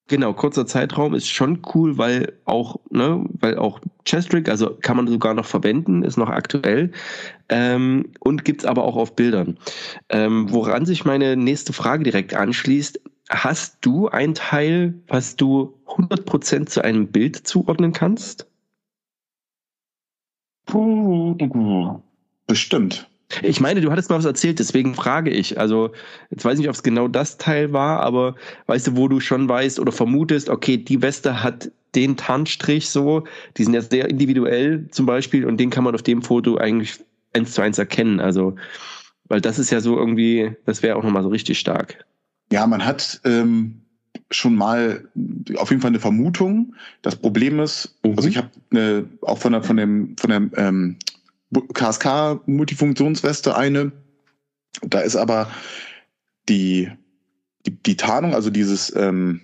genau, 0.06 0.34
kurzer 0.34 0.66
Zeitraum 0.66 1.14
ist 1.14 1.28
schon 1.28 1.62
cool, 1.74 1.98
weil 1.98 2.34
auch, 2.44 2.76
ne, 2.90 3.24
weil 3.40 3.58
auch 3.58 3.80
Chestrick, 4.04 4.48
also 4.48 4.78
kann 4.80 4.96
man 4.96 5.08
sogar 5.08 5.34
noch 5.34 5.46
verwenden, 5.46 6.04
ist 6.04 6.16
noch 6.16 6.30
aktuell 6.30 6.92
ähm, 7.48 8.12
und 8.20 8.44
gibt's 8.44 8.64
aber 8.64 8.84
auch 8.84 8.94
auf 8.94 9.16
Bildern. 9.16 9.58
Ähm, 10.10 10.52
woran 10.52 10.86
sich 10.86 11.04
meine 11.04 11.36
nächste 11.36 11.72
Frage 11.72 12.04
direkt 12.04 12.34
anschließt, 12.34 13.00
hast 13.30 13.78
du 13.80 14.06
ein 14.06 14.34
Teil, 14.34 14.94
was 15.08 15.34
du 15.34 15.74
100% 15.86 16.66
zu 16.66 16.84
einem 16.84 17.08
Bild 17.08 17.48
zuordnen 17.48 17.92
kannst? 17.92 18.46
Bestimmt. 22.46 23.08
Ich 23.42 23.60
meine, 23.60 23.80
du 23.80 23.90
hattest 23.90 24.10
mal 24.10 24.18
was 24.18 24.24
erzählt, 24.24 24.58
deswegen 24.58 24.94
frage 24.94 25.30
ich. 25.30 25.58
Also, 25.58 25.90
jetzt 26.30 26.44
weiß 26.44 26.54
ich 26.54 26.60
nicht, 26.60 26.68
ob 26.68 26.74
es 26.74 26.82
genau 26.82 27.08
das 27.08 27.38
Teil 27.38 27.72
war, 27.72 28.00
aber 28.00 28.36
weißt 28.66 28.88
du, 28.88 28.96
wo 28.96 29.08
du 29.08 29.20
schon 29.20 29.48
weißt 29.48 29.80
oder 29.80 29.92
vermutest, 29.92 30.48
okay, 30.48 30.76
die 30.76 31.02
Weste 31.02 31.42
hat 31.42 31.70
den 31.94 32.16
Tarnstrich 32.16 32.90
so, 32.90 33.24
die 33.56 33.64
sind 33.64 33.74
jetzt 33.74 33.90
sehr 33.90 34.08
individuell 34.08 34.88
zum 34.90 35.06
Beispiel 35.06 35.46
und 35.46 35.58
den 35.58 35.70
kann 35.70 35.84
man 35.84 35.94
auf 35.94 36.02
dem 36.02 36.22
Foto 36.22 36.56
eigentlich 36.56 37.00
eins 37.32 37.52
zu 37.52 37.62
eins 37.62 37.78
erkennen. 37.78 38.20
Also, 38.20 38.56
weil 39.26 39.40
das 39.40 39.58
ist 39.58 39.70
ja 39.70 39.80
so 39.80 39.96
irgendwie, 39.96 40.56
das 40.66 40.82
wäre 40.82 40.96
auch 40.96 41.02
nochmal 41.02 41.22
so 41.22 41.28
richtig 41.28 41.58
stark. 41.58 42.04
Ja, 42.52 42.66
man 42.66 42.84
hat 42.84 43.20
ähm, 43.24 43.80
schon 44.30 44.54
mal 44.54 45.08
auf 45.56 45.70
jeden 45.70 45.82
Fall 45.82 45.90
eine 45.90 46.00
Vermutung. 46.00 46.74
Das 47.02 47.16
Problem 47.16 47.60
ist, 47.60 47.96
mhm. 48.02 48.14
also 48.16 48.28
ich 48.28 48.36
habe 48.36 49.08
auch 49.22 49.38
von 49.38 49.52
der, 49.52 49.62
von 49.62 49.76
dem, 49.76 50.16
von 50.18 50.30
der 50.30 50.66
ähm, 50.66 50.96
KSK-Multifunktionsweste 51.72 53.56
eine. 53.56 53.92
Da 54.82 55.00
ist 55.00 55.16
aber 55.16 55.50
die, 56.48 56.90
die, 57.66 57.82
die 57.82 57.96
Tarnung, 57.96 58.34
also 58.34 58.50
dieses, 58.50 58.94
ähm, 58.96 59.40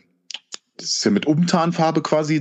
das 0.76 0.88
ist 0.88 1.04
ja 1.04 1.10
mit 1.10 1.26
Umtarnfarbe 1.26 2.02
quasi 2.02 2.40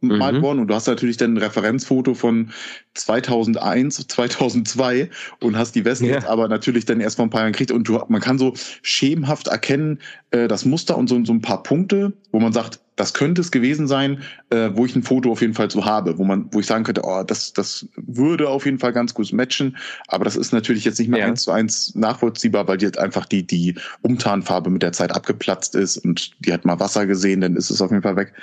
draufgemalt 0.00 0.36
mhm. 0.36 0.42
worden 0.42 0.58
und 0.60 0.68
du 0.68 0.74
hast 0.74 0.86
natürlich 0.86 1.16
dann 1.16 1.34
ein 1.34 1.38
Referenzfoto 1.38 2.14
von 2.14 2.50
2001, 2.94 4.08
2002 4.08 5.10
und 5.40 5.56
hast 5.56 5.74
die 5.74 5.84
Weste 5.84 6.06
ja. 6.06 6.14
jetzt 6.14 6.26
aber 6.26 6.48
natürlich 6.48 6.84
dann 6.84 7.00
erst 7.00 7.16
vor 7.16 7.26
ein 7.26 7.30
paar 7.30 7.42
Jahren 7.42 7.52
gekriegt 7.52 7.70
und 7.70 7.88
du, 7.88 8.00
man 8.08 8.20
kann 8.20 8.38
so 8.38 8.54
schemenhaft 8.82 9.48
erkennen, 9.48 10.00
äh, 10.30 10.48
das 10.48 10.64
Muster 10.64 10.96
und 10.96 11.08
so, 11.08 11.22
so 11.24 11.32
ein 11.32 11.40
paar 11.40 11.62
Punkte, 11.62 12.12
wo 12.32 12.40
man 12.40 12.52
sagt, 12.52 12.80
das 12.96 13.14
könnte 13.14 13.40
es 13.40 13.50
gewesen 13.50 13.88
sein, 13.88 14.22
äh, 14.50 14.70
wo 14.74 14.84
ich 14.84 14.94
ein 14.94 15.02
Foto 15.02 15.32
auf 15.32 15.40
jeden 15.40 15.54
Fall 15.54 15.70
so 15.70 15.86
habe, 15.86 16.18
wo 16.18 16.24
man, 16.24 16.48
wo 16.52 16.60
ich 16.60 16.66
sagen 16.66 16.84
könnte, 16.84 17.00
oh, 17.02 17.22
das, 17.22 17.54
das 17.54 17.88
würde 17.96 18.48
auf 18.48 18.66
jeden 18.66 18.78
Fall 18.78 18.92
ganz 18.92 19.14
gut 19.14 19.32
matchen. 19.32 19.78
Aber 20.08 20.24
das 20.24 20.36
ist 20.36 20.52
natürlich 20.52 20.84
jetzt 20.84 20.98
nicht 20.98 21.08
mehr 21.08 21.20
ja. 21.20 21.26
eins 21.26 21.44
zu 21.44 21.50
eins 21.50 21.94
nachvollziehbar, 21.94 22.68
weil 22.68 22.76
die 22.76 22.84
jetzt 22.84 22.98
einfach 22.98 23.24
die, 23.24 23.46
die 23.46 23.74
Umtarnfarbe 24.02 24.68
mit 24.68 24.82
der 24.82 24.92
Zeit 24.92 25.12
abgeplatzt 25.12 25.74
ist 25.76 25.96
und 25.96 26.32
die 26.44 26.52
hat 26.52 26.66
mal 26.66 26.78
Wasser 26.78 27.06
gesehen, 27.06 27.40
dann 27.40 27.56
ist 27.56 27.70
es 27.70 27.80
auf 27.80 27.90
jeden 27.90 28.02
Fall 28.02 28.16
weg. 28.16 28.34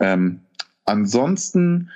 Ähm, 0.00 0.40
ansonsten 0.84 1.90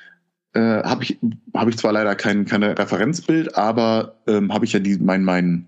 äh, 0.53 0.61
habe 0.61 1.05
ich, 1.05 1.18
habe 1.55 1.70
ich 1.70 1.78
zwar 1.78 1.93
leider 1.93 2.14
kein, 2.14 2.45
keine 2.45 2.78
Referenzbild, 2.78 3.57
aber 3.57 4.16
ähm, 4.26 4.53
habe 4.53 4.64
ich 4.64 4.72
ja 4.72 4.80
die, 4.80 4.97
mein, 4.99 5.24
mein 5.24 5.66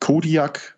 Kodiak 0.00 0.76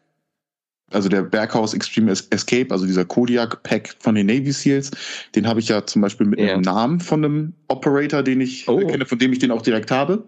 also 0.95 1.09
der 1.09 1.23
Berghaus 1.23 1.75
Extreme 1.75 2.13
Escape, 2.13 2.69
also 2.71 2.87
dieser 2.87 3.05
Kodiak-Pack 3.05 3.97
von 3.99 4.15
den 4.15 4.27
Navy 4.27 4.53
Seals, 4.53 4.91
den 5.35 5.47
habe 5.47 5.61
ich 5.61 5.69
ja 5.69 5.85
zum 5.85 6.03
Beispiel 6.03 6.27
mit 6.27 6.39
ja. 6.39 6.55
einem 6.55 6.63
Namen 6.63 7.01
von 7.01 7.25
einem 7.25 7.53
Operator, 7.69 8.23
den 8.23 8.41
ich 8.41 8.69
oh. 8.69 8.87
kenne, 8.87 9.05
von 9.05 9.19
dem 9.19 9.33
ich 9.33 9.41
den 9.41 9.51
auch 9.51 9.63
direkt 9.63 9.91
habe. 9.91 10.25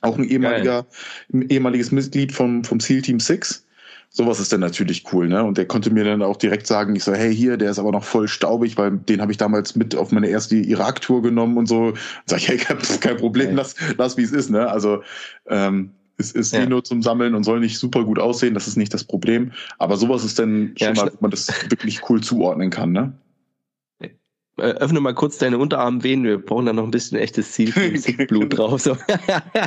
Auch 0.00 0.16
ein 0.16 0.24
ehemaliger, 0.24 0.86
ein 1.32 1.48
ehemaliges 1.48 1.90
Mitglied 1.90 2.32
vom, 2.32 2.62
vom 2.62 2.78
SEAL 2.78 3.02
Team 3.02 3.18
6. 3.18 3.66
Sowas 4.10 4.40
ist 4.40 4.52
dann 4.52 4.60
natürlich 4.60 5.04
cool, 5.12 5.28
ne? 5.28 5.44
Und 5.44 5.58
der 5.58 5.66
konnte 5.66 5.90
mir 5.90 6.04
dann 6.04 6.22
auch 6.22 6.36
direkt 6.36 6.66
sagen, 6.66 6.96
ich 6.96 7.04
so, 7.04 7.12
hey, 7.12 7.34
hier, 7.34 7.56
der 7.56 7.70
ist 7.70 7.78
aber 7.78 7.92
noch 7.92 8.04
voll 8.04 8.26
staubig, 8.26 8.76
weil 8.78 8.92
den 8.92 9.20
habe 9.20 9.32
ich 9.32 9.38
damals 9.38 9.76
mit 9.76 9.94
auf 9.94 10.12
meine 10.12 10.28
erste 10.28 10.56
Irak-Tour 10.56 11.22
genommen 11.22 11.58
und 11.58 11.66
so. 11.66 11.92
Sag 12.26 12.38
ich, 12.38 12.48
hey, 12.48 12.56
kein, 12.56 12.78
kein 12.78 13.16
Problem, 13.18 13.54
lass, 13.54 13.76
lass 13.98 14.16
wie 14.16 14.22
es 14.22 14.32
ist, 14.32 14.50
ne? 14.50 14.68
Also 14.68 15.02
ähm, 15.46 15.90
es 16.16 16.32
ist 16.32 16.52
ja. 16.52 16.60
eh 16.60 16.66
nur 16.66 16.82
zum 16.82 17.02
Sammeln 17.02 17.34
und 17.34 17.44
soll 17.44 17.60
nicht 17.60 17.78
super 17.78 18.04
gut 18.04 18.18
aussehen, 18.18 18.54
das 18.54 18.66
ist 18.66 18.76
nicht 18.76 18.92
das 18.92 19.04
Problem. 19.04 19.52
Aber 19.78 19.96
sowas 19.96 20.24
ist 20.24 20.38
dann 20.38 20.74
schon 20.76 20.94
ja, 20.94 21.04
mal, 21.04 21.12
man 21.20 21.30
das 21.30 21.48
wirklich 21.70 22.08
cool 22.08 22.20
zuordnen 22.20 22.70
kann, 22.70 22.92
ne? 22.92 23.12
Äh, 24.58 24.72
öffne 24.72 25.00
mal 25.00 25.14
kurz 25.14 25.38
deine 25.38 25.58
Unterarmvenen, 25.58 26.24
wir 26.24 26.38
brauchen 26.38 26.66
da 26.66 26.72
noch 26.72 26.82
ein 26.82 26.90
bisschen 26.90 27.18
echtes 27.18 27.52
Zielblut 27.52 28.56
drauf. 28.58 28.80
So. 28.80 28.96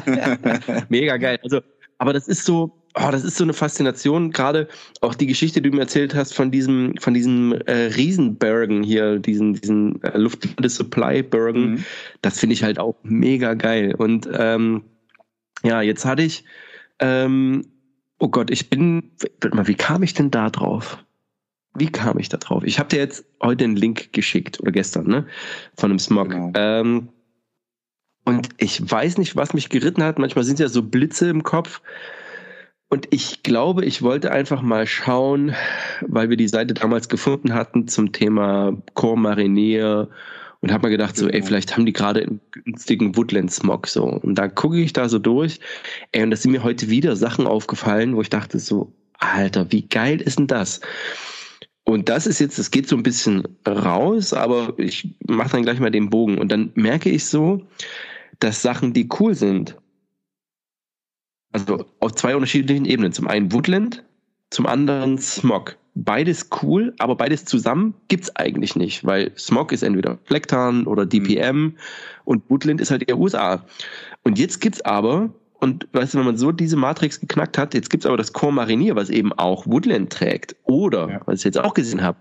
Mega 0.89 1.15
geil. 1.15 1.39
Also, 1.43 1.61
aber 1.97 2.11
das 2.11 2.27
ist 2.27 2.43
so, 2.43 2.80
oh, 2.95 3.09
das 3.11 3.23
ist 3.23 3.37
so 3.37 3.43
eine 3.43 3.53
Faszination, 3.53 4.31
gerade 4.31 4.67
auch 5.01 5.15
die 5.15 5.27
Geschichte, 5.27 5.61
die 5.61 5.69
du 5.69 5.75
mir 5.75 5.83
erzählt 5.83 6.15
hast 6.15 6.33
von 6.33 6.51
diesem, 6.51 6.95
von 6.99 7.13
diesem 7.13 7.53
äh, 7.65 7.87
Riesenbergen 7.95 8.83
hier, 8.83 9.19
diesen, 9.19 9.53
diesen 9.53 10.01
äh, 10.03 10.17
Luft-Supply-Bergen, 10.17 11.71
mhm. 11.71 11.85
das 12.21 12.39
finde 12.39 12.53
ich 12.53 12.63
halt 12.63 12.79
auch 12.79 12.95
mega 13.03 13.53
geil. 13.53 13.95
Und 13.95 14.29
ähm, 14.33 14.83
ja, 15.63 15.81
jetzt 15.81 16.05
hatte 16.05 16.23
ich, 16.23 16.43
ähm, 16.99 17.65
oh 18.19 18.29
Gott, 18.29 18.51
ich 18.51 18.69
bin, 18.69 19.11
warte 19.41 19.55
mal, 19.55 19.67
wie 19.67 19.75
kam 19.75 20.03
ich 20.03 20.13
denn 20.13 20.31
da 20.31 20.49
drauf? 20.49 21.03
Wie 21.73 21.89
kam 21.89 22.19
ich 22.19 22.29
da 22.29 22.37
drauf? 22.37 22.63
Ich 22.65 22.79
habe 22.79 22.89
dir 22.89 22.99
jetzt 22.99 23.25
heute 23.41 23.63
einen 23.63 23.77
Link 23.77 24.11
geschickt 24.11 24.59
oder 24.59 24.71
gestern, 24.71 25.07
ne? 25.07 25.25
Von 25.77 25.91
einem 25.91 25.99
Smog. 25.99 26.29
Genau. 26.29 26.51
Ähm, 26.53 27.09
und 28.25 28.49
ich 28.57 28.91
weiß 28.91 29.17
nicht, 29.17 29.35
was 29.35 29.53
mich 29.53 29.69
geritten 29.69 30.03
hat. 30.03 30.19
Manchmal 30.19 30.43
sind 30.43 30.59
ja 30.59 30.67
so 30.67 30.83
Blitze 30.83 31.29
im 31.29 31.43
Kopf. 31.43 31.81
Und 32.91 33.07
ich 33.09 33.41
glaube, 33.41 33.85
ich 33.85 34.01
wollte 34.01 34.31
einfach 34.31 34.61
mal 34.61 34.85
schauen, 34.85 35.55
weil 36.01 36.29
wir 36.29 36.35
die 36.35 36.49
Seite 36.49 36.73
damals 36.73 37.07
gefunden 37.07 37.53
hatten 37.53 37.87
zum 37.87 38.11
Thema 38.11 38.75
Core 38.95 39.17
Marinier 39.17 40.09
und 40.59 40.73
habe 40.73 40.87
mir 40.87 40.91
gedacht, 40.91 41.15
so, 41.15 41.27
ey, 41.27 41.31
genau. 41.31 41.45
vielleicht 41.45 41.73
haben 41.73 41.85
die 41.85 41.93
gerade 41.93 42.23
einen 42.23 42.41
günstigen 42.51 43.15
Woodland-Smog 43.15 43.87
so. 43.87 44.03
Und 44.03 44.35
da 44.35 44.49
gucke 44.49 44.81
ich 44.81 44.91
da 44.91 45.07
so 45.07 45.19
durch, 45.19 45.61
ey, 46.11 46.21
und 46.23 46.31
da 46.31 46.35
sind 46.35 46.51
mir 46.51 46.65
heute 46.65 46.89
wieder 46.89 47.15
Sachen 47.15 47.47
aufgefallen, 47.47 48.13
wo 48.17 48.21
ich 48.21 48.29
dachte 48.29 48.59
so, 48.59 48.91
Alter, 49.19 49.71
wie 49.71 49.87
geil 49.87 50.19
ist 50.19 50.39
denn 50.39 50.47
das? 50.47 50.81
Und 51.85 52.09
das 52.09 52.27
ist 52.27 52.39
jetzt, 52.39 52.59
das 52.59 52.71
geht 52.71 52.89
so 52.89 52.97
ein 52.97 53.03
bisschen 53.03 53.47
raus, 53.65 54.33
aber 54.33 54.73
ich 54.77 55.15
mache 55.29 55.51
dann 55.51 55.63
gleich 55.63 55.79
mal 55.79 55.91
den 55.91 56.09
Bogen. 56.09 56.39
Und 56.39 56.51
dann 56.51 56.71
merke 56.75 57.09
ich 57.09 57.23
so, 57.23 57.65
dass 58.39 58.61
Sachen, 58.61 58.91
die 58.91 59.07
cool 59.17 59.33
sind, 59.33 59.77
also 61.51 61.85
auf 61.99 62.13
zwei 62.13 62.35
unterschiedlichen 62.35 62.85
Ebenen. 62.85 63.11
Zum 63.11 63.27
einen 63.27 63.51
Woodland, 63.51 64.03
zum 64.49 64.65
anderen 64.65 65.17
Smog 65.17 65.77
beides 65.95 66.49
cool, 66.61 66.93
aber 66.99 67.15
beides 67.15 67.45
zusammen 67.45 67.93
gibt's 68.07 68.33
eigentlich 68.35 68.75
nicht, 68.75 69.05
weil 69.05 69.31
Smog 69.37 69.71
ist 69.71 69.83
entweder 69.83 70.17
Flecktarn 70.25 70.87
oder 70.87 71.05
DPM 71.05 71.55
mhm. 71.55 71.77
und 72.25 72.49
Woodland 72.49 72.79
ist 72.79 72.91
halt 72.91 73.07
eher 73.07 73.17
USA. 73.17 73.65
Und 74.23 74.39
jetzt 74.39 74.61
gibt's 74.61 74.81
aber, 74.81 75.33
und 75.59 75.87
weißt 75.91 76.13
du, 76.13 76.19
wenn 76.19 76.25
man 76.25 76.37
so 76.37 76.51
diese 76.51 76.77
Matrix 76.77 77.19
geknackt 77.19 77.57
hat, 77.57 77.73
jetzt 77.73 77.89
gibt's 77.89 78.05
aber 78.05 78.17
das 78.17 78.33
Core 78.33 78.53
Marinier, 78.53 78.95
was 78.95 79.09
eben 79.09 79.33
auch 79.33 79.65
Woodland 79.67 80.11
trägt. 80.11 80.55
Oder, 80.63 81.09
ja. 81.09 81.21
was 81.25 81.39
ich 81.39 81.45
jetzt 81.45 81.59
auch 81.59 81.73
gesehen 81.73 82.01
habe, 82.01 82.17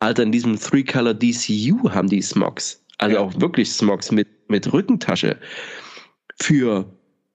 Alter, 0.00 0.24
in 0.24 0.32
diesem 0.32 0.58
Three-Color 0.58 1.14
DCU 1.14 1.90
haben 1.90 2.08
die 2.08 2.22
Smogs. 2.22 2.82
Also 2.98 3.16
ja. 3.16 3.22
auch 3.22 3.32
wirklich 3.40 3.70
Smogs 3.70 4.10
mit, 4.10 4.28
mit 4.48 4.72
Rückentasche. 4.72 5.36
Für 6.40 6.86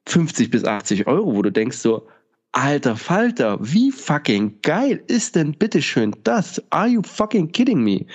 50 0.10 0.50
bis 0.50 0.64
80 0.64 1.08
Euro, 1.08 1.36
wo 1.36 1.42
du 1.42 1.52
denkst 1.52 1.78
so, 1.78 2.08
Alter 2.54 2.96
Falter, 2.96 3.60
wie 3.62 3.92
fucking 3.92 4.62
geil 4.62 5.04
ist 5.08 5.36
denn 5.36 5.52
bitteschön 5.52 6.16
das? 6.24 6.64
Are 6.72 6.88
you 6.88 7.02
fucking 7.04 7.52
kidding 7.52 7.84
me? 7.84 8.06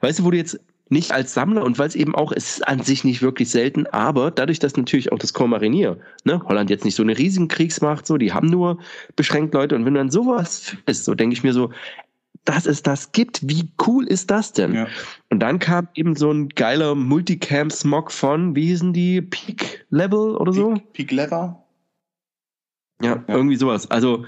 Weißt 0.00 0.20
du, 0.20 0.24
wo 0.24 0.30
du 0.30 0.36
jetzt 0.36 0.60
nicht 0.90 1.12
als 1.12 1.34
Sammler 1.34 1.64
und 1.64 1.78
weil 1.78 1.88
es 1.88 1.94
eben 1.94 2.14
auch, 2.14 2.32
es 2.32 2.58
ist 2.58 2.68
an 2.68 2.82
sich 2.82 3.04
nicht 3.04 3.22
wirklich 3.22 3.50
selten, 3.50 3.86
aber 3.86 4.30
dadurch, 4.30 4.58
dass 4.58 4.76
natürlich 4.76 5.12
auch 5.12 5.18
das 5.18 5.32
Corps 5.32 5.48
Marinier, 5.48 5.98
ne, 6.24 6.40
Holland 6.46 6.70
jetzt 6.70 6.84
nicht 6.84 6.94
so 6.94 7.02
eine 7.02 7.18
riesen 7.18 7.48
Kriegsmacht, 7.48 8.06
so, 8.06 8.16
die 8.16 8.32
haben 8.32 8.48
nur 8.48 8.78
beschränkt 9.16 9.54
Leute 9.54 9.74
und 9.74 9.84
wenn 9.84 9.94
dann 9.94 10.10
sowas 10.10 10.76
ist, 10.86 11.04
so 11.04 11.14
denke 11.14 11.34
ich 11.34 11.42
mir 11.42 11.52
so, 11.52 11.70
dass 12.44 12.66
es 12.66 12.82
das 12.82 13.12
gibt, 13.12 13.48
wie 13.48 13.70
cool 13.86 14.06
ist 14.06 14.30
das 14.30 14.52
denn? 14.52 14.74
Ja. 14.74 14.86
Und 15.30 15.40
dann 15.40 15.58
kam 15.58 15.88
eben 15.94 16.16
so 16.16 16.30
ein 16.30 16.48
geiler 16.48 16.94
Multicam-Smog 16.94 18.10
von, 18.10 18.56
wie 18.56 18.66
hießen 18.66 18.92
die, 18.92 19.20
Peak 19.20 19.86
Level 19.90 20.36
oder 20.36 20.52
so? 20.52 20.74
Peak, 20.74 20.92
Peak 20.92 21.12
Level? 21.12 21.56
Ja, 23.00 23.16
ja, 23.16 23.24
irgendwie 23.28 23.56
sowas. 23.56 23.90
Also 23.90 24.24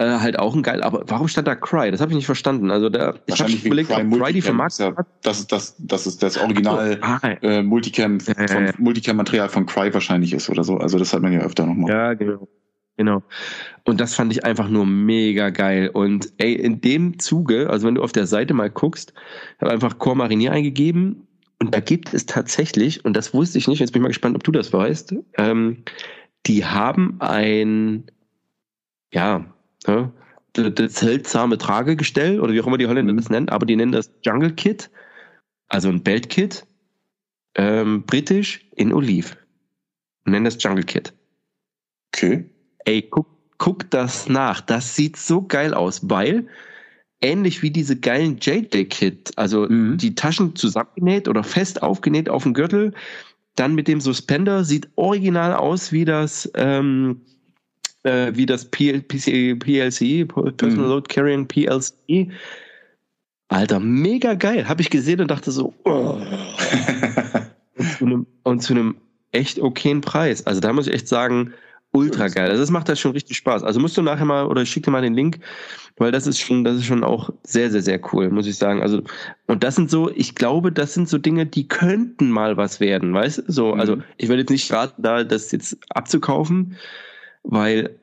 äh, 0.00 0.18
halt 0.18 0.38
auch 0.38 0.54
ein 0.54 0.62
geil, 0.62 0.82
aber 0.82 1.04
warum 1.08 1.28
stand 1.28 1.46
da 1.46 1.54
Cry? 1.54 1.90
Das 1.90 2.00
habe 2.00 2.10
ich 2.10 2.16
nicht 2.16 2.26
verstanden. 2.26 2.70
Also 2.70 2.88
da 2.88 3.14
ich 3.26 3.40
habe 3.40 3.52
überlegt, 3.52 3.90
Cry 3.90 4.02
ob 4.02 4.18
Cry 4.18 4.32
die 4.32 4.40
vermarktet 4.40 4.96
hat. 4.96 5.06
Das 5.22 5.40
ist 5.40 5.52
das, 5.52 5.76
das 5.78 6.06
ist 6.06 6.22
das 6.22 6.38
Original 6.38 6.98
oh, 7.02 7.06
ah, 7.06 7.28
äh, 7.42 7.62
Multicam 7.62 8.18
äh, 8.26 8.72
Multicam 8.78 9.16
Material 9.16 9.50
von 9.50 9.66
Cry 9.66 9.92
wahrscheinlich 9.92 10.32
ist 10.32 10.48
oder 10.48 10.64
so. 10.64 10.78
Also 10.78 10.98
das 10.98 11.12
hat 11.12 11.20
man 11.20 11.34
ja 11.34 11.40
öfter 11.40 11.66
nochmal. 11.66 11.90
Ja, 11.90 12.14
genau. 12.14 12.48
Genau. 13.00 13.22
Und 13.84 13.98
das 13.98 14.14
fand 14.14 14.30
ich 14.30 14.44
einfach 14.44 14.68
nur 14.68 14.84
mega 14.84 15.48
geil. 15.48 15.88
Und 15.88 16.34
ey, 16.36 16.52
in 16.52 16.82
dem 16.82 17.18
Zuge, 17.18 17.70
also 17.70 17.86
wenn 17.86 17.94
du 17.94 18.02
auf 18.02 18.12
der 18.12 18.26
Seite 18.26 18.52
mal 18.52 18.68
guckst, 18.68 19.14
habe 19.58 19.70
einfach 19.70 19.98
Core 19.98 20.16
Marinier 20.16 20.52
eingegeben 20.52 21.26
und 21.60 21.74
da 21.74 21.80
gibt 21.80 22.12
es 22.12 22.26
tatsächlich, 22.26 23.02
und 23.02 23.16
das 23.16 23.32
wusste 23.32 23.56
ich 23.56 23.68
nicht, 23.68 23.78
jetzt 23.78 23.92
bin 23.92 24.00
ich 24.00 24.02
mal 24.02 24.08
gespannt, 24.08 24.36
ob 24.36 24.44
du 24.44 24.52
das 24.52 24.70
weißt, 24.70 25.14
ähm, 25.38 25.82
die 26.44 26.66
haben 26.66 27.16
ein, 27.20 28.04
ja, 29.14 29.46
ne, 29.86 30.12
das 30.52 30.96
seltsame 30.96 31.56
Tragegestell 31.56 32.38
oder 32.38 32.52
wie 32.52 32.60
auch 32.60 32.66
immer 32.66 32.76
die 32.76 32.86
Holländer 32.86 33.14
mhm. 33.14 33.16
das 33.16 33.30
nennen, 33.30 33.48
aber 33.48 33.64
die 33.64 33.76
nennen 33.76 33.92
das 33.92 34.12
Jungle 34.26 34.52
Kit, 34.52 34.90
also 35.68 35.88
ein 35.88 36.02
Belt 36.02 36.28
Kit, 36.28 36.66
ähm, 37.54 38.02
britisch 38.02 38.68
in 38.76 38.92
Oliv. 38.92 39.38
Und 40.26 40.32
nennen 40.32 40.44
das 40.44 40.62
Jungle 40.62 40.84
Kit. 40.84 41.14
Okay. 42.14 42.44
Ey, 42.84 43.02
guck, 43.02 43.26
guck 43.58 43.90
das 43.90 44.28
nach. 44.28 44.60
Das 44.60 44.96
sieht 44.96 45.16
so 45.16 45.42
geil 45.42 45.74
aus, 45.74 46.00
weil 46.08 46.46
ähnlich 47.20 47.62
wie 47.62 47.70
diese 47.70 47.96
geilen 47.96 48.38
JJ 48.40 48.84
Kit, 48.84 49.32
also 49.36 49.66
mhm. 49.68 49.98
die 49.98 50.14
Taschen 50.14 50.56
zusammengenäht 50.56 51.28
oder 51.28 51.44
fest 51.44 51.82
aufgenäht 51.82 52.28
auf 52.28 52.44
dem 52.44 52.54
Gürtel, 52.54 52.92
dann 53.56 53.74
mit 53.74 53.88
dem 53.88 54.00
Suspender, 54.00 54.64
sieht 54.64 54.88
original 54.96 55.54
aus 55.54 55.92
wie 55.92 56.04
das, 56.04 56.50
ähm, 56.54 57.20
äh, 58.04 58.32
wie 58.34 58.46
das 58.46 58.64
PL, 58.70 59.02
PC, 59.02 59.58
PLC, 59.58 60.26
Personal 60.26 60.86
mhm. 60.86 60.90
Load 60.90 61.08
Carrying 61.08 61.46
PLC. 61.46 62.30
Alter, 63.48 63.80
mega 63.80 64.34
geil. 64.34 64.68
Habe 64.68 64.80
ich 64.80 64.90
gesehen 64.90 65.20
und 65.20 65.30
dachte 65.30 65.50
so, 65.50 65.74
oh. 65.84 66.20
und, 67.76 67.90
zu 67.98 68.04
einem, 68.04 68.26
und 68.44 68.62
zu 68.62 68.72
einem 68.72 68.94
echt 69.32 69.60
okayen 69.60 70.00
Preis. 70.00 70.46
Also 70.46 70.60
da 70.60 70.72
muss 70.72 70.86
ich 70.86 70.94
echt 70.94 71.08
sagen, 71.08 71.52
ultra 71.92 72.28
geil. 72.28 72.50
Also 72.50 72.62
das 72.62 72.70
macht 72.70 72.88
halt 72.88 72.98
schon 72.98 73.12
richtig 73.12 73.36
Spaß. 73.36 73.62
Also 73.64 73.80
musst 73.80 73.96
du 73.96 74.02
nachher 74.02 74.24
mal 74.24 74.46
oder 74.46 74.62
ich 74.62 74.70
schicke 74.70 74.86
dir 74.86 74.90
mal 74.92 75.02
den 75.02 75.14
Link, 75.14 75.40
weil 75.96 76.12
das 76.12 76.26
ist 76.26 76.38
schon, 76.38 76.64
das 76.64 76.76
ist 76.76 76.86
schon 76.86 77.02
auch 77.02 77.30
sehr, 77.42 77.70
sehr, 77.70 77.82
sehr 77.82 78.00
cool, 78.12 78.30
muss 78.30 78.46
ich 78.46 78.56
sagen. 78.56 78.82
Also 78.82 79.02
und 79.46 79.64
das 79.64 79.74
sind 79.74 79.90
so, 79.90 80.10
ich 80.10 80.34
glaube, 80.34 80.72
das 80.72 80.94
sind 80.94 81.08
so 81.08 81.18
Dinge, 81.18 81.46
die 81.46 81.66
könnten 81.66 82.30
mal 82.30 82.56
was 82.56 82.80
werden, 82.80 83.12
weißt? 83.12 83.38
du? 83.38 83.52
So, 83.52 83.72
also 83.72 83.96
mhm. 83.96 84.04
ich 84.16 84.28
würde 84.28 84.42
jetzt 84.42 84.50
nicht 84.50 84.72
raten, 84.72 85.02
da 85.02 85.24
das 85.24 85.50
jetzt 85.52 85.78
abzukaufen, 85.90 86.76
weil 87.42 87.96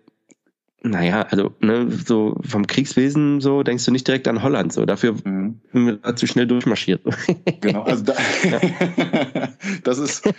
naja, 0.83 1.23
also 1.23 1.55
ne, 1.59 1.89
so 1.89 2.37
vom 2.43 2.67
Kriegswesen 2.67 3.41
so 3.41 3.63
denkst 3.63 3.85
du 3.85 3.91
nicht 3.91 4.07
direkt 4.07 4.27
an 4.27 4.43
Holland. 4.43 4.71
So 4.71 4.85
dafür 4.85 5.13
mhm. 5.23 5.59
sind 5.73 5.85
wir 5.85 5.95
da 5.97 6.15
zu 6.15 6.27
schnell 6.27 6.47
durchmarschiert. 6.47 7.01
Genau, 7.61 7.81
also 7.83 8.03
da, 8.03 8.13
das 9.83 9.97
ist 9.97 10.29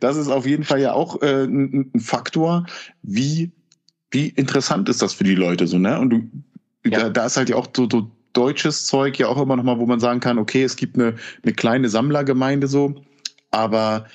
das 0.00 0.16
ist 0.16 0.28
auf 0.28 0.46
jeden 0.46 0.64
Fall 0.64 0.80
ja 0.80 0.92
auch 0.92 1.22
äh, 1.22 1.44
ein, 1.44 1.90
ein 1.94 2.00
Faktor, 2.00 2.66
wie 3.02 3.52
wie 4.10 4.28
interessant 4.28 4.88
ist 4.88 5.00
das 5.00 5.14
für 5.14 5.24
die 5.24 5.34
Leute 5.34 5.66
so 5.66 5.78
ne? 5.78 5.98
Und 5.98 6.10
du 6.10 6.30
ja. 6.84 7.00
da, 7.00 7.08
da 7.08 7.26
ist 7.26 7.36
halt 7.38 7.48
ja 7.48 7.56
auch 7.56 7.68
so, 7.74 7.88
so 7.90 8.10
deutsches 8.34 8.84
Zeug 8.84 9.18
ja 9.18 9.28
auch 9.28 9.40
immer 9.40 9.56
noch 9.56 9.64
mal, 9.64 9.78
wo 9.78 9.86
man 9.86 10.00
sagen 10.00 10.20
kann, 10.20 10.38
okay, 10.38 10.62
es 10.62 10.76
gibt 10.76 10.96
eine 10.96 11.14
eine 11.42 11.54
kleine 11.54 11.88
Sammlergemeinde 11.88 12.66
so, 12.68 12.94
aber 13.50 14.06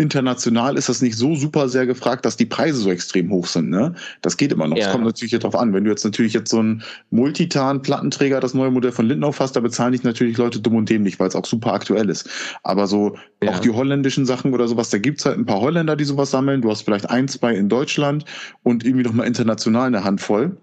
international 0.00 0.78
ist 0.78 0.88
das 0.88 1.02
nicht 1.02 1.16
so 1.16 1.36
super 1.36 1.68
sehr 1.68 1.86
gefragt, 1.86 2.24
dass 2.24 2.36
die 2.36 2.46
Preise 2.46 2.78
so 2.78 2.90
extrem 2.90 3.30
hoch 3.30 3.46
sind. 3.46 3.68
Ne? 3.68 3.94
Das 4.22 4.38
geht 4.38 4.50
immer 4.50 4.66
noch. 4.66 4.76
Es 4.76 4.90
kommt 4.90 5.04
natürlich 5.04 5.32
darauf 5.32 5.54
an. 5.54 5.74
Wenn 5.74 5.84
du 5.84 5.90
jetzt 5.90 6.04
natürlich 6.04 6.32
jetzt 6.32 6.50
so 6.50 6.58
einen 6.58 6.82
Multitan-Plattenträger, 7.10 8.40
das 8.40 8.54
neue 8.54 8.70
Modell 8.70 8.92
von 8.92 9.06
Lindenhof 9.06 9.38
hast, 9.40 9.56
da 9.56 9.60
bezahlen 9.60 9.92
dich 9.92 10.02
natürlich 10.02 10.38
Leute 10.38 10.58
dumm 10.58 10.76
und 10.76 10.88
dämlich, 10.88 11.20
weil 11.20 11.28
es 11.28 11.36
auch 11.36 11.44
super 11.44 11.74
aktuell 11.74 12.08
ist. 12.08 12.28
Aber 12.62 12.86
so 12.86 13.16
ja. 13.42 13.50
auch 13.50 13.58
die 13.58 13.70
holländischen 13.70 14.24
Sachen 14.24 14.54
oder 14.54 14.66
sowas, 14.66 14.88
da 14.88 14.98
gibt's 14.98 15.26
halt 15.26 15.38
ein 15.38 15.46
paar 15.46 15.60
Holländer, 15.60 15.96
die 15.96 16.04
sowas 16.04 16.30
sammeln. 16.30 16.62
Du 16.62 16.70
hast 16.70 16.82
vielleicht 16.82 17.10
ein, 17.10 17.28
zwei 17.28 17.54
in 17.54 17.68
Deutschland 17.68 18.24
und 18.62 18.84
irgendwie 18.84 19.04
noch 19.04 19.12
mal 19.12 19.24
international 19.24 19.86
eine 19.86 20.02
Handvoll. 20.02 20.56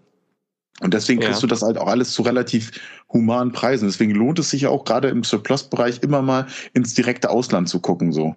Und 0.81 0.93
deswegen 0.93 1.21
kriegst 1.21 1.41
ja. 1.41 1.41
du 1.41 1.47
das 1.47 1.63
halt 1.63 1.77
auch 1.77 1.87
alles 1.87 2.11
zu 2.11 2.21
relativ 2.21 2.71
humanen 3.11 3.51
Preisen. 3.51 3.87
Deswegen 3.87 4.13
lohnt 4.13 4.37
es 4.37 4.51
sich 4.51 4.61
ja 4.61 4.69
auch 4.69 4.85
gerade 4.85 5.07
im 5.07 5.23
Surplus-Bereich 5.23 6.03
immer 6.03 6.21
mal 6.21 6.45
ins 6.73 6.93
direkte 6.93 7.31
Ausland 7.31 7.67
zu 7.67 7.79
gucken, 7.79 8.11
so. 8.11 8.35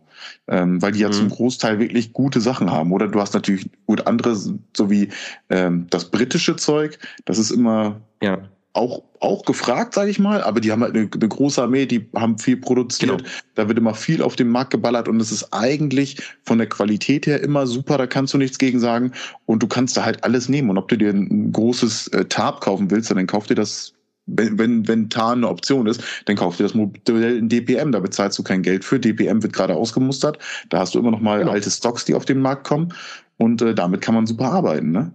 Ähm, 0.49 0.81
weil 0.81 0.93
die 0.93 1.01
ja 1.01 1.09
mhm. 1.09 1.13
zum 1.13 1.29
Großteil 1.29 1.79
wirklich 1.79 2.15
gute 2.15 2.41
Sachen 2.41 2.71
haben. 2.71 2.93
Oder 2.93 3.09
du 3.09 3.21
hast 3.21 3.35
natürlich 3.35 3.69
gut 3.87 4.07
andere, 4.07 4.35
so 4.37 4.91
wie 4.91 5.11
ähm, 5.51 5.87
das 5.91 6.11
britische 6.11 6.57
Zeug, 6.57 6.99
das 7.27 7.39
ist 7.39 7.51
immer 7.51 8.01
ja 8.23 8.39
auch, 8.73 9.03
auch 9.19 9.45
gefragt, 9.45 9.95
sage 9.95 10.11
ich 10.11 10.19
mal, 10.19 10.43
aber 10.43 10.61
die 10.61 10.71
haben 10.71 10.83
halt 10.83 10.97
eine, 10.97 11.09
eine, 11.13 11.29
große 11.29 11.61
Armee, 11.61 11.87
die 11.87 12.09
haben 12.15 12.39
viel 12.39 12.57
produziert. 12.57 13.19
Genau. 13.19 13.31
Da 13.57 13.69
wird 13.69 13.79
immer 13.79 13.95
viel 13.95 14.23
auf 14.23 14.37
den 14.37 14.49
Markt 14.49 14.71
geballert 14.71 15.09
und 15.09 15.21
es 15.21 15.33
ist 15.33 15.53
eigentlich 15.53 16.23
von 16.45 16.59
der 16.59 16.69
Qualität 16.69 17.27
her 17.27 17.43
immer 17.43 17.67
super, 17.67 17.99
da 17.99 18.07
kannst 18.07 18.33
du 18.33 18.39
nichts 18.39 18.59
gegen 18.59 18.79
sagen. 18.79 19.13
Und 19.47 19.63
du 19.63 19.67
kannst 19.67 19.97
da 19.97 20.05
halt 20.05 20.23
alles 20.23 20.49
nehmen. 20.49 20.71
Und 20.71 20.79
ob 20.79 20.89
du 20.89 20.97
dir 20.97 21.11
ein 21.11 21.51
großes 21.53 22.09
äh, 22.09 22.25
Tab 22.27 22.61
kaufen 22.61 22.91
willst, 22.91 23.11
dann 23.11 23.27
kauf 23.27 23.47
dir 23.47 23.57
das 23.57 23.95
wenn, 24.33 24.59
wenn, 24.59 24.87
wenn 24.87 25.11
TAN 25.11 25.39
eine 25.39 25.49
Option 25.49 25.89
ist, 25.89 26.03
dann 26.27 26.37
kauf 26.37 26.57
dir 26.57 26.63
das 26.63 26.75
Modell 26.75 27.37
in 27.37 27.49
DPM, 27.49 27.91
da 27.91 27.99
bezahlst 27.99 28.39
du 28.39 28.45
kein 28.45 28.63
Geld 28.63 28.85
für. 28.85 29.01
DPM 29.01 29.43
wird 29.43 29.53
gerade 29.53 29.75
ausgemustert, 29.75 30.39
da 30.69 30.79
hast 30.79 30.95
du 30.95 31.01
immer 31.01 31.11
noch 31.11 31.21
mal 31.21 31.41
genau. 31.41 31.51
alte 31.51 31.71
Stocks, 31.71 32.05
die 32.05 32.15
auf 32.15 32.27
den 32.27 32.41
Markt 32.41 32.65
kommen 32.65 32.95
und 33.39 33.61
äh, 33.63 33.75
damit 33.75 34.03
kann 34.03 34.15
man 34.15 34.27
super 34.27 34.53
arbeiten, 34.53 34.93
ne? 34.93 35.13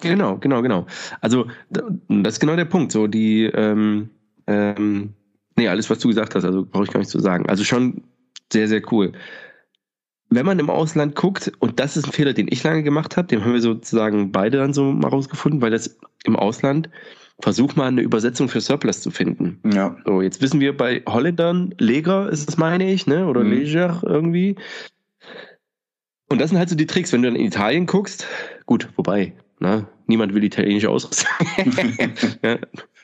Genau, 0.00 0.38
genau, 0.38 0.62
genau. 0.62 0.86
Also 1.20 1.46
das 1.70 2.34
ist 2.34 2.40
genau 2.40 2.56
der 2.56 2.64
Punkt. 2.64 2.92
So 2.92 3.06
die, 3.06 3.44
ähm, 3.44 4.10
ähm, 4.46 5.14
nee, 5.56 5.68
alles, 5.68 5.90
was 5.90 5.98
du 5.98 6.08
gesagt 6.08 6.34
hast, 6.34 6.44
also 6.44 6.64
brauche 6.64 6.84
ich 6.84 6.90
gar 6.90 7.00
nicht 7.00 7.10
zu 7.10 7.18
sagen. 7.18 7.48
Also 7.48 7.64
schon 7.64 8.04
sehr, 8.52 8.68
sehr 8.68 8.82
cool. 8.92 9.12
Wenn 10.30 10.46
man 10.46 10.58
im 10.58 10.70
Ausland 10.70 11.14
guckt, 11.14 11.52
und 11.58 11.80
das 11.80 11.96
ist 11.96 12.04
ein 12.04 12.12
Fehler, 12.12 12.34
den 12.34 12.48
ich 12.50 12.62
lange 12.62 12.82
gemacht 12.82 13.16
habe, 13.16 13.28
den 13.28 13.44
haben 13.44 13.54
wir 13.54 13.60
sozusagen 13.60 14.30
beide 14.30 14.58
dann 14.58 14.74
so 14.74 14.92
mal 14.92 15.08
rausgefunden, 15.08 15.62
weil 15.62 15.70
das 15.70 15.98
im 16.24 16.36
Ausland 16.36 16.90
versuch 17.40 17.76
mal 17.76 17.86
eine 17.86 18.02
Übersetzung 18.02 18.48
für 18.48 18.60
Surplus 18.60 19.00
zu 19.00 19.10
finden. 19.10 19.60
Ja. 19.72 19.96
So, 20.04 20.22
jetzt 20.22 20.42
wissen 20.42 20.60
wir 20.60 20.76
bei 20.76 21.02
Holländern, 21.08 21.74
Leger 21.78 22.28
ist 22.30 22.48
es, 22.48 22.56
meine 22.56 22.92
ich, 22.92 23.06
ne? 23.06 23.26
Oder 23.26 23.42
mhm. 23.42 23.52
Leger 23.52 24.02
irgendwie. 24.04 24.56
Und 26.28 26.40
das 26.40 26.50
sind 26.50 26.58
halt 26.58 26.68
so 26.68 26.76
die 26.76 26.86
Tricks, 26.86 27.12
wenn 27.12 27.22
du 27.22 27.28
dann 27.28 27.36
in 27.36 27.46
Italien 27.46 27.86
guckst, 27.86 28.26
gut, 28.66 28.88
wobei, 28.96 29.32
na, 29.60 29.88
niemand 30.06 30.34
will 30.34 30.44
italienische 30.44 30.90
Ausrüstung. 30.90 31.28
ja, 32.42 32.58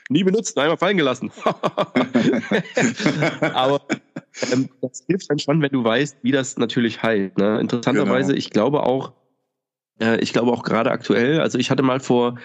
nie 0.09 0.23
benutzt, 0.23 0.57
einmal 0.57 0.77
fallen 0.77 0.97
gelassen. 0.97 1.31
Aber 3.41 3.81
ähm, 4.51 4.69
das 4.81 5.03
hilft 5.07 5.29
dann 5.29 5.39
schon, 5.39 5.61
wenn 5.61 5.71
du 5.71 5.83
weißt, 5.83 6.17
wie 6.21 6.31
das 6.31 6.57
natürlich 6.57 7.03
heilt. 7.03 7.37
Ne? 7.37 7.59
Interessanterweise, 7.59 8.29
genau. 8.29 8.37
ich 8.37 8.49
glaube 8.49 8.83
auch, 8.83 9.13
äh, 9.99 10.19
ich 10.21 10.33
glaube 10.33 10.51
auch 10.51 10.63
gerade 10.63 10.91
aktuell, 10.91 11.41
also 11.41 11.57
ich 11.57 11.71
hatte 11.71 11.83
mal 11.83 11.99
vor 11.99 12.37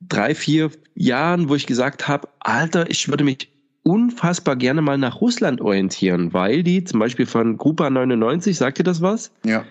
drei, 0.00 0.34
vier 0.34 0.70
Jahren, 0.94 1.48
wo 1.48 1.54
ich 1.54 1.66
gesagt 1.66 2.08
habe, 2.08 2.28
Alter, 2.40 2.90
ich 2.90 3.08
würde 3.08 3.24
mich 3.24 3.48
unfassbar 3.84 4.56
gerne 4.56 4.82
mal 4.82 4.98
nach 4.98 5.20
Russland 5.20 5.60
orientieren, 5.60 6.32
weil 6.32 6.62
die 6.62 6.84
zum 6.84 7.00
Beispiel 7.00 7.26
von 7.26 7.56
Grupa 7.56 7.90
99, 7.90 8.56
sagt 8.56 8.78
ihr 8.78 8.84
das 8.84 9.02
was? 9.02 9.32
Ja. 9.44 9.64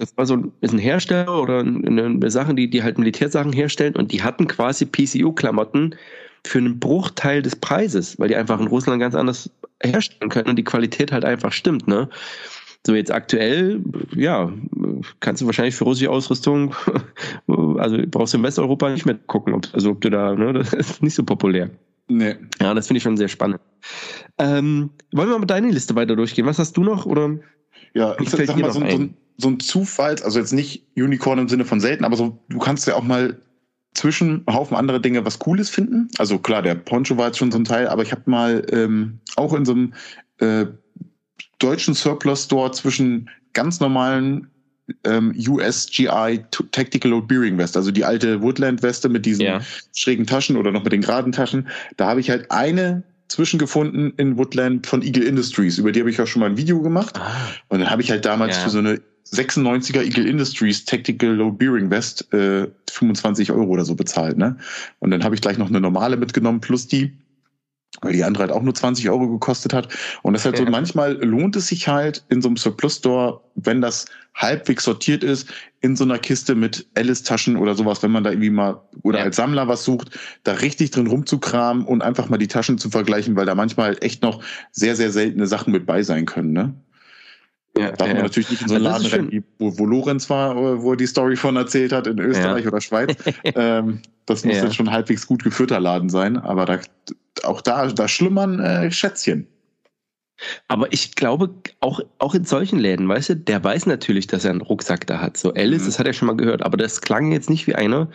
Das 0.00 0.16
war 0.16 0.24
so 0.24 0.34
ein, 0.34 0.52
ist 0.62 0.72
ein 0.72 0.78
Hersteller 0.78 1.42
oder 1.42 1.60
eine, 1.60 2.04
eine 2.04 2.30
Sache, 2.30 2.54
die, 2.54 2.70
die 2.70 2.82
halt 2.82 2.98
Militärsachen 2.98 3.52
herstellen 3.52 3.94
und 3.96 4.12
die 4.12 4.22
hatten 4.22 4.46
quasi 4.46 4.86
PCU-Klamotten 4.86 5.94
für 6.46 6.58
einen 6.58 6.80
Bruchteil 6.80 7.42
des 7.42 7.56
Preises, 7.56 8.18
weil 8.18 8.28
die 8.28 8.36
einfach 8.36 8.58
in 8.58 8.66
Russland 8.66 9.00
ganz 9.00 9.14
anders 9.14 9.50
herstellen 9.82 10.30
können 10.30 10.48
und 10.48 10.56
die 10.56 10.64
Qualität 10.64 11.12
halt 11.12 11.24
einfach 11.24 11.52
stimmt, 11.52 11.86
ne? 11.86 12.08
So 12.86 12.94
jetzt 12.94 13.12
aktuell, 13.12 13.82
ja, 14.16 14.50
kannst 15.20 15.42
du 15.42 15.46
wahrscheinlich 15.46 15.74
für 15.74 15.84
russische 15.84 16.10
Ausrüstung, 16.10 16.74
also 17.76 17.98
brauchst 18.06 18.32
du 18.32 18.38
in 18.38 18.42
Westeuropa 18.44 18.88
nicht 18.88 19.04
mehr 19.04 19.18
gucken, 19.26 19.52
ob, 19.52 19.66
also 19.74 19.90
ob 19.90 20.00
du 20.00 20.08
da, 20.08 20.34
ne, 20.34 20.52
das 20.54 20.72
ist 20.72 21.02
nicht 21.02 21.14
so 21.14 21.22
populär. 21.22 21.68
Nee. 22.08 22.36
Ja, 22.58 22.72
das 22.72 22.86
finde 22.86 22.98
ich 22.98 23.02
schon 23.02 23.18
sehr 23.18 23.28
spannend. 23.28 23.60
Ähm, 24.38 24.90
wollen 25.12 25.28
wir 25.28 25.38
mal 25.38 25.44
deine 25.44 25.70
Liste 25.70 25.94
weiter 25.94 26.16
durchgehen? 26.16 26.46
Was 26.46 26.58
hast 26.58 26.76
du 26.76 26.82
noch? 26.82 27.06
Oder 27.06 27.38
ja, 27.94 28.16
ich 28.20 28.30
sag 28.30 28.56
mal, 28.56 28.72
so, 28.72 28.80
so, 28.80 29.08
so 29.36 29.48
ein 29.48 29.60
Zufall, 29.60 30.16
also 30.22 30.38
jetzt 30.38 30.52
nicht 30.52 30.86
Unicorn 30.96 31.38
im 31.38 31.48
Sinne 31.48 31.64
von 31.64 31.80
selten, 31.80 32.04
aber 32.04 32.16
so, 32.16 32.38
du 32.48 32.58
kannst 32.58 32.86
ja 32.86 32.94
auch 32.94 33.02
mal 33.02 33.36
zwischen 33.94 34.44
Haufen 34.48 34.76
andere 34.76 35.00
Dinge 35.00 35.24
was 35.24 35.38
Cooles 35.38 35.68
finden. 35.68 36.08
Also 36.18 36.38
klar, 36.38 36.62
der 36.62 36.74
Poncho 36.74 37.16
war 37.16 37.26
jetzt 37.26 37.38
schon 37.38 37.50
so 37.50 37.58
ein 37.58 37.64
Teil, 37.64 37.88
aber 37.88 38.02
ich 38.02 38.12
habe 38.12 38.22
mal 38.26 38.64
ähm, 38.70 39.18
auch 39.36 39.52
in 39.54 39.64
so 39.64 39.72
einem 39.72 39.94
äh, 40.38 40.66
deutschen 41.58 41.94
Surplus 41.94 42.44
Store 42.44 42.70
zwischen 42.70 43.28
ganz 43.52 43.80
normalen 43.80 44.48
ähm, 45.04 45.34
USGI 45.36 46.44
Tactical 46.72 47.10
Load 47.10 47.26
Bearing 47.26 47.58
West, 47.58 47.76
also 47.76 47.90
die 47.90 48.04
alte 48.04 48.42
Woodland 48.42 48.82
Weste 48.82 49.08
mit 49.08 49.26
diesen 49.26 49.44
ja. 49.44 49.60
schrägen 49.94 50.26
Taschen 50.26 50.56
oder 50.56 50.72
noch 50.72 50.84
mit 50.84 50.92
den 50.92 51.02
geraden 51.02 51.32
Taschen. 51.32 51.68
Da 51.96 52.08
habe 52.08 52.20
ich 52.20 52.30
halt 52.30 52.50
eine 52.50 53.02
zwischengefunden 53.30 54.12
in 54.16 54.36
Woodland 54.36 54.86
von 54.86 55.02
Eagle 55.02 55.22
Industries. 55.22 55.78
Über 55.78 55.92
die 55.92 56.00
habe 56.00 56.10
ich 56.10 56.20
auch 56.20 56.26
schon 56.26 56.40
mal 56.40 56.50
ein 56.50 56.56
Video 56.56 56.82
gemacht. 56.82 57.18
Ah. 57.18 57.30
Und 57.68 57.80
dann 57.80 57.90
habe 57.90 58.02
ich 58.02 58.10
halt 58.10 58.24
damals 58.24 58.56
ja. 58.56 58.64
für 58.64 58.70
so 58.70 58.78
eine 58.78 59.00
96er 59.32 60.02
Eagle 60.02 60.26
Industries 60.26 60.84
Tactical 60.84 61.30
Low 61.30 61.52
Bearing 61.52 61.90
Vest 61.90 62.32
äh, 62.34 62.66
25 62.90 63.52
Euro 63.52 63.68
oder 63.68 63.84
so 63.84 63.94
bezahlt. 63.94 64.36
Ne? 64.36 64.56
Und 64.98 65.12
dann 65.12 65.22
habe 65.22 65.34
ich 65.36 65.40
gleich 65.40 65.58
noch 65.58 65.68
eine 65.68 65.80
normale 65.80 66.16
mitgenommen 66.16 66.60
plus 66.60 66.88
die 66.88 67.12
weil 68.00 68.12
die 68.12 68.24
andere 68.24 68.44
halt 68.44 68.52
auch 68.52 68.62
nur 68.62 68.74
20 68.74 69.08
Euro 69.10 69.28
gekostet 69.28 69.72
hat. 69.72 69.88
Und 70.22 70.32
das 70.32 70.44
halt 70.44 70.58
ja. 70.58 70.64
so, 70.64 70.70
manchmal 70.70 71.14
lohnt 71.24 71.56
es 71.56 71.68
sich 71.68 71.88
halt 71.88 72.24
in 72.28 72.42
so 72.42 72.48
einem 72.48 72.56
Surplus-Store, 72.56 73.40
wenn 73.56 73.80
das 73.80 74.06
halbwegs 74.34 74.84
sortiert 74.84 75.24
ist, 75.24 75.48
in 75.80 75.96
so 75.96 76.04
einer 76.04 76.18
Kiste 76.18 76.54
mit 76.54 76.86
Alice-Taschen 76.94 77.56
oder 77.56 77.74
sowas, 77.74 78.02
wenn 78.02 78.10
man 78.10 78.24
da 78.24 78.30
irgendwie 78.30 78.50
mal 78.50 78.80
oder 79.02 79.18
ja. 79.18 79.24
als 79.24 79.36
Sammler 79.36 79.68
was 79.68 79.84
sucht, 79.84 80.18
da 80.44 80.52
richtig 80.52 80.90
drin 80.90 81.06
rumzukramen 81.06 81.84
und 81.84 82.02
einfach 82.02 82.28
mal 82.28 82.38
die 82.38 82.48
Taschen 82.48 82.78
zu 82.78 82.90
vergleichen, 82.90 83.36
weil 83.36 83.46
da 83.46 83.54
manchmal 83.54 83.86
halt 83.86 84.02
echt 84.02 84.22
noch 84.22 84.42
sehr, 84.72 84.96
sehr 84.96 85.10
seltene 85.10 85.46
Sachen 85.46 85.72
mit 85.72 85.86
bei 85.86 86.02
sein 86.02 86.26
können, 86.26 86.52
ne? 86.52 86.74
Ja, 87.78 87.92
Darf 87.92 88.08
ja, 88.08 88.14
man 88.14 88.24
natürlich 88.24 88.50
nicht 88.50 88.62
in 88.62 88.68
so 88.68 88.74
einen 88.74 88.84
Laden 88.84 89.06
rennen, 89.06 89.44
wo, 89.58 89.78
wo 89.78 89.86
Lorenz 89.86 90.28
war, 90.28 90.56
wo 90.82 90.90
er 90.90 90.96
die 90.96 91.06
Story 91.06 91.36
von 91.36 91.54
erzählt 91.54 91.92
hat, 91.92 92.08
in 92.08 92.18
Österreich 92.18 92.64
ja. 92.64 92.70
oder 92.70 92.80
Schweiz. 92.80 93.16
ähm, 93.44 94.00
das 94.26 94.44
muss 94.44 94.56
jetzt 94.56 94.74
schon 94.74 94.88
ein 94.88 94.92
halbwegs 94.92 95.26
gut 95.26 95.44
geführter 95.44 95.78
Laden 95.78 96.08
sein, 96.08 96.36
aber 96.36 96.64
da, 96.64 96.78
auch 97.44 97.60
da, 97.60 97.86
da 97.86 98.08
schlummern 98.08 98.60
äh, 98.60 98.90
Schätzchen. 98.90 99.46
Aber 100.68 100.92
ich 100.92 101.14
glaube, 101.14 101.54
auch, 101.80 102.00
auch 102.18 102.34
in 102.34 102.44
solchen 102.44 102.78
Läden, 102.78 103.08
weißt 103.08 103.28
du, 103.30 103.36
der 103.36 103.62
weiß 103.62 103.86
natürlich, 103.86 104.26
dass 104.26 104.44
er 104.44 104.52
einen 104.52 104.62
Rucksack 104.62 105.06
da 105.06 105.20
hat. 105.20 105.36
So 105.36 105.52
Alice, 105.52 105.82
mhm. 105.82 105.86
das 105.86 105.98
hat 105.98 106.06
er 106.06 106.12
schon 106.12 106.26
mal 106.26 106.36
gehört, 106.36 106.62
aber 106.62 106.76
das 106.76 107.00
klang 107.00 107.32
jetzt 107.32 107.50
nicht 107.50 107.66
wie 107.66 107.74
einer, 107.74 108.08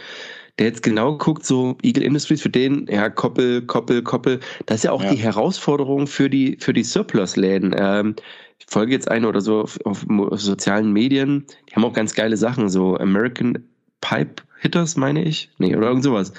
der 0.57 0.67
jetzt 0.67 0.83
genau 0.83 1.17
guckt, 1.17 1.45
so 1.45 1.77
Eagle 1.83 2.03
Industries 2.03 2.41
für 2.41 2.49
den, 2.49 2.87
ja, 2.89 3.09
Koppel, 3.09 3.61
Koppel, 3.61 4.01
Koppel. 4.01 4.39
Das 4.65 4.77
ist 4.77 4.83
ja 4.83 4.91
auch 4.91 5.03
ja. 5.03 5.11
die 5.11 5.17
Herausforderung 5.17 6.07
für 6.07 6.29
die, 6.29 6.57
für 6.59 6.73
die 6.73 6.83
Surplus-Läden. 6.83 7.75
Ähm, 7.77 8.15
ich 8.57 8.65
folge 8.67 8.93
jetzt 8.93 9.11
eine 9.11 9.27
oder 9.27 9.41
so 9.41 9.61
auf, 9.61 9.77
auf, 9.85 10.05
auf, 10.09 10.41
sozialen 10.41 10.93
Medien, 10.93 11.45
die 11.69 11.75
haben 11.75 11.85
auch 11.85 11.93
ganz 11.93 12.13
geile 12.13 12.37
Sachen, 12.37 12.69
so 12.69 12.97
American 12.97 13.67
Pipe 14.01 14.43
Hitters, 14.59 14.95
meine 14.95 15.23
ich. 15.23 15.51
Nee, 15.57 15.75
oder 15.75 15.89
irgend 15.89 16.03
sowas. 16.03 16.33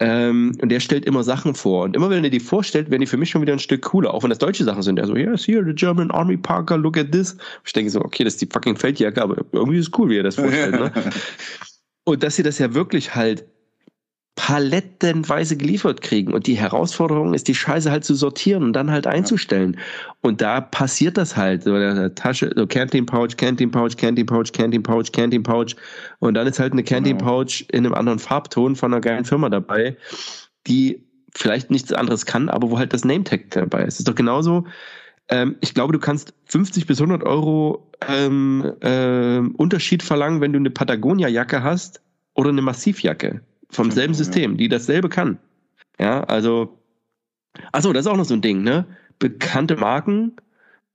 Ähm, 0.00 0.56
und 0.62 0.70
der 0.70 0.80
stellt 0.80 1.04
immer 1.04 1.22
Sachen 1.22 1.54
vor. 1.54 1.84
Und 1.84 1.94
immer 1.94 2.08
wenn 2.08 2.24
er 2.24 2.30
die 2.30 2.40
vorstellt, 2.40 2.90
werden 2.90 3.02
die 3.02 3.06
für 3.06 3.18
mich 3.18 3.30
schon 3.30 3.42
wieder 3.42 3.52
ein 3.52 3.58
Stück 3.58 3.82
cooler. 3.82 4.14
Auch 4.14 4.22
wenn 4.22 4.30
das 4.30 4.38
deutsche 4.38 4.64
Sachen 4.64 4.82
sind. 4.82 4.98
Er 4.98 5.06
so, 5.06 5.14
yes, 5.14 5.46
here, 5.46 5.62
the 5.64 5.74
German 5.74 6.10
Army 6.10 6.38
Parker, 6.38 6.78
look 6.78 6.96
at 6.96 7.12
this. 7.12 7.36
Ich 7.66 7.74
denke 7.74 7.90
so, 7.90 8.00
okay, 8.00 8.24
das 8.24 8.34
ist 8.34 8.42
die 8.42 8.48
fucking 8.50 8.76
Feldjacke, 8.76 9.20
aber 9.20 9.36
irgendwie 9.52 9.78
ist 9.78 9.88
es 9.88 9.98
cool, 9.98 10.08
wie 10.08 10.16
er 10.16 10.22
das 10.22 10.36
vorstellt. 10.36 10.72
ne? 10.72 10.90
Und 12.04 12.22
dass 12.22 12.36
sie 12.36 12.42
das 12.42 12.58
ja 12.58 12.72
wirklich 12.72 13.14
halt 13.14 13.44
palettenweise 14.36 15.56
geliefert 15.56 16.00
kriegen. 16.00 16.32
Und 16.32 16.46
die 16.46 16.54
Herausforderung 16.56 17.34
ist, 17.34 17.48
die 17.48 17.54
Scheiße 17.54 17.90
halt 17.90 18.04
zu 18.04 18.14
sortieren 18.14 18.62
und 18.62 18.72
dann 18.72 18.90
halt 18.90 19.06
einzustellen. 19.06 19.76
Und 20.22 20.40
da 20.40 20.60
passiert 20.60 21.16
das 21.16 21.36
halt. 21.36 21.64
So 21.64 21.74
eine 21.74 22.14
Tasche, 22.14 22.50
so 22.56 22.66
Canteen 22.66 23.06
Pouch, 23.06 23.36
Canteen 23.36 23.70
Pouch, 23.70 23.96
Canteen 23.96 24.26
Pouch, 24.26 24.52
Canteen 24.52 24.82
Pouch, 24.82 25.12
Canteen 25.12 25.42
Pouch. 25.42 25.76
Und 26.20 26.34
dann 26.34 26.46
ist 26.46 26.58
halt 26.58 26.72
eine 26.72 26.84
Canteen 26.84 27.18
genau. 27.18 27.30
Pouch 27.30 27.66
in 27.70 27.84
einem 27.84 27.94
anderen 27.94 28.18
Farbton 28.18 28.76
von 28.76 28.92
einer 28.92 29.00
geilen 29.00 29.24
Firma 29.24 29.48
dabei, 29.50 29.96
die 30.66 31.04
vielleicht 31.34 31.70
nichts 31.70 31.92
anderes 31.92 32.26
kann, 32.26 32.48
aber 32.48 32.70
wo 32.70 32.78
halt 32.78 32.92
das 32.92 33.04
Name-Tag 33.04 33.50
dabei 33.50 33.82
ist. 33.82 33.94
Das 33.94 34.00
ist 34.00 34.08
doch 34.08 34.14
genauso. 34.14 34.66
Ähm, 35.28 35.56
ich 35.60 35.74
glaube, 35.74 35.92
du 35.92 35.98
kannst 35.98 36.34
50 36.46 36.86
bis 36.86 37.00
100 37.00 37.22
Euro 37.24 37.90
ähm, 38.08 38.72
ähm, 38.80 39.54
Unterschied 39.56 40.02
verlangen, 40.02 40.40
wenn 40.40 40.52
du 40.52 40.58
eine 40.58 40.70
Patagonia-Jacke 40.70 41.62
hast 41.62 42.00
oder 42.34 42.48
eine 42.48 42.62
Massivjacke 42.62 43.42
vom 43.70 43.90
selben 43.90 44.14
System, 44.14 44.56
die 44.56 44.68
dasselbe 44.68 45.08
kann. 45.08 45.38
Ja, 45.98 46.24
also, 46.24 46.78
achso, 47.72 47.92
das 47.92 48.06
ist 48.06 48.12
auch 48.12 48.16
noch 48.16 48.24
so 48.24 48.34
ein 48.34 48.42
Ding, 48.42 48.62
ne? 48.62 48.86
Bekannte 49.18 49.76
Marken, 49.76 50.32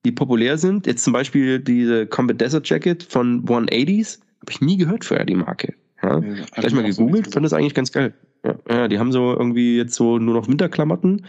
die 0.05 0.11
populär 0.11 0.57
sind, 0.57 0.87
jetzt 0.87 1.03
zum 1.03 1.13
Beispiel 1.13 1.59
diese 1.59 2.07
Combat 2.07 2.39
Desert 2.39 2.67
Jacket 2.67 3.03
von 3.03 3.45
180s, 3.45 4.19
habe 4.41 4.51
ich 4.51 4.61
nie 4.61 4.77
gehört 4.77 5.05
vorher, 5.05 5.25
die 5.25 5.35
Marke. 5.35 5.73
Ja, 6.01 6.19
ja 6.19 6.45
gleich 6.53 6.73
mal 6.73 6.83
gegoogelt, 6.83 7.33
fand 7.33 7.45
das 7.45 7.53
eigentlich 7.53 7.73
ganz 7.73 7.91
geil. 7.91 8.13
Ja, 8.43 8.55
ja, 8.69 8.87
die 8.87 8.99
haben 8.99 9.11
so 9.11 9.31
irgendwie 9.33 9.77
jetzt 9.77 9.95
so 9.95 10.19
nur 10.19 10.35
noch 10.35 10.47
Winterklamotten 10.47 11.25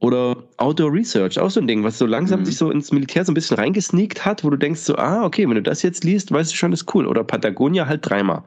oder 0.00 0.36
Outdoor 0.58 0.92
Research, 0.92 1.40
auch 1.40 1.50
so 1.50 1.60
ein 1.60 1.66
Ding, 1.66 1.82
was 1.82 1.98
so 1.98 2.06
langsam 2.06 2.40
mhm. 2.40 2.44
sich 2.44 2.56
so 2.56 2.70
ins 2.70 2.92
Militär 2.92 3.24
so 3.24 3.32
ein 3.32 3.34
bisschen 3.34 3.56
reingesneakt 3.56 4.24
hat, 4.24 4.44
wo 4.44 4.50
du 4.50 4.56
denkst 4.56 4.80
so, 4.80 4.96
ah, 4.96 5.24
okay, 5.24 5.48
wenn 5.48 5.56
du 5.56 5.62
das 5.62 5.82
jetzt 5.82 6.04
liest, 6.04 6.30
weißt 6.30 6.52
du 6.52 6.56
schon, 6.56 6.70
das 6.70 6.82
ist 6.82 6.94
cool. 6.94 7.06
Oder 7.06 7.24
Patagonia 7.24 7.86
halt 7.86 8.08
dreimal. 8.08 8.44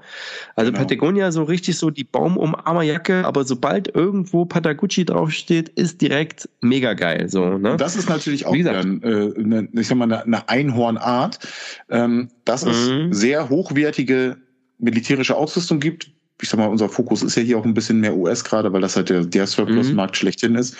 Also 0.55 0.71
genau. 0.71 0.83
Patagonia 0.83 1.31
so 1.31 1.43
richtig 1.43 1.77
so 1.77 1.89
die 1.89 2.05
Baumumarmerjacke, 2.05 3.25
aber 3.25 3.43
sobald 3.43 3.93
irgendwo 3.93 4.45
Patagucci 4.45 5.03
draufsteht, 5.03 5.69
ist 5.69 6.01
direkt 6.01 6.47
mega 6.61 6.93
geil. 6.93 7.27
So, 7.27 7.57
ne? 7.57 7.75
Das 7.75 7.97
ist 7.97 8.07
natürlich 8.07 8.45
auch 8.45 8.53
wieder, 8.53 8.79
äh, 8.79 8.83
eine, 8.83 9.67
ich 9.73 9.87
sag 9.87 9.97
mal, 9.97 10.05
eine, 10.05 10.23
eine 10.23 10.47
Einhornart, 10.47 11.39
ähm, 11.89 12.29
dass 12.45 12.63
es 12.63 12.89
mhm. 12.89 13.11
sehr 13.11 13.49
hochwertige 13.49 14.37
militärische 14.79 15.35
Ausrüstung 15.35 15.81
gibt, 15.81 16.11
ich 16.41 16.49
sag 16.49 16.57
mal, 16.57 16.67
unser 16.67 16.89
Fokus 16.89 17.21
ist 17.23 17.35
ja 17.35 17.43
hier 17.43 17.57
auch 17.57 17.65
ein 17.65 17.73
bisschen 17.73 17.99
mehr 17.99 18.15
US 18.15 18.43
gerade, 18.43 18.71
weil 18.73 18.81
das 18.81 18.95
halt 18.95 19.09
der, 19.09 19.25
der 19.25 19.47
Surplus-Markt 19.47 20.15
mhm. 20.15 20.17
schlechthin 20.17 20.55
ist. 20.55 20.75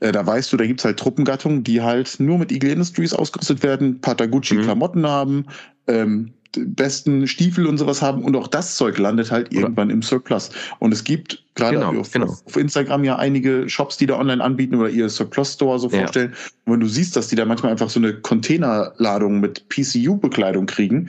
Äh, 0.00 0.12
da 0.12 0.26
weißt 0.26 0.52
du, 0.52 0.56
da 0.56 0.66
gibt's 0.66 0.84
halt 0.84 0.98
Truppengattungen, 0.98 1.64
die 1.64 1.82
halt 1.82 2.18
nur 2.18 2.38
mit 2.38 2.52
Eagle 2.52 2.70
Industries 2.70 3.12
ausgerüstet 3.12 3.62
werden, 3.62 4.00
Patagucci-Klamotten 4.00 5.02
mhm. 5.02 5.06
haben, 5.06 5.46
ähm, 5.86 6.32
besten 6.56 7.26
Stiefel 7.26 7.66
und 7.66 7.78
sowas 7.78 8.02
haben 8.02 8.24
und 8.24 8.34
auch 8.36 8.48
das 8.48 8.76
Zeug 8.76 8.98
landet 8.98 9.30
halt 9.30 9.52
irgendwann 9.52 9.90
im 9.90 10.02
Surplus. 10.02 10.50
Und 10.78 10.92
es 10.92 11.04
gibt 11.04 11.44
gerade 11.54 11.76
genau, 11.76 12.00
auf, 12.00 12.10
genau. 12.10 12.26
auf, 12.26 12.56
Instagram 12.56 13.04
ja 13.04 13.16
einige 13.16 13.68
Shops, 13.68 13.96
die 13.96 14.06
da 14.06 14.18
online 14.18 14.42
anbieten 14.42 14.74
oder 14.74 14.88
ihr 14.88 15.08
Surplus 15.08 15.54
Store 15.54 15.78
so 15.78 15.88
ja. 15.90 15.98
vorstellen. 15.98 16.34
Und 16.64 16.74
wenn 16.74 16.80
du 16.80 16.88
siehst, 16.88 17.16
dass 17.16 17.28
die 17.28 17.36
da 17.36 17.44
manchmal 17.44 17.72
einfach 17.72 17.90
so 17.90 18.00
eine 18.00 18.14
Containerladung 18.14 19.40
mit 19.40 19.68
PCU-Bekleidung 19.68 20.66
kriegen, 20.66 21.08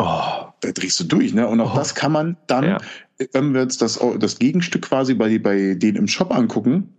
oh, 0.00 0.52
da 0.60 0.72
drehst 0.72 0.98
du 1.00 1.04
durch, 1.04 1.32
ne? 1.32 1.46
Und 1.46 1.60
auch 1.60 1.74
oh. 1.74 1.78
das 1.78 1.94
kann 1.94 2.12
man 2.12 2.36
dann 2.46 2.64
ja 2.64 2.78
wenn 3.32 3.52
wir 3.52 3.62
jetzt 3.62 3.82
das, 3.82 3.98
das 4.18 4.38
Gegenstück 4.38 4.82
quasi 4.82 5.14
bei, 5.14 5.38
bei 5.38 5.74
denen 5.74 5.96
im 5.96 6.08
Shop 6.08 6.34
angucken, 6.34 6.94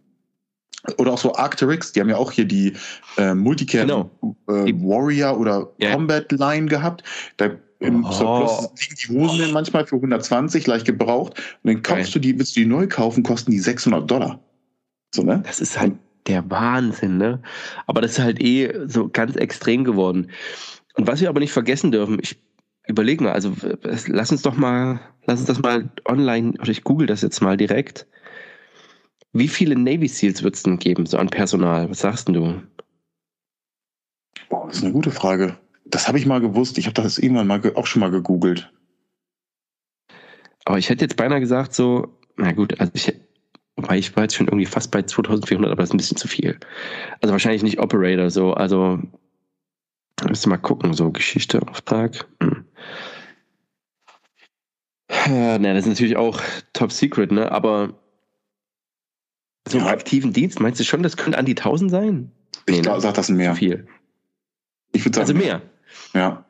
oder 0.97 1.13
auch 1.13 1.17
so 1.19 1.35
Arcteryx, 1.35 1.91
die 1.91 1.99
haben 1.99 2.09
ja 2.09 2.17
auch 2.17 2.31
hier 2.31 2.45
die 2.45 2.73
äh, 3.17 3.35
Multicam 3.35 3.81
genau. 3.87 4.09
äh, 4.47 4.73
Warrior 4.73 5.39
oder 5.39 5.71
yeah. 5.79 5.93
Combat 5.93 6.31
Line 6.31 6.65
gehabt. 6.65 7.03
Da 7.37 7.51
im 7.79 8.03
oh. 8.03 8.11
Surplus 8.11 8.69
liegen 8.79 8.95
die 8.95 9.13
Hosen 9.13 9.49
oh. 9.49 9.53
manchmal 9.53 9.85
für 9.85 9.97
120 9.97 10.65
leicht 10.65 10.87
gebraucht 10.87 11.39
und 11.61 11.71
dann 11.71 11.83
kaufst 11.83 12.05
Geil. 12.05 12.13
du 12.13 12.19
die, 12.19 12.39
willst 12.39 12.55
du 12.55 12.61
die 12.61 12.65
neu 12.65 12.87
kaufen, 12.87 13.21
kosten 13.21 13.51
die 13.51 13.59
600 13.59 14.09
Dollar. 14.09 14.39
So, 15.13 15.21
ne? 15.21 15.43
Das 15.45 15.59
ist 15.59 15.79
halt 15.79 15.93
der 16.25 16.49
Wahnsinn, 16.49 17.17
ne? 17.17 17.43
Aber 17.85 18.01
das 18.01 18.13
ist 18.13 18.19
halt 18.19 18.41
eh 18.41 18.73
so 18.87 19.07
ganz 19.07 19.35
extrem 19.35 19.83
geworden. 19.83 20.31
Und 20.95 21.05
was 21.05 21.21
wir 21.21 21.29
aber 21.29 21.41
nicht 21.41 21.53
vergessen 21.53 21.91
dürfen, 21.91 22.17
ich 22.21 22.41
überleg 22.91 23.21
mal, 23.21 23.31
also 23.31 23.53
lass 24.07 24.31
uns 24.31 24.41
doch 24.41 24.55
mal, 24.55 24.99
lass 25.25 25.39
uns 25.39 25.47
das 25.47 25.61
mal 25.61 25.89
online, 26.05 26.53
oder 26.59 26.69
ich 26.69 26.83
google 26.83 27.07
das 27.07 27.21
jetzt 27.21 27.41
mal 27.41 27.57
direkt. 27.57 28.05
Wie 29.33 29.47
viele 29.47 29.75
Navy 29.75 30.07
Seals 30.07 30.43
wird 30.43 30.55
es 30.55 30.63
denn 30.63 30.77
geben, 30.77 31.05
so 31.05 31.17
an 31.17 31.29
Personal? 31.29 31.89
Was 31.89 31.99
sagst 31.99 32.27
du? 32.27 32.61
Boah, 34.49 34.67
das 34.67 34.77
ist 34.77 34.83
eine 34.83 34.91
gute 34.91 35.11
Frage. 35.11 35.57
Das 35.85 36.07
habe 36.07 36.17
ich 36.17 36.25
mal 36.25 36.41
gewusst. 36.41 36.77
Ich 36.77 36.85
habe 36.85 36.93
das 36.93 37.17
irgendwann 37.17 37.47
mal 37.47 37.61
auch 37.75 37.87
schon 37.87 38.01
mal 38.01 38.11
gegoogelt. 38.11 38.71
Aber 40.65 40.77
ich 40.77 40.89
hätte 40.89 41.05
jetzt 41.05 41.17
beinahe 41.17 41.39
gesagt, 41.39 41.73
so, 41.73 42.17
na 42.35 42.51
gut, 42.51 42.79
also 42.79 42.91
ich, 42.93 43.13
wobei 43.77 43.97
ich 43.97 44.15
war 44.15 44.23
jetzt 44.23 44.35
schon 44.35 44.47
irgendwie 44.47 44.65
fast 44.65 44.91
bei 44.91 45.01
2400, 45.01 45.71
aber 45.71 45.81
das 45.81 45.89
ist 45.89 45.93
ein 45.93 45.97
bisschen 45.97 46.17
zu 46.17 46.27
viel. 46.27 46.59
Also 47.21 47.31
wahrscheinlich 47.31 47.63
nicht 47.63 47.79
Operator, 47.79 48.29
so, 48.29 48.53
also 48.53 48.99
Müsste 50.27 50.49
mal 50.49 50.57
gucken, 50.57 50.93
so 50.93 51.11
Geschichte, 51.11 51.61
Auftrag. 51.67 52.27
Hm. 52.41 52.60
Ja, 55.27 55.59
na, 55.59 55.73
das 55.73 55.83
ist 55.85 55.89
natürlich 55.89 56.17
auch 56.17 56.41
top 56.73 56.91
secret, 56.91 57.31
ne? 57.31 57.51
Aber 57.51 57.93
so 59.67 59.77
ja. 59.77 59.87
aktiven 59.87 60.33
Dienst, 60.33 60.59
meinst 60.59 60.79
du 60.79 60.83
schon, 60.83 61.03
das 61.03 61.17
könnte 61.17 61.37
an 61.37 61.45
die 61.45 61.57
1000 61.57 61.91
sein? 61.91 62.31
Ich 62.65 62.75
nee, 62.75 62.81
ne? 62.81 62.99
sag 62.99 63.13
das 63.13 63.29
mehr. 63.29 63.55
Viel. 63.55 63.87
Ich 64.93 65.05
würde 65.05 65.15
sagen. 65.15 65.29
Also 65.29 65.33
mehr. 65.33 65.61
Ja. 66.13 66.45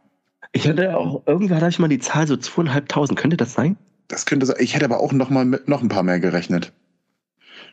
Ich 0.54 0.68
hatte 0.68 0.98
auch, 0.98 1.24
irgendwann 1.26 1.58
hatte 1.58 1.70
ich 1.70 1.80
mal 1.80 1.88
die 1.88 2.00
Zahl 2.00 2.28
so 2.28 2.36
zweieinhalbtausend. 2.38 3.18
Könnte 3.18 3.38
das 3.38 3.54
sein? 3.54 3.78
Das 4.08 4.26
könnte 4.26 4.46
sein. 4.46 4.58
Ich 4.60 4.76
hätte 4.76 4.86
aber 4.86 5.00
auch 5.00 5.14
noch 5.14 5.30
mal 5.30 5.46
mit 5.46 5.68
noch 5.68 5.82
ein 5.82 5.90
paar 5.90 6.04
mehr 6.04 6.20
gerechnet. 6.20 6.74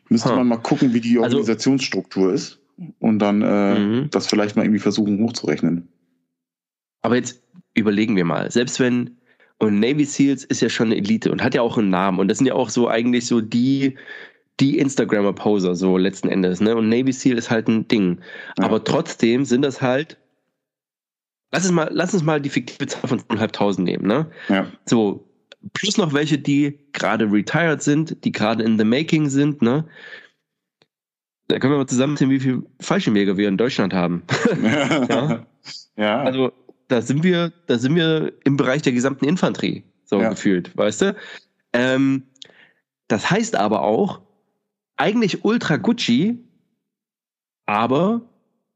Müsste 0.09 0.31
huh. 0.31 0.37
man 0.37 0.47
mal 0.47 0.59
gucken, 0.59 0.95
wie 0.95 1.01
die 1.01 1.19
also 1.19 1.39
Organisationsstruktur 1.39 2.31
also, 2.31 2.35
ist 2.35 2.61
und 3.01 3.19
dann 3.19 3.43
äh, 3.43 3.79
mhm. 3.79 4.11
das 4.11 4.27
vielleicht 4.27 4.57
mal 4.57 4.63
irgendwie 4.63 4.81
versuchen 4.81 5.23
hochzurechnen. 5.23 5.89
Aber 7.03 7.17
jetzt 7.17 7.43
überlegen 7.79 8.17
wir 8.17 8.25
mal, 8.25 8.51
selbst 8.51 8.81
wenn, 8.81 9.17
und 9.59 9.81
Navy 9.81 10.05
Seals 10.05 10.45
ist 10.45 10.61
ja 10.61 10.69
schon 10.69 10.89
eine 10.89 10.97
Elite 10.97 11.31
und 11.33 11.43
hat 11.43 11.55
ja 11.55 11.63
auch 11.63 11.79
einen 11.79 11.91
Namen 11.91 12.19
und 12.19 12.29
das 12.29 12.39
sind 12.39 12.47
ja 12.47 12.55
auch 12.55 12.71
so 12.71 12.89
eigentlich 12.89 13.27
so 13.27 13.41
die, 13.41 13.97
die 14.61 14.79
Instagrammer-Poser, 14.79 15.75
so 15.75 15.97
letzten 15.97 16.29
Endes, 16.29 16.61
ne? 16.61 16.77
Und 16.77 16.89
Navy 16.89 17.13
Seal 17.13 17.39
ist 17.39 17.51
halt 17.51 17.69
ein 17.69 17.87
Ding. 17.89 18.21
Ja. 18.59 18.65
Aber 18.65 18.83
trotzdem 18.83 19.45
sind 19.45 19.63
das 19.63 19.81
halt, 19.81 20.17
lass 21.53 21.65
uns 21.65 21.73
mal, 21.73 21.89
lass 21.93 22.15
uns 22.15 22.23
mal 22.23 22.41
die 22.41 22.51
fiktive 22.51 22.87
Zahl 22.87 23.09
von 23.09 23.21
2.500 23.21 23.81
nehmen, 23.81 24.07
ne? 24.07 24.31
Ja. 24.49 24.67
So, 24.85 25.29
plus 25.75 25.97
noch 25.97 26.13
welche, 26.13 26.39
die 26.39 26.79
gerade 26.93 27.31
retired 27.31 27.83
sind, 27.83 28.25
die 28.25 28.33
gerade 28.33 28.65
in 28.65 28.79
the 28.79 28.85
making 28.85 29.29
sind, 29.29 29.63
ne? 29.63 29.85
Da 31.49 31.59
können 31.59 31.73
wir 31.73 31.79
mal 31.79 31.87
zusammenziehen, 31.87 32.31
wie 32.31 32.41
viele 32.41 32.63
Fallschirmjäger 32.81 33.37
wir 33.37 33.49
in 33.49 33.57
Deutschland 33.57 33.95
haben. 33.95 34.23
ja. 34.63 35.47
ja. 35.97 36.23
Also, 36.23 36.53
da 36.89 37.03
sind 37.03 37.23
wir, 37.23 37.53
da 37.67 37.79
sind 37.79 37.95
wir 37.95 38.33
im 38.45 38.57
Bereich 38.57 38.83
der 38.83 38.93
gesamten 38.93 39.27
Infanterie, 39.27 39.85
so 40.05 40.21
ja. 40.21 40.31
gefühlt, 40.31 40.77
weißt 40.77 41.03
du? 41.03 41.17
Ähm, 41.73 42.25
das 43.09 43.31
heißt 43.31 43.57
aber 43.57 43.83
auch, 43.83 44.21
eigentlich 44.97 45.45
Ultra 45.45 45.77
Gucci, 45.77 46.39
aber 47.67 48.23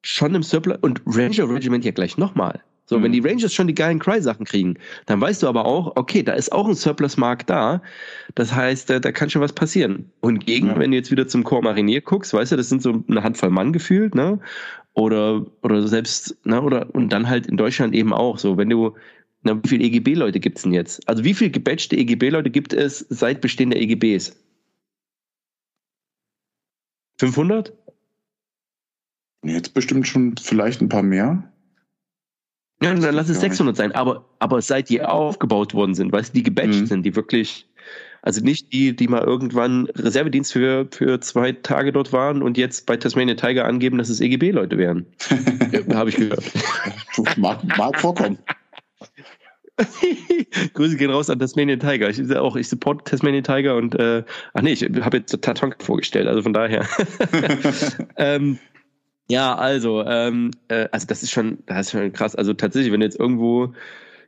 schon 0.03 0.35
im 0.35 0.43
Surplus 0.43 0.79
und 0.83 1.03
Ranger 1.07 1.49
Regiment 1.49 1.85
ja 1.85 1.91
gleich 1.91 2.19
nochmal. 2.19 2.61
So, 2.87 2.99
mhm. 2.99 3.05
wenn 3.05 3.13
die 3.13 3.21
Rangers 3.21 3.55
schon 3.55 3.69
die 3.69 3.75
geilen 3.75 3.99
Cry-Sachen 3.99 4.45
kriegen, 4.45 4.77
dann 5.07 5.21
weißt 5.21 5.43
du 5.43 5.49
aber 5.49 5.65
auch, 5.65 5.97
okay, 5.97 6.23
da 6.23 6.33
ist 6.33 6.53
auch 6.53 6.67
ein 6.69 6.75
Surplus-Markt 6.75 7.49
da. 7.49 7.81
Das 8.35 8.53
heißt, 8.53 8.91
da, 8.91 8.99
da, 8.99 9.13
kann 9.13 9.31
schon 9.31 9.41
was 9.41 9.53
passieren. 9.53 10.11
Und 10.21 10.45
gegen, 10.45 10.69
ja. 10.69 10.79
wenn 10.79 10.91
du 10.91 10.97
jetzt 10.97 11.11
wieder 11.11 11.29
zum 11.29 11.45
Corps 11.45 11.63
Marinier 11.63 12.01
guckst, 12.01 12.35
weißt 12.35 12.53
du, 12.53 12.57
das 12.57 12.69
sind 12.69 12.83
so 12.83 13.05
eine 13.09 13.23
Handvoll 13.23 13.51
Mann 13.51 13.73
gefühlt, 13.73 14.15
ne? 14.15 14.41
Oder, 14.95 15.47
oder 15.63 15.89
selbst, 15.89 16.37
ne, 16.45 16.61
oder, 16.61 16.95
und 16.95 17.11
dann 17.11 17.29
halt 17.29 17.47
in 17.47 17.57
Deutschland 17.57 17.95
eben 17.95 18.13
auch. 18.13 18.39
So, 18.39 18.57
wenn 18.59 18.69
du, 18.69 18.95
na, 19.43 19.63
wie 19.63 19.69
viele 19.69 19.85
EGB-Leute 19.85 20.39
gibt's 20.39 20.63
denn 20.63 20.73
jetzt? 20.73 21.07
Also, 21.09 21.25
wie 21.25 21.35
viele 21.35 21.51
gebatchte 21.51 21.97
EGB-Leute 21.97 22.51
gibt 22.51 22.73
es 22.73 23.07
seit 23.09 23.41
Bestehen 23.41 23.71
der 23.71 23.81
EGBs? 23.81 24.37
500? 27.19 27.73
Jetzt 29.45 29.75
bestimmt 29.75 30.07
schon 30.07 30.37
vielleicht 30.37 30.81
ein 30.81 30.89
paar 30.89 31.03
mehr. 31.03 31.53
Ja, 32.83 32.95
dann 32.95 33.15
lass 33.15 33.29
es 33.29 33.41
600 33.41 33.77
sein. 33.77 33.93
Aber, 33.93 34.25
aber 34.41 34.61
seit 34.61 34.89
die 34.89 35.03
aufgebaut 35.03 35.73
worden 35.73 35.95
sind, 35.95 36.13
weißt 36.13 36.31
du, 36.31 36.35
die 36.35 36.43
gebatcht 36.43 36.81
mhm. 36.81 36.87
sind, 36.87 37.03
die 37.05 37.15
wirklich 37.15 37.69
Also 38.23 38.41
nicht 38.41 38.73
die, 38.73 38.95
die 38.95 39.09
mal 39.09 39.23
irgendwann 39.23 39.87
Reservedienst 39.87 40.53
für, 40.53 40.87
für 40.91 41.21
zwei 41.21 41.53
Tage 41.53 41.93
dort 41.93 42.13
waren 42.13 42.41
und 42.41 42.57
jetzt 42.57 42.87
bei 42.87 42.97
Tasmania 42.97 43.35
Tiger 43.35 43.65
angeben, 43.65 43.99
dass 43.99 44.09
es 44.09 44.21
EGB-Leute 44.21 44.79
wären. 44.79 45.07
Habe 45.93 46.11
ich 46.11 46.17
gehört. 46.17 46.45
mag, 47.37 47.65
mag 47.77 47.99
vorkommen. 48.01 48.39
Grüße 50.75 50.97
gehen 50.97 51.11
raus 51.11 51.31
an 51.31 51.41
Tasmanian 51.41 51.81
Tiger. 51.81 52.09
Ich 52.09 52.37
auch, 52.37 52.57
ich 52.57 52.69
support 52.69 53.09
Tasmanian 53.09 53.43
Tiger 53.43 53.77
und 53.77 53.99
äh, 53.99 54.23
ach 54.55 54.63
nee, 54.63 54.73
ich 54.73 54.85
habe 54.85 55.17
jetzt 55.17 55.41
Tatonka 55.43 55.77
vorgestellt, 55.81 56.29
also 56.29 56.43
von 56.43 56.53
daher. 56.53 56.87
ähm, 58.17 58.59
ja, 59.29 59.55
also, 59.55 60.05
ähm, 60.05 60.51
äh, 60.69 60.89
also 60.93 61.07
das 61.07 61.23
ist 61.23 61.31
schon, 61.31 61.59
das 61.67 61.87
ist 61.87 61.93
schon 61.93 62.13
krass. 62.13 62.37
Also 62.37 62.53
tatsächlich, 62.53 62.93
wenn 62.93 63.01
du 63.01 63.07
jetzt 63.07 63.19
irgendwo 63.19 63.73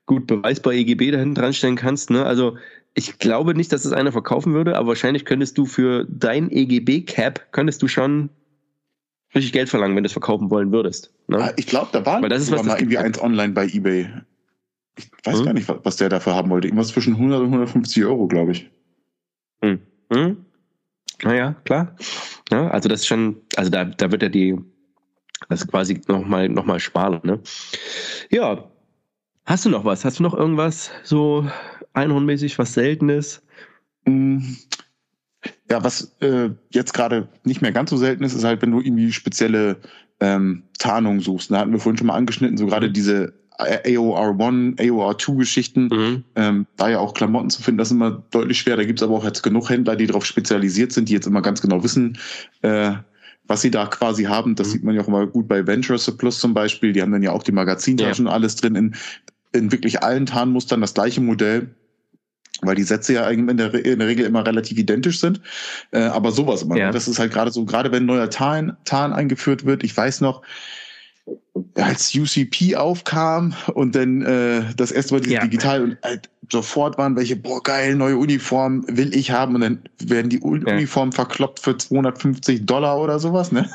gut 0.07 0.27
beweisbar 0.27 0.75
EGB 0.75 1.11
da 1.11 1.19
hinten 1.19 1.35
dran 1.35 1.55
stellen 1.55 1.77
kannst, 1.77 2.11
ne? 2.11 2.25
Also 2.25 2.57
ich 2.95 3.19
glaube 3.19 3.55
nicht, 3.55 3.73
dass 3.73 3.85
es 3.85 3.93
einer 3.93 4.13
verkaufen 4.13 4.55
würde, 4.55 4.77
aber 4.77 4.89
wahrscheinlich 4.89 5.25
könntest 5.25 5.59
du 5.59 5.67
für 5.67 6.07
dein 6.09 6.51
EGB-Cap, 6.51 7.53
könntest 7.53 7.83
du 7.83 7.89
schon 7.89 8.31
richtig 9.35 9.53
Geld 9.53 9.69
verlangen, 9.69 9.97
wenn 9.97 10.05
du 10.05 10.07
es 10.07 10.13
verkaufen 10.13 10.51
wollen 10.51 10.71
würdest. 10.73 11.13
Ne? 11.27 11.39
Ah, 11.39 11.53
ich 11.57 11.67
glaube, 11.67 11.89
da 11.93 12.07
war 12.07 12.23
Weil 12.23 12.29
das 12.29 12.43
ist 12.43 12.53
was, 12.53 12.63
mal 12.63 12.79
irgendwie 12.79 12.99
eins 12.99 13.21
online 13.21 13.53
bei 13.53 13.67
Ebay. 13.67 14.09
Ich 14.97 15.11
weiß 15.25 15.39
hm? 15.39 15.45
gar 15.45 15.53
nicht, 15.55 15.69
was 15.69 15.97
der 15.97 16.09
dafür 16.09 16.35
haben 16.35 16.51
wollte. 16.51 16.69
Irgendwas 16.69 16.89
zwischen 16.89 17.15
100 17.15 17.41
und 17.41 17.47
150 17.47 18.05
Euro, 18.05 18.29
glaube 18.29 18.53
ich. 18.53 18.71
Hm. 19.61 19.81
Hm? 20.13 20.45
Naja, 21.23 21.57
klar. 21.65 21.97
Ja, 22.51 22.69
also 22.69 22.89
das 22.89 23.01
ist 23.01 23.07
schon, 23.07 23.41
also 23.57 23.71
da, 23.71 23.85
da 23.85 24.13
wird 24.13 24.23
ja 24.23 24.29
die, 24.29 24.57
das 25.49 25.67
quasi 25.67 26.01
nochmal 26.07 26.49
noch 26.49 26.65
mal 26.65 26.79
schmaler. 26.79 27.21
Ne? 27.25 27.41
Ja, 28.31 28.71
hast 29.45 29.65
du 29.65 29.71
noch 29.71 29.85
was? 29.85 30.05
Hast 30.05 30.19
du 30.19 30.23
noch 30.23 30.35
irgendwas 30.35 30.91
so 31.03 31.49
einhornmäßig, 31.93 32.59
was 32.59 32.75
Seltenes? 32.75 33.43
Hm. 34.07 34.57
Ja, 35.71 35.83
was 35.83 36.15
äh, 36.21 36.51
jetzt 36.71 36.95
gerade 36.95 37.29
nicht 37.45 37.63
mehr 37.63 37.73
ganz 37.73 37.91
so 37.91 37.97
selten 37.97 38.25
ist, 38.25 38.35
ist 38.35 38.45
halt, 38.45 38.63
wenn 38.63 38.71
du 38.71 38.81
irgendwie 38.81 39.13
spezielle 39.13 39.77
ähm, 40.21 40.63
Tarnungen 40.79 41.21
suchst. 41.21 41.51
Da 41.51 41.59
hatten 41.59 41.73
wir 41.73 41.81
vorhin 41.81 41.99
schon 41.99 42.07
mal 42.07 42.15
angeschnitten, 42.15 42.57
so 42.57 42.67
gerade 42.67 42.91
diese 42.91 43.35
AOR1, 43.59 44.79
AOR2-Geschichten, 44.79 45.89
mhm. 45.89 46.25
ähm, 46.35 46.67
da 46.77 46.89
ja 46.89 46.99
auch 46.99 47.15
Klamotten 47.15 47.51
zu 47.51 47.63
finden, 47.63 47.79
das 47.79 47.89
ist 47.89 47.93
immer 47.93 48.23
deutlich 48.31 48.59
schwer. 48.59 48.77
Da 48.77 48.85
gibt 48.85 48.99
es 48.99 49.03
aber 49.03 49.15
auch 49.15 49.25
jetzt 49.25 49.43
genug 49.43 49.71
Händler, 49.71 49.97
die 49.97 50.07
darauf 50.07 50.27
spezialisiert 50.27 50.93
sind, 50.93 51.09
die 51.09 51.13
jetzt 51.13 51.27
immer 51.27 51.43
ganz 51.43 51.61
genau 51.63 51.83
wissen, 51.85 52.19
äh, 52.63 52.93
was 53.47 53.61
sie 53.61 53.71
da 53.71 53.87
quasi 53.87 54.25
haben. 54.25 54.55
Das 54.57 54.69
mhm. 54.69 54.73
sieht 54.73 54.85
man 54.85 54.95
ja 54.95 55.03
auch 55.03 55.09
immer 55.09 55.27
gut 55.27 55.47
bei 55.47 55.67
Venture 55.67 55.99
Plus 56.17 56.41
zum 56.41 56.55
Beispiel. 56.55 56.93
Die 56.93 57.03
haben 57.03 57.13
dann 57.13 57.23
ja 57.23 57.33
auch 57.33 57.43
die 57.43 57.53
Magazintaschen 57.53 58.27
ja. 58.27 58.33
alles 58.33 58.57
drin 58.57 58.75
in, 58.75 58.95
in 59.55 59.73
wirklich 59.73 60.03
allen 60.03 60.27
Tarnmustern 60.27 60.81
das 60.81 60.95
gleiche 60.95 61.21
Modell 61.21 61.75
weil 62.61 62.77
die 62.77 62.83
Sätze 62.83 63.15
ja 63.15 63.27
eigentlich 63.27 63.51
in 63.51 63.57
der, 63.57 63.75
in 63.75 63.99
der 63.99 64.09
Regel 64.09 64.27
immer 64.27 64.47
relativ 64.47 64.79
identisch 64.79 65.21
sind. 65.21 65.41
Äh, 65.91 65.99
aber 65.99 66.31
sowas 66.31 66.63
immer. 66.63 66.77
Ja. 66.77 66.93
Das 66.93 67.09
ist 67.09 67.19
halt 67.19 67.33
gerade 67.33 67.51
so, 67.51 67.65
gerade 67.65 67.93
wenn 67.93 68.05
ein 68.05 68.07
neuer 68.07 68.31
Tarn, 68.31 68.77
Tarn 68.85 69.13
eingeführt 69.13 69.67
wird. 69.67 69.85
Ich 69.85 69.95
weiß 69.95 70.21
noch, 70.21 70.43
als 71.75 72.15
UCP 72.15 72.77
aufkam 72.77 73.55
und 73.73 73.95
dann 73.95 74.23
äh, 74.23 74.63
das 74.77 74.93
erste 74.93 75.15
Mal 75.15 75.21
dieses 75.21 75.35
ja. 75.35 75.43
Digital 75.43 75.83
und 75.83 75.99
halt 76.03 76.29
sofort 76.51 76.99
waren 76.99 77.17
welche, 77.17 77.37
boah, 77.37 77.63
geil, 77.63 77.95
neue 77.95 78.17
Uniform 78.17 78.85
will 78.89 79.15
ich 79.15 79.31
haben 79.31 79.55
und 79.55 79.63
dann 79.63 79.83
werden 80.03 80.29
die 80.29 80.41
Uniformen 80.41 81.13
ja. 81.13 81.17
verkloppt 81.17 81.61
für 81.61 81.77
250 81.77 82.67
Dollar 82.67 83.01
oder 83.01 83.19
sowas, 83.19 83.53
ne? 83.53 83.69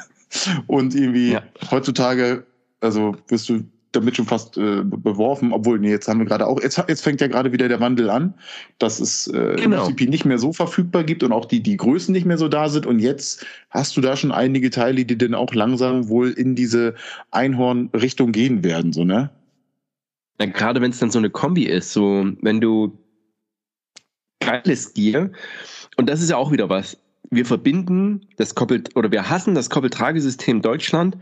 Und 0.68 0.94
irgendwie 0.94 1.32
ja. 1.32 1.44
heutzutage, 1.72 2.46
also 2.82 3.16
wirst 3.30 3.50
du 3.50 3.64
damit 3.92 4.16
schon 4.16 4.26
fast 4.26 4.58
äh, 4.58 4.84
beworfen, 4.84 5.52
obwohl, 5.52 5.80
nee, 5.80 5.90
jetzt 5.90 6.08
haben 6.08 6.20
wir 6.20 6.26
gerade 6.26 6.46
auch, 6.46 6.62
jetzt, 6.62 6.78
jetzt 6.88 7.02
fängt 7.02 7.22
ja 7.22 7.28
gerade 7.28 7.52
wieder 7.52 7.68
der 7.68 7.80
Wandel 7.80 8.10
an, 8.10 8.36
dass 8.78 9.00
es 9.00 9.28
äh, 9.28 9.56
genau. 9.56 9.88
MCP 9.88 10.08
nicht 10.08 10.26
mehr 10.26 10.38
so 10.38 10.54
verfügbar 10.54 11.04
gibt 11.04 11.24
und 11.24 11.32
auch 11.32 11.46
die, 11.46 11.62
die 11.62 11.78
Größen 11.78 12.12
nicht 12.12 12.26
mehr 12.26 12.38
so 12.38 12.48
da 12.48 12.70
sind. 12.70 12.86
Und 12.86 13.00
jetzt 13.00 13.46
hast 13.70 13.98
du 13.98 14.02
da 14.02 14.16
schon 14.16 14.32
einige 14.32 14.70
Teile, 14.70 15.06
die 15.06 15.18
dann 15.18 15.34
auch 15.34 15.54
langsam 15.54 16.08
wohl 16.08 16.30
in 16.32 16.56
diese 16.56 16.94
Einhorn-Richtung 17.32 18.32
gehen 18.32 18.64
werden, 18.64 18.94
so, 18.94 19.04
ne? 19.04 19.32
Ja, 20.40 20.46
gerade 20.46 20.82
wenn 20.82 20.92
es 20.92 21.00
dann 21.00 21.12
so 21.12 21.20
eine 21.20 21.30
Kombi 21.30 21.64
ist, 21.64 21.92
so, 21.92 22.26
wenn 22.42 22.62
du 22.62 22.98
geiles 24.40 24.94
Gear, 24.94 25.32
und 25.98 26.10
das 26.10 26.22
ist 26.22 26.30
ja 26.30 26.38
auch 26.38 26.52
wieder 26.52 26.70
was. 26.70 26.98
Wir 27.32 27.46
verbinden 27.46 28.22
das 28.38 28.56
Koppelt, 28.56 28.96
oder 28.96 29.12
wir 29.12 29.30
hassen 29.30 29.54
das 29.54 29.70
Koppeltragesystem 29.70 30.62
Deutschland 30.62 31.18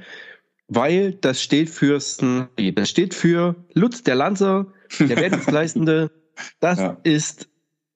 weil 0.68 1.13
das 1.13 1.41
steht 1.41 1.70
für 1.70 1.99
Snipe. 1.99 2.74
Das 2.74 2.89
steht 2.89 3.13
für 3.13 3.55
Lutz 3.74 4.03
der 4.03 4.15
Lanzer, 4.15 4.68
der 4.99 5.18
Wehrdienstleistende. 5.18 6.11
Das 6.59 6.80
ja. 6.80 6.97
ist 7.03 7.49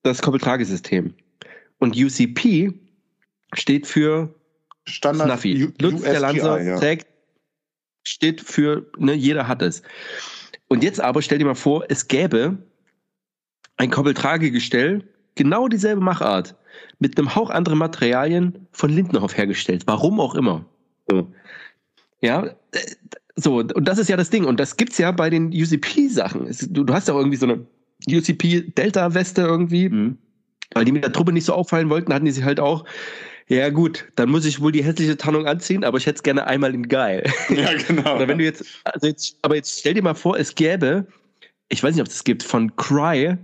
das 0.03 0.21
Koppeltragesystem. 0.21 1.13
Und 1.77 1.95
UCP 1.95 2.73
steht 3.53 3.87
für 3.87 4.33
Standard 4.85 5.27
Snuffy. 5.27 5.65
U 5.65 5.71
Lutz 5.79 5.95
USGI, 5.95 6.09
der 6.09 6.19
Lanzer 6.19 6.61
ja. 6.61 6.79
trägt, 6.79 7.07
steht 8.03 8.41
für, 8.41 8.89
ne, 8.97 9.13
jeder 9.13 9.47
hat 9.47 9.61
es. 9.61 9.83
Und 10.67 10.83
jetzt 10.83 11.01
aber 11.01 11.21
stell 11.21 11.37
dir 11.37 11.45
mal 11.45 11.55
vor, 11.55 11.85
es 11.89 12.07
gäbe 12.07 12.57
ein 13.77 13.89
Koppeltragegestell, 13.89 15.03
genau 15.35 15.67
dieselbe 15.67 16.01
Machart, 16.01 16.55
mit 16.99 17.17
einem 17.17 17.35
Hauch 17.35 17.49
anderen 17.49 17.79
Materialien 17.79 18.67
von 18.71 18.89
Lindenhof 18.89 19.37
hergestellt. 19.37 19.83
Warum 19.87 20.19
auch 20.19 20.35
immer. 20.35 20.65
So. 21.09 21.31
Ja, 22.21 22.55
so, 23.35 23.57
und 23.59 23.87
das 23.87 23.97
ist 23.97 24.09
ja 24.09 24.17
das 24.17 24.29
Ding. 24.29 24.45
Und 24.45 24.59
das 24.59 24.77
gibt's 24.77 24.97
ja 24.97 25.11
bei 25.11 25.29
den 25.29 25.47
UCP-Sachen. 25.47 26.55
Du, 26.69 26.83
du 26.83 26.93
hast 26.93 27.07
ja 27.07 27.15
irgendwie 27.15 27.37
so 27.37 27.47
eine 27.47 27.65
UCP-Delta-Weste 28.09 29.41
irgendwie. 29.41 29.89
Mhm. 29.89 30.17
Weil 30.73 30.85
die 30.85 30.91
mit 30.91 31.03
der 31.03 31.11
Truppe 31.11 31.33
nicht 31.33 31.45
so 31.45 31.53
auffallen 31.53 31.89
wollten, 31.89 32.13
hatten 32.13 32.25
die 32.25 32.31
sich 32.31 32.45
halt 32.45 32.59
auch, 32.59 32.85
ja 33.47 33.69
gut, 33.69 34.05
dann 34.15 34.29
muss 34.29 34.45
ich 34.45 34.61
wohl 34.61 34.71
die 34.71 34.83
hässliche 34.83 35.17
Tarnung 35.17 35.45
anziehen, 35.45 35.83
aber 35.83 35.97
ich 35.97 36.05
hätte 36.05 36.17
es 36.17 36.23
gerne 36.23 36.47
einmal 36.47 36.73
in 36.73 36.87
geil. 36.87 37.29
Ja, 37.49 37.73
genau. 37.73 38.15
Oder 38.15 38.27
wenn 38.29 38.37
du 38.37 38.45
jetzt, 38.45 38.63
also 38.85 39.07
jetzt, 39.07 39.37
aber 39.41 39.55
jetzt 39.55 39.79
stell 39.79 39.93
dir 39.93 40.01
mal 40.01 40.13
vor, 40.13 40.37
es 40.37 40.55
gäbe, 40.55 41.05
ich 41.67 41.83
weiß 41.83 41.95
nicht, 41.95 42.01
ob 42.01 42.07
es 42.07 42.13
das 42.13 42.23
gibt, 42.23 42.43
von 42.43 42.73
Cry, 42.77 43.35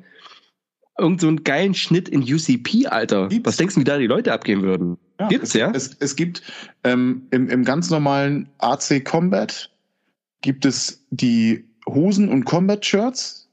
irgend 0.97 1.19
so 1.19 1.27
einen 1.27 1.43
geilen 1.43 1.73
Schnitt 1.73 2.07
in 2.07 2.21
UCP, 2.21 2.87
Alter. 2.87 3.29
Was 3.43 3.57
denkst 3.57 3.75
du, 3.75 3.81
wie 3.81 3.85
da 3.85 3.97
die 3.97 4.07
Leute 4.07 4.31
abgehen 4.31 4.61
würden? 4.61 4.97
Ja, 5.19 5.27
Gibt's, 5.27 5.49
es, 5.49 5.53
ja? 5.53 5.71
Es, 5.71 5.95
es 5.99 6.15
gibt 6.15 6.43
ähm, 6.83 7.27
im, 7.31 7.49
im 7.49 7.63
ganz 7.63 7.89
normalen 7.89 8.49
AC 8.59 9.03
Combat 9.03 9.71
gibt 10.41 10.65
es 10.65 11.05
die 11.09 11.65
Hosen 11.87 12.29
und 12.29 12.45
Combat-Shirts. 12.45 13.49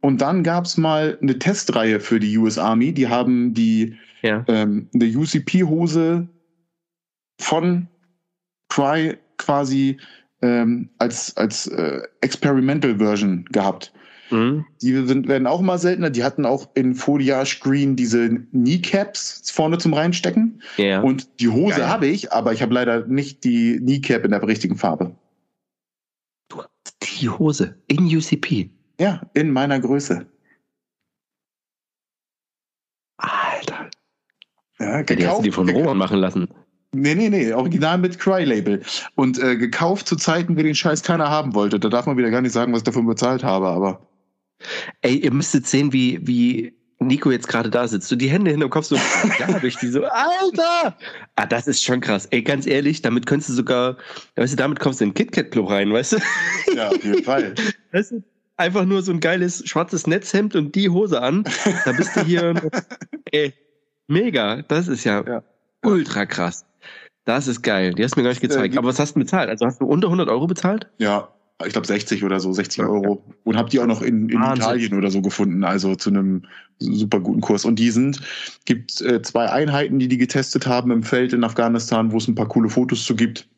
Und 0.00 0.20
dann 0.20 0.42
gab's 0.42 0.76
mal 0.76 1.18
eine 1.22 1.38
Testreihe 1.38 2.00
für 2.00 2.18
die 2.18 2.36
US 2.38 2.58
Army. 2.58 2.92
Die 2.92 3.08
haben 3.08 3.54
die 3.54 3.96
ja. 4.22 4.44
ähm, 4.48 4.88
eine 4.94 5.04
UCP-Hose 5.04 6.26
von 7.38 7.88
Cry 8.68 9.16
quasi 9.36 9.98
ähm, 10.40 10.88
als, 10.98 11.36
als 11.36 11.68
äh, 11.68 12.00
Experimental 12.20 12.96
Version 12.96 13.44
gehabt. 13.52 13.92
Mhm. 14.32 14.64
Die 14.80 15.06
sind, 15.06 15.28
werden 15.28 15.46
auch 15.46 15.60
immer 15.60 15.78
seltener. 15.78 16.10
Die 16.10 16.24
hatten 16.24 16.46
auch 16.46 16.70
in 16.74 16.94
Foliage 16.94 17.58
Green 17.60 17.94
diese 17.96 18.30
Kneecaps 18.30 19.50
vorne 19.50 19.78
zum 19.78 19.94
Reinstecken. 19.94 20.62
Ja. 20.78 21.02
Und 21.02 21.40
die 21.40 21.48
Hose 21.48 21.88
habe 21.88 22.06
ich, 22.06 22.32
aber 22.32 22.52
ich 22.52 22.62
habe 22.62 22.74
leider 22.74 23.06
nicht 23.06 23.44
die 23.44 23.78
Kneecap 23.78 24.24
in 24.24 24.30
der 24.30 24.42
richtigen 24.42 24.76
Farbe. 24.76 25.14
Du 26.48 26.62
hast 26.62 27.20
die 27.20 27.28
Hose 27.28 27.76
in 27.86 28.04
UCP? 28.04 28.70
Ja, 28.98 29.22
in 29.34 29.50
meiner 29.50 29.78
Größe. 29.78 30.26
Alter. 33.18 33.90
Ja, 34.78 35.02
gekauft, 35.02 35.20
die 35.20 35.26
hast 35.26 35.38
du 35.38 35.42
die 35.42 35.52
von 35.52 35.68
Roman 35.68 35.96
machen 35.96 36.18
lassen. 36.18 36.48
Nee, 36.94 37.14
nee, 37.14 37.30
nee, 37.30 37.52
original 37.52 37.96
mit 37.96 38.18
Cry-Label. 38.18 38.82
Und 39.14 39.38
äh, 39.38 39.56
gekauft 39.56 40.06
zu 40.06 40.16
Zeiten, 40.16 40.56
wie 40.56 40.62
den 40.62 40.74
Scheiß 40.74 41.02
keiner 41.02 41.30
haben 41.30 41.54
wollte. 41.54 41.80
Da 41.80 41.88
darf 41.88 42.06
man 42.06 42.18
wieder 42.18 42.30
gar 42.30 42.42
nicht 42.42 42.52
sagen, 42.52 42.72
was 42.72 42.80
ich 42.80 42.84
dafür 42.84 43.02
bezahlt 43.02 43.42
habe, 43.42 43.68
aber. 43.68 44.06
Ey, 45.00 45.16
ihr 45.16 45.32
müsstet 45.32 45.66
sehen, 45.66 45.92
wie, 45.92 46.18
wie 46.26 46.74
Nico 47.06 47.30
jetzt 47.30 47.48
gerade 47.48 47.70
da 47.70 47.86
sitzt. 47.86 48.08
So 48.08 48.16
die 48.16 48.28
Hände 48.28 48.50
hinterm 48.50 48.70
Kopf, 48.70 48.86
so, 48.86 48.96
ja, 49.38 49.58
durch 49.60 49.76
diese, 49.76 50.10
Alter! 50.12 50.96
Ah, 51.36 51.46
das 51.46 51.66
ist 51.66 51.82
schon 51.82 52.00
krass. 52.00 52.26
Ey, 52.26 52.42
ganz 52.42 52.66
ehrlich, 52.66 53.02
damit 53.02 53.26
könntest 53.26 53.50
du 53.50 53.54
sogar, 53.54 53.96
weißt 54.36 54.52
du, 54.52 54.56
damit 54.56 54.80
kommst 54.80 55.00
du 55.00 55.04
in 55.04 55.10
den 55.10 55.14
KitKat-Club 55.14 55.70
rein, 55.70 55.92
weißt 55.92 56.14
du? 56.14 56.18
Ja, 56.76 56.88
auf 56.88 57.04
jeden 57.04 57.24
Fall. 57.24 57.54
Weißt 57.92 58.12
du, 58.12 58.22
einfach 58.56 58.86
nur 58.86 59.02
so 59.02 59.12
ein 59.12 59.20
geiles 59.20 59.62
schwarzes 59.68 60.06
Netzhemd 60.06 60.56
und 60.56 60.74
die 60.74 60.88
Hose 60.88 61.20
an. 61.20 61.44
Da 61.84 61.92
bist 61.92 62.16
du 62.16 62.24
hier, 62.24 62.54
ey, 63.30 63.52
mega. 64.06 64.62
Das 64.62 64.88
ist 64.88 65.04
ja, 65.04 65.22
ja. 65.26 65.42
ultra 65.84 66.24
krass. 66.24 66.64
Das 67.24 67.46
ist 67.46 67.62
geil. 67.62 67.92
Die 67.92 68.02
hast 68.02 68.16
du 68.16 68.20
mir 68.20 68.24
gar 68.24 68.30
nicht 68.30 68.40
gezeigt. 68.40 68.74
Äh, 68.74 68.78
Aber 68.78 68.88
was 68.88 68.98
hast 68.98 69.14
du 69.14 69.20
bezahlt? 69.20 69.50
Also 69.50 69.66
hast 69.66 69.80
du 69.80 69.84
unter 69.84 70.08
100 70.08 70.28
Euro 70.28 70.46
bezahlt? 70.46 70.88
Ja, 70.98 71.28
ich 71.66 71.72
glaube 71.72 71.86
60 71.86 72.24
oder 72.24 72.40
so, 72.40 72.52
60 72.52 72.82
Euro. 72.84 73.24
Und 73.44 73.56
habe 73.56 73.70
die 73.70 73.80
auch 73.80 73.86
noch 73.86 74.02
in, 74.02 74.28
in 74.28 74.42
Italien 74.42 74.94
oder 74.94 75.10
so 75.10 75.22
gefunden, 75.22 75.64
also 75.64 75.94
zu 75.94 76.10
einem 76.10 76.42
super 76.78 77.20
guten 77.20 77.40
Kurs. 77.40 77.64
Und 77.64 77.78
die 77.78 77.90
sind, 77.90 78.20
gibt 78.64 79.00
äh, 79.00 79.22
zwei 79.22 79.50
Einheiten, 79.50 79.98
die 79.98 80.08
die 80.08 80.18
getestet 80.18 80.66
haben 80.66 80.90
im 80.90 81.02
Feld 81.02 81.32
in 81.32 81.44
Afghanistan, 81.44 82.12
wo 82.12 82.18
es 82.18 82.28
ein 82.28 82.34
paar 82.34 82.48
coole 82.48 82.68
Fotos 82.68 83.04
zu 83.04 83.14
gibt. 83.14 83.48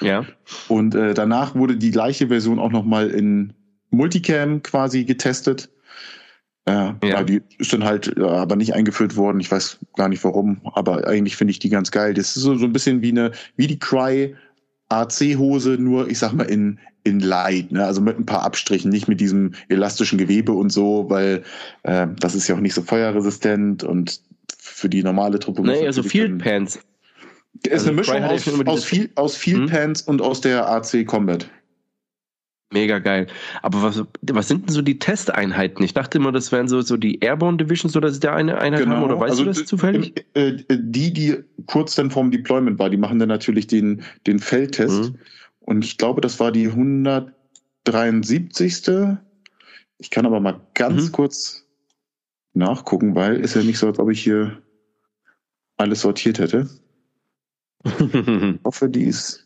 Ja. 0.00 0.26
Und 0.68 0.94
äh, 0.94 1.14
danach 1.14 1.54
wurde 1.54 1.76
die 1.76 1.90
gleiche 1.90 2.28
Version 2.28 2.58
auch 2.58 2.72
nochmal 2.72 3.10
in 3.10 3.52
Multicam 3.90 4.62
quasi 4.62 5.04
getestet. 5.04 5.70
Ja, 6.66 6.96
ja. 7.04 7.22
die 7.22 7.42
ist 7.58 7.74
dann 7.74 7.84
halt 7.84 8.14
ja, 8.16 8.26
aber 8.26 8.56
nicht 8.56 8.74
eingeführt 8.74 9.16
worden. 9.16 9.40
Ich 9.40 9.50
weiß 9.50 9.80
gar 9.96 10.08
nicht 10.08 10.24
warum, 10.24 10.62
aber 10.64 11.06
eigentlich 11.06 11.36
finde 11.36 11.50
ich 11.50 11.58
die 11.58 11.68
ganz 11.68 11.90
geil. 11.90 12.14
Das 12.14 12.36
ist 12.36 12.42
so, 12.42 12.54
so 12.54 12.64
ein 12.64 12.72
bisschen 12.72 13.02
wie 13.02 13.10
eine, 13.10 13.32
wie 13.56 13.66
die 13.66 13.78
Cry 13.78 14.34
AC-Hose, 15.02 15.76
nur 15.78 16.08
ich 16.08 16.18
sag 16.18 16.32
mal 16.32 16.44
in, 16.44 16.78
in 17.04 17.20
Light, 17.20 17.72
ne? 17.72 17.84
also 17.84 18.00
mit 18.00 18.18
ein 18.18 18.26
paar 18.26 18.42
Abstrichen, 18.42 18.90
nicht 18.90 19.08
mit 19.08 19.20
diesem 19.20 19.52
elastischen 19.68 20.18
Gewebe 20.18 20.52
und 20.52 20.70
so, 20.70 21.06
weil 21.08 21.42
äh, 21.82 22.06
das 22.18 22.34
ist 22.34 22.48
ja 22.48 22.54
auch 22.54 22.60
nicht 22.60 22.74
so 22.74 22.82
feuerresistent 22.82 23.84
und 23.84 24.20
für 24.58 24.88
die 24.88 25.02
normale 25.02 25.38
Truppe. 25.38 25.62
Nee, 25.62 25.86
also 25.86 26.02
Field 26.02 26.38
Pants. 26.38 26.78
Ist 27.62 27.72
also 27.72 27.88
eine 27.88 27.96
Mischung 27.96 28.22
aus, 28.24 28.66
aus, 28.66 28.84
viel, 28.84 29.10
aus 29.14 29.36
Field 29.36 29.60
hm? 29.60 29.66
Pants 29.68 30.02
und 30.02 30.20
aus 30.20 30.40
der 30.40 30.68
AC 30.68 31.06
Combat. 31.06 31.48
Mega 32.74 32.98
geil. 32.98 33.28
Aber 33.62 33.82
was, 33.84 34.02
was 34.20 34.48
sind 34.48 34.66
denn 34.66 34.74
so 34.74 34.82
die 34.82 34.98
Testeinheiten? 34.98 35.84
Ich 35.84 35.94
dachte 35.94 36.18
immer, 36.18 36.32
das 36.32 36.50
wären 36.50 36.66
so, 36.66 36.80
so 36.80 36.96
die 36.96 37.20
Airborne 37.20 37.56
Divisions, 37.56 37.96
oder 37.96 38.10
sie 38.10 38.18
da 38.18 38.34
eine 38.34 38.58
Einheit 38.58 38.82
genau. 38.82 38.96
haben, 38.96 39.04
oder 39.04 39.20
weißt 39.20 39.30
also, 39.30 39.44
du 39.44 39.50
das 39.50 39.64
zufällig? 39.64 40.26
Äh, 40.34 40.48
äh, 40.48 40.64
die, 40.68 41.12
die 41.12 41.36
kurz 41.66 41.94
dann 41.94 42.10
vorm 42.10 42.32
Deployment 42.32 42.80
war, 42.80 42.90
die 42.90 42.96
machen 42.96 43.20
dann 43.20 43.28
natürlich 43.28 43.68
den, 43.68 44.02
den 44.26 44.40
Feldtest. 44.40 45.12
Mhm. 45.12 45.18
Und 45.60 45.84
ich 45.84 45.98
glaube, 45.98 46.20
das 46.20 46.40
war 46.40 46.50
die 46.50 46.66
173. 46.66 49.18
Ich 49.98 50.10
kann 50.10 50.26
aber 50.26 50.40
mal 50.40 50.60
ganz 50.74 51.06
mhm. 51.06 51.12
kurz 51.12 51.64
nachgucken, 52.54 53.14
weil 53.14 53.36
ist 53.36 53.54
ja 53.54 53.62
nicht 53.62 53.78
so, 53.78 53.86
als 53.86 54.00
ob 54.00 54.10
ich 54.10 54.20
hier 54.20 54.60
alles 55.76 56.00
sortiert 56.00 56.40
hätte. 56.40 56.68
ich 57.84 58.58
hoffe, 58.64 58.88
die 58.88 59.04
ist 59.04 59.43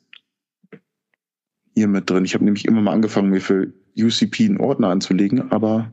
hier 1.78 1.88
mit 1.88 2.10
drin. 2.10 2.24
Ich 2.24 2.34
habe 2.34 2.44
nämlich 2.44 2.66
immer 2.66 2.80
mal 2.80 2.92
angefangen, 2.92 3.30
mir 3.30 3.40
für 3.40 3.72
UCP 3.98 4.46
einen 4.46 4.60
Ordner 4.60 4.88
anzulegen, 4.88 5.50
aber 5.50 5.92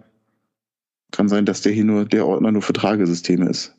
kann 1.12 1.30
sein, 1.30 1.46
dass 1.46 1.62
der 1.62 1.72
hier 1.72 1.86
nur 1.86 2.06
der 2.06 2.26
Ordner 2.28 2.52
nur 2.52 2.62
für 2.62 2.74
Tragesysteme 2.74 3.48
ist. 3.48 3.76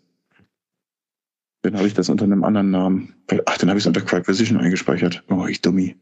Dann 1.62 1.76
habe 1.76 1.86
ich 1.86 1.94
das 1.94 2.08
unter 2.08 2.24
einem 2.24 2.44
anderen 2.44 2.70
Namen. 2.70 3.14
Ach, 3.46 3.58
dann 3.58 3.68
habe 3.68 3.78
ich 3.78 3.82
es 3.82 3.86
unter 3.86 4.00
Crack 4.00 4.24
Precision 4.24 4.58
eingespeichert. 4.58 5.24
Oh, 5.28 5.46
ich 5.46 5.60
dummi. 5.60 5.96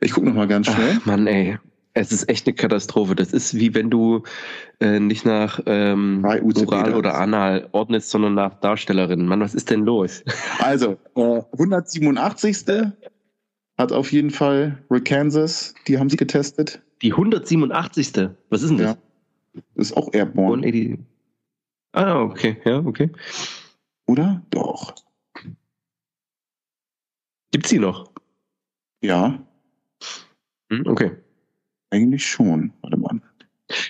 Ich 0.00 0.12
gucke 0.12 0.26
noch 0.26 0.34
mal 0.34 0.48
ganz 0.48 0.66
schnell. 0.66 0.96
Ach, 1.00 1.06
Mann, 1.06 1.26
ey. 1.26 1.58
Es 1.92 2.12
ist 2.12 2.28
echt 2.28 2.46
eine 2.46 2.54
Katastrophe. 2.54 3.14
Das 3.14 3.32
ist 3.32 3.54
wie 3.54 3.74
wenn 3.74 3.90
du 3.90 4.22
äh, 4.80 5.00
nicht 5.00 5.26
nach 5.26 5.60
ähm, 5.66 6.24
Oral 6.24 6.94
oder 6.94 7.16
Anal 7.16 7.68
ordnest, 7.72 8.10
sondern 8.10 8.34
nach 8.34 8.54
Darstellerin. 8.60 9.26
Mann, 9.26 9.40
was 9.40 9.54
ist 9.54 9.70
denn 9.70 9.84
los? 9.84 10.22
Also, 10.60 10.96
äh, 11.16 11.42
187 11.52 12.56
hat 13.80 13.92
auf 13.92 14.12
jeden 14.12 14.30
Fall 14.30 14.84
Kansas, 15.04 15.74
die 15.88 15.98
haben 15.98 16.10
sie 16.10 16.16
getestet. 16.16 16.82
Die 17.02 17.12
187. 17.12 18.30
Was 18.50 18.62
ist 18.62 18.68
denn 18.68 18.78
das? 18.78 18.94
Ja. 18.94 18.98
Das 19.74 19.86
ist 19.88 19.96
auch 19.96 20.12
Airborne. 20.12 20.66
180. 20.66 20.98
Ah, 21.92 22.22
okay, 22.22 22.60
ja, 22.64 22.78
okay. 22.78 23.10
Oder? 24.06 24.44
Doch. 24.50 24.94
Gibt's 27.50 27.70
die 27.70 27.78
noch? 27.78 28.12
Ja. 29.02 29.44
Hm, 30.70 30.86
okay. 30.86 31.12
Eigentlich 31.90 32.24
schon. 32.26 32.72
Warte 32.82 32.96
mal. 32.96 33.20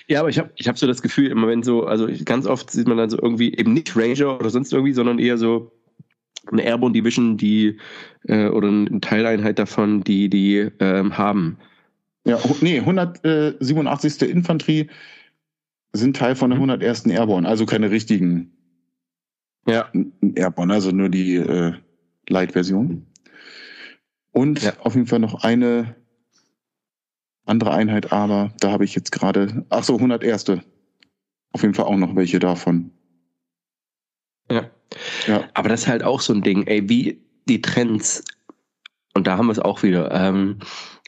Ja, 0.07 0.21
aber 0.21 0.29
ich 0.29 0.39
habe 0.39 0.51
ich 0.55 0.67
hab 0.67 0.77
so 0.77 0.87
das 0.87 1.01
Gefühl, 1.01 1.29
immer 1.29 1.47
wenn 1.47 1.63
so, 1.63 1.85
also 1.85 2.07
ganz 2.23 2.47
oft 2.47 2.71
sieht 2.71 2.87
man 2.87 2.97
dann 2.97 3.09
so 3.09 3.17
irgendwie 3.21 3.53
eben 3.53 3.73
nicht 3.73 3.95
Ranger 3.95 4.39
oder 4.39 4.49
sonst 4.49 4.73
irgendwie, 4.73 4.93
sondern 4.93 5.19
eher 5.19 5.37
so 5.37 5.71
eine 6.47 6.63
Airborne 6.63 6.93
Division, 6.93 7.37
die 7.37 7.77
äh, 8.27 8.47
oder 8.47 8.69
eine 8.69 9.01
Teileinheit 9.01 9.59
davon, 9.59 10.03
die 10.03 10.29
die 10.29 10.69
ähm, 10.79 11.17
haben. 11.17 11.57
Ja, 12.25 12.39
nee, 12.61 12.79
187. 12.79 14.21
Infanterie 14.23 14.89
sind 15.93 16.15
Teil 16.15 16.35
von 16.35 16.51
der 16.51 16.57
101. 16.57 17.05
Mhm. 17.05 17.11
Airborne, 17.11 17.47
also 17.47 17.65
keine 17.65 17.91
richtigen 17.91 18.51
ja. 19.67 19.89
Airborne, 20.35 20.73
also 20.73 20.91
nur 20.91 21.09
die 21.09 21.35
äh, 21.35 21.73
Light-Version. 22.29 23.05
Und 24.31 24.63
ja. 24.63 24.73
auf 24.79 24.95
jeden 24.95 25.07
Fall 25.07 25.19
noch 25.19 25.43
eine 25.43 25.95
andere 27.45 27.71
Einheit, 27.71 28.11
aber 28.11 28.53
da 28.59 28.71
habe 28.71 28.85
ich 28.85 28.95
jetzt 28.95 29.11
gerade, 29.11 29.65
ach 29.69 29.83
so, 29.83 29.95
101. 29.95 30.45
Auf 31.53 31.61
jeden 31.61 31.73
Fall 31.73 31.85
auch 31.85 31.97
noch 31.97 32.15
welche 32.15 32.39
davon. 32.39 32.91
Ja. 34.49 34.69
Aber 35.53 35.69
das 35.69 35.81
ist 35.81 35.87
halt 35.87 36.03
auch 36.03 36.21
so 36.21 36.33
ein 36.33 36.41
Ding, 36.41 36.67
ey, 36.67 36.87
wie 36.89 37.21
die 37.47 37.61
Trends, 37.61 38.23
und 39.13 39.27
da 39.27 39.37
haben 39.37 39.47
wir 39.47 39.53
es 39.53 39.59
auch 39.59 39.83
wieder. 39.83 40.11
Ähm, 40.11 40.59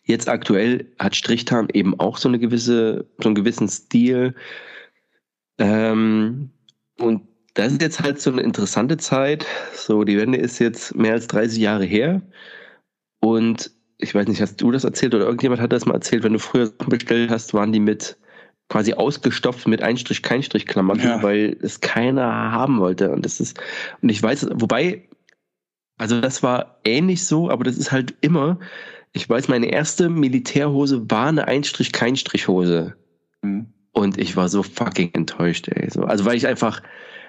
jetzt 0.04 0.28
aktuell 0.30 0.92
hat 1.00 1.16
Strichtarn 1.16 1.70
eben 1.74 2.00
auch 2.00 2.18
so 2.18 2.28
eine 2.28 2.40
gewisse, 2.40 3.06
so 3.20 3.30
einen 3.30 3.36
gewissen 3.36 3.70
Stil. 3.70 4.36
Ähm, 5.58 6.50
und 7.00 7.28
das 7.54 7.74
ist 7.74 7.82
jetzt 7.82 8.02
halt 8.02 8.20
so 8.20 8.32
eine 8.32 8.42
interessante 8.42 8.98
Zeit. 8.98 9.46
So, 9.74 10.04
die 10.04 10.18
Wende 10.18 10.38
ist 10.38 10.60
jetzt 10.60 10.96
mehr 10.96 11.14
als 11.14 11.28
30 11.28 11.60
Jahre 11.60 11.86
her. 11.86 12.22
Und 13.20 13.72
ich 14.00 14.14
weiß 14.14 14.28
nicht, 14.28 14.42
hast 14.42 14.58
du 14.58 14.72
das 14.72 14.84
erzählt 14.84 15.16
oder 15.16 15.26
irgendjemand 15.26 15.62
hat 15.62 15.72
das 15.72 15.86
mal 15.86 15.94
erzählt, 15.94 16.24
wenn 16.24 16.34
du 16.34 16.40
früher 16.40 16.72
bestellt 16.88 17.30
hast, 17.30 17.54
waren 17.54 17.72
die 17.72 17.80
mit 17.80 18.18
quasi 18.70 18.94
ausgestopft 18.94 19.68
mit 19.68 19.82
Einstrich, 19.82 20.24
Keinstrich 20.24 20.66
Klamotten, 20.66 21.04
ja. 21.04 21.24
weil 21.24 21.58
es 21.62 21.82
keiner 21.82 22.52
haben 22.52 22.80
wollte. 22.80 23.12
Und 23.12 23.26
das 23.26 23.40
ist, 23.40 23.60
und 24.02 24.10
ich 24.10 24.22
weiß, 24.22 24.48
wobei, 24.54 25.08
also 25.98 26.22
das 26.22 26.44
war 26.44 26.80
ähnlich 26.84 27.26
so, 27.26 27.50
aber 27.50 27.64
das 27.64 27.78
ist 27.78 27.92
halt 27.92 28.16
immer, 28.22 28.60
ich 29.12 29.30
weiß, 29.30 29.48
meine 29.48 29.68
erste 29.68 30.10
Militärhose 30.10 31.10
war 31.10 31.28
eine 31.28 31.48
Einstrich, 31.48 31.92
Keinstrich 31.92 32.48
Hose. 32.48 32.96
Mhm. 33.42 33.74
Und 33.92 34.18
ich 34.18 34.36
war 34.36 34.50
so 34.50 34.64
fucking 34.64 35.12
enttäuscht, 35.14 35.68
ey. 35.68 35.90
So, 35.92 36.04
also 36.04 36.26
weil 36.26 36.36
ich 36.36 36.48
einfach, 36.48 36.82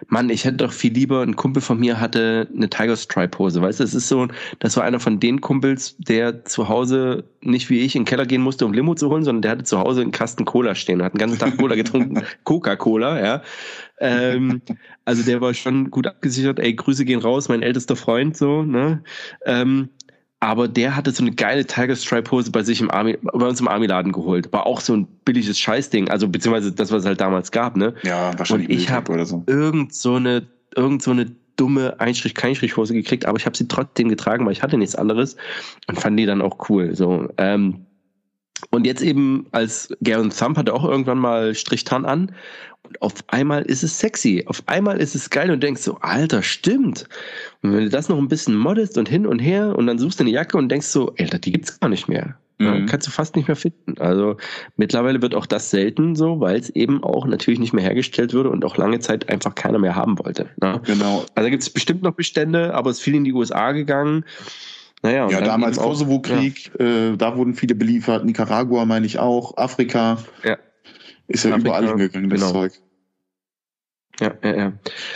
Mann, 0.09 0.31
ich 0.31 0.45
hätte 0.45 0.59
doch 0.59 0.73
viel 0.73 0.93
lieber, 0.93 1.23
ein 1.23 1.37
Kumpel 1.37 1.63
von 1.63 1.79
mir 1.79 2.01
hatte 2.01 2.49
eine 2.55 2.69
Tiger 2.69 2.97
Stripe 2.97 3.39
Hose, 3.39 3.63
weißt 3.63 3.81
du, 3.81 3.85
es 3.85 3.95
ist 3.95 4.09
so, 4.09 4.29
das 4.59 4.77
war 4.77 4.85
einer 4.85 5.01
von 5.01 5.21
den 5.21 5.41
Kumpels, 5.41 5.97
der 5.99 6.45
zu 6.45 6.69
Hause 6.69 7.25
nicht 7.41 7.71
wie 7.71 7.81
ich 7.81 7.95
in 7.95 8.03
den 8.03 8.07
Keller 8.07 8.27
gehen 8.27 8.43
musste, 8.43 8.65
um 8.67 8.73
Limo 8.73 8.95
zu 8.95 9.11
holen, 9.11 9.25
sondern 9.25 9.43
der 9.43 9.51
hatte 9.53 9.65
zu 9.65 9.79
Hause 9.79 10.01
einen 10.01 10.13
Kasten 10.13 10.45
Cola 10.45 10.75
stehen 10.75 11.01
und 11.01 11.05
hat 11.05 11.15
den 11.15 11.19
ganzen 11.19 11.39
Tag 11.39 11.57
Cola 11.59 11.75
getrunken, 11.75 12.23
Coca-Cola, 12.45 13.21
ja. 13.21 13.43
Ähm, 13.99 14.63
also 15.05 15.23
der 15.23 15.41
war 15.41 15.55
schon 15.55 15.91
gut 15.91 16.07
abgesichert, 16.07 16.59
ey, 16.59 16.75
Grüße 16.75 17.05
gehen 17.05 17.21
raus, 17.21 17.49
mein 17.49 17.63
ältester 17.63 17.97
Freund, 17.97 18.37
so, 18.37 18.63
ne. 18.63 19.03
Ähm, 19.47 19.91
aber 20.45 20.69
der 20.69 20.95
hatte 20.95 21.11
so 21.11 21.23
eine 21.23 21.33
geile 21.33 21.65
Tiger 21.65 21.97
Stripe 21.97 22.31
Hose 22.31 22.51
bei 22.51 22.63
sich 22.63 22.81
im 22.81 22.91
Army, 22.91 23.17
bei 23.23 23.47
uns 23.47 23.61
im 23.61 23.69
Army-Laden 23.69 24.13
geholt. 24.13 24.53
War 24.53 24.67
auch 24.67 24.81
so 24.81 24.95
ein 24.95 25.07
billiges 25.25 25.59
Scheißding, 25.59 26.11
also 26.11 26.29
beziehungsweise 26.29 26.71
das, 26.71 26.93
was 26.93 27.03
es 27.03 27.07
halt 27.07 27.21
damals 27.21 27.51
gab, 27.51 27.77
ne? 27.77 27.95
Ja, 28.03 28.39
wahrscheinlich. 28.39 28.69
Und 28.69 28.75
ich 28.75 28.91
habe 28.91 29.25
so. 29.25 29.43
irgend 29.47 29.95
so 29.95 30.17
eine, 30.17 30.47
irgend 30.77 31.03
so 31.03 31.13
eine 31.13 31.31
dumme 31.57 31.99
Einstrich-Keinstrich-Hose 31.99 32.93
gekriegt, 32.93 33.25
aber 33.25 33.39
ich 33.39 33.47
habe 33.47 33.57
sie 33.57 33.69
trotzdem 33.69 34.11
getragen, 34.11 34.45
weil 34.45 34.53
ich 34.53 34.63
hatte 34.63 34.77
nichts 34.77 34.97
anderes 34.97 35.37
und 35.87 35.99
fand 35.99 36.19
die 36.19 36.27
dann 36.27 36.43
auch 36.43 36.69
cool. 36.69 36.95
So, 36.95 37.29
ähm, 37.39 37.87
und 38.71 38.87
jetzt 38.87 39.03
eben 39.03 39.47
als 39.53 39.95
Garen 40.03 40.31
Thump 40.31 40.59
hatte 40.59 40.75
auch 40.75 40.85
irgendwann 40.85 41.19
mal 41.19 41.55
Strichtarn 41.55 42.05
an 42.05 42.33
und 42.87 43.03
auf 43.03 43.15
einmal 43.29 43.63
ist 43.63 43.83
es 43.83 43.99
sexy. 43.99 44.45
Auf 44.47 44.63
einmal 44.67 45.01
ist 45.01 45.15
es 45.15 45.31
geil 45.31 45.51
und 45.51 45.63
denkst 45.63 45.83
so, 45.83 45.99
Alter, 46.01 46.43
stimmt. 46.43 47.09
Und 47.63 47.73
wenn 47.73 47.85
du 47.85 47.91
das 47.91 48.09
noch 48.09 48.19
ein 48.19 48.29
bisschen 48.29 48.57
moddest 48.57 48.99
und 48.99 49.09
hin 49.09 49.27
und 49.27 49.39
her 49.39 49.77
und 49.77 49.87
dann 49.87 49.99
suchst 49.99 50.21
du 50.21 50.25
eine 50.25 50.31
Jacke 50.31 50.57
und 50.57 50.69
denkst 50.69 50.87
so, 50.87 51.15
Alter, 51.19 51.39
die 51.39 51.53
gibt's 51.53 51.81
gar 51.81 51.89
nicht 51.89 52.09
mehr. 52.09 52.37
Mhm. 52.59 52.87
kannst 52.87 53.07
du 53.07 53.11
fast 53.11 53.35
nicht 53.35 53.49
mehr 53.49 53.57
finden. 53.57 53.97
Also 53.99 54.37
mittlerweile 54.77 55.21
wird 55.21 55.35
auch 55.35 55.47
das 55.47 55.71
selten 55.71 56.15
so, 56.15 56.39
weil 56.41 56.59
es 56.59 56.71
eben 56.71 57.03
auch 57.03 57.27
natürlich 57.27 57.59
nicht 57.59 57.73
mehr 57.73 57.83
hergestellt 57.83 58.33
wurde 58.33 58.51
und 58.51 58.65
auch 58.65 58.77
lange 58.77 59.01
Zeit 59.01 59.29
einfach 59.29 59.55
keiner 59.57 59.79
mehr 59.79 59.97
haben 59.97 60.19
wollte. 60.21 60.51
Ne? 60.61 60.81
Genau. 60.85 61.25
Also 61.35 61.51
gibt 61.51 61.63
es 61.63 61.71
bestimmt 61.71 62.03
noch 62.03 62.13
Bestände, 62.13 62.75
aber 62.75 62.91
es 62.91 62.99
ist 62.99 63.03
viel 63.03 63.17
in 63.17 63.25
die 63.25 63.33
USA 63.33 63.73
gegangen. 63.73 64.25
Naja, 65.03 65.29
ja, 65.29 65.41
damals 65.41 65.77
Kosovo-Krieg, 65.77 66.71
ja. 66.79 66.85
äh, 67.13 67.17
da 67.17 67.37
wurden 67.37 67.55
viele 67.55 67.75
beliefert, 67.75 68.25
Nicaragua 68.25 68.85
meine 68.87 69.05
ich 69.05 69.19
auch, 69.19 69.57
Afrika. 69.57 70.19
Ja. 70.45 70.57
Ist 71.29 71.45
ja 71.45 71.51
Afrika, 71.51 71.69
überall 71.69 71.89
hingegangen, 71.89 72.31
das 72.31 72.41
genau. 72.41 72.53
Zeug. 72.53 72.73
Ja, 74.21 74.33
ja, 74.45 74.57
ja. 74.57 74.73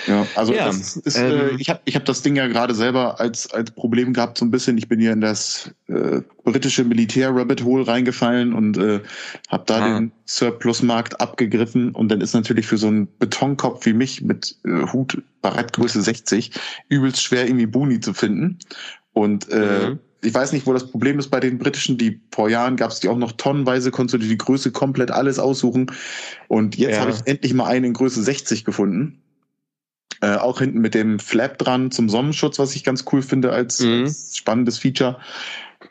Ja, 0.06 0.26
also 0.35 0.52
ja, 0.52 0.66
das 0.66 0.97
ist, 0.97 1.16
äh, 1.16 1.28
ähm, 1.28 1.56
äh, 1.56 1.60
ich 1.60 1.70
habe 1.70 1.80
ich 1.85 1.94
hab 1.94 2.05
das 2.05 2.22
Ding 2.22 2.35
ja 2.35 2.48
gerade 2.48 2.74
selber 2.74 3.20
als, 3.20 3.52
als 3.52 3.70
Problem 3.70 4.12
gehabt, 4.12 4.39
so 4.39 4.44
ein 4.44 4.51
bisschen. 4.51 4.76
Ich 4.76 4.89
bin 4.89 4.98
hier 4.98 5.12
in 5.12 5.20
das 5.20 5.72
äh, 5.86 6.20
britische 6.43 6.82
Militär-Rabbit 6.82 7.62
Hole 7.62 7.86
reingefallen 7.86 8.52
und 8.55 8.76
äh, 8.76 9.01
habe 9.48 9.64
da 9.66 9.76
ah. 9.76 10.01
den 10.01 10.12
Surplus-Markt 10.26 11.20
abgegriffen. 11.20 11.93
Und 11.93 12.09
dann 12.09 12.20
ist 12.20 12.35
natürlich 12.35 12.66
für 12.66 12.76
so 12.76 12.89
einen 12.89 13.09
Betonkopf 13.18 13.86
wie 13.86 13.93
mich 13.93 14.22
mit 14.22 14.56
äh, 14.64 14.93
Hut 14.93 15.22
Barettgröße 15.43 16.02
60 16.02 16.51
übelst 16.89 17.22
schwer, 17.22 17.47
irgendwie 17.47 17.66
Boni 17.66 18.01
zu 18.01 18.14
finden. 18.14 18.59
Und 19.12 19.48
äh, 19.51 19.90
mhm. 19.90 19.98
Ich 20.20 20.35
weiß 20.35 20.53
nicht, 20.53 20.66
wo 20.66 20.73
das 20.73 20.90
Problem 20.90 21.19
ist 21.19 21.28
bei 21.28 21.40
den 21.40 21.59
britischen. 21.59 21.97
Die 21.97 22.20
vor 22.32 22.49
Jahren 22.49 22.77
gab 22.77 22.90
es 22.90 23.01
die 23.01 23.09
auch 23.09 23.16
noch 23.16 23.32
tonnenweise, 23.32 23.90
konntest 23.90 24.15
du 24.15 24.19
dir 24.19 24.28
die 24.28 24.39
Größe 24.39 24.73
komplett 24.73 25.11
alles 25.11 25.39
aussuchen. 25.39 25.93
Und 26.49 26.77
jetzt 26.77 26.97
ja. 26.97 27.01
habe 27.01 27.12
ich 27.12 27.19
endlich 27.24 27.55
mal 27.55 27.66
einen 27.66 27.86
in 27.86 27.93
Größe 27.93 28.23
60 28.23 28.65
gefunden. 28.65 29.20
Äh, 30.20 30.35
auch 30.35 30.59
hinten 30.59 30.81
mit 30.81 30.95
dem 30.95 31.20
Flap 31.20 31.59
dran 31.59 31.93
zum 31.93 32.09
Sonnenschutz, 32.09 32.59
was 32.59 32.74
ich 32.74 32.82
ganz 32.82 33.05
cool 33.12 33.23
finde 33.23 33.53
als, 33.53 33.81
mhm. 33.81 34.05
als 34.05 34.36
spannendes 34.36 34.78
Feature. 34.78 35.19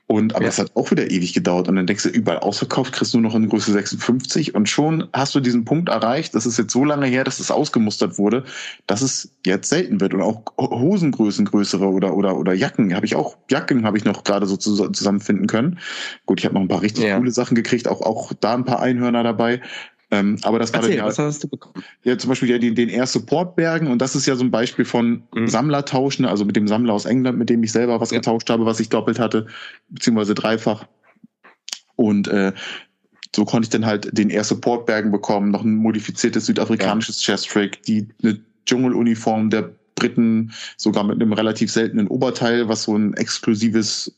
Und, 0.10 0.38
aber 0.38 0.46
es 0.46 0.58
hat 0.58 0.72
auch 0.76 0.90
wieder 0.90 1.12
ewig 1.12 1.34
gedauert. 1.34 1.68
Und 1.68 1.76
dann 1.76 1.86
denkst 1.86 2.04
du, 2.04 2.10
überall 2.10 2.40
ausverkauft, 2.40 2.94
kriegst 2.94 3.14
du 3.14 3.20
nur 3.20 3.30
noch 3.30 3.36
in 3.36 3.50
Größe 3.50 3.74
56 3.74 4.56
und 4.56 4.70
schon 4.70 5.10
hast 5.12 5.36
du 5.36 5.42
diesen 5.42 5.66
Punkt 5.66 5.90
erreicht. 5.90 6.34
Das 6.34 6.46
ist 6.46 6.58
jetzt 6.58 6.72
so 6.72 6.86
lange 6.86 7.08
her, 7.08 7.26
dass 7.26 7.42
es 7.42 7.52
ausgemustert 7.52 8.18
wurde, 8.18 8.46
dass 8.88 9.02
es 9.02 9.34
jetzt 9.46 9.68
selten 9.68 10.00
wird. 10.00 10.14
Und 10.14 10.22
auch 10.22 10.44
Hosengrößen 10.58 11.44
größere 11.44 11.90
oder, 11.90 12.16
oder, 12.16 12.38
oder 12.38 12.54
Jacken 12.54 12.96
habe 12.96 13.06
ich 13.06 13.18
auch, 13.18 13.36
Jacken 13.52 13.86
habe 13.86 13.98
ich 13.98 14.06
noch 14.06 14.24
gerade 14.24 14.46
so 14.46 14.56
zusammenfinden 14.56 15.48
können. 15.48 15.80
Gut, 16.26 16.40
ich 16.40 16.46
habe 16.46 16.56
noch 16.56 16.62
ein 16.62 16.70
paar 16.70 16.82
richtig 16.82 17.04
ja. 17.04 17.18
coole 17.18 17.32
Sachen 17.32 17.56
gekriegt, 17.56 17.90
auch, 17.90 18.00
auch 18.00 18.32
da 18.40 18.54
ein 18.54 18.64
paar 18.64 18.80
Einhörner 18.80 19.24
dabei. 19.24 19.62
Ähm, 20.10 20.38
aber 20.44 20.58
das 20.58 20.72
Erzähl, 20.72 20.82
war 20.82 20.90
dann 20.90 20.98
ja, 20.98 21.06
was 21.06 21.20
hast 21.20 21.44
du 21.44 21.50
bekommen? 21.50 21.84
Ja, 22.04 22.18
zum 22.18 22.30
Beispiel 22.30 22.50
ja 22.50 22.58
den, 22.58 22.76
den 22.76 22.88
Air 22.88 23.08
Support 23.08 23.58
Bergen 23.58 23.88
und 23.88 24.02
das 24.02 24.16
ist 24.16 24.26
ja 24.26 24.36
so 24.36 24.44
ein 24.44 24.52
Beispiel 24.52 24.86
von 24.86 25.24
mhm. 25.36 25.48
Sammlertauschen, 25.48 26.26
also 26.26 26.46
mit 26.46 26.56
dem 26.56 26.68
Sammler 26.68 26.94
aus 26.94 27.06
England, 27.06 27.38
mit 27.38 27.50
dem 27.50 27.62
ich 27.64 27.74
selber 27.74 28.00
was 28.00 28.12
ja. 28.12 28.20
getauscht 28.20 28.50
habe, 28.50 28.66
was 28.66 28.80
ich 28.80 28.88
doppelt 28.88 29.20
hatte, 29.20 29.48
beziehungsweise 29.90 30.34
dreifach. 30.34 30.86
Und 31.98 32.30
äh, 32.30 32.54
so 33.36 33.44
konnte 33.44 33.66
ich 33.66 33.70
dann 33.70 33.86
halt 33.86 34.18
den 34.18 34.30
Air 34.30 34.46
Support 34.46 34.86
Bergen 34.86 35.12
bekommen, 35.12 35.52
noch 35.52 35.64
ein 35.64 35.76
modifiziertes 35.76 36.46
südafrikanisches 36.46 37.26
ja. 37.26 37.34
Chest 37.34 37.50
Trick, 37.50 37.84
die 37.84 38.08
eine 38.24 38.40
Dschungeluniform 38.66 39.50
der 39.50 39.74
Briten, 39.96 40.54
sogar 40.78 41.04
mit 41.04 41.16
einem 41.16 41.34
relativ 41.34 41.72
seltenen 41.72 42.08
Oberteil, 42.08 42.70
was 42.70 42.84
so 42.84 42.96
ein 42.96 43.14
exklusives 43.16 44.14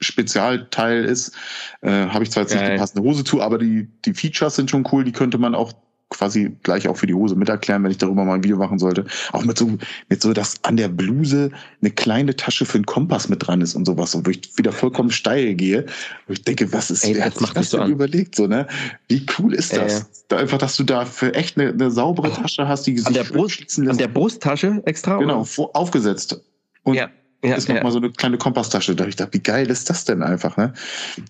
Spezialteil 0.00 1.04
ist. 1.04 1.32
Äh, 1.80 1.90
Habe 1.90 2.24
ich 2.24 2.30
zwar 2.30 2.42
jetzt 2.42 2.52
Geil. 2.52 2.62
nicht 2.62 2.74
die 2.74 2.78
passende 2.78 3.02
Hose 3.02 3.24
zu, 3.24 3.40
aber 3.40 3.58
die, 3.58 3.88
die 4.04 4.14
Features 4.14 4.56
sind 4.56 4.70
schon 4.70 4.86
cool, 4.92 5.04
die 5.04 5.12
könnte 5.12 5.38
man 5.38 5.54
auch 5.54 5.72
quasi 6.08 6.56
gleich 6.62 6.86
auch 6.86 6.96
für 6.96 7.06
die 7.06 7.14
Hose 7.14 7.34
mit 7.34 7.48
erklären, 7.48 7.82
wenn 7.82 7.90
ich 7.90 7.98
darüber 7.98 8.24
mal 8.24 8.34
ein 8.34 8.44
Video 8.44 8.56
machen 8.56 8.78
sollte. 8.78 9.06
Auch 9.32 9.44
mit 9.44 9.58
so, 9.58 9.76
mit 10.08 10.22
so, 10.22 10.32
dass 10.32 10.62
an 10.62 10.76
der 10.76 10.88
Bluse 10.88 11.50
eine 11.80 11.90
kleine 11.90 12.36
Tasche 12.36 12.64
für 12.64 12.76
einen 12.76 12.86
Kompass 12.86 13.28
mit 13.28 13.46
dran 13.46 13.60
ist 13.60 13.74
und 13.74 13.86
sowas, 13.86 14.14
und 14.14 14.26
wo 14.26 14.30
ich 14.30 14.56
wieder 14.56 14.70
vollkommen 14.70 15.10
steil 15.10 15.54
gehe. 15.54 15.86
Wo 16.26 16.32
ich 16.32 16.42
denke, 16.42 16.72
was 16.72 16.90
ist, 16.90 17.04
Ey, 17.04 17.16
wer 17.16 17.26
hat 17.26 17.36
sich 17.36 17.50
das 17.50 17.70
so 17.70 17.78
denn 17.78 17.90
überlegt, 17.90 18.36
so, 18.36 18.46
ne? 18.46 18.68
Wie 19.08 19.26
cool 19.38 19.52
ist 19.52 19.76
das? 19.76 20.00
Äh, 20.00 20.04
da 20.28 20.36
einfach, 20.36 20.58
dass 20.58 20.76
du 20.76 20.84
da 20.84 21.04
für 21.04 21.34
echt 21.34 21.58
eine, 21.58 21.70
eine 21.70 21.90
saubere 21.90 22.32
Tasche 22.32 22.68
hast, 22.68 22.86
die 22.86 22.98
sich 22.98 23.06
an 23.06 23.14
der 23.14 23.24
Brust, 23.24 23.78
an 23.78 23.98
der 23.98 24.08
Brusttasche 24.08 24.82
extra? 24.86 25.18
Genau, 25.18 25.44
oder? 25.56 25.70
aufgesetzt. 25.74 26.40
Und 26.84 26.94
ja 26.94 27.10
ja, 27.44 27.54
ist 27.54 27.68
nochmal 27.68 27.84
ja. 27.84 27.90
so 27.90 27.98
eine 27.98 28.10
kleine 28.10 28.38
Kompasstasche. 28.38 28.96
Da 28.96 29.06
ich 29.06 29.16
dachte, 29.16 29.34
wie 29.34 29.42
geil 29.42 29.70
ist 29.70 29.88
das 29.90 30.04
denn 30.04 30.22
einfach, 30.22 30.56
ne? 30.56 30.72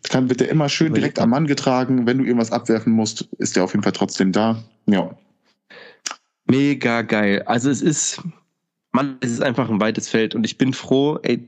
Kann, 0.09 0.29
wird 0.29 0.41
der 0.41 0.49
immer 0.49 0.69
schön 0.69 0.95
direkt 0.95 1.19
am 1.19 1.31
Mann 1.31 1.47
getragen. 1.47 2.07
Wenn 2.07 2.19
du 2.19 2.25
irgendwas 2.25 2.53
abwerfen 2.53 2.93
musst, 2.93 3.23
ist 3.39 3.57
der 3.57 3.65
auf 3.65 3.73
jeden 3.73 3.83
Fall 3.83 3.93
trotzdem 3.93 4.33
da. 4.33 4.63
Ja. 4.87 5.11
Mega 6.47 7.03
geil. 7.03 7.43
Also 7.43 7.71
es 7.71 7.83
ist, 7.83 8.23
Mann, 8.93 9.19
es 9.21 9.33
ist 9.33 9.43
einfach 9.43 9.69
ein 9.69 9.81
weites 9.81 10.09
Feld 10.09 10.35
und 10.35 10.45
ich 10.45 10.59
bin 10.59 10.73
froh, 10.73 11.19
ey, 11.23 11.47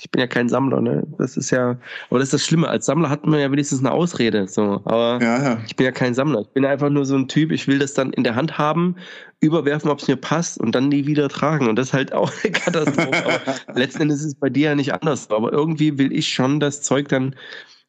ich 0.00 0.10
bin 0.10 0.20
ja 0.20 0.26
kein 0.26 0.48
Sammler, 0.48 0.80
ne? 0.80 1.06
Das 1.18 1.36
ist 1.36 1.50
ja, 1.50 1.78
aber 2.10 2.18
das 2.18 2.28
ist 2.28 2.34
das 2.34 2.44
Schlimme. 2.44 2.68
Als 2.68 2.86
Sammler 2.86 3.08
hat 3.08 3.26
man 3.26 3.40
ja 3.40 3.50
wenigstens 3.50 3.80
eine 3.80 3.92
Ausrede, 3.92 4.46
so. 4.46 4.82
Aber 4.84 5.18
ja, 5.22 5.42
ja. 5.42 5.58
ich 5.66 5.74
bin 5.76 5.86
ja 5.86 5.92
kein 5.92 6.14
Sammler. 6.14 6.42
Ich 6.42 6.48
bin 6.48 6.66
einfach 6.66 6.90
nur 6.90 7.06
so 7.06 7.16
ein 7.16 7.28
Typ. 7.28 7.50
Ich 7.50 7.66
will 7.66 7.78
das 7.78 7.94
dann 7.94 8.12
in 8.12 8.22
der 8.22 8.34
Hand 8.34 8.58
haben, 8.58 8.96
überwerfen, 9.40 9.90
ob 9.90 10.00
es 10.00 10.08
mir 10.08 10.16
passt 10.16 10.58
und 10.58 10.74
dann 10.74 10.88
nie 10.88 11.06
wieder 11.06 11.28
tragen. 11.28 11.68
Und 11.68 11.76
das 11.76 11.88
ist 11.88 11.92
halt 11.94 12.12
auch 12.12 12.30
eine 12.42 12.52
Katastrophe. 12.52 13.24
aber 13.24 13.40
letzten 13.78 14.02
Endes 14.02 14.20
ist 14.20 14.26
es 14.26 14.34
bei 14.34 14.50
dir 14.50 14.70
ja 14.70 14.74
nicht 14.74 14.92
anders. 14.92 15.30
Aber 15.30 15.52
irgendwie 15.52 15.96
will 15.96 16.12
ich 16.12 16.28
schon 16.28 16.60
das 16.60 16.82
Zeug 16.82 17.08
dann, 17.08 17.34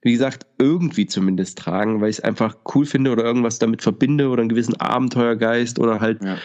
wie 0.01 0.13
gesagt, 0.13 0.45
irgendwie 0.59 1.07
zumindest 1.07 1.57
tragen, 1.57 1.99
weil 1.99 2.09
ich 2.09 2.19
es 2.19 2.23
einfach 2.23 2.55
cool 2.73 2.85
finde 2.85 3.11
oder 3.11 3.25
irgendwas 3.25 3.59
damit 3.59 3.81
verbinde 3.81 4.29
oder 4.29 4.41
einen 4.41 4.49
gewissen 4.49 4.79
Abenteuergeist 4.79 5.77
oder 5.77 5.99
halt 5.99 6.23
ja 6.23 6.37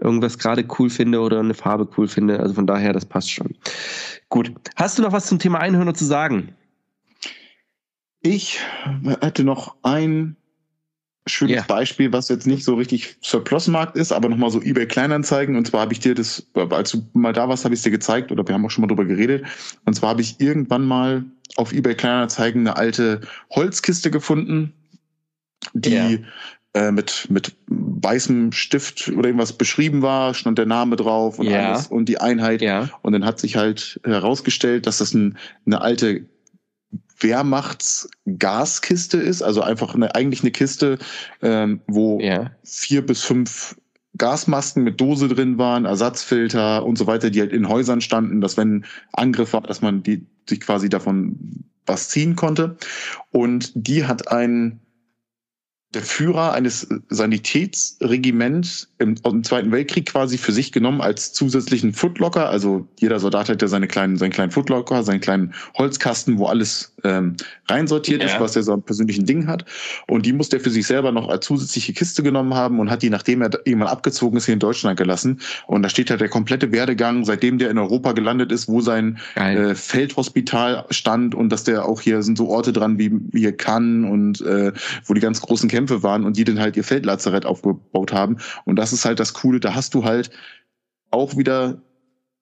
irgendwas 0.00 0.38
gerade 0.38 0.64
cool 0.78 0.90
finde 0.90 1.20
oder 1.20 1.40
eine 1.40 1.54
Farbe 1.54 1.88
cool 1.96 2.08
finde. 2.08 2.40
Also 2.40 2.54
von 2.54 2.66
daher, 2.66 2.92
das 2.92 3.04
passt 3.04 3.30
schon. 3.30 3.54
Gut. 4.28 4.52
Hast 4.76 4.98
du 4.98 5.02
noch 5.02 5.12
was 5.12 5.26
zum 5.26 5.38
Thema 5.38 5.60
Einhörner 5.60 5.94
zu 5.94 6.04
sagen? 6.04 6.54
Ich 8.20 8.60
hätte 9.20 9.44
noch 9.44 9.76
ein 9.82 10.36
schönes 11.26 11.56
yeah. 11.56 11.64
Beispiel, 11.66 12.12
was 12.12 12.28
jetzt 12.28 12.46
nicht 12.46 12.64
so 12.64 12.74
richtig 12.74 13.16
Surplus-Markt 13.22 13.96
ist, 13.96 14.12
aber 14.12 14.28
nochmal 14.28 14.50
so 14.50 14.60
eBay 14.60 14.86
Kleinanzeigen. 14.86 15.56
Und 15.56 15.66
zwar 15.66 15.82
habe 15.82 15.92
ich 15.92 16.00
dir 16.00 16.14
das, 16.14 16.46
als 16.54 16.90
du 16.92 17.06
mal 17.12 17.32
da 17.32 17.48
warst, 17.48 17.64
habe 17.64 17.74
ich 17.74 17.80
es 17.80 17.84
dir 17.84 17.90
gezeigt 17.90 18.32
oder 18.32 18.46
wir 18.46 18.54
haben 18.54 18.64
auch 18.64 18.70
schon 18.70 18.82
mal 18.82 18.88
drüber 18.88 19.04
geredet. 19.04 19.46
Und 19.84 19.94
zwar 19.94 20.10
habe 20.10 20.22
ich 20.22 20.40
irgendwann 20.40 20.84
mal 20.84 21.24
auf 21.56 21.72
eBay 21.72 21.94
Kleinanzeigen 21.94 22.62
eine 22.62 22.76
alte 22.76 23.20
Holzkiste 23.50 24.10
gefunden, 24.10 24.72
die 25.74 25.90
yeah. 25.90 26.18
Äh, 26.78 26.92
mit, 26.92 27.26
mit 27.28 27.56
weißem 27.66 28.52
Stift 28.52 29.08
oder 29.08 29.26
irgendwas 29.26 29.52
beschrieben 29.52 30.02
war, 30.02 30.32
stand 30.34 30.58
der 30.58 30.66
Name 30.66 30.94
drauf 30.94 31.40
und 31.40 31.46
ja. 31.46 31.72
alles 31.72 31.88
und 31.88 32.08
die 32.08 32.20
Einheit. 32.20 32.62
Ja. 32.62 32.88
Und 33.02 33.14
dann 33.14 33.24
hat 33.24 33.40
sich 33.40 33.56
halt 33.56 34.00
herausgestellt, 34.04 34.86
dass 34.86 34.98
das 34.98 35.12
ein, 35.12 35.38
eine 35.66 35.80
alte 35.80 36.26
Wehrmachtsgaskiste 37.18 39.18
ist, 39.18 39.42
also 39.42 39.62
einfach 39.62 39.96
eine, 39.96 40.14
eigentlich 40.14 40.42
eine 40.42 40.52
Kiste, 40.52 40.98
ähm, 41.42 41.80
wo 41.88 42.20
ja. 42.20 42.52
vier 42.62 43.04
bis 43.04 43.24
fünf 43.24 43.76
Gasmasken 44.16 44.84
mit 44.84 45.00
Dose 45.00 45.26
drin 45.26 45.58
waren, 45.58 45.84
Ersatzfilter 45.84 46.86
und 46.86 46.96
so 46.96 47.08
weiter, 47.08 47.30
die 47.30 47.40
halt 47.40 47.52
in 47.52 47.68
Häusern 47.68 48.00
standen, 48.00 48.40
dass 48.40 48.56
wenn 48.56 48.84
Angriff 49.12 49.52
war, 49.52 49.62
dass 49.62 49.82
man 49.82 50.04
die 50.04 50.24
sich 50.48 50.60
quasi 50.60 50.88
davon 50.88 51.64
was 51.86 52.08
ziehen 52.08 52.36
konnte. 52.36 52.76
Und 53.32 53.72
die 53.74 54.06
hat 54.06 54.30
einen 54.30 54.78
der 55.94 56.02
Führer 56.02 56.52
eines 56.52 56.86
Sanitätsregiments 57.08 58.88
im, 58.98 59.14
im, 59.24 59.42
Zweiten 59.42 59.72
Weltkrieg 59.72 60.04
quasi 60.06 60.36
für 60.36 60.52
sich 60.52 60.70
genommen 60.70 61.00
als 61.00 61.32
zusätzlichen 61.32 61.94
Footlocker. 61.94 62.50
Also 62.50 62.86
jeder 62.98 63.18
Soldat 63.18 63.48
hat 63.48 63.62
ja 63.62 63.68
seine 63.68 63.88
kleinen, 63.88 64.18
seinen 64.18 64.32
kleinen 64.32 64.50
Footlocker, 64.50 65.02
seinen 65.02 65.20
kleinen 65.20 65.54
Holzkasten, 65.78 66.38
wo 66.38 66.46
alles 66.46 66.92
ähm, 67.04 67.36
reinsortiert 67.68 68.22
ja. 68.22 68.28
ist, 68.28 68.38
was 68.38 68.54
er 68.54 68.64
so 68.64 68.74
ein 68.74 68.82
persönlichen 68.82 69.24
Ding 69.24 69.46
hat. 69.46 69.64
Und 70.06 70.26
die 70.26 70.34
musste 70.34 70.58
er 70.58 70.60
für 70.60 70.68
sich 70.68 70.86
selber 70.86 71.10
noch 71.10 71.28
als 71.28 71.46
zusätzliche 71.46 71.94
Kiste 71.94 72.22
genommen 72.22 72.52
haben 72.52 72.80
und 72.80 72.90
hat 72.90 73.00
die, 73.00 73.08
nachdem 73.08 73.40
er 73.40 73.50
irgendwann 73.64 73.88
abgezogen 73.88 74.36
ist, 74.36 74.44
hier 74.44 74.54
in 74.54 74.60
Deutschland 74.60 74.98
gelassen. 74.98 75.40
Und 75.66 75.82
da 75.82 75.88
steht 75.88 76.10
halt 76.10 76.20
der 76.20 76.28
komplette 76.28 76.70
Werdegang, 76.70 77.24
seitdem 77.24 77.56
der 77.56 77.70
in 77.70 77.78
Europa 77.78 78.12
gelandet 78.12 78.52
ist, 78.52 78.68
wo 78.68 78.82
sein 78.82 79.18
äh, 79.36 79.74
Feldhospital 79.74 80.84
stand 80.90 81.34
und 81.34 81.48
dass 81.50 81.64
der 81.64 81.86
auch 81.86 82.02
hier 82.02 82.22
sind 82.22 82.36
so 82.36 82.48
Orte 82.48 82.74
dran 82.74 82.98
wie, 82.98 83.10
wie 83.32 83.40
hier 83.40 83.56
Cannes 83.56 84.10
und 84.10 84.40
äh, 84.42 84.72
wo 85.06 85.14
die 85.14 85.20
ganz 85.20 85.40
großen 85.40 85.70
Kämpfe 85.78 86.02
waren 86.02 86.24
und 86.24 86.36
die 86.36 86.42
dann 86.42 86.58
halt 86.58 86.76
ihr 86.76 86.82
Feldlazarett 86.82 87.46
aufgebaut 87.46 88.12
haben. 88.12 88.38
Und 88.64 88.76
das 88.76 88.92
ist 88.92 89.04
halt 89.04 89.20
das 89.20 89.32
Coole, 89.32 89.60
da 89.60 89.76
hast 89.76 89.94
du 89.94 90.02
halt 90.02 90.30
auch 91.12 91.36
wieder 91.36 91.80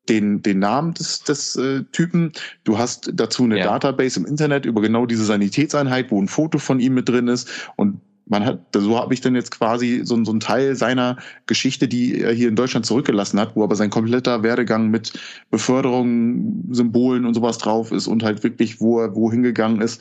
den, 0.08 0.40
den 0.40 0.58
Namen 0.58 0.94
des, 0.94 1.20
des 1.20 1.54
äh, 1.56 1.84
Typen. 1.92 2.32
Du 2.64 2.78
hast 2.78 3.10
dazu 3.12 3.44
eine 3.44 3.58
ja. 3.58 3.64
Database 3.64 4.18
im 4.18 4.24
Internet 4.24 4.64
über 4.64 4.80
genau 4.80 5.04
diese 5.04 5.24
Sanitätseinheit, 5.24 6.10
wo 6.10 6.22
ein 6.22 6.28
Foto 6.28 6.56
von 6.56 6.80
ihm 6.80 6.94
mit 6.94 7.10
drin 7.10 7.28
ist. 7.28 7.50
Und 7.76 8.00
man 8.24 8.46
hat, 8.46 8.60
so 8.74 8.98
habe 8.98 9.12
ich 9.12 9.20
dann 9.20 9.34
jetzt 9.34 9.50
quasi 9.50 10.00
so, 10.02 10.24
so 10.24 10.30
einen 10.30 10.40
Teil 10.40 10.74
seiner 10.74 11.18
Geschichte, 11.44 11.88
die 11.88 12.22
er 12.22 12.32
hier 12.32 12.48
in 12.48 12.56
Deutschland 12.56 12.86
zurückgelassen 12.86 13.38
hat, 13.38 13.54
wo 13.54 13.64
aber 13.64 13.76
sein 13.76 13.90
kompletter 13.90 14.42
Werdegang 14.42 14.88
mit 14.88 15.12
Beförderung, 15.50 16.64
Symbolen 16.70 17.26
und 17.26 17.34
sowas 17.34 17.58
drauf 17.58 17.92
ist 17.92 18.06
und 18.06 18.22
halt 18.22 18.42
wirklich, 18.44 18.80
wo 18.80 18.98
er 18.98 19.14
wohin 19.14 19.42
gegangen 19.42 19.82
ist. 19.82 20.00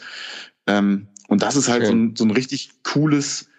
Ähm, 0.67 1.07
und 1.27 1.41
das 1.41 1.55
ist 1.55 1.67
halt 1.67 1.83
okay. 1.83 1.87
so, 1.87 1.93
ein, 1.93 2.15
so 2.15 2.25
ein 2.25 2.31
richtig 2.31 2.69
cooles 2.83 3.49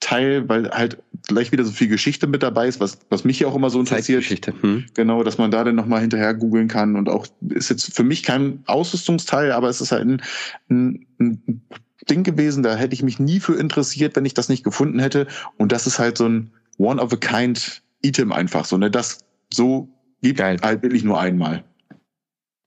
Teil, 0.00 0.48
weil 0.48 0.70
halt 0.70 1.02
gleich 1.28 1.50
wieder 1.52 1.64
so 1.64 1.72
viel 1.72 1.88
Geschichte 1.88 2.26
mit 2.26 2.42
dabei 2.42 2.68
ist, 2.68 2.80
was, 2.80 2.98
was 3.08 3.24
mich 3.24 3.40
ja 3.40 3.48
auch 3.48 3.54
immer 3.54 3.70
so 3.70 3.80
interessiert. 3.80 4.20
Geschichte. 4.20 4.52
Hm. 4.60 4.84
Genau, 4.94 5.22
dass 5.22 5.38
man 5.38 5.50
da 5.50 5.64
dann 5.64 5.74
nochmal 5.74 6.00
hinterher 6.00 6.34
googeln 6.34 6.68
kann 6.68 6.96
und 6.96 7.08
auch 7.08 7.26
ist 7.48 7.70
jetzt 7.70 7.94
für 7.94 8.04
mich 8.04 8.22
kein 8.22 8.62
Ausrüstungsteil, 8.66 9.52
aber 9.52 9.68
es 9.68 9.80
ist 9.80 9.92
halt 9.92 10.06
ein, 10.06 10.22
ein, 10.68 11.06
ein 11.18 11.62
Ding 12.10 12.22
gewesen, 12.22 12.62
da 12.62 12.76
hätte 12.76 12.94
ich 12.94 13.02
mich 13.02 13.18
nie 13.18 13.40
für 13.40 13.54
interessiert, 13.54 14.14
wenn 14.16 14.26
ich 14.26 14.34
das 14.34 14.48
nicht 14.48 14.64
gefunden 14.64 14.98
hätte. 14.98 15.26
Und 15.56 15.72
das 15.72 15.86
ist 15.86 15.98
halt 15.98 16.18
so 16.18 16.28
ein 16.28 16.50
One-of-a-Kind-Item 16.76 18.32
einfach 18.32 18.66
so, 18.66 18.76
ne? 18.76 18.90
Das 18.90 19.20
so 19.52 19.88
gibt 20.20 20.38
Geil. 20.38 20.58
halt 20.62 20.82
wirklich 20.82 21.04
nur 21.04 21.18
einmal. 21.18 21.64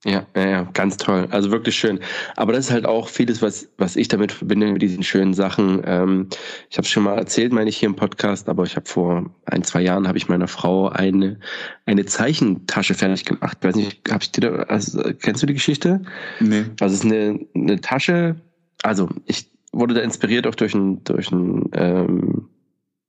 Ja, 0.04 0.26
ja, 0.36 0.48
ja, 0.48 0.62
ganz 0.74 0.96
toll. 0.96 1.26
Also 1.30 1.50
wirklich 1.50 1.74
schön. 1.74 1.98
Aber 2.36 2.52
das 2.52 2.66
ist 2.66 2.70
halt 2.70 2.86
auch 2.86 3.08
vieles, 3.08 3.42
was, 3.42 3.68
was 3.78 3.96
ich 3.96 4.06
damit 4.06 4.30
verbinde 4.30 4.70
mit 4.70 4.80
diesen 4.80 5.02
schönen 5.02 5.34
Sachen. 5.34 5.82
Ähm, 5.84 6.28
ich 6.70 6.78
habe 6.78 6.84
es 6.84 6.90
schon 6.90 7.02
mal 7.02 7.18
erzählt, 7.18 7.52
meine 7.52 7.68
ich 7.68 7.78
hier 7.78 7.88
im 7.88 7.96
Podcast, 7.96 8.48
aber 8.48 8.62
ich 8.62 8.76
habe 8.76 8.86
vor 8.86 9.28
ein, 9.46 9.64
zwei 9.64 9.80
Jahren 9.80 10.06
habe 10.06 10.16
ich 10.16 10.28
meiner 10.28 10.46
Frau 10.46 10.88
eine, 10.88 11.40
eine 11.84 12.06
Zeichentasche 12.06 12.94
fertig 12.94 13.24
gemacht. 13.24 13.58
Ich 13.60 13.66
weiß 13.66 13.74
nicht, 13.74 14.00
hab 14.08 14.22
ich 14.22 14.30
dir 14.30 14.42
da, 14.42 14.48
also, 14.64 15.02
kennst 15.20 15.42
du 15.42 15.46
die 15.46 15.54
Geschichte? 15.54 16.02
Nee. 16.38 16.66
Also 16.78 16.94
es 16.94 17.04
ist 17.04 17.04
eine, 17.04 17.40
eine 17.56 17.80
Tasche, 17.80 18.36
also 18.84 19.08
ich 19.26 19.50
wurde 19.72 19.94
da 19.94 20.00
inspiriert 20.02 20.46
auch 20.46 20.54
durch 20.54 20.74
ein, 20.74 21.02
durch 21.02 21.32
ein, 21.32 21.70
ähm, 21.72 22.48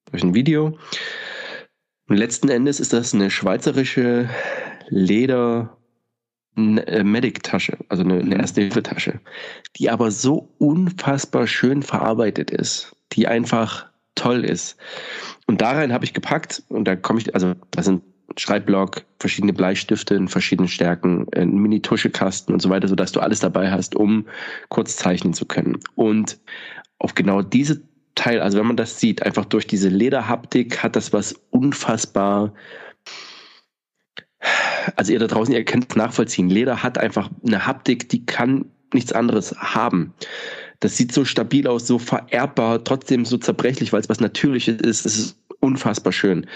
durch 0.10 0.24
ein 0.24 0.34
Video. 0.34 0.76
Und 2.08 2.18
letzten 2.18 2.50
Endes 2.50 2.80
ist 2.80 2.94
das 2.94 3.14
eine 3.14 3.30
schweizerische 3.30 4.28
Leder- 4.90 5.76
eine 6.56 6.86
äh, 6.88 7.04
Medic-Tasche, 7.04 7.78
also 7.90 8.04
eine, 8.04 8.16
eine 8.16 8.36
mhm. 8.36 8.42
Erste-Hilfe-Tasche, 8.42 9.20
die 9.78 9.90
aber 9.90 10.12
so 10.12 10.50
unfassbar 10.58 11.48
schön 11.48 11.84
verarbeitet 11.84 12.52
ist, 12.52 12.96
die 13.14 13.28
einfach 13.28 13.88
toll 14.16 14.44
ist. 14.44 14.78
Und 15.48 15.62
da 15.62 15.72
rein 15.72 15.94
habe 15.94 16.06
ich 16.06 16.14
gepackt 16.14 16.64
und 16.70 16.86
da 16.86 16.96
komme 16.96 17.20
ich, 17.20 17.34
also 17.34 17.54
da 17.72 17.82
sind 17.84 18.04
Schreibblock, 18.38 19.04
verschiedene 19.20 19.54
Bleistifte 19.54 20.16
in 20.16 20.28
verschiedenen 20.28 20.68
Stärken, 20.68 21.26
ein 21.36 21.56
Mini-Tuschekasten 21.56 22.54
und 22.54 22.62
so 22.62 22.70
weiter, 22.70 22.88
sodass 22.88 23.12
du 23.12 23.20
alles 23.20 23.40
dabei 23.40 23.72
hast, 23.72 23.96
um 23.96 24.28
kurz 24.70 24.98
zeichnen 24.98 25.34
zu 25.34 25.46
können. 25.46 25.80
Und 25.96 26.40
auf 27.00 27.16
genau 27.16 27.42
diese 27.42 27.82
Teil, 28.16 28.42
also 28.42 28.60
wenn 28.60 28.68
man 28.68 28.78
das 28.78 29.00
sieht, 29.00 29.24
einfach 29.24 29.46
durch 29.46 29.66
diese 29.66 29.90
Lederhaptik 29.90 30.84
hat 30.84 30.96
das 30.96 31.14
was 31.14 31.34
unfassbar 31.50 32.54
also 34.96 35.14
ihr 35.14 35.20
da 35.20 35.28
draußen, 35.28 35.54
ihr 35.54 35.66
könnt 35.66 35.88
es 35.90 35.96
nachvollziehen. 35.96 36.50
Leder 36.50 36.84
hat 36.84 36.98
einfach 36.98 37.30
eine 37.46 37.66
Haptik, 37.66 38.10
die 38.10 38.26
kann 38.26 38.66
nichts 38.94 39.12
anderes 39.12 39.56
haben. 39.58 40.14
Das 40.80 40.96
sieht 40.96 41.12
so 41.14 41.26
stabil 41.26 41.68
aus, 41.68 41.86
so 41.88 42.00
vererbbar, 42.00 42.84
trotzdem 42.84 43.26
so 43.26 43.38
zerbrechlich, 43.38 43.92
weil 43.92 44.02
es 44.02 44.10
was 44.10 44.20
Natürliches 44.20 44.82
ist. 44.82 45.06
Es 45.06 45.18
ist 45.18 45.38
unfassbar 45.60 46.14
schön. 46.14 46.48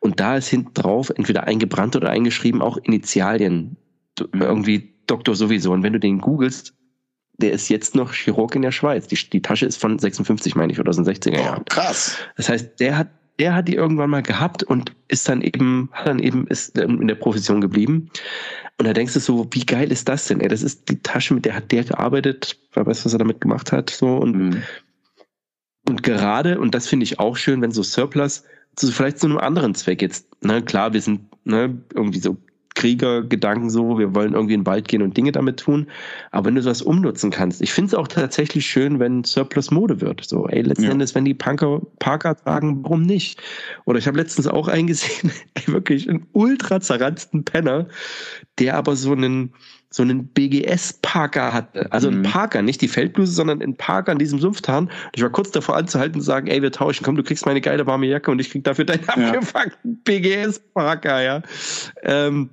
Und 0.00 0.20
da 0.20 0.36
ist 0.36 0.48
hinten 0.48 0.74
drauf 0.74 1.10
entweder 1.10 1.44
eingebrannt 1.44 1.96
oder 1.96 2.10
eingeschrieben 2.10 2.62
auch 2.62 2.76
Initialien. 2.78 3.76
Irgendwie 4.32 4.94
Doktor 5.06 5.34
sowieso. 5.34 5.72
Und 5.72 5.82
wenn 5.82 5.92
du 5.92 6.00
den 6.00 6.20
googelst, 6.20 6.72
der 7.38 7.52
ist 7.52 7.68
jetzt 7.68 7.96
noch 7.96 8.12
Chirurg 8.12 8.54
in 8.54 8.62
der 8.62 8.70
Schweiz. 8.70 9.08
Die, 9.08 9.16
die 9.16 9.42
Tasche 9.42 9.66
ist 9.66 9.76
von 9.76 9.98
56, 9.98 10.54
meine 10.54 10.72
ich, 10.72 10.78
oder 10.78 10.90
aus 10.90 10.96
den 10.96 11.04
60er 11.04 11.40
Jahren. 11.40 11.62
Oh, 11.62 11.64
krass. 11.68 12.16
Das 12.36 12.48
heißt, 12.48 12.78
der 12.78 12.96
hat 12.96 13.08
er 13.36 13.54
hat 13.54 13.68
die 13.68 13.74
irgendwann 13.74 14.10
mal 14.10 14.22
gehabt 14.22 14.62
und 14.62 14.94
ist 15.08 15.28
dann 15.28 15.42
eben, 15.42 15.88
hat 15.92 16.06
dann 16.06 16.18
eben, 16.18 16.46
ist 16.46 16.78
in 16.78 17.08
der 17.08 17.14
Profession 17.16 17.60
geblieben. 17.60 18.10
Und 18.78 18.86
da 18.86 18.92
denkst 18.92 19.14
du 19.14 19.20
so, 19.20 19.46
wie 19.52 19.64
geil 19.64 19.90
ist 19.92 20.08
das 20.08 20.26
denn? 20.26 20.40
Ey, 20.40 20.48
das 20.48 20.62
ist 20.62 20.88
die 20.88 21.00
Tasche, 21.00 21.34
mit 21.34 21.44
der 21.44 21.54
hat 21.54 21.70
der 21.72 21.84
gearbeitet, 21.84 22.58
wer 22.72 22.86
weiß, 22.86 23.04
was 23.04 23.12
er 23.12 23.18
damit 23.18 23.40
gemacht 23.40 23.72
hat, 23.72 23.90
so 23.90 24.16
und, 24.16 24.36
mhm. 24.36 24.62
und 25.88 26.02
gerade, 26.02 26.58
und 26.58 26.74
das 26.74 26.88
finde 26.88 27.04
ich 27.04 27.18
auch 27.18 27.36
schön, 27.36 27.62
wenn 27.62 27.72
so 27.72 27.82
Surplus 27.82 28.44
zu 28.76 28.90
vielleicht 28.90 29.18
zu 29.18 29.26
einem 29.26 29.38
anderen 29.38 29.74
Zweck 29.74 30.02
jetzt, 30.02 30.26
ne, 30.44 30.62
klar, 30.62 30.92
wir 30.92 31.00
sind, 31.00 31.20
ne, 31.44 31.80
irgendwie 31.94 32.18
so 32.18 32.36
Kriegergedanken 32.84 33.70
so, 33.70 33.98
wir 33.98 34.14
wollen 34.14 34.34
irgendwie 34.34 34.52
in 34.52 34.60
den 34.60 34.66
Wald 34.66 34.88
gehen 34.88 35.00
und 35.00 35.16
Dinge 35.16 35.32
damit 35.32 35.58
tun. 35.58 35.86
Aber 36.32 36.44
wenn 36.44 36.54
du 36.54 36.60
sowas 36.60 36.82
umnutzen 36.82 37.30
kannst, 37.30 37.62
ich 37.62 37.72
finde 37.72 37.88
es 37.88 37.94
auch 37.94 38.06
tatsächlich 38.06 38.66
schön, 38.66 38.98
wenn 38.98 39.24
Surplus 39.24 39.70
Mode 39.70 40.02
wird. 40.02 40.22
So, 40.22 40.46
ey, 40.48 40.60
letzten 40.60 40.84
ja. 40.84 40.90
Endes, 40.90 41.14
wenn 41.14 41.24
die 41.24 41.32
Punker 41.32 41.80
Parker 41.98 42.36
tragen, 42.36 42.82
warum 42.82 43.00
nicht? 43.00 43.42
Oder 43.86 43.98
ich 44.00 44.06
habe 44.06 44.18
letztens 44.18 44.46
auch 44.46 44.68
eingesehen, 44.68 45.32
ey, 45.54 45.72
wirklich 45.72 46.10
einen 46.10 46.26
ultra 46.32 46.78
zerranzten 46.78 47.42
Penner, 47.42 47.88
der 48.58 48.76
aber 48.76 48.96
so 48.96 49.12
einen 49.12 49.54
so 49.94 50.02
einen 50.02 50.26
BGS-Parker 50.26 51.52
hatte. 51.52 51.92
Also 51.92 52.10
mhm. 52.10 52.18
ein 52.18 52.22
Parker, 52.24 52.62
nicht 52.62 52.80
die 52.80 52.88
Feldbluse, 52.88 53.32
sondern 53.32 53.62
ein 53.62 53.76
Parker 53.76 54.10
in 54.10 54.18
diesem 54.18 54.40
Sumpftarn. 54.40 54.90
Ich 55.14 55.22
war 55.22 55.30
kurz 55.30 55.52
davor 55.52 55.76
anzuhalten 55.76 56.16
und 56.16 56.22
zu 56.22 56.26
sagen, 56.26 56.48
ey, 56.48 56.60
wir 56.62 56.72
tauschen, 56.72 57.04
komm, 57.04 57.14
du 57.14 57.22
kriegst 57.22 57.46
meine 57.46 57.60
geile 57.60 57.86
warme 57.86 58.06
Jacke 58.06 58.32
und 58.32 58.40
ich 58.40 58.50
krieg 58.50 58.64
dafür 58.64 58.86
deinen 58.86 59.04
ja. 59.06 59.28
abgefuckten 59.28 60.02
BGS-Parker, 60.02 61.22
ja. 61.22 61.42
Ähm, 62.02 62.50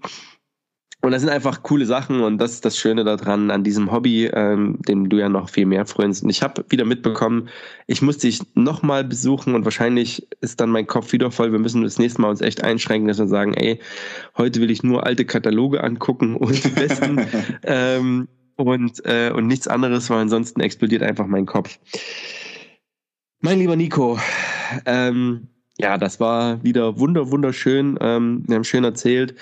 und 1.04 1.12
das 1.12 1.22
sind 1.22 1.32
einfach 1.32 1.64
coole 1.64 1.88
Sachen 1.88 2.22
und 2.22 2.38
das 2.38 2.54
ist 2.54 2.66
das 2.66 2.78
Schöne 2.78 3.04
daran, 3.04 3.50
an 3.50 3.64
diesem 3.64 3.92
Hobby, 3.92 4.28
ähm, 4.28 4.78
dem 4.88 5.10
du 5.10 5.18
ja 5.18 5.30
noch 5.30 5.50
viel 5.50 5.66
mehr 5.66 5.88
freust. 5.88 6.24
Und 6.24 6.30
ich 6.30 6.44
habe 6.44 6.64
wieder 6.70 6.86
mitbekommen, 6.86 7.50
ich 7.88 8.04
muss 8.04 8.20
dich 8.20 8.42
nochmal 8.54 9.04
besuchen 9.04 9.56
und 9.56 9.66
wahrscheinlich 9.66 10.28
ist 10.42 10.62
dann 10.62 10.70
mein 10.70 10.86
Kopf 10.86 11.12
wieder 11.12 11.32
voll. 11.32 11.52
Wir 11.52 11.60
müssen 11.60 11.82
das 11.82 11.98
nächste 11.98 12.22
Mal 12.22 12.30
uns 12.30 12.42
echt 12.42 12.64
einschränken, 12.64 13.08
dass 13.08 13.18
wir 13.18 13.28
sagen, 13.28 13.56
ey, 13.56 13.80
heute 14.38 14.62
will 14.62 14.70
ich 14.70 14.84
nur 14.84 15.06
alte 15.06 15.26
Kataloge 15.26 15.84
angucken 15.84 16.36
und 16.38 16.64
die 16.64 16.70
besten 16.70 17.26
ähm, 17.64 18.28
und, 18.56 19.04
äh, 19.06 19.32
und 19.32 19.48
nichts 19.48 19.68
anderes, 19.68 20.08
weil 20.12 20.20
ansonsten 20.20 20.62
explodiert 20.62 21.02
einfach 21.02 21.26
mein 21.26 21.48
Kopf. 21.48 21.80
Mein 23.40 23.58
lieber 23.58 23.76
Nico, 23.76 24.20
ähm, 24.86 25.48
ja, 25.82 25.98
das 25.98 26.20
war 26.20 26.64
wieder 26.64 27.00
wunder, 27.00 27.32
wunderschön. 27.32 27.98
Ähm, 28.02 28.44
wir 28.48 28.56
haben 28.56 28.64
schön 28.64 28.84
erzählt. 28.84 29.36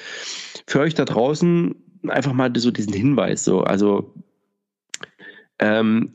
Für 0.67 0.79
euch 0.79 0.93
da 0.93 1.03
draußen 1.03 1.75
einfach 2.07 2.33
mal 2.33 2.51
so 2.55 2.71
diesen 2.71 2.93
Hinweis. 2.93 3.43
So, 3.43 3.61
also, 3.61 4.13
ähm, 5.59 6.13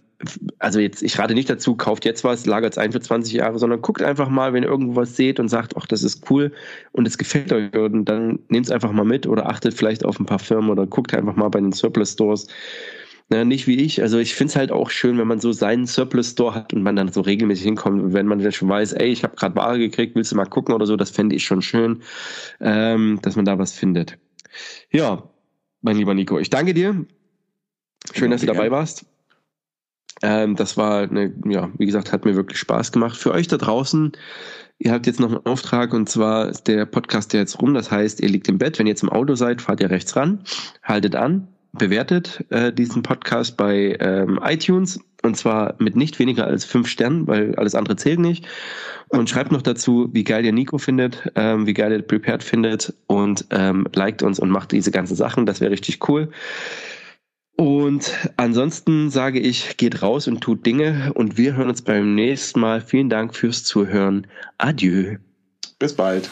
also 0.58 0.80
jetzt, 0.80 1.02
ich 1.02 1.18
rate 1.18 1.34
nicht 1.34 1.50
dazu, 1.50 1.76
kauft 1.76 2.06
jetzt 2.06 2.24
was, 2.24 2.46
lagert 2.46 2.72
es 2.72 2.78
ein 2.78 2.92
für 2.92 3.00
20 3.00 3.34
Jahre, 3.34 3.58
sondern 3.58 3.82
guckt 3.82 4.02
einfach 4.02 4.30
mal, 4.30 4.54
wenn 4.54 4.62
ihr 4.62 4.70
irgendwo 4.70 4.96
was 4.96 5.14
seht 5.14 5.38
und 5.38 5.48
sagt, 5.48 5.76
ach, 5.76 5.86
das 5.86 6.02
ist 6.02 6.30
cool 6.30 6.52
und 6.92 7.06
es 7.06 7.18
gefällt 7.18 7.52
euch, 7.52 7.70
dann 7.72 8.38
nehmt 8.48 8.64
es 8.64 8.72
einfach 8.72 8.92
mal 8.92 9.04
mit 9.04 9.26
oder 9.26 9.50
achtet 9.50 9.74
vielleicht 9.74 10.06
auf 10.06 10.18
ein 10.18 10.24
paar 10.26 10.38
Firmen 10.38 10.70
oder 10.70 10.86
guckt 10.86 11.12
einfach 11.12 11.36
mal 11.36 11.50
bei 11.50 11.60
den 11.60 11.72
Surplus 11.72 12.12
Stores 12.12 12.46
na, 13.30 13.44
nicht 13.44 13.66
wie 13.66 13.80
ich. 13.80 14.02
Also 14.02 14.18
ich 14.18 14.34
finde 14.34 14.50
es 14.50 14.56
halt 14.56 14.70
auch 14.70 14.90
schön, 14.90 15.18
wenn 15.18 15.26
man 15.26 15.40
so 15.40 15.52
seinen 15.52 15.86
Surplus-Store 15.86 16.54
hat 16.54 16.74
und 16.74 16.82
man 16.82 16.94
dann 16.94 17.10
so 17.10 17.22
regelmäßig 17.22 17.64
hinkommt. 17.64 18.12
wenn 18.12 18.26
man 18.26 18.38
dann 18.38 18.52
schon 18.52 18.68
weiß, 18.68 18.92
ey, 18.92 19.08
ich 19.08 19.24
habe 19.24 19.34
gerade 19.36 19.56
Ware 19.56 19.78
gekriegt, 19.78 20.14
willst 20.14 20.32
du 20.32 20.36
mal 20.36 20.44
gucken 20.44 20.74
oder 20.74 20.86
so, 20.86 20.96
das 20.96 21.10
fände 21.10 21.34
ich 21.34 21.44
schon 21.44 21.62
schön, 21.62 22.02
ähm, 22.60 23.18
dass 23.22 23.36
man 23.36 23.46
da 23.46 23.58
was 23.58 23.72
findet. 23.72 24.18
Ja, 24.90 25.30
mein 25.80 25.96
lieber 25.96 26.14
Nico, 26.14 26.38
ich 26.38 26.50
danke 26.50 26.74
dir. 26.74 27.06
Schön, 28.12 28.30
dass 28.30 28.42
du 28.42 28.46
dabei 28.46 28.70
warst. 28.70 29.06
Ähm, 30.22 30.54
das 30.56 30.76
war, 30.76 31.02
eine, 31.02 31.34
ja, 31.46 31.70
wie 31.78 31.86
gesagt, 31.86 32.12
hat 32.12 32.24
mir 32.24 32.36
wirklich 32.36 32.58
Spaß 32.58 32.92
gemacht. 32.92 33.16
Für 33.16 33.32
euch 33.32 33.48
da 33.48 33.56
draußen, 33.56 34.12
ihr 34.78 34.92
habt 34.92 35.06
jetzt 35.06 35.20
noch 35.20 35.30
einen 35.30 35.46
Auftrag 35.46 35.92
und 35.94 36.08
zwar 36.08 36.48
ist 36.48 36.64
der 36.64 36.86
Podcast 36.86 37.32
ja 37.32 37.40
jetzt 37.40 37.60
rum. 37.60 37.74
Das 37.74 37.90
heißt, 37.90 38.20
ihr 38.20 38.28
liegt 38.28 38.48
im 38.48 38.58
Bett. 38.58 38.78
Wenn 38.78 38.86
ihr 38.86 38.90
jetzt 38.90 39.02
im 39.02 39.10
Auto 39.10 39.34
seid, 39.34 39.62
fahrt 39.62 39.80
ihr 39.80 39.90
rechts 39.90 40.14
ran, 40.14 40.44
haltet 40.82 41.16
an, 41.16 41.48
bewertet 41.78 42.44
äh, 42.50 42.72
diesen 42.72 43.02
Podcast 43.02 43.56
bei 43.56 43.96
ähm, 44.00 44.40
iTunes 44.42 45.00
und 45.22 45.36
zwar 45.36 45.74
mit 45.78 45.96
nicht 45.96 46.18
weniger 46.18 46.46
als 46.46 46.64
fünf 46.64 46.86
Sternen, 46.86 47.26
weil 47.26 47.54
alles 47.56 47.74
andere 47.74 47.96
zählt 47.96 48.20
nicht. 48.20 48.46
Und 49.08 49.30
schreibt 49.30 49.52
noch 49.52 49.62
dazu, 49.62 50.08
wie 50.12 50.24
geil 50.24 50.44
ihr 50.44 50.52
Nico 50.52 50.78
findet, 50.78 51.30
ähm, 51.34 51.66
wie 51.66 51.74
geil 51.74 51.92
ihr 51.92 52.02
Prepared 52.02 52.42
findet 52.42 52.94
und 53.06 53.46
ähm, 53.50 53.86
liked 53.94 54.22
uns 54.22 54.38
und 54.38 54.50
macht 54.50 54.72
diese 54.72 54.90
ganzen 54.90 55.16
Sachen. 55.16 55.46
Das 55.46 55.60
wäre 55.60 55.70
richtig 55.70 56.08
cool. 56.08 56.30
Und 57.56 58.12
ansonsten 58.36 59.10
sage 59.10 59.38
ich, 59.38 59.76
geht 59.76 60.02
raus 60.02 60.26
und 60.26 60.40
tut 60.40 60.66
Dinge 60.66 61.12
und 61.14 61.38
wir 61.38 61.56
hören 61.56 61.68
uns 61.68 61.82
beim 61.82 62.14
nächsten 62.14 62.60
Mal. 62.60 62.80
Vielen 62.80 63.08
Dank 63.08 63.34
fürs 63.34 63.62
Zuhören. 63.64 64.26
Adieu. 64.58 65.16
Bis 65.78 65.94
bald. 65.94 66.28